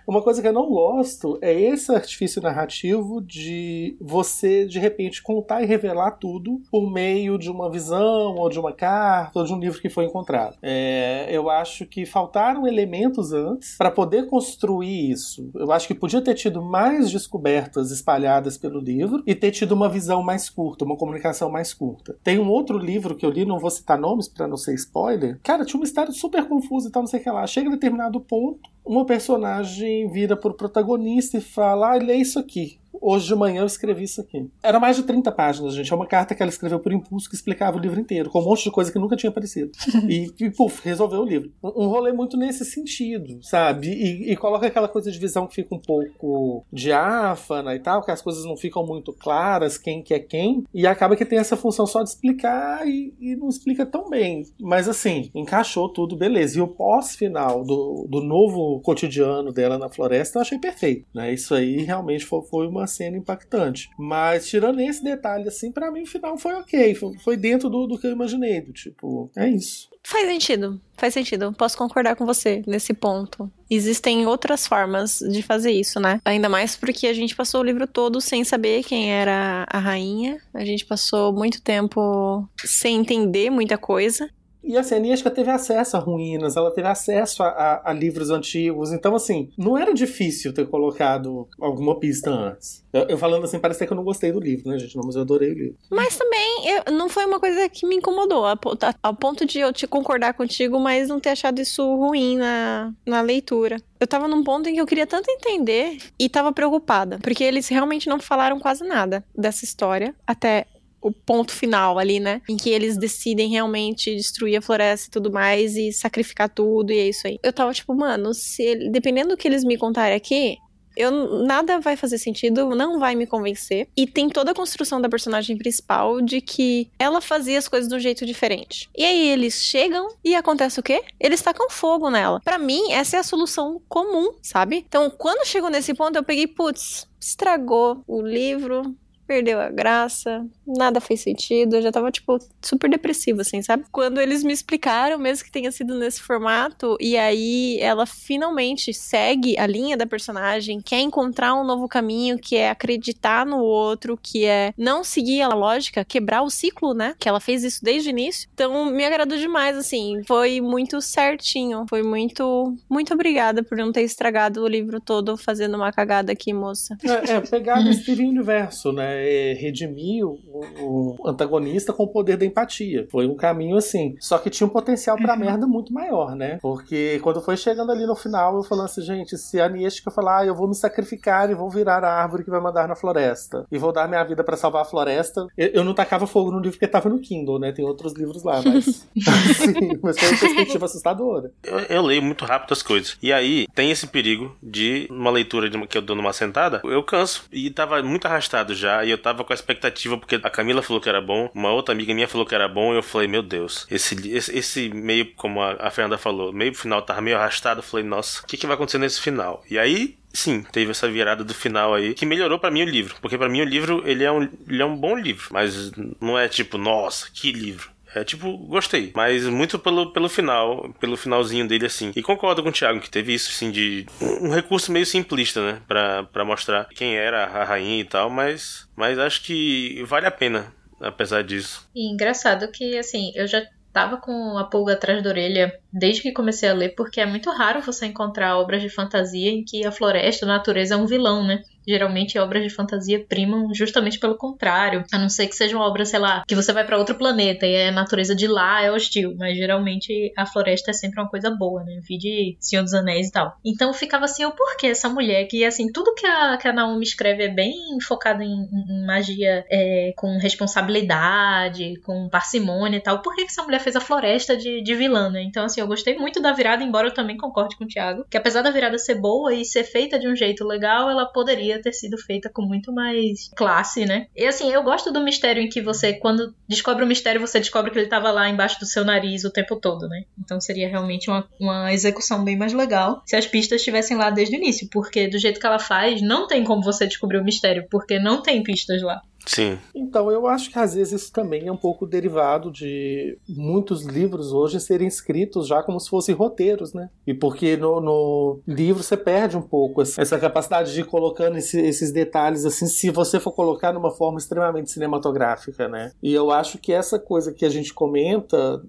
uma 0.09 0.23
coisa 0.23 0.41
que 0.41 0.49
eu 0.49 0.53
não 0.55 0.71
gosto 0.71 1.39
é 1.43 1.53
esse 1.53 1.93
artifício 1.93 2.41
narrativo 2.41 3.21
de 3.21 3.95
você 4.01 4.65
de 4.65 4.79
repente 4.79 5.23
contar 5.23 5.63
e 5.63 5.67
revelar 5.67 6.13
tudo 6.13 6.63
por 6.71 6.91
meio 6.91 7.37
de 7.37 7.51
uma 7.51 7.71
visão 7.71 8.35
ou 8.37 8.49
de 8.49 8.59
uma 8.59 8.73
carta 8.73 9.39
ou 9.39 9.45
de 9.45 9.53
um 9.53 9.59
livro 9.59 9.79
que 9.79 9.91
foi 9.91 10.07
encontrado. 10.07 10.57
É, 10.63 11.29
eu 11.31 11.51
acho 11.51 11.85
que 11.85 12.07
faltaram 12.07 12.67
elementos 12.67 13.35
antes 13.35 13.77
para 13.77 13.91
poder 13.91 14.27
construir 14.29 15.11
isso. 15.11 15.51
Eu 15.55 15.71
acho 15.71 15.87
que 15.87 15.95
podia 15.95 16.23
ter 16.23 16.35
tido 16.35 16.63
mais 16.63 17.11
descobertas 17.11 17.91
espalhadas 17.91 18.57
pelo 18.57 18.81
livro 18.81 19.23
e 19.27 19.35
ter 19.35 19.51
tido 19.51 19.73
uma 19.73 19.91
visão 19.91 20.23
mais 20.23 20.49
curta, 20.49 20.87
uma 20.87 20.97
comunicação 20.97 21.51
mais 21.51 21.75
curta. 21.75 22.17
Tem 22.25 22.39
um 22.39 22.49
outro 22.49 22.79
livro 22.79 23.15
que 23.15 23.27
eu 23.27 23.31
li, 23.31 23.45
não 23.45 23.59
vou 23.59 23.71
citar 23.71 23.99
nomes 23.99 24.27
para 24.27 24.49
não 24.49 24.57
ser 24.57 24.73
spoiler. 24.75 25.39
Cara, 25.43 25.67
tinha 25.67 25.79
uma 25.79 25.87
história 25.87 26.13
super 26.13 26.49
confusa 26.49 26.89
e 26.89 26.93
tal, 26.93 27.03
não 27.03 27.09
sei 27.09 27.21
o 27.21 27.23
que 27.23 27.31
lá. 27.31 27.47
Chega 27.47 27.69
a 27.69 27.73
determinado 27.73 28.19
ponto, 28.21 28.71
uma 28.89 29.05
personagem 29.05 30.09
vira 30.09 30.35
pro 30.35 30.55
protagonista 30.55 31.37
e 31.37 31.43
fala: 31.43 31.93
Ah, 31.93 31.99
lê 31.99 32.15
isso 32.15 32.39
aqui. 32.39 32.81
Hoje 33.01 33.27
de 33.27 33.35
manhã 33.35 33.61
eu 33.63 33.67
escrevi 33.67 34.05
isso 34.05 34.21
aqui. 34.21 34.49
Era 34.63 34.81
mais 34.81 34.97
de 34.97 35.03
30 35.03 35.31
páginas, 35.33 35.75
gente. 35.75 35.93
É 35.93 35.97
uma 35.97 36.07
carta 36.07 36.35
que 36.35 36.43
ela 36.43 36.51
escreveu 36.51 36.81
por 36.81 36.93
impulso 36.93 37.29
que 37.29 37.35
explicava 37.35 37.77
o 37.77 37.81
livro 37.81 38.01
inteiro, 38.01 38.31
com 38.31 38.41
um 38.41 38.45
monte 38.45 38.65
de 38.65 38.71
coisa 38.71 38.93
que 38.93 38.99
nunca 38.99 39.17
tinha 39.17 39.31
aparecido. 39.31 39.71
e, 40.09 40.33
e 40.41 40.51
puf, 40.51 40.83
resolveu 40.85 41.21
o 41.21 41.25
livro. 41.25 41.53
Um, 41.63 41.85
um 41.85 41.89
rolê 41.89 42.13
muito 42.13 42.37
nesse 42.37 42.65
sentido, 42.65 43.39
sabe? 43.43 43.89
E, 43.89 44.33
e 44.33 44.37
coloca 44.37 44.67
aquela 44.67 44.89
coisa 44.89 45.11
de 45.11 45.19
visão 45.19 45.47
que 45.47 45.55
fica 45.55 45.75
um 45.75 45.81
pouco 45.81 46.65
diáfana 46.73 47.75
e 47.75 47.79
tal, 47.79 48.03
que 48.03 48.11
as 48.11 48.23
coisas 48.23 48.45
não 48.45 48.57
ficam 48.57 48.85
muito 48.85 49.13
claras, 49.13 49.79
quem 49.79 50.03
que 50.03 50.15
é 50.15 50.19
quem. 50.19 50.65
E 50.75 50.87
acaba 50.87 51.17
que 51.17 51.25
tem 51.25 51.39
essa 51.39 51.57
função 51.57 51.87
só 51.87 52.03
de 52.03 52.11
explicar 52.11 52.87
e, 52.87 53.15
e 53.21 53.37
não 53.37 53.49
explica 53.49 53.87
tão 53.87 54.09
bem. 54.09 54.45
Mas 54.61 54.89
assim, 54.89 55.31
encaixou 55.35 55.89
tudo, 55.89 56.17
beleza. 56.17 56.59
E 56.59 56.63
o 56.63 56.69
pós-final 56.69 57.65
do, 57.65 58.07
do 58.09 58.21
novo 58.21 58.81
cotidiano 58.81 59.53
dela 59.53 59.79
na 59.79 59.89
floresta 59.89 60.39
eu 60.39 60.43
achei 60.43 60.59
perfeito. 60.59 61.07
Né? 61.15 61.33
Isso 61.33 61.55
aí 61.55 61.83
realmente 61.83 62.25
foi, 62.25 62.43
foi 62.43 62.67
uma 62.67 62.87
cena 62.89 63.17
impactante. 63.17 63.91
Mas 63.99 64.49
tirando 64.49 64.81
esse 64.81 65.03
detalhe, 65.05 65.47
assim, 65.47 65.71
para 65.71 65.91
mim 65.91 66.03
o 66.03 66.07
final 66.07 66.37
foi 66.37 66.55
ok. 66.55 66.95
Foi, 66.95 67.37
dentro 67.37 67.69
do, 67.71 67.87
do 67.87 67.99
que 67.99 68.07
eu 68.07 68.13
imaginei. 68.13 68.61
Do 68.61 68.73
tipo, 68.73 69.31
é 69.37 69.49
isso. 69.49 69.89
Faz 70.03 70.27
sentido, 70.27 70.81
faz 70.97 71.13
sentido. 71.13 71.53
Posso 71.53 71.77
concordar 71.77 72.17
com 72.17 72.25
você 72.25 72.63
nesse 72.67 72.95
ponto. 72.95 73.51
Existem 73.71 74.27
outras 74.27 74.67
formas 74.67 75.19
de 75.19 75.43
fazer 75.43 75.71
isso, 75.71 76.01
né? 76.01 76.21
Ainda 76.25 76.49
mais 76.49 76.77
porque 76.77 77.07
a 77.07 77.13
gente 77.13 77.37
passou 77.37 77.61
o 77.61 77.65
livro 77.65 77.87
todo 77.87 78.21
sem 78.21 78.43
saber 78.43 78.83
quem 78.85 79.13
era 79.13 79.67
a 79.69 79.79
rainha. 79.79 80.41
A 80.55 80.65
gente 80.65 80.87
passou 80.87 81.33
muito 81.33 81.61
tempo 81.61 82.49
sem 82.65 82.97
entender 82.97 83.51
muita 83.51 83.77
coisa. 83.77 84.31
E 84.63 84.77
assim, 84.77 84.97
a 84.97 84.99
Niesca 84.99 85.31
teve 85.31 85.51
acesso 85.51 85.97
a 85.97 86.01
ruínas, 86.01 86.57
ela 86.57 86.71
teve 86.71 86.89
acesso 86.89 87.43
a, 87.43 87.49
a, 87.49 87.91
a, 87.91 87.93
livros 87.93 88.31
antigos. 88.31 88.93
Então, 88.93 89.15
assim, 89.15 89.51
não 89.57 89.79
era 89.79 89.95
difícil 89.95 90.53
ter 90.53 90.67
colocado 90.67 91.49
alguma 91.61 91.99
pista 91.99 92.31
antes. 92.31 92.85
Eu, 92.93 93.03
eu, 93.03 93.19
falando 93.19 93.45
assim, 93.45 93.59
parece 93.59 93.87
que 93.87 93.93
eu 93.93 93.97
não 93.97 94.05
gostei 94.05 94.33
do 94.33 94.41
livro, 94.41 94.71
né, 94.71 94.79
gente? 94.79 94.97
Não, 94.97 95.05
mas 95.05 95.15
eu 95.15 95.23
adorei 95.23 95.53
o 95.53 95.55
livro. 95.55 95.77
Mas 95.91 96.17
também 96.17 96.67
eu, 96.67 96.93
não 96.93 97.09
foi 97.09 97.25
uma 97.25 97.39
coisa 97.39 97.69
que 97.69 97.87
me 97.87 97.97
incomodou, 97.97 98.45
a, 98.47 98.59
ao 99.03 99.15
ponto 99.15 99.47
de 99.47 99.61
eu 99.61 99.73
te 99.73 99.87
concordar 99.87 100.35
contigo, 100.35 100.79
mas 100.79 101.09
não 101.09 101.21
ter 101.21 101.31
achado 101.31 101.61
isso 101.61 101.83
ruim 101.97 102.37
na, 102.37 102.93
na 103.07 103.21
leitura. 103.21 103.77
Eu 104.01 104.07
tava 104.07 104.29
num 104.29 104.43
ponto 104.43 104.69
em 104.69 104.75
que 104.75 104.81
eu 104.81 104.87
queria 104.87 105.07
tanto 105.07 105.31
entender 105.31 105.99
e 106.19 106.29
tava 106.29 106.53
preocupada, 106.53 107.19
porque 107.23 107.45
eles 107.45 107.69
realmente 107.69 108.09
não 108.09 108.19
falaram 108.19 108.59
quase 108.59 108.85
nada 108.85 109.25
dessa 109.37 109.65
história 109.65 110.15
até 110.27 110.67
o 111.01 111.13
ponto 111.13 111.53
final 111.53 111.99
ali, 111.99 112.21
né? 112.21 112.41
Em 112.49 112.57
que 112.57 112.71
eles 112.71 112.97
decidem 112.97 113.49
realmente 113.49 114.15
destruir 114.15 114.57
a 114.57 114.63
floresta 114.63 115.09
e 115.09 115.11
tudo 115.11 115.33
mais 115.33 115.77
e 115.77 115.93
sacrificar 115.93 116.49
tudo 116.49 116.93
e 116.93 116.99
é 116.99 117.09
isso 117.09 117.27
aí. 117.27 117.39
Eu 117.43 117.53
tava 117.53 117.73
tipo, 117.73 117.95
mano, 117.95 118.35
se 118.35 118.91
dependendo 118.91 119.31
do 119.31 119.37
que 119.37 119.49
eles 119.49 119.65
me 119.65 119.77
contarem 119.77 120.17
aqui, 120.17 120.57
eu 120.99 121.45
nada 121.45 121.79
vai 121.79 121.97
fazer 121.97 122.19
sentido, 122.19 122.75
não 122.75 122.99
vai 122.99 123.15
me 123.15 123.25
convencer. 123.25 123.89
E 123.97 124.05
tem 124.05 124.29
toda 124.29 124.51
a 124.51 124.55
construção 124.55 125.01
da 125.01 125.09
personagem 125.09 125.57
principal 125.57 126.21
de 126.21 126.41
que 126.41 126.91
ela 126.99 127.21
fazia 127.21 127.57
as 127.57 127.69
coisas 127.69 127.89
de 127.89 127.95
um 127.95 128.01
jeito 128.01 128.27
diferente. 128.27 128.91
E 128.97 129.05
aí 129.05 129.29
eles 129.29 129.63
chegam 129.63 130.09
e 130.25 130.35
acontece 130.35 130.81
o 130.81 130.83
quê? 130.83 131.03
Eles 131.21 131.41
tacam 131.41 131.71
fogo 131.71 132.11
nela. 132.11 132.41
Para 132.41 132.59
mim, 132.59 132.91
essa 132.91 133.17
é 133.17 133.21
a 133.21 133.25
solução 133.25 133.81
comum, 133.89 134.33
sabe? 134.43 134.85
Então, 134.89 135.09
quando 135.09 135.47
chegou 135.47 135.71
nesse 135.71 135.95
ponto, 135.95 136.17
eu 136.17 136.25
peguei, 136.25 136.49
putz, 136.49 137.09
estragou 137.21 138.03
o 138.07 138.21
livro, 138.21 138.97
perdeu 139.29 139.61
a 139.61 139.69
graça, 139.69 140.47
nada 140.67 141.03
fez 141.03 141.21
sentido, 141.21 141.77
eu 141.77 141.83
já 141.83 141.93
tava, 141.93 142.11
tipo, 142.11 142.39
super 142.63 142.89
depressiva, 142.89 143.43
assim, 143.43 143.61
sabe? 143.61 143.85
Quando 143.93 144.19
eles 144.19 144.43
me 144.43 144.55
explicaram, 144.55 145.19
mesmo 145.19 145.45
que 145.45 145.53
tenha 145.53 145.71
sido 145.71 145.95
nesse 145.99 146.23
formato, 146.23 146.97
e 146.99 147.15
aí 147.19 147.79
ela 147.79 148.07
finalmente 148.07 148.95
segue 148.95 149.59
a 149.59 149.67
linha 149.67 149.99
da 149.99 150.07
personagem, 150.07 150.81
quer 150.81 151.01
encontrar 151.01 151.55
um 151.55 151.65
novo 151.65 151.87
caminho, 151.87 152.39
que 152.39 152.57
é 152.57 152.71
acreditar 152.71 153.45
no 153.45 153.59
outro, 153.59 154.19
que 154.21 154.47
é 154.47 154.73
não 154.79 155.05
seguir 155.05 155.43
a 155.43 155.49
lógica, 155.49 156.07
quebrar 156.07 156.41
o 156.41 156.49
ciclo, 156.49 156.95
né? 156.95 157.15
Que 157.19 157.29
ela 157.29 157.39
fez 157.39 157.63
isso 157.65 157.85
desde 157.85 158.09
o 158.09 158.11
início. 158.11 158.49
Então, 158.55 158.87
me 158.87 159.05
agradou 159.05 159.37
demais, 159.37 159.77
assim, 159.77 160.23
foi 160.27 160.63
muito 160.63 161.03
certinho, 161.03 161.85
foi 161.91 162.03
muito, 162.03 162.75
muito 162.89 163.13
obrigada 163.13 163.63
por 163.63 163.77
não 163.77 163.93
ter 163.93 164.03
estragado 164.03 164.63
o 164.63 164.69
livro 164.69 165.01
todo 165.01 165.37
fazendo 165.37 165.77
uma 165.77 165.93
cagada 165.93 166.33
aqui, 166.33 166.55
moça. 166.55 166.97
É, 167.05 167.33
é 167.33 167.41
pegar 167.43 167.85
esse 167.87 168.11
universo, 168.13 168.91
né? 168.91 169.18
É, 169.19 169.53
redimir 169.55 170.27
o, 170.27 170.39
o, 170.81 171.17
antagonista 171.29 171.93
com 171.93 172.05
o 172.05 172.09
poder 172.09 172.37
da 172.37 172.45
empatia. 172.45 173.07
Foi 173.11 173.27
um 173.27 173.37
caminho 173.37 173.77
assim. 173.77 174.17
Só 174.21 174.39
que 174.39 174.51
tinha 174.51 174.67
um 174.67 174.71
potencial 174.71 175.17
pra 175.17 175.35
uhum. 175.35 175.41
merda 175.41 175.67
muito 175.67 175.93
maior, 175.93 176.35
né? 176.35 176.59
Porque 176.61 177.19
quando 177.23 177.41
foi 177.41 177.57
chegando 177.57 177.93
ali 177.93 178.07
no 178.07 178.17
final, 178.17 178.57
eu 178.57 178.63
falando 178.63 178.87
assim, 178.87 179.03
gente, 179.03 179.37
se 179.37 179.61
a 179.61 179.69
Nieshka 179.69 180.11
falar, 180.11 180.41
ah, 180.41 180.47
eu 180.47 180.55
vou 180.55 180.69
me 180.69 180.75
sacrificar 180.75 181.51
e 181.51 181.55
vou 181.55 181.71
virar 181.71 182.05
a 182.05 182.23
árvore 182.23 182.45
que 182.45 182.51
vai 182.51 182.61
mandar 182.61 182.89
na 182.89 182.95
floresta. 182.95 183.67
E 183.71 183.79
vou 183.79 183.93
dar 183.93 184.09
minha 184.09 184.23
vida 184.25 184.45
para 184.45 184.57
salvar 184.57 184.83
a 184.83 184.85
floresta. 184.85 185.47
Eu, 185.57 185.69
eu, 185.69 185.85
não 185.85 185.95
tacava 185.95 186.27
fogo 186.27 186.51
no 186.51 186.59
livro 186.59 186.73
porque 186.73 186.87
tava 186.87 187.09
no 187.09 187.19
Kindle, 187.19 187.59
né? 187.59 187.73
Tem 187.73 187.85
outros 187.85 188.13
livros 188.15 188.43
lá, 188.43 188.63
mas. 188.63 188.85
Sim, 189.57 189.99
mas 190.03 190.19
foi 190.19 190.29
uma 190.29 190.39
perspectiva 190.39 190.87
assustadora. 190.87 191.51
Eu, 191.63 191.79
eu, 191.79 192.03
leio 192.03 192.23
muito 192.23 192.45
rápido 192.45 192.73
as 192.73 192.83
coisas. 192.83 193.17
E 193.23 193.33
aí 193.33 193.67
tem 193.75 193.91
esse 193.91 194.07
perigo 194.07 194.57
de 194.63 195.07
uma 195.11 195.31
leitura 195.31 195.69
de, 195.69 195.87
que 195.87 195.99
eu 195.99 196.03
dou 196.03 196.17
numa 196.17 196.33
sentada, 196.33 196.81
eu 196.85 197.03
canso. 197.03 197.45
E 197.53 197.71
tava 197.71 198.03
muito 198.03 198.27
arrastado 198.27 198.75
já 198.75 199.05
e 199.09 199.11
eu 199.11 199.19
tava 199.19 199.43
com 199.43 199.53
a 199.53 199.55
expectativa, 199.55 200.17
porque 200.19 200.37
a 200.37 200.51
Camila 200.51 200.83
falou 200.83 201.01
que 201.01 201.09
era 201.09 201.21
bom, 201.21 201.51
uma 201.55 201.73
outra 201.73 201.95
amiga 201.95 202.15
minha 202.15 202.29
falou 202.29 202.47
que 202.47 202.55
era 202.55 202.69
bom, 202.69 202.93
e 202.93 202.97
eu 202.97 203.03
falei, 203.03 203.27
meu 203.27 203.43
Deus, 203.43 203.87
esse, 203.91 204.15
esse, 204.31 204.57
esse 204.57 204.89
meio, 204.91 205.33
como 205.35 205.63
a, 205.63 205.91
Fernanda 205.91 206.19
falou, 206.19 206.53
meio 206.53 206.75
final 206.75 207.03
tava 207.03 207.21
meio 207.21 207.37
arrastado, 207.37 207.81
eu 207.81 207.85
falei, 207.85 208.05
nossa, 208.05 208.43
o 208.43 208.47
que, 208.47 208.57
que 208.57 208.67
vai 208.67 208.75
acontecer 208.75 208.99
nesse 208.99 209.21
final? 209.21 209.65
E 209.71 209.79
aí, 209.79 210.17
sim, 210.33 210.63
teve 210.71 210.91
essa 210.91 211.09
virada 211.09 211.43
do 211.43 211.55
final 211.55 211.95
aí 211.95 212.15
que 212.15 212.27
melhorou 212.27 212.59
para 212.59 212.71
mim 212.71 212.83
o 212.83 212.87
livro, 212.87 213.17
porque 213.21 213.39
para 213.39 213.49
mim 213.49 213.63
o 213.63 213.65
livro 213.65 214.03
ele 214.05 214.25
é 214.25 214.31
um 214.31 214.43
ele 214.43 214.83
é 214.83 214.85
um 214.85 214.97
bom 214.97 215.17
livro, 215.17 215.49
mas 215.51 215.91
não 216.21 216.39
é 216.39 216.49
tipo, 216.49 216.77
nossa, 216.77 217.31
que 217.33 217.51
livro. 217.51 217.91
É 218.15 218.25
tipo, 218.25 218.57
gostei. 218.57 219.13
Mas 219.15 219.45
muito 219.47 219.79
pelo, 219.79 220.13
pelo 220.13 220.29
final, 220.29 220.93
pelo 221.01 221.17
finalzinho 221.17 221.67
dele, 221.67 221.87
assim. 221.87 222.13
E 222.17 222.23
concordo 222.23 222.63
com 222.63 222.69
o 222.69 222.73
Thiago 222.73 223.01
que 223.01 223.11
teve 223.11 223.35
isso, 223.35 223.51
assim, 223.51 223.71
de 223.71 224.07
um 224.21 224.51
recurso 224.51 224.91
meio 224.91 225.07
simplista, 225.07 225.61
né? 225.61 225.83
Pra, 225.87 226.25
pra 226.25 226.45
mostrar 226.45 226.87
quem 226.87 227.17
era 227.17 227.45
a 227.45 227.65
rainha 227.65 228.01
e 228.01 228.05
tal, 228.05 228.31
mas, 228.31 228.89
mas 228.97 229.19
acho 229.19 229.43
que 229.43 230.03
vale 230.05 230.27
a 230.27 230.31
pena, 230.31 230.73
apesar 231.01 231.43
disso. 231.43 231.89
E 231.95 232.11
engraçado 232.11 232.71
que, 232.71 232.97
assim, 232.99 233.33
eu 233.35 233.47
já 233.47 233.63
tava 233.93 234.17
com 234.19 234.57
a 234.57 234.65
pulga 234.65 234.93
atrás 234.93 235.23
da 235.23 235.31
orelha 235.31 235.79
desde 235.93 236.23
que 236.23 236.33
comecei 236.33 236.69
a 236.69 236.75
ler, 236.75 236.95
porque 236.95 237.21
é 237.21 237.27
muito 237.27 237.51
raro 237.51 237.81
você 237.81 238.07
encontrar 238.07 238.59
obras 238.59 238.83
de 238.83 238.89
fantasia 238.89 239.51
em 239.51 239.65
que 239.65 239.87
a 239.87 239.93
floresta, 239.93 240.45
a 240.45 240.49
natureza 240.49 240.95
é 240.95 240.97
um 240.97 241.07
vilão, 241.07 241.47
né? 241.47 241.63
Geralmente 241.87 242.39
obras 242.39 242.63
de 242.63 242.69
fantasia 242.69 243.25
primam 243.27 243.73
justamente 243.73 244.19
pelo 244.19 244.37
contrário, 244.37 245.05
a 245.11 245.19
não 245.19 245.31
ser 245.31 245.47
que 245.47 245.57
sejam 245.57 245.81
obras, 245.81 246.11
sei 246.11 246.19
lá, 246.19 246.43
que 246.47 246.55
você 246.55 246.71
vai 246.71 246.85
para 246.85 246.99
outro 246.99 247.15
planeta 247.15 247.67
e 247.67 247.89
a 247.89 247.91
natureza 247.91 248.37
de 248.37 248.47
lá 248.47 248.83
é 248.83 248.93
hostil, 248.93 249.35
mas 249.39 249.57
geralmente 249.57 250.31
a 250.37 250.45
floresta 250.45 250.91
é 250.91 250.95
sempre 250.95 251.19
uma 251.19 251.31
coisa 251.31 251.51
boa, 251.51 251.83
né? 251.85 252.01
Vi 252.07 252.19
de 252.19 252.57
Senhor 252.61 252.83
dos 252.83 252.93
Anéis 252.93 253.29
e 253.29 253.33
tal. 253.33 253.57
Então 253.65 253.95
ficava 253.95 254.27
assim, 254.27 254.45
o 254.45 254.53
porquê 254.53 254.89
essa 254.89 255.09
mulher 255.09 255.47
que, 255.47 255.65
assim, 255.65 255.91
tudo 255.91 256.15
que 256.15 256.27
a, 256.27 256.59
que 256.59 256.69
a 256.69 256.75
Naomi 256.75 257.05
escreve 257.05 257.45
é 257.45 257.49
bem 257.49 257.73
focado 258.07 258.43
em, 258.43 258.69
em 258.71 259.07
magia 259.07 259.65
é, 259.71 260.13
com 260.15 260.37
responsabilidade, 260.37 261.99
com 262.05 262.29
parcimônia 262.29 262.99
e 262.99 263.03
tal, 263.03 263.23
por 263.23 263.35
que, 263.35 263.45
que 263.47 263.51
essa 263.51 263.63
mulher 263.63 263.81
fez 263.81 263.97
a 263.97 264.01
floresta 264.01 264.55
de, 264.55 264.83
de 264.83 264.95
vilã, 264.95 265.31
né? 265.31 265.43
Então, 265.43 265.65
assim, 265.65 265.78
eu 265.81 265.87
gostei 265.87 266.17
muito 266.17 266.41
da 266.41 266.53
virada, 266.53 266.83
embora 266.83 267.09
eu 267.09 267.15
também 267.15 267.37
concorde 267.37 267.77
com 267.77 267.85
o 267.85 267.89
Thiago, 267.89 268.25
que 268.31 268.37
apesar 268.37 268.63
da 268.63 268.71
virada 268.71 268.99
ser 268.99 269.17
boa 269.17 269.55
e 269.55 269.65
ser 269.65 269.85
feita 269.85 270.19
de 270.19 270.29
um 270.29 270.37
jeito 270.37 270.65
legal, 270.65 271.11
ela 271.11 271.27
poderia 271.27 271.81
ter 271.81 271.93
sido 271.93 272.19
feita 272.19 272.49
com 272.49 272.63
muito 272.63 272.93
mais 272.93 273.51
classe, 273.57 274.05
né? 274.05 274.27
E 274.37 274.47
assim, 274.47 274.71
eu 274.73 274.83
gosto 274.83 275.13
do 275.13 275.23
mistério 275.23 275.63
em 275.63 275.69
que 275.69 275.81
você, 275.81 276.13
quando 276.15 276.55
descobre 276.69 277.05
o 277.05 277.07
mistério, 277.07 277.41
você 277.41 277.59
descobre 277.59 277.91
que 277.91 277.99
ele 277.99 278.07
estava 278.07 278.31
lá 278.31 278.49
embaixo 278.49 278.79
do 278.79 278.87
seu 278.87 279.05
nariz 279.05 279.45
o 279.45 279.51
tempo 279.51 279.77
todo, 279.77 280.09
né? 280.09 280.25
Então 280.39 280.61
seria 280.61 280.89
realmente 280.89 281.31
uma, 281.31 281.47
uma 281.61 281.93
execução 281.93 282.45
bem 282.45 282.57
mais 282.57 282.73
legal 282.73 283.23
se 283.27 283.37
as 283.37 283.47
pistas 283.47 283.81
estivessem 283.81 284.17
lá 284.17 284.31
desde 284.31 284.57
o 284.57 284.59
início, 284.59 284.89
porque 284.91 285.29
do 285.29 285.39
jeito 285.39 285.61
que 285.61 285.67
ela 285.67 285.79
faz, 285.79 286.21
não 286.23 286.47
tem 286.47 286.65
como 286.65 286.83
você 286.83 287.07
descobrir 287.07 287.39
o 287.39 287.45
mistério, 287.45 287.87
porque 287.91 288.19
não 288.19 288.43
tem 288.43 288.63
pistas 288.63 289.03
lá. 289.03 289.21
Sim. 289.47 289.79
Então, 289.95 290.31
eu 290.31 290.47
acho 290.47 290.71
que 290.71 290.79
às 290.79 290.95
vezes 290.95 291.23
isso 291.23 291.33
também 291.33 291.67
é 291.67 291.73
um 291.73 291.77
pouco 291.77 292.07
derivado 292.07 292.71
de 292.71 293.39
muitos 293.49 294.05
livros 294.05 294.53
hoje 294.53 294.81
serem 294.81 295.09
escritos 295.09 295.67
já 295.67 295.83
como 295.83 295.99
se 295.99 296.09
fossem 296.09 296.35
roteiros, 296.35 296.93
né? 296.93 297.09
E 297.27 297.33
porque 297.33 297.77
no, 297.77 298.01
no 298.01 298.61
livro 298.67 299.03
você 299.03 299.17
perde 299.17 299.57
um 299.57 299.63
pouco 299.63 300.03
essa 300.03 300.39
capacidade 300.39 300.93
de 300.93 301.01
ir 301.01 301.05
colocando 301.05 301.57
esse, 301.57 301.81
esses 301.81 302.13
detalhes, 302.13 302.65
assim, 302.65 302.87
se 302.87 303.11
você 303.11 303.41
for 303.41 303.53
colocar 303.53 303.93
numa 303.93 304.11
forma 304.11 304.39
extremamente 304.39 304.91
cinematográfica, 304.91 305.89
né? 305.89 306.13
E 306.23 306.33
eu 306.35 306.51
acho 306.51 306.79
que 306.79 306.93
essa 306.93 307.19
coisa 307.19 307.53
que 307.53 307.65
a 307.65 307.71
gente 307.71 307.95
comenta 307.95 308.83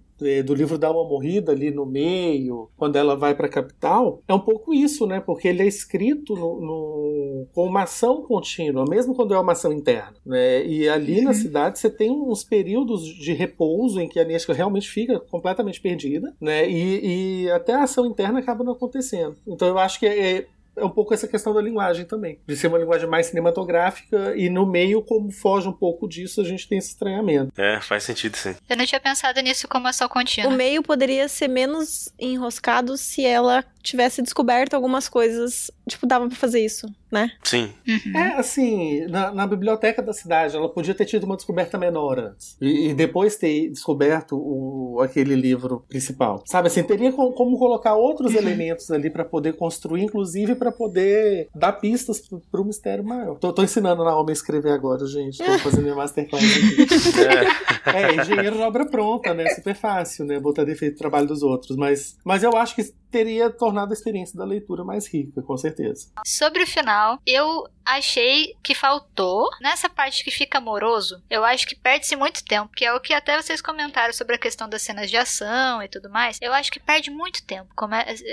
do 0.43 0.53
livro 0.53 0.77
Dá 0.77 0.91
uma 0.91 1.07
Morrida 1.07 1.51
ali 1.51 1.71
no 1.71 1.85
meio, 1.85 2.69
quando 2.77 2.95
ela 2.95 3.15
vai 3.15 3.35
para 3.35 3.47
a 3.47 3.51
capital, 3.51 4.21
é 4.27 4.33
um 4.33 4.39
pouco 4.39 4.73
isso, 4.73 5.05
né? 5.07 5.19
Porque 5.19 5.47
ele 5.47 5.61
é 5.61 5.67
escrito 5.67 6.35
no, 6.35 6.61
no, 6.61 7.47
com 7.53 7.65
uma 7.65 7.83
ação 7.83 8.21
contínua, 8.23 8.85
mesmo 8.87 9.15
quando 9.15 9.33
é 9.33 9.39
uma 9.39 9.53
ação 9.53 9.71
interna. 9.71 10.13
Né? 10.25 10.65
E 10.65 10.89
ali 10.89 11.19
uhum. 11.19 11.25
na 11.25 11.33
cidade 11.33 11.79
você 11.79 11.89
tem 11.89 12.11
uns 12.11 12.43
períodos 12.43 13.03
de 13.03 13.33
repouso 13.33 13.99
em 13.99 14.07
que 14.07 14.19
a 14.19 14.25
Nesca 14.25 14.53
realmente 14.53 14.89
fica 14.89 15.19
completamente 15.19 15.81
perdida, 15.81 16.33
né? 16.39 16.69
E, 16.69 17.43
e 17.43 17.51
até 17.51 17.73
a 17.73 17.83
ação 17.83 18.05
interna 18.05 18.39
acaba 18.39 18.63
não 18.63 18.73
acontecendo. 18.73 19.35
Então 19.47 19.67
eu 19.67 19.77
acho 19.77 19.99
que 19.99 20.05
é, 20.05 20.45
é 20.79 20.85
um 20.85 20.89
pouco 20.89 21.13
essa 21.13 21.27
questão 21.27 21.53
da 21.53 21.61
linguagem 21.61 22.05
também. 22.05 22.39
De 22.47 22.55
ser 22.55 22.67
uma 22.67 22.77
linguagem 22.77 23.07
mais 23.07 23.27
cinematográfica 23.27 24.33
e 24.35 24.49
no 24.49 24.65
meio, 24.65 25.01
como 25.01 25.31
foge 25.31 25.67
um 25.67 25.73
pouco 25.73 26.07
disso, 26.07 26.41
a 26.41 26.43
gente 26.43 26.67
tem 26.67 26.77
esse 26.77 26.89
estranhamento. 26.89 27.51
É, 27.57 27.79
faz 27.81 28.03
sentido 28.03 28.35
sim. 28.35 28.55
Eu 28.69 28.77
não 28.77 28.85
tinha 28.85 28.99
pensado 28.99 29.39
nisso 29.41 29.67
como 29.67 29.87
ação 29.87 30.07
contínua. 30.07 30.51
O 30.51 30.55
meio 30.55 30.81
poderia 30.81 31.27
ser 31.27 31.47
menos 31.47 32.11
enroscado 32.19 32.97
se 32.97 33.25
ela 33.25 33.63
tivesse 33.89 34.21
descoberto 34.21 34.73
algumas 34.73 35.09
coisas, 35.09 35.71
tipo, 35.87 36.05
dava 36.05 36.27
pra 36.27 36.35
fazer 36.35 36.63
isso, 36.63 36.87
né? 37.11 37.31
Sim. 37.43 37.71
Uhum. 37.87 38.17
É, 38.17 38.35
assim, 38.35 39.05
na, 39.07 39.31
na, 39.31 39.47
biblioteca 39.47 40.01
da 40.01 40.13
cidade, 40.13 40.55
ela 40.55 40.69
podia 40.69 40.93
ter 40.93 41.05
tido 41.05 41.23
uma 41.23 41.35
descoberta 41.35 41.77
menor 41.77 42.19
antes. 42.19 42.55
E, 42.61 42.89
e 42.89 42.93
depois 42.93 43.35
ter 43.35 43.69
descoberto 43.69 44.37
o, 44.37 45.01
aquele 45.01 45.35
livro 45.35 45.83
principal. 45.87 46.43
Sabe, 46.45 46.67
assim, 46.67 46.83
teria 46.83 47.11
como, 47.11 47.31
como 47.33 47.57
colocar 47.57 47.95
outros 47.95 48.33
uhum. 48.33 48.39
elementos 48.39 48.91
ali 48.91 49.09
para 49.09 49.25
poder 49.25 49.53
construir, 49.53 50.03
inclusive 50.03 50.55
para 50.55 50.71
poder 50.71 51.49
dar 51.55 51.73
pistas 51.73 52.19
pro, 52.21 52.41
pro 52.51 52.65
mistério 52.65 53.03
maior. 53.03 53.37
Tô, 53.39 53.51
tô 53.51 53.63
ensinando 53.63 54.03
na 54.03 54.15
Homem 54.15 54.31
a 54.31 54.33
escrever 54.33 54.71
agora, 54.71 55.05
gente. 55.05 55.37
Tô 55.37 55.59
fazendo 55.59 55.83
minha 55.83 55.95
masterclass 55.95 56.43
aqui. 56.43 57.21
é. 57.23 57.69
é, 58.11 58.15
engenheiro 58.15 58.55
de 58.55 58.61
obra 58.61 58.85
pronta, 58.85 59.33
né? 59.33 59.49
Super 59.55 59.75
fácil, 59.75 60.25
né? 60.25 60.39
Botar 60.39 60.63
defeito 60.63 60.93
no 60.93 60.99
trabalho 60.99 61.27
dos 61.27 61.41
outros. 61.41 61.75
Mas, 61.75 62.17
mas 62.23 62.43
eu 62.43 62.55
acho 62.55 62.75
que 62.75 62.83
teria 63.11 63.49
tornado 63.49 63.78
a 63.87 63.93
experiência 63.93 64.37
da 64.37 64.45
leitura 64.45 64.83
mais 64.83 65.07
rica, 65.07 65.41
com 65.41 65.57
certeza. 65.57 66.11
Sobre 66.25 66.63
o 66.63 66.67
final, 66.67 67.19
eu 67.25 67.67
achei 67.85 68.55
que 68.63 68.75
faltou 68.75 69.49
nessa 69.61 69.89
parte 69.89 70.23
que 70.23 70.31
fica 70.31 70.59
amoroso. 70.59 71.21
Eu 71.29 71.43
acho 71.43 71.67
que 71.67 71.75
perde-se 71.75 72.15
muito 72.15 72.43
tempo, 72.43 72.71
que 72.75 72.85
é 72.85 72.93
o 72.93 72.99
que 72.99 73.13
até 73.13 73.41
vocês 73.41 73.61
comentaram 73.61 74.13
sobre 74.13 74.35
a 74.35 74.39
questão 74.39 74.69
das 74.69 74.81
cenas 74.81 75.09
de 75.09 75.17
ação 75.17 75.81
e 75.81 75.87
tudo 75.87 76.09
mais. 76.09 76.37
Eu 76.41 76.53
acho 76.53 76.71
que 76.71 76.79
perde 76.79 77.09
muito 77.09 77.43
tempo. 77.45 77.73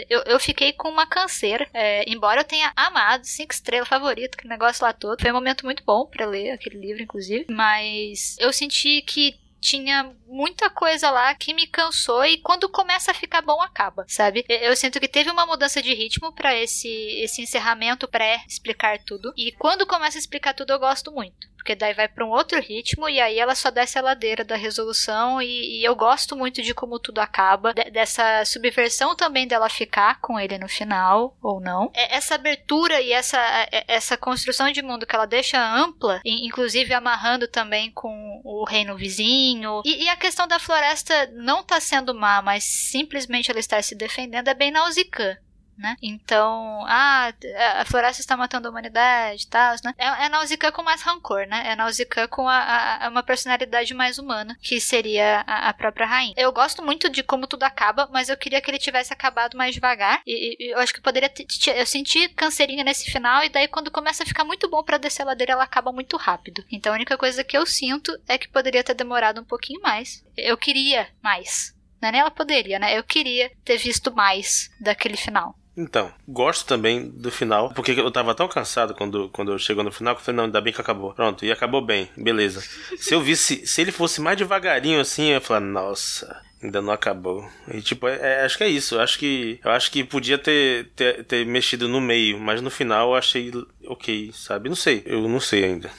Eu, 0.08 0.22
eu 0.26 0.38
fiquei 0.38 0.72
com 0.72 0.88
uma 0.88 1.06
canseira, 1.06 1.68
é, 1.72 2.08
embora 2.10 2.40
eu 2.40 2.44
tenha 2.44 2.72
amado, 2.76 3.24
cinco 3.24 3.52
estrelas 3.52 3.88
favorito, 3.88 4.36
que 4.36 4.46
negócio 4.46 4.84
lá 4.84 4.92
todo. 4.92 5.20
Foi 5.20 5.30
um 5.30 5.34
momento 5.34 5.64
muito 5.64 5.82
bom 5.84 6.06
para 6.06 6.26
ler 6.26 6.50
aquele 6.50 6.78
livro, 6.78 7.02
inclusive, 7.02 7.46
mas 7.48 8.36
eu 8.38 8.52
senti 8.52 9.02
que 9.02 9.38
tinha 9.60 10.14
muita 10.26 10.68
coisa 10.70 11.10
lá 11.10 11.34
que 11.34 11.54
me 11.54 11.66
cansou 11.66 12.24
e 12.24 12.38
quando 12.38 12.68
começa 12.68 13.10
a 13.10 13.14
ficar 13.14 13.42
bom 13.42 13.60
acaba, 13.60 14.04
sabe? 14.08 14.44
Eu 14.48 14.76
sinto 14.76 15.00
que 15.00 15.08
teve 15.08 15.30
uma 15.30 15.46
mudança 15.46 15.82
de 15.82 15.94
ritmo 15.94 16.32
para 16.32 16.54
esse 16.54 16.88
esse 17.20 17.42
encerramento 17.42 18.08
pré 18.08 18.42
explicar 18.48 18.98
tudo 18.98 19.32
e 19.36 19.52
quando 19.52 19.86
começa 19.86 20.18
a 20.18 20.20
explicar 20.20 20.54
tudo 20.54 20.72
eu 20.72 20.78
gosto 20.78 21.12
muito 21.12 21.46
porque 21.66 21.74
daí 21.74 21.92
vai 21.92 22.06
para 22.06 22.24
um 22.24 22.30
outro 22.30 22.60
ritmo 22.60 23.08
e 23.08 23.20
aí 23.20 23.40
ela 23.40 23.56
só 23.56 23.72
desce 23.72 23.98
a 23.98 24.02
ladeira 24.02 24.44
da 24.44 24.54
resolução 24.54 25.42
e, 25.42 25.80
e 25.80 25.84
eu 25.84 25.96
gosto 25.96 26.36
muito 26.36 26.62
de 26.62 26.72
como 26.72 26.96
tudo 26.96 27.18
acaba, 27.18 27.74
de, 27.74 27.90
dessa 27.90 28.44
subversão 28.44 29.16
também 29.16 29.48
dela 29.48 29.68
ficar 29.68 30.20
com 30.20 30.38
ele 30.38 30.56
no 30.58 30.68
final 30.68 31.36
ou 31.42 31.58
não. 31.58 31.90
É, 31.92 32.14
essa 32.14 32.36
abertura 32.36 33.00
e 33.00 33.10
essa, 33.10 33.40
é, 33.72 33.84
essa 33.88 34.16
construção 34.16 34.70
de 34.70 34.80
mundo 34.80 35.04
que 35.04 35.16
ela 35.16 35.26
deixa 35.26 35.58
ampla, 35.60 36.20
inclusive 36.24 36.94
amarrando 36.94 37.48
também 37.48 37.90
com 37.90 38.40
o 38.44 38.64
reino 38.64 38.96
vizinho. 38.96 39.82
E, 39.84 40.04
e 40.04 40.08
a 40.08 40.15
questão 40.16 40.46
da 40.46 40.58
floresta 40.58 41.30
não 41.32 41.62
tá 41.62 41.80
sendo 41.80 42.14
má, 42.14 42.42
mas 42.42 42.64
simplesmente 42.64 43.50
ela 43.50 43.60
estar 43.60 43.82
se 43.82 43.94
defendendo 43.94 44.48
é 44.48 44.54
bem 44.54 44.70
nausicã 44.70 45.36
né? 45.76 45.96
Então, 46.02 46.84
ah, 46.86 47.32
a 47.78 47.84
floresta 47.84 48.20
está 48.20 48.36
matando 48.36 48.68
a 48.68 48.70
humanidade 48.70 49.44
e 49.44 49.46
tal, 49.46 49.74
né? 49.84 49.94
É, 49.98 50.26
é 50.26 50.28
Nausicaa 50.28 50.72
com 50.72 50.82
mais 50.82 51.02
rancor, 51.02 51.46
né? 51.46 51.72
É 51.72 51.76
Nausicaa 51.76 52.28
com 52.28 52.48
a, 52.48 53.04
a, 53.04 53.08
uma 53.08 53.22
personalidade 53.22 53.92
mais 53.94 54.18
humana, 54.18 54.56
que 54.60 54.80
seria 54.80 55.44
a, 55.46 55.68
a, 55.68 55.74
própria 55.74 56.06
rainha. 56.06 56.34
Eu 56.36 56.52
gosto 56.52 56.82
muito 56.82 57.08
de 57.08 57.22
como 57.22 57.46
tudo 57.46 57.64
acaba, 57.64 58.08
mas 58.12 58.28
eu 58.28 58.36
queria 58.36 58.60
que 58.60 58.70
ele 58.70 58.78
tivesse 58.78 59.12
acabado 59.12 59.56
mais 59.56 59.74
devagar. 59.74 60.22
E, 60.26 60.56
e 60.58 60.72
eu 60.72 60.78
acho 60.78 60.94
que 60.94 61.00
poderia 61.00 61.28
ter, 61.28 61.46
Eu 61.74 61.86
senti 61.86 62.28
canseirinha 62.28 62.84
nesse 62.84 63.10
final, 63.10 63.44
e 63.44 63.48
daí 63.48 63.68
quando 63.68 63.90
começa 63.90 64.22
a 64.22 64.26
ficar 64.26 64.44
muito 64.44 64.68
bom 64.68 64.82
para 64.82 64.98
descer 64.98 65.22
a 65.22 65.26
ladeira, 65.26 65.52
ela 65.52 65.64
acaba 65.64 65.92
muito 65.92 66.16
rápido. 66.16 66.64
Então 66.70 66.92
a 66.92 66.96
única 66.96 67.16
coisa 67.16 67.44
que 67.44 67.56
eu 67.56 67.66
sinto 67.66 68.16
é 68.26 68.38
que 68.38 68.48
poderia 68.48 68.82
ter 68.82 68.94
demorado 68.94 69.40
um 69.40 69.44
pouquinho 69.44 69.80
mais. 69.80 70.24
Eu 70.36 70.56
queria 70.56 71.08
mais. 71.22 71.74
Não 72.00 72.08
é 72.08 72.12
nem 72.12 72.20
ela 72.20 72.30
poderia, 72.30 72.78
né? 72.78 72.96
Eu 72.96 73.02
queria 73.02 73.50
ter 73.64 73.78
visto 73.78 74.14
mais 74.14 74.70
daquele 74.80 75.16
final. 75.16 75.56
Então, 75.76 76.10
gosto 76.26 76.66
também 76.66 77.06
do 77.10 77.30
final, 77.30 77.70
porque 77.74 77.92
eu 77.92 78.10
tava 78.10 78.34
tão 78.34 78.48
cansado 78.48 78.94
quando, 78.94 79.28
quando 79.28 79.58
chegou 79.58 79.84
no 79.84 79.92
final 79.92 80.14
que 80.14 80.22
eu 80.22 80.24
falei, 80.24 80.36
não, 80.36 80.44
ainda 80.44 80.60
bem 80.60 80.72
que 80.72 80.80
acabou. 80.80 81.12
Pronto, 81.12 81.44
e 81.44 81.52
acabou 81.52 81.82
bem, 81.84 82.08
beleza. 82.16 82.62
Se 82.96 83.12
eu 83.12 83.20
visse, 83.20 83.66
se 83.66 83.82
ele 83.82 83.92
fosse 83.92 84.20
mais 84.20 84.38
devagarinho 84.38 85.00
assim, 85.00 85.24
eu 85.24 85.34
ia 85.34 85.40
falar, 85.40 85.60
nossa, 85.60 86.40
ainda 86.62 86.80
não 86.80 86.92
acabou. 86.92 87.46
E 87.72 87.82
tipo, 87.82 88.08
é, 88.08 88.18
é, 88.20 88.44
acho 88.44 88.56
que 88.56 88.64
é 88.64 88.68
isso. 88.68 88.98
Acho 88.98 89.18
que 89.18 89.60
eu 89.62 89.70
acho 89.70 89.90
que 89.90 90.02
podia 90.02 90.38
ter, 90.38 90.90
ter, 90.96 91.24
ter 91.24 91.44
mexido 91.44 91.88
no 91.88 92.00
meio, 92.00 92.38
mas 92.38 92.62
no 92.62 92.70
final 92.70 93.10
eu 93.10 93.14
achei 93.14 93.52
ok, 93.86 94.30
sabe? 94.32 94.70
Não 94.70 94.76
sei, 94.76 95.02
eu 95.04 95.28
não 95.28 95.40
sei 95.40 95.64
ainda. 95.64 95.90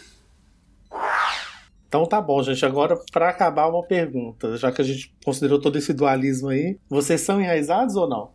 Então 1.88 2.06
tá 2.06 2.20
bom, 2.20 2.42
gente. 2.44 2.66
Agora, 2.66 3.00
para 3.12 3.30
acabar, 3.30 3.68
uma 3.68 3.84
pergunta. 3.84 4.58
Já 4.58 4.72
que 4.72 4.82
a 4.82 4.86
gente 4.86 5.14
considerou 5.24 5.60
todo 5.60 5.78
esse 5.78 5.94
dualismo 5.94 6.50
aí, 6.50 6.78
vocês 6.90 7.22
são 7.22 7.40
enraizados 7.40 7.96
ou 7.96 8.10
não? 8.10 8.32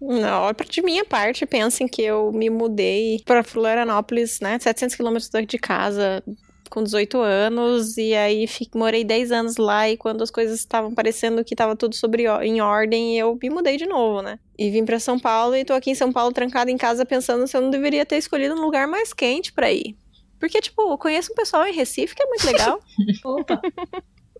Não, 0.00 0.52
de 0.68 0.82
minha 0.82 1.04
parte, 1.04 1.44
pensem 1.44 1.88
que 1.88 2.02
eu 2.02 2.32
me 2.32 2.48
mudei 2.48 3.20
para 3.24 3.42
Florianópolis, 3.42 4.40
né, 4.40 4.58
700 4.58 4.94
quilômetros 4.94 5.30
de 5.46 5.58
casa, 5.58 6.22
com 6.70 6.82
18 6.82 7.18
anos, 7.18 7.96
e 7.96 8.14
aí 8.14 8.46
fico, 8.46 8.78
morei 8.78 9.02
10 9.02 9.32
anos 9.32 9.56
lá, 9.56 9.88
e 9.88 9.96
quando 9.96 10.22
as 10.22 10.30
coisas 10.30 10.58
estavam 10.58 10.94
parecendo 10.94 11.44
que 11.44 11.54
estava 11.54 11.74
tudo 11.74 11.94
sobre, 11.94 12.24
em 12.42 12.60
ordem, 12.60 13.18
eu 13.18 13.38
me 13.42 13.50
mudei 13.50 13.76
de 13.76 13.86
novo, 13.86 14.22
né? 14.22 14.38
E 14.56 14.70
vim 14.70 14.84
para 14.84 15.00
São 15.00 15.18
Paulo, 15.18 15.56
e 15.56 15.64
tô 15.64 15.72
aqui 15.72 15.90
em 15.90 15.94
São 15.94 16.12
Paulo 16.12 16.32
trancada 16.32 16.70
em 16.70 16.76
casa 16.76 17.04
pensando 17.04 17.46
se 17.46 17.56
eu 17.56 17.60
não 17.60 17.70
deveria 17.70 18.06
ter 18.06 18.16
escolhido 18.16 18.54
um 18.54 18.62
lugar 18.62 18.86
mais 18.86 19.12
quente 19.12 19.52
para 19.52 19.72
ir. 19.72 19.96
Porque, 20.38 20.60
tipo, 20.60 20.92
eu 20.92 20.98
conheço 20.98 21.32
um 21.32 21.34
pessoal 21.34 21.66
em 21.66 21.74
Recife 21.74 22.14
que 22.14 22.22
é 22.22 22.26
muito 22.26 22.46
legal. 22.46 22.80
Opa! 23.24 23.60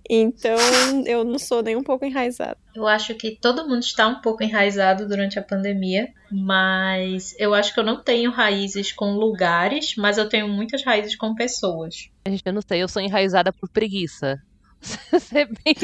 Então, 0.09 0.57
eu 1.07 1.23
não 1.23 1.39
sou 1.39 1.63
nem 1.63 1.77
um 1.77 1.83
pouco 1.83 2.05
enraizada. 2.05 2.57
Eu 2.75 2.87
acho 2.87 3.15
que 3.15 3.37
todo 3.41 3.69
mundo 3.69 3.83
está 3.83 4.07
um 4.09 4.21
pouco 4.23 4.43
enraizado 4.43 5.07
durante 5.07 5.39
a 5.39 5.43
pandemia, 5.43 6.09
mas 6.31 7.35
eu 7.39 7.53
acho 7.53 7.75
que 7.75 7.81
eu 7.81 7.85
não 7.85 8.03
tenho 8.03 8.31
raízes 8.31 8.91
com 8.91 9.13
lugares, 9.13 9.95
mas 9.97 10.17
eu 10.17 10.29
tenho 10.29 10.49
muitas 10.49 10.83
raízes 10.83 11.15
com 11.15 11.35
pessoas. 11.35 12.09
Gente, 12.27 12.43
eu 12.45 12.53
não 12.53 12.63
sei, 12.63 12.83
eu 12.83 12.89
sou 12.89 13.03
enraizada 13.03 13.53
por 13.53 13.69
preguiça. 13.69 14.41
Ser 15.19 15.47
bem 15.47 15.75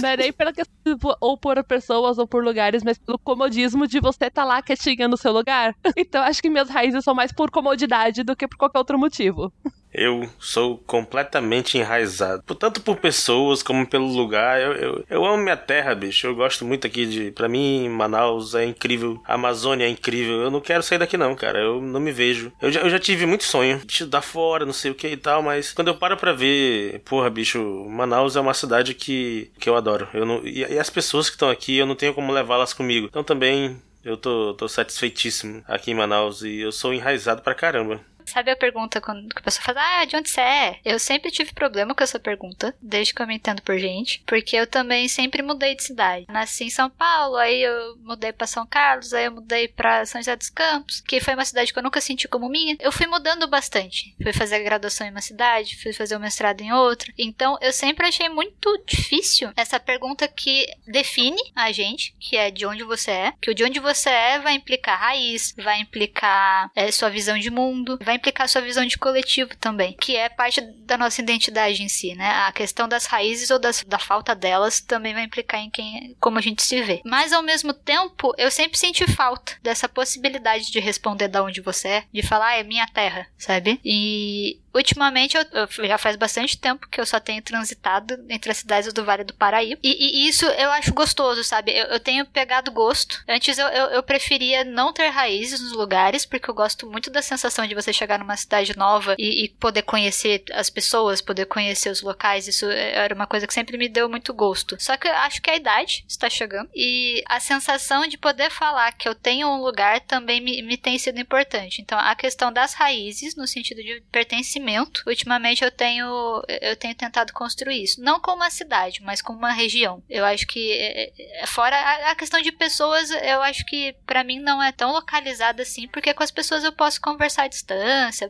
Não 0.00 0.08
é 0.08 0.16
nem 0.16 0.32
pela 0.32 0.52
questão 0.52 0.96
ou 1.20 1.36
por 1.36 1.62
pessoas 1.64 2.18
ou 2.18 2.26
por 2.26 2.44
lugares, 2.44 2.82
mas 2.84 2.98
pelo 2.98 3.18
comodismo 3.18 3.86
de 3.86 4.00
você 4.00 4.26
estar 4.26 4.42
tá 4.42 4.44
lá 4.44 4.62
quietinha 4.62 5.08
no 5.08 5.16
seu 5.16 5.32
lugar. 5.32 5.74
Então 5.96 6.22
acho 6.22 6.40
que 6.40 6.48
minhas 6.48 6.68
raízes 6.68 7.04
são 7.04 7.14
mais 7.14 7.32
por 7.32 7.50
comodidade 7.50 8.22
do 8.22 8.36
que 8.36 8.46
por 8.46 8.56
qualquer 8.56 8.78
outro 8.78 8.98
motivo. 8.98 9.52
Eu 9.96 10.28
sou 10.38 10.76
completamente 10.86 11.78
enraizado. 11.78 12.42
Tanto 12.54 12.82
por 12.82 12.98
pessoas 12.98 13.62
como 13.62 13.86
pelo 13.86 14.06
lugar. 14.06 14.60
Eu, 14.60 14.72
eu, 14.72 15.04
eu, 15.08 15.24
amo 15.24 15.42
minha 15.42 15.56
terra, 15.56 15.94
bicho. 15.94 16.26
Eu 16.26 16.34
gosto 16.34 16.66
muito 16.66 16.86
aqui 16.86 17.06
de. 17.06 17.30
Pra 17.30 17.48
mim, 17.48 17.88
Manaus 17.88 18.54
é 18.54 18.66
incrível. 18.66 19.18
A 19.24 19.34
Amazônia 19.34 19.86
é 19.86 19.88
incrível. 19.88 20.42
Eu 20.42 20.50
não 20.50 20.60
quero 20.60 20.82
sair 20.82 20.98
daqui, 20.98 21.16
não, 21.16 21.34
cara. 21.34 21.58
Eu 21.58 21.80
não 21.80 21.98
me 21.98 22.12
vejo. 22.12 22.52
Eu 22.60 22.70
já, 22.70 22.80
eu 22.80 22.90
já 22.90 22.98
tive 22.98 23.24
muito 23.24 23.44
sonho 23.44 23.78
de 23.78 23.92
estudar 23.92 24.20
fora, 24.20 24.66
não 24.66 24.72
sei 24.72 24.90
o 24.90 24.94
que 24.94 25.08
e 25.08 25.16
tal, 25.16 25.42
mas 25.42 25.72
quando 25.72 25.88
eu 25.88 25.94
paro 25.94 26.16
pra 26.16 26.32
ver, 26.32 27.00
porra, 27.04 27.30
bicho, 27.30 27.86
Manaus 27.88 28.36
é 28.36 28.40
uma 28.40 28.52
cidade 28.52 28.92
que, 28.92 29.50
que 29.58 29.68
eu 29.68 29.76
adoro. 29.76 30.06
Eu 30.12 30.26
não, 30.26 30.46
e, 30.46 30.58
e 30.58 30.78
as 30.78 30.90
pessoas 30.90 31.30
que 31.30 31.36
estão 31.36 31.48
aqui, 31.48 31.78
eu 31.78 31.86
não 31.86 31.94
tenho 31.94 32.12
como 32.12 32.32
levá-las 32.32 32.74
comigo. 32.74 33.06
Então 33.08 33.24
também 33.24 33.80
eu 34.04 34.16
tô, 34.16 34.54
tô 34.54 34.68
satisfeitíssimo 34.68 35.64
aqui 35.66 35.90
em 35.90 35.94
Manaus 35.94 36.42
e 36.42 36.60
eu 36.60 36.70
sou 36.70 36.92
enraizado 36.92 37.40
pra 37.40 37.54
caramba. 37.54 38.00
Sabe 38.26 38.50
a 38.50 38.56
pergunta 38.56 39.00
quando 39.00 39.28
a 39.34 39.40
pessoa 39.40 39.62
fala, 39.62 40.00
ah, 40.00 40.04
de 40.04 40.16
onde 40.16 40.28
você 40.28 40.40
é? 40.40 40.80
Eu 40.84 40.98
sempre 40.98 41.30
tive 41.30 41.52
problema 41.52 41.94
com 41.94 42.02
essa 42.02 42.18
pergunta, 42.18 42.74
desde 42.80 43.14
que 43.14 43.22
eu 43.22 43.26
me 43.26 43.36
entendo 43.36 43.62
por 43.62 43.78
gente, 43.78 44.22
porque 44.26 44.56
eu 44.56 44.66
também 44.66 45.08
sempre 45.08 45.42
mudei 45.42 45.74
de 45.74 45.82
cidade. 45.82 46.26
Nasci 46.28 46.64
em 46.64 46.70
São 46.70 46.90
Paulo, 46.90 47.36
aí 47.36 47.62
eu 47.62 47.96
mudei 47.98 48.32
para 48.32 48.46
São 48.46 48.66
Carlos, 48.66 49.12
aí 49.12 49.26
eu 49.26 49.32
mudei 49.32 49.68
para 49.68 50.04
São 50.04 50.20
José 50.20 50.36
dos 50.36 50.50
Campos, 50.50 51.00
que 51.00 51.20
foi 51.20 51.34
uma 51.34 51.44
cidade 51.44 51.72
que 51.72 51.78
eu 51.78 51.82
nunca 51.82 52.00
senti 52.00 52.28
como 52.28 52.48
minha. 52.48 52.76
Eu 52.80 52.92
fui 52.92 53.06
mudando 53.06 53.46
bastante. 53.46 54.14
Fui 54.22 54.32
fazer 54.32 54.56
a 54.56 54.62
graduação 54.62 55.06
em 55.06 55.10
uma 55.10 55.20
cidade, 55.20 55.80
fui 55.80 55.92
fazer 55.92 56.16
o 56.16 56.20
mestrado 56.20 56.60
em 56.60 56.72
outra. 56.72 57.12
Então 57.16 57.56
eu 57.60 57.72
sempre 57.72 58.06
achei 58.06 58.28
muito 58.28 58.82
difícil 58.86 59.52
essa 59.56 59.78
pergunta 59.78 60.26
que 60.28 60.66
define 60.86 61.40
a 61.54 61.70
gente, 61.72 62.14
que 62.18 62.36
é 62.36 62.50
de 62.50 62.66
onde 62.66 62.82
você 62.82 63.10
é, 63.10 63.32
que 63.40 63.50
o 63.50 63.54
de 63.54 63.64
onde 63.64 63.80
você 63.80 64.10
é 64.10 64.38
vai 64.38 64.54
implicar 64.54 64.98
raiz, 64.98 65.54
vai 65.56 65.80
implicar 65.80 66.70
é, 66.74 66.90
sua 66.90 67.08
visão 67.08 67.38
de 67.38 67.50
mundo, 67.50 67.98
vai 68.02 68.15
implicar 68.16 68.48
sua 68.48 68.60
visão 68.60 68.84
de 68.84 68.98
coletivo 68.98 69.56
também, 69.56 69.94
que 69.94 70.16
é 70.16 70.28
parte 70.28 70.60
da 70.60 70.98
nossa 70.98 71.20
identidade 71.20 71.82
em 71.82 71.88
si, 71.88 72.14
né? 72.14 72.28
A 72.46 72.52
questão 72.52 72.88
das 72.88 73.06
raízes 73.06 73.50
ou 73.50 73.58
das, 73.58 73.82
da 73.84 73.98
falta 73.98 74.34
delas 74.34 74.80
também 74.80 75.14
vai 75.14 75.24
implicar 75.24 75.60
em 75.60 75.70
quem, 75.70 76.16
como 76.20 76.38
a 76.38 76.42
gente 76.42 76.62
se 76.62 76.82
vê. 76.82 77.00
Mas 77.04 77.32
ao 77.32 77.42
mesmo 77.42 77.72
tempo, 77.72 78.34
eu 78.36 78.50
sempre 78.50 78.78
senti 78.78 79.06
falta 79.06 79.52
dessa 79.62 79.88
possibilidade 79.88 80.70
de 80.70 80.80
responder 80.80 81.28
da 81.28 81.42
onde 81.42 81.60
você 81.60 81.88
é, 81.88 82.04
de 82.12 82.22
falar, 82.22 82.46
ah, 82.46 82.56
é 82.56 82.62
minha 82.62 82.86
terra, 82.86 83.26
sabe? 83.36 83.80
E 83.84 84.58
Ultimamente, 84.76 85.38
eu, 85.38 85.44
eu, 85.52 85.88
já 85.88 85.96
faz 85.96 86.16
bastante 86.16 86.58
tempo 86.58 86.86
que 86.86 87.00
eu 87.00 87.06
só 87.06 87.18
tenho 87.18 87.40
transitado 87.40 88.22
entre 88.28 88.50
as 88.50 88.58
cidades 88.58 88.92
do 88.92 89.06
Vale 89.06 89.24
do 89.24 89.32
Paraíba. 89.32 89.80
E, 89.82 90.24
e 90.24 90.28
isso 90.28 90.44
eu 90.44 90.70
acho 90.70 90.92
gostoso, 90.92 91.42
sabe? 91.42 91.72
Eu, 91.72 91.86
eu 91.86 91.98
tenho 91.98 92.26
pegado 92.26 92.70
gosto. 92.70 93.24
Antes 93.26 93.56
eu, 93.56 93.66
eu, 93.68 93.86
eu, 93.86 94.02
preferia 94.02 94.64
não 94.64 94.92
ter 94.92 95.08
raízes 95.08 95.62
nos 95.62 95.72
lugares, 95.72 96.26
porque 96.26 96.50
eu 96.50 96.54
gosto 96.54 96.86
muito 96.86 97.10
da 97.10 97.22
sensação 97.22 97.66
de 97.66 97.74
você 97.74 97.90
chegar 97.90 98.05
numa 98.18 98.36
cidade 98.36 98.76
nova 98.76 99.14
e, 99.18 99.44
e 99.44 99.48
poder 99.48 99.82
conhecer 99.82 100.44
as 100.52 100.70
pessoas, 100.70 101.20
poder 101.20 101.46
conhecer 101.46 101.90
os 101.90 102.02
locais. 102.02 102.48
Isso 102.48 102.66
era 102.66 103.14
uma 103.14 103.26
coisa 103.26 103.46
que 103.46 103.54
sempre 103.54 103.76
me 103.76 103.88
deu 103.88 104.08
muito 104.08 104.32
gosto. 104.32 104.76
Só 104.78 104.96
que 104.96 105.08
eu 105.08 105.12
acho 105.12 105.40
que 105.42 105.50
a 105.50 105.56
idade 105.56 106.04
está 106.08 106.28
chegando. 106.28 106.68
E 106.74 107.22
a 107.28 107.40
sensação 107.40 108.06
de 108.06 108.18
poder 108.18 108.50
falar 108.50 108.92
que 108.92 109.08
eu 109.08 109.14
tenho 109.14 109.48
um 109.48 109.62
lugar 109.62 110.00
também 110.00 110.40
me, 110.40 110.62
me 110.62 110.76
tem 110.76 110.98
sido 110.98 111.20
importante. 111.20 111.80
Então, 111.80 111.98
a 111.98 112.14
questão 112.14 112.52
das 112.52 112.74
raízes, 112.74 113.34
no 113.34 113.46
sentido 113.46 113.82
de 113.82 114.02
pertencimento 114.10 115.02
ultimamente 115.06 115.64
eu 115.64 115.70
tenho 115.70 116.42
eu 116.60 116.76
tenho 116.76 116.94
tentado 116.94 117.32
construir 117.32 117.82
isso, 117.82 118.00
não 118.00 118.20
como 118.20 118.36
uma 118.36 118.50
cidade, 118.50 119.02
mas 119.02 119.22
como 119.22 119.38
uma 119.38 119.52
região. 119.52 120.02
Eu 120.08 120.24
acho 120.24 120.46
que 120.46 120.72
é, 120.72 121.12
é, 121.42 121.46
fora 121.46 121.76
a, 121.76 122.10
a, 122.10 122.14
questão 122.14 122.40
de 122.40 122.52
pessoas, 122.52 123.10
eu 123.10 123.42
acho 123.42 123.64
que 123.64 123.94
para 124.06 124.24
mim 124.24 124.38
não 124.38 124.62
é 124.62 124.72
tão 124.72 124.92
localizada 124.92 125.62
assim, 125.62 125.88
porque 125.88 126.14
com 126.14 126.22
as 126.22 126.30
pessoas 126.30 126.64
eu 126.64 126.72
posso 126.72 127.00
conversar 127.00 127.44
à 127.44 127.48
distância, 127.48 127.76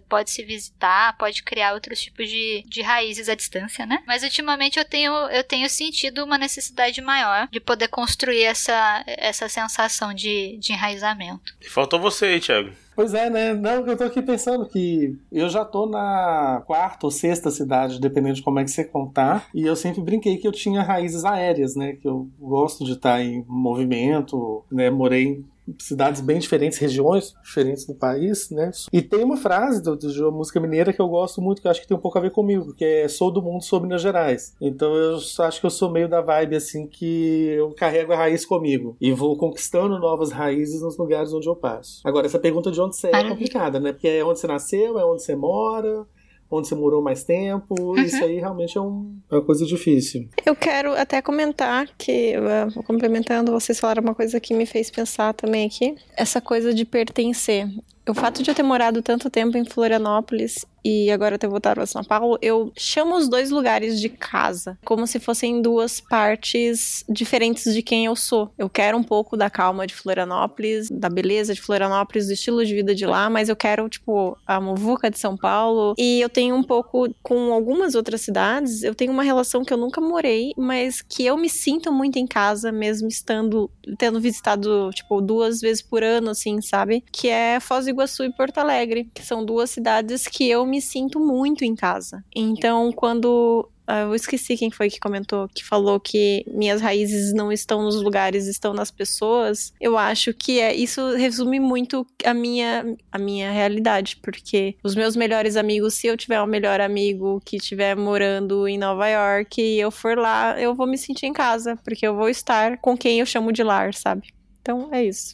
pode 0.08 0.30
se 0.30 0.42
visitar, 0.44 1.16
pode 1.16 1.42
criar 1.42 1.74
outros 1.74 2.00
tipos 2.00 2.28
de, 2.28 2.64
de 2.66 2.82
raízes 2.82 3.28
à 3.28 3.34
distância, 3.34 3.86
né? 3.86 4.02
Mas 4.06 4.22
ultimamente 4.22 4.78
eu 4.78 4.84
tenho 4.84 5.12
eu 5.30 5.44
tenho 5.44 5.68
sentido 5.68 6.24
uma 6.24 6.38
necessidade 6.38 7.00
maior 7.00 7.48
de 7.50 7.60
poder 7.60 7.88
construir 7.88 8.42
essa 8.42 9.04
essa 9.06 9.48
sensação 9.48 10.12
de, 10.14 10.56
de 10.58 10.72
enraizamento. 10.72 11.54
E 11.60 11.68
faltou 11.68 12.00
você 12.00 12.26
aí, 12.26 12.40
Thiago. 12.40 12.72
Pois 12.96 13.12
é, 13.12 13.28
né? 13.28 13.52
Não, 13.52 13.86
eu 13.86 13.94
tô 13.94 14.04
aqui 14.04 14.22
pensando 14.22 14.66
que 14.66 15.14
eu 15.30 15.50
já 15.50 15.66
tô 15.66 15.84
na 15.84 16.62
quarta 16.66 17.06
ou 17.06 17.10
sexta 17.10 17.50
cidade, 17.50 18.00
dependendo 18.00 18.36
de 18.36 18.42
como 18.42 18.58
é 18.58 18.64
que 18.64 18.70
você 18.70 18.84
contar, 18.84 19.50
e 19.54 19.66
eu 19.66 19.76
sempre 19.76 20.00
brinquei 20.00 20.38
que 20.38 20.48
eu 20.48 20.52
tinha 20.52 20.82
raízes 20.82 21.22
aéreas, 21.22 21.76
né? 21.76 21.92
Que 21.92 22.08
eu 22.08 22.26
gosto 22.40 22.86
de 22.86 22.92
estar 22.92 23.20
em 23.20 23.44
movimento, 23.46 24.64
né? 24.72 24.88
Morei 24.88 25.44
cidades 25.78 26.20
bem 26.20 26.38
diferentes, 26.38 26.78
regiões 26.78 27.34
diferentes 27.42 27.86
do 27.86 27.94
país, 27.94 28.50
né? 28.50 28.70
E 28.92 29.02
tem 29.02 29.24
uma 29.24 29.36
frase 29.36 29.82
do, 29.82 29.96
do, 29.96 30.12
de 30.12 30.22
uma 30.22 30.30
música 30.30 30.60
mineira 30.60 30.92
que 30.92 31.00
eu 31.00 31.08
gosto 31.08 31.40
muito, 31.40 31.60
que 31.60 31.66
eu 31.66 31.70
acho 31.70 31.80
que 31.80 31.88
tem 31.88 31.96
um 31.96 32.00
pouco 32.00 32.18
a 32.18 32.20
ver 32.20 32.30
comigo, 32.30 32.74
que 32.74 32.84
é 32.84 33.08
Sou 33.08 33.30
do 33.30 33.42
mundo, 33.42 33.62
sou 33.62 33.80
Minas 33.80 34.02
Gerais. 34.02 34.54
Então 34.60 34.94
eu 34.94 35.16
acho 35.16 35.60
que 35.60 35.66
eu 35.66 35.70
sou 35.70 35.90
meio 35.90 36.08
da 36.08 36.20
vibe 36.20 36.56
assim 36.56 36.86
que 36.86 37.48
eu 37.56 37.72
carrego 37.72 38.12
a 38.12 38.16
raiz 38.16 38.44
comigo 38.44 38.96
e 39.00 39.12
vou 39.12 39.36
conquistando 39.36 39.98
novas 39.98 40.30
raízes 40.30 40.82
nos 40.82 40.96
lugares 40.98 41.32
onde 41.32 41.48
eu 41.48 41.56
passo. 41.56 42.00
Agora, 42.04 42.26
essa 42.26 42.38
pergunta 42.38 42.70
de 42.70 42.80
onde 42.80 42.96
você 42.96 43.08
é 43.08 43.28
complicada, 43.28 43.80
né? 43.80 43.92
Porque 43.92 44.08
é 44.08 44.24
onde 44.24 44.38
você 44.38 44.46
nasceu, 44.46 44.98
é 44.98 45.04
onde 45.04 45.22
você 45.22 45.34
mora, 45.34 46.06
onde 46.51 46.68
você 46.68 46.74
morou 46.74 47.03
mais 47.03 47.24
tempo. 47.24 47.74
Uhum. 47.78 47.97
Isso 47.97 48.22
aí 48.22 48.38
realmente 48.38 48.76
é, 48.76 48.80
um, 48.80 49.16
é, 49.30 49.34
uma 49.36 49.42
coisa 49.42 49.64
difícil. 49.64 50.28
Eu 50.44 50.55
quero 50.55 50.92
até 50.92 51.20
comentar 51.20 51.88
que, 51.99 52.34
uh, 52.36 52.82
complementando, 52.84 53.53
vocês 53.53 53.78
falaram 53.78 54.03
uma 54.03 54.14
coisa 54.14 54.38
que 54.40 54.55
me 54.55 54.66
fez 54.66 54.90
pensar 54.90 55.34
também 55.34 55.66
aqui. 55.66 55.94
Essa 56.16 56.40
coisa 56.40 56.72
de 56.72 56.84
pertencer. 56.84 57.68
O 58.09 58.14
fato 58.14 58.40
de 58.40 58.50
eu 58.50 58.54
ter 58.54 58.62
morado 58.62 59.02
tanto 59.02 59.28
tempo 59.28 59.59
em 59.59 59.64
Florianópolis 59.64 60.64
e 60.84 61.11
agora 61.11 61.36
ter 61.36 61.48
voltado 61.48 61.74
para 61.74 61.86
São 61.86 62.04
Paulo, 62.04 62.38
eu 62.40 62.72
chamo 62.76 63.16
os 63.16 63.28
dois 63.28 63.50
lugares 63.50 64.00
de 64.00 64.09
casa, 64.09 64.78
como 64.84 65.04
se 65.04 65.18
fossem 65.18 65.61
duas 65.61 66.00
partes 66.00 67.04
diferentes 67.09 67.74
de 67.74 67.82
quem 67.82 68.04
eu 68.07 68.14
sou. 68.14 68.52
Eu 68.57 68.70
quero 68.70 68.96
um 68.96 69.02
pouco 69.02 69.36
da 69.36 69.50
calma 69.50 69.84
de 69.84 69.96
Florianópolis, 69.96 70.88
da 70.88 71.09
beleza 71.09 71.52
de 71.52 71.61
Florianópolis, 71.61 72.28
do 72.28 72.34
estilo 72.34 72.64
de 72.64 72.72
vida 72.72 72.94
de 72.94 73.04
lá, 73.04 73.28
mas 73.28 73.48
eu 73.48 73.57
quero, 73.57 73.88
tipo, 73.88 74.38
a 74.46 74.61
muvuca 74.61 75.11
de 75.11 75.18
São 75.18 75.36
Paulo. 75.36 75.94
E 75.98 76.20
eu 76.20 76.28
tenho 76.28 76.54
um 76.54 76.62
pouco 76.62 77.12
com 77.20 77.52
algumas 77.52 77.96
outras 77.96 78.20
cidades, 78.20 78.84
eu 78.84 78.94
tenho 78.94 79.12
uma 79.12 79.24
relação 79.24 79.64
que 79.64 79.72
eu 79.72 79.78
nunca 79.78 80.00
morei, 80.00 80.52
mas 80.57 81.02
que 81.02 81.26
eu 81.26 81.36
me 81.36 81.48
sinto 81.48 81.92
muito 81.92 82.16
em 82.16 82.28
casa, 82.28 82.70
mesmo 82.70 83.09
estando, 83.09 83.68
tendo 83.98 84.20
visitado, 84.20 84.90
tipo, 84.94 85.20
duas 85.20 85.61
vezes 85.61 85.82
por 85.82 86.04
ano, 86.04 86.30
assim, 86.30 86.61
sabe? 86.61 87.02
Que 87.11 87.28
é 87.28 87.59
Foz 87.59 87.86
do 87.86 87.95
Iguaçu 87.97 88.25
e 88.25 88.33
Porto 88.33 88.58
Alegre, 88.58 89.11
que 89.14 89.25
são 89.25 89.45
duas 89.45 89.70
cidades 89.70 90.26
que 90.26 90.49
eu 90.49 90.64
me 90.66 90.80
sinto 90.80 91.18
muito 91.18 91.64
em 91.64 91.75
casa. 91.75 92.25
Então, 92.34 92.92
quando 92.92 93.68
ah, 93.87 94.00
eu 94.00 94.14
esqueci 94.14 94.57
quem 94.57 94.70
foi 94.70 94.91
que 94.91 94.99
comentou, 94.99 95.49
que 95.54 95.64
falou 95.64 96.00
que 96.00 96.45
minhas 96.49 96.80
raízes 96.80 97.33
não 97.33 97.53
estão 97.53 97.83
nos 97.84 97.95
lugares, 98.03 98.46
estão 98.46 98.75
nas 98.75 98.91
pessoas. 98.91 99.72
Eu 99.80 99.96
acho 99.96 100.34
que 100.34 100.58
é 100.58 100.75
isso 100.75 101.14
resume 101.14 101.61
muito 101.61 102.04
a 102.25 102.34
minha 102.34 102.96
a 103.12 103.18
minha 103.18 103.50
realidade, 103.50 104.16
porque 104.16 104.76
os 104.83 104.95
meus 104.96 105.14
melhores 105.14 105.57
amigos, 105.57 105.95
se 105.95 106.08
eu 106.08 106.16
tiver 106.16 106.42
um 106.42 106.46
melhor 106.46 106.80
amigo 106.80 107.41
que 107.45 107.57
estiver 107.57 107.96
morando 107.96 108.66
em 108.66 108.76
Nova 108.76 109.08
York 109.08 109.61
e 109.61 109.79
eu 109.79 109.91
for 109.91 110.18
lá, 110.18 110.61
eu 110.61 110.75
vou 110.75 110.87
me 110.87 110.99
sentir 110.99 111.26
em 111.26 111.33
casa, 111.33 111.76
porque 111.84 112.07
eu 112.07 112.16
vou 112.16 112.29
estar 112.29 112.79
com 112.79 112.96
quem 112.96 113.20
eu 113.20 113.26
chamo 113.26 113.53
de 113.53 113.62
lar, 113.62 113.95
sabe? 113.95 114.34
Então 114.61 114.88
é 114.92 115.04
isso. 115.04 115.33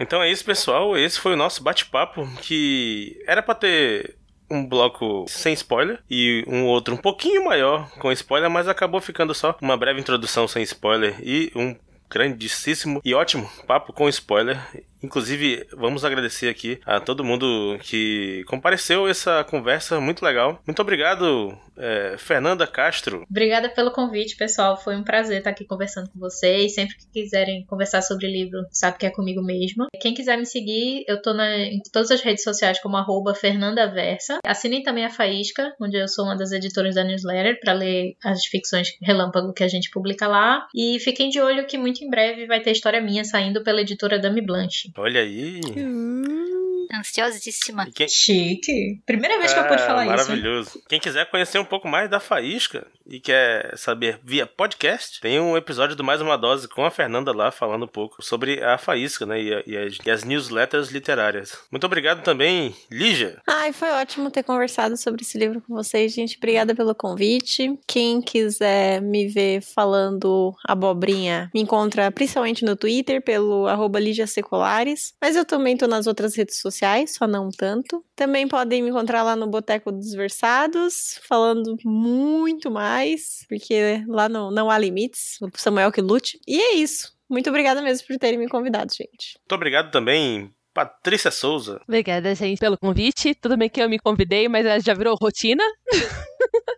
Então 0.00 0.22
é 0.22 0.30
isso, 0.30 0.44
pessoal. 0.44 0.96
Esse 0.96 1.20
foi 1.20 1.34
o 1.34 1.36
nosso 1.36 1.62
bate-papo 1.62 2.26
que 2.40 3.22
era 3.26 3.42
para 3.42 3.54
ter 3.54 4.16
um 4.50 4.66
bloco 4.66 5.26
sem 5.28 5.52
spoiler 5.52 6.02
e 6.10 6.42
um 6.48 6.64
outro 6.64 6.94
um 6.94 6.96
pouquinho 6.96 7.44
maior 7.44 7.88
com 7.98 8.10
spoiler, 8.10 8.50
mas 8.50 8.66
acabou 8.66 9.00
ficando 9.00 9.34
só 9.34 9.56
uma 9.60 9.76
breve 9.76 10.00
introdução 10.00 10.48
sem 10.48 10.62
spoiler 10.62 11.16
e 11.22 11.52
um 11.54 11.76
grandíssimo 12.08 13.00
e 13.04 13.14
ótimo 13.14 13.48
papo 13.66 13.92
com 13.92 14.08
spoiler. 14.08 14.58
Inclusive, 15.02 15.66
vamos 15.72 16.04
agradecer 16.04 16.48
aqui 16.48 16.80
a 16.84 17.00
todo 17.00 17.24
mundo 17.24 17.78
que 17.80 18.44
compareceu 18.46 19.08
essa 19.08 19.42
conversa 19.44 20.00
muito 20.00 20.24
legal. 20.24 20.60
Muito 20.66 20.80
obrigado, 20.82 21.56
é, 21.76 22.16
Fernanda 22.18 22.66
Castro. 22.66 23.24
Obrigada 23.28 23.68
pelo 23.70 23.90
convite, 23.90 24.36
pessoal. 24.36 24.76
Foi 24.76 24.96
um 24.96 25.02
prazer 25.02 25.38
estar 25.38 25.50
aqui 25.50 25.64
conversando 25.64 26.10
com 26.10 26.18
vocês. 26.18 26.74
Sempre 26.74 26.96
que 26.96 27.22
quiserem 27.22 27.64
conversar 27.66 28.02
sobre 28.02 28.26
livro, 28.26 28.60
sabe 28.70 28.98
que 28.98 29.06
é 29.06 29.10
comigo 29.10 29.42
mesma. 29.42 29.86
Quem 30.00 30.14
quiser 30.14 30.36
me 30.36 30.46
seguir, 30.46 31.04
eu 31.08 31.20
tô 31.20 31.32
na, 31.32 31.56
em 31.56 31.80
todas 31.92 32.10
as 32.10 32.20
redes 32.20 32.44
sociais 32.44 32.80
como 32.80 32.96
arroba 32.96 33.34
fernandaversa. 33.34 34.38
Assinem 34.44 34.82
também 34.82 35.04
a 35.04 35.10
Faísca, 35.10 35.74
onde 35.80 35.96
eu 35.96 36.08
sou 36.08 36.24
uma 36.24 36.36
das 36.36 36.52
editoras 36.52 36.94
da 36.94 37.04
newsletter, 37.04 37.58
para 37.60 37.72
ler 37.72 38.16
as 38.22 38.44
ficções 38.44 38.88
relâmpago 39.02 39.52
que 39.52 39.64
a 39.64 39.68
gente 39.68 39.90
publica 39.90 40.28
lá. 40.28 40.66
E 40.74 40.98
fiquem 41.00 41.30
de 41.30 41.40
olho 41.40 41.66
que 41.66 41.78
muito 41.78 42.04
em 42.04 42.10
breve 42.10 42.46
vai 42.46 42.60
ter 42.60 42.72
história 42.72 43.00
minha 43.00 43.24
saindo 43.24 43.62
pela 43.62 43.80
editora 43.80 44.18
Dame 44.18 44.40
Blanche. 44.40 44.89
Olha 44.96 45.20
aí. 45.20 45.60
Hum. 45.76 46.49
Ansiosíssima. 46.92 47.88
Quem... 47.94 48.08
Chique. 48.08 49.00
Primeira 49.06 49.38
vez 49.38 49.52
que 49.52 49.58
eu 49.58 49.64
pude 49.64 49.82
falar 49.82 50.04
maravilhoso. 50.04 50.20
isso. 50.20 50.28
Maravilhoso. 50.28 50.82
Quem 50.88 51.00
quiser 51.00 51.30
conhecer 51.30 51.58
um 51.58 51.64
pouco 51.64 51.86
mais 51.86 52.10
da 52.10 52.18
Faísca 52.20 52.86
e 53.06 53.20
quer 53.20 53.76
saber 53.76 54.20
via 54.24 54.46
podcast, 54.46 55.20
tem 55.20 55.40
um 55.40 55.56
episódio 55.56 55.96
do 55.96 56.04
Mais 56.04 56.20
Uma 56.20 56.36
Dose 56.36 56.68
com 56.68 56.84
a 56.84 56.90
Fernanda 56.90 57.32
lá 57.32 57.50
falando 57.50 57.84
um 57.84 57.88
pouco 57.88 58.22
sobre 58.22 58.62
a 58.62 58.78
Faísca, 58.78 59.24
né? 59.24 59.40
E, 59.40 59.54
a, 59.54 59.62
e, 59.66 59.76
as, 59.76 59.98
e 60.04 60.10
as, 60.10 60.24
newsletters 60.24 60.90
literárias. 60.90 61.56
Muito 61.70 61.84
obrigado 61.84 62.22
também, 62.22 62.74
Lígia. 62.90 63.40
Ai, 63.46 63.72
foi 63.72 63.90
ótimo 63.90 64.30
ter 64.30 64.42
conversado 64.42 64.96
sobre 64.96 65.22
esse 65.22 65.38
livro 65.38 65.60
com 65.60 65.74
vocês, 65.74 66.12
gente. 66.12 66.36
Obrigada 66.36 66.74
pelo 66.74 66.94
convite. 66.94 67.78
Quem 67.86 68.20
quiser 68.20 69.00
me 69.00 69.28
ver 69.28 69.60
falando 69.60 70.54
abobrinha, 70.66 71.50
me 71.54 71.60
encontra 71.60 72.10
principalmente 72.10 72.64
no 72.64 72.76
Twitter 72.76 73.22
pelo 73.22 73.66
arroba 73.66 73.98
Lígia 74.00 74.26
Seculares. 74.26 75.14
Mas 75.20 75.36
eu 75.36 75.44
também 75.44 75.76
tô 75.76 75.86
nas 75.86 76.06
outras 76.06 76.34
redes 76.36 76.58
sociais 76.58 76.79
sociais, 76.80 77.14
só 77.14 77.26
não 77.26 77.50
tanto. 77.50 78.02
Também 78.16 78.48
podem 78.48 78.82
me 78.82 78.88
encontrar 78.88 79.22
lá 79.22 79.36
no 79.36 79.46
Boteco 79.46 79.92
dos 79.92 80.12
Versados, 80.12 81.20
falando 81.28 81.76
muito 81.84 82.70
mais, 82.70 83.44
porque 83.48 84.02
lá 84.08 84.28
não, 84.28 84.50
não 84.50 84.70
há 84.70 84.78
limites. 84.78 85.36
O 85.42 85.50
Samuel 85.56 85.92
que 85.92 86.00
lute. 86.00 86.40
E 86.48 86.58
é 86.58 86.74
isso. 86.74 87.12
Muito 87.28 87.48
obrigada 87.48 87.82
mesmo 87.82 88.06
por 88.06 88.18
terem 88.18 88.38
me 88.38 88.48
convidado, 88.48 88.92
gente. 88.92 89.38
Muito 89.38 89.54
obrigado 89.54 89.90
também 89.90 90.52
Patrícia 90.72 91.30
Souza. 91.30 91.80
Obrigada, 91.86 92.34
gente, 92.34 92.58
pelo 92.58 92.78
convite. 92.78 93.34
Tudo 93.34 93.56
bem 93.56 93.68
que 93.68 93.82
eu 93.82 93.88
me 93.88 93.98
convidei, 93.98 94.48
mas 94.48 94.84
já 94.84 94.94
virou 94.94 95.16
rotina. 95.20 95.64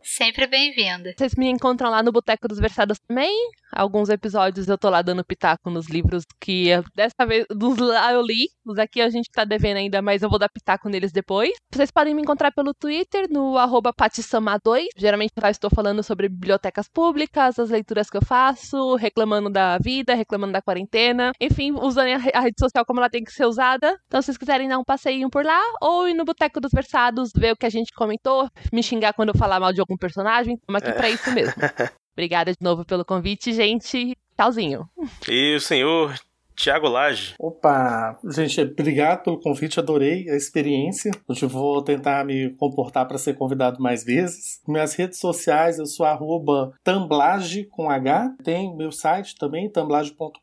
Sempre 0.02 0.46
bem-vinda. 0.46 1.14
Vocês 1.16 1.34
me 1.36 1.48
encontram 1.48 1.90
lá 1.90 2.02
no 2.02 2.10
Boteco 2.10 2.48
dos 2.48 2.58
Versados 2.58 2.98
também. 3.06 3.32
Alguns 3.72 4.10
episódios 4.10 4.68
eu 4.68 4.76
tô 4.76 4.90
lá 4.90 5.00
dando 5.00 5.24
pitaco 5.24 5.70
nos 5.70 5.88
livros 5.88 6.24
que 6.40 6.66
dessa 6.94 7.24
vez 7.26 7.46
dos 7.48 7.78
lá 7.78 8.12
eu 8.12 8.20
li. 8.20 8.48
Os 8.66 8.78
aqui 8.78 9.00
a 9.00 9.08
gente 9.08 9.30
tá 9.32 9.44
devendo 9.44 9.78
ainda, 9.78 10.02
mas 10.02 10.22
eu 10.22 10.28
vou 10.28 10.38
dar 10.38 10.48
pitaco 10.48 10.88
neles 10.88 11.12
depois. 11.12 11.52
Vocês 11.72 11.90
podem 11.90 12.14
me 12.14 12.20
encontrar 12.20 12.52
pelo 12.52 12.74
Twitter, 12.74 13.26
no 13.30 13.56
arroba 13.56 13.92
2 13.96 14.86
Geralmente 14.96 15.32
lá 15.40 15.50
estou 15.50 15.70
falando 15.70 16.02
sobre 16.02 16.28
bibliotecas 16.28 16.88
públicas, 16.88 17.58
as 17.58 17.70
leituras 17.70 18.10
que 18.10 18.16
eu 18.16 18.24
faço, 18.24 18.96
reclamando 18.96 19.48
da 19.48 19.78
vida, 19.78 20.14
reclamando 20.14 20.52
da 20.52 20.60
quarentena. 20.60 21.32
Enfim, 21.40 21.72
usando 21.72 22.08
a 22.34 22.40
rede 22.40 22.56
social 22.58 22.84
como 22.84 23.00
ela 23.00 23.08
tem 23.08 23.24
que 23.24 23.32
ser 23.32 23.46
usada. 23.46 23.81
Então, 24.06 24.20
se 24.20 24.26
vocês 24.26 24.38
quiserem 24.38 24.68
dar 24.68 24.78
um 24.78 24.84
passeio 24.84 25.28
por 25.30 25.44
lá, 25.44 25.60
ou 25.80 26.08
ir 26.08 26.14
no 26.14 26.24
Boteco 26.24 26.60
dos 26.60 26.72
Versados, 26.72 27.30
ver 27.36 27.52
o 27.52 27.56
que 27.56 27.66
a 27.66 27.70
gente 27.70 27.92
comentou, 27.92 28.48
me 28.72 28.82
xingar 28.82 29.12
quando 29.12 29.30
eu 29.30 29.38
falar 29.38 29.58
mal 29.58 29.72
de 29.72 29.80
algum 29.80 29.96
personagem, 29.96 30.54
estamos 30.54 30.82
aqui 30.82 30.90
é. 30.90 30.94
pra 30.94 31.10
isso 31.10 31.30
mesmo. 31.32 31.54
Obrigada 32.14 32.52
de 32.52 32.58
novo 32.60 32.84
pelo 32.84 33.04
convite, 33.04 33.52
gente. 33.52 34.16
Tchauzinho. 34.36 34.88
E 35.28 35.56
o 35.56 35.60
senhor 35.60 36.14
Tiago 36.56 36.88
Lage. 36.88 37.34
Opa, 37.38 38.18
gente, 38.24 38.60
obrigado 38.60 39.22
pelo 39.24 39.40
convite, 39.40 39.78
adorei 39.78 40.28
a 40.30 40.36
experiência. 40.36 41.10
Hoje 41.26 41.46
vou 41.46 41.82
tentar 41.82 42.24
me 42.24 42.50
comportar 42.50 43.06
para 43.06 43.18
ser 43.18 43.34
convidado 43.34 43.80
mais 43.82 44.04
vezes. 44.04 44.60
Minhas 44.66 44.94
redes 44.94 45.18
sociais, 45.18 45.78
eu 45.78 45.86
sou 45.86 46.06
arroba 46.06 46.72
tamblage 46.84 47.64
com 47.64 47.90
H. 47.90 48.34
Tem 48.42 48.74
meu 48.76 48.92
site 48.92 49.36
também, 49.36 49.68
tamblage.com.br. 49.68 50.38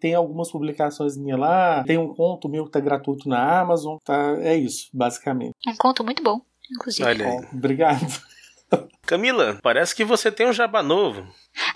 Tem 0.00 0.14
algumas 0.14 0.50
publicações 0.50 1.16
minhas 1.16 1.38
lá. 1.38 1.84
Tem 1.84 1.98
um 1.98 2.14
conto 2.14 2.48
meu 2.48 2.64
que 2.64 2.70
tá 2.70 2.80
gratuito 2.80 3.28
na 3.28 3.60
Amazon. 3.60 3.96
Tá? 4.04 4.36
É 4.40 4.56
isso, 4.56 4.88
basicamente. 4.92 5.54
Um 5.66 5.76
conto 5.76 6.04
muito 6.04 6.22
bom, 6.22 6.40
inclusive. 6.70 7.08
Olha 7.08 7.48
Obrigado. 7.52 8.28
Camila, 9.08 9.58
parece 9.62 9.94
que 9.94 10.04
você 10.04 10.30
tem 10.30 10.46
um 10.46 10.52
jabá 10.52 10.82
novo. 10.82 11.26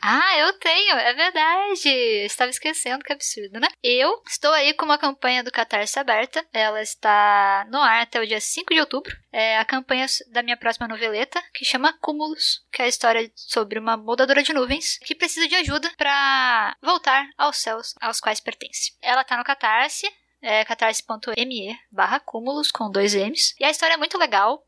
Ah, 0.03 0.37
eu 0.39 0.53
tenho, 0.59 0.95
é 0.97 1.15
verdade. 1.15 1.89
Estava 2.27 2.51
esquecendo, 2.51 3.03
que 3.03 3.13
absurdo, 3.13 3.59
né? 3.59 3.69
Eu 3.83 4.23
estou 4.29 4.53
aí 4.53 4.75
com 4.75 4.85
uma 4.85 4.99
campanha 4.99 5.43
do 5.43 5.51
Catarse 5.51 5.99
aberta. 5.99 6.45
Ela 6.53 6.83
está 6.83 7.67
no 7.71 7.79
ar 7.79 8.03
até 8.03 8.21
o 8.21 8.27
dia 8.27 8.39
5 8.39 8.75
de 8.75 8.81
outubro. 8.81 9.17
É 9.33 9.57
a 9.57 9.65
campanha 9.65 10.05
da 10.31 10.43
minha 10.43 10.59
próxima 10.59 10.87
noveleta, 10.87 11.43
que 11.55 11.65
chama 11.65 11.97
Cúmulos, 12.03 12.61
que 12.71 12.83
é 12.83 12.85
a 12.85 12.89
história 12.89 13.33
sobre 13.35 13.79
uma 13.79 13.97
moldadora 13.97 14.43
de 14.43 14.53
nuvens 14.53 14.99
que 14.99 15.15
precisa 15.15 15.49
de 15.49 15.55
ajuda 15.55 15.91
para 15.97 16.77
voltar 16.83 17.27
aos 17.39 17.57
céus 17.57 17.95
aos 18.03 18.21
quais 18.21 18.41
pertence. 18.41 18.93
Ela 19.01 19.23
está 19.23 19.39
no 19.39 19.45
Catarse, 19.45 20.07
é 20.43 20.65
catarse.me 20.65 21.79
barra 21.91 22.21
cúmulos 22.21 22.71
com 22.71 22.91
dois 22.91 23.15
M's. 23.15 23.55
E 23.59 23.65
a 23.65 23.71
história 23.71 23.95
é 23.95 23.97
muito 23.97 24.19
legal. 24.19 24.63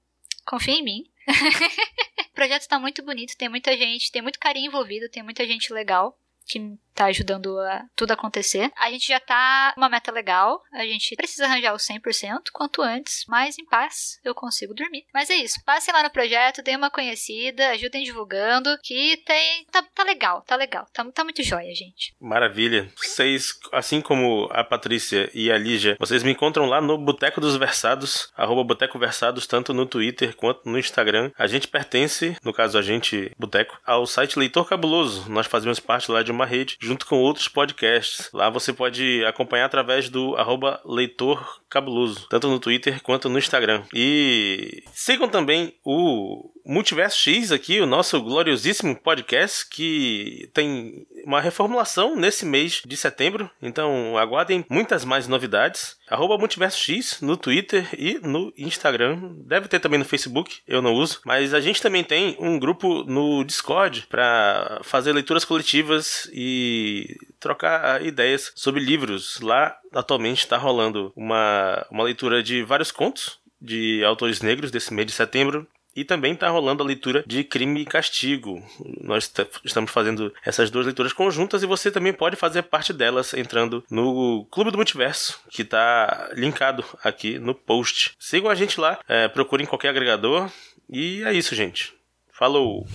Confia 0.46 0.74
em 0.74 0.82
mim. 0.82 1.04
o 2.30 2.34
projeto 2.34 2.62
está 2.62 2.78
muito 2.78 3.02
bonito, 3.02 3.36
tem 3.36 3.48
muita 3.48 3.76
gente, 3.76 4.12
tem 4.12 4.22
muito 4.22 4.38
carinho 4.38 4.68
envolvido, 4.68 5.08
tem 5.08 5.22
muita 5.22 5.46
gente 5.46 5.72
legal 5.72 6.18
que 6.46 6.76
tá 6.94 7.06
ajudando 7.06 7.58
a 7.60 7.84
tudo 7.96 8.12
acontecer. 8.12 8.70
A 8.76 8.90
gente 8.90 9.08
já 9.08 9.20
tá 9.20 9.74
uma 9.76 9.88
meta 9.88 10.12
legal, 10.12 10.62
a 10.72 10.84
gente 10.84 11.16
precisa 11.16 11.46
arranjar 11.46 11.74
o 11.74 11.76
100% 11.76 12.50
quanto 12.52 12.82
antes, 12.82 13.24
mas 13.28 13.58
em 13.58 13.64
paz 13.64 14.18
eu 14.24 14.34
consigo 14.34 14.74
dormir. 14.74 15.04
Mas 15.12 15.30
é 15.30 15.34
isso, 15.34 15.60
passem 15.64 15.92
lá 15.92 16.02
no 16.02 16.10
projeto, 16.10 16.62
deem 16.62 16.76
uma 16.76 16.90
conhecida, 16.90 17.70
ajudem 17.70 18.04
divulgando, 18.04 18.78
que 18.82 19.16
tem 19.18 19.64
tá, 19.70 19.82
tá 19.82 20.02
legal, 20.04 20.42
tá 20.42 20.56
legal, 20.56 20.86
tá, 20.92 21.04
tá 21.12 21.24
muito 21.24 21.42
jóia, 21.42 21.74
gente. 21.74 22.14
Maravilha. 22.20 22.90
Vocês, 22.96 23.52
assim 23.72 24.00
como 24.00 24.48
a 24.50 24.62
Patrícia 24.64 25.30
e 25.34 25.50
a 25.50 25.58
Lígia, 25.58 25.96
vocês 25.98 26.22
me 26.22 26.30
encontram 26.30 26.66
lá 26.66 26.80
no 26.80 26.98
Boteco 26.98 27.40
dos 27.40 27.56
Versados, 27.56 28.32
Boteco 28.64 28.98
Versados, 28.98 29.46
tanto 29.46 29.72
no 29.72 29.86
Twitter 29.86 30.34
quanto 30.34 30.68
no 30.68 30.78
Instagram. 30.78 31.30
A 31.38 31.46
gente 31.46 31.68
pertence, 31.68 32.36
no 32.42 32.52
caso 32.52 32.78
a 32.78 32.82
gente, 32.82 33.30
Boteco, 33.38 33.78
ao 33.84 34.06
site 34.06 34.38
Leitor 34.38 34.68
Cabuloso. 34.68 35.30
Nós 35.30 35.46
fazemos 35.46 35.78
parte 35.78 36.10
lá 36.10 36.22
de 36.22 36.32
uma 36.32 36.46
rede, 36.46 36.76
junto 36.84 37.06
com 37.06 37.16
outros 37.16 37.48
podcasts. 37.48 38.28
Lá 38.32 38.50
você 38.50 38.72
pode 38.72 39.24
acompanhar 39.24 39.64
através 39.64 40.08
do 40.08 40.36
arroba 40.36 40.80
Leitor 40.84 41.62
Cabuloso, 41.68 42.26
tanto 42.28 42.48
no 42.48 42.60
Twitter 42.60 43.02
quanto 43.02 43.28
no 43.28 43.38
Instagram. 43.38 43.82
E 43.92 44.82
sigam 44.92 45.28
também 45.28 45.74
o 45.84 46.50
Multiverso 46.64 47.18
X 47.18 47.50
aqui, 47.50 47.80
o 47.80 47.86
nosso 47.86 48.20
gloriosíssimo 48.22 48.94
podcast, 48.96 49.68
que 49.68 50.48
tem 50.54 51.06
uma 51.26 51.40
reformulação 51.40 52.16
nesse 52.16 52.44
mês 52.44 52.82
de 52.84 52.96
setembro. 52.96 53.50
Então 53.60 54.16
aguardem 54.16 54.64
muitas 54.68 55.04
mais 55.04 55.26
novidades. 55.28 55.96
Arroba 56.08 56.34
X 56.70 57.20
no 57.20 57.36
Twitter 57.36 57.88
e 57.96 58.18
no 58.22 58.52
Instagram. 58.56 59.34
Deve 59.46 59.68
ter 59.68 59.80
também 59.80 59.98
no 59.98 60.04
Facebook, 60.04 60.60
eu 60.66 60.82
não 60.82 60.94
uso. 60.94 61.20
Mas 61.24 61.54
a 61.54 61.60
gente 61.60 61.82
também 61.82 62.04
tem 62.04 62.36
um 62.38 62.58
grupo 62.58 63.04
no 63.04 63.44
Discord 63.44 64.06
para 64.08 64.80
fazer 64.82 65.12
leituras 65.12 65.44
coletivas 65.44 66.28
e 66.32 67.16
trocar 67.40 68.04
ideias 68.04 68.52
sobre 68.54 68.80
livros. 68.80 69.40
Lá 69.40 69.76
atualmente 69.92 70.40
está 70.40 70.56
rolando 70.56 71.12
uma, 71.16 71.86
uma 71.90 72.04
leitura 72.04 72.42
de 72.42 72.62
vários 72.62 72.90
contos 72.90 73.38
de 73.60 74.04
autores 74.04 74.42
negros 74.42 74.70
desse 74.70 74.92
mês 74.92 75.06
de 75.06 75.12
setembro. 75.12 75.66
E 75.96 76.04
também 76.04 76.32
está 76.32 76.48
rolando 76.48 76.82
a 76.82 76.86
leitura 76.86 77.22
de 77.26 77.44
Crime 77.44 77.80
e 77.80 77.84
Castigo. 77.84 78.62
Nós 79.00 79.32
estamos 79.64 79.90
fazendo 79.90 80.32
essas 80.44 80.70
duas 80.70 80.86
leituras 80.86 81.12
conjuntas 81.12 81.62
e 81.62 81.66
você 81.66 81.90
também 81.90 82.12
pode 82.12 82.36
fazer 82.36 82.62
parte 82.62 82.92
delas 82.92 83.32
entrando 83.34 83.84
no 83.90 84.46
Clube 84.50 84.70
do 84.70 84.78
Multiverso, 84.78 85.40
que 85.50 85.62
está 85.62 86.30
linkado 86.32 86.84
aqui 87.02 87.38
no 87.38 87.54
post. 87.54 88.12
Sigam 88.18 88.50
a 88.50 88.54
gente 88.54 88.80
lá, 88.80 88.98
é, 89.08 89.28
procurem 89.28 89.66
qualquer 89.66 89.90
agregador. 89.90 90.50
E 90.88 91.22
é 91.22 91.32
isso, 91.32 91.54
gente. 91.54 91.94
Falou! 92.32 92.86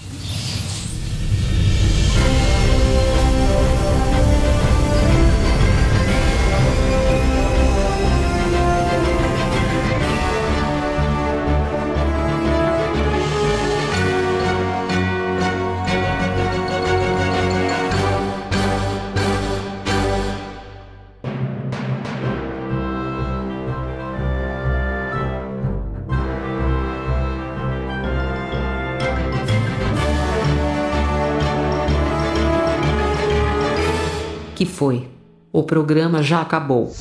Foi. 34.80 35.10
O 35.52 35.62
programa 35.62 36.24
já 36.24 36.42
acabou. 36.42 36.94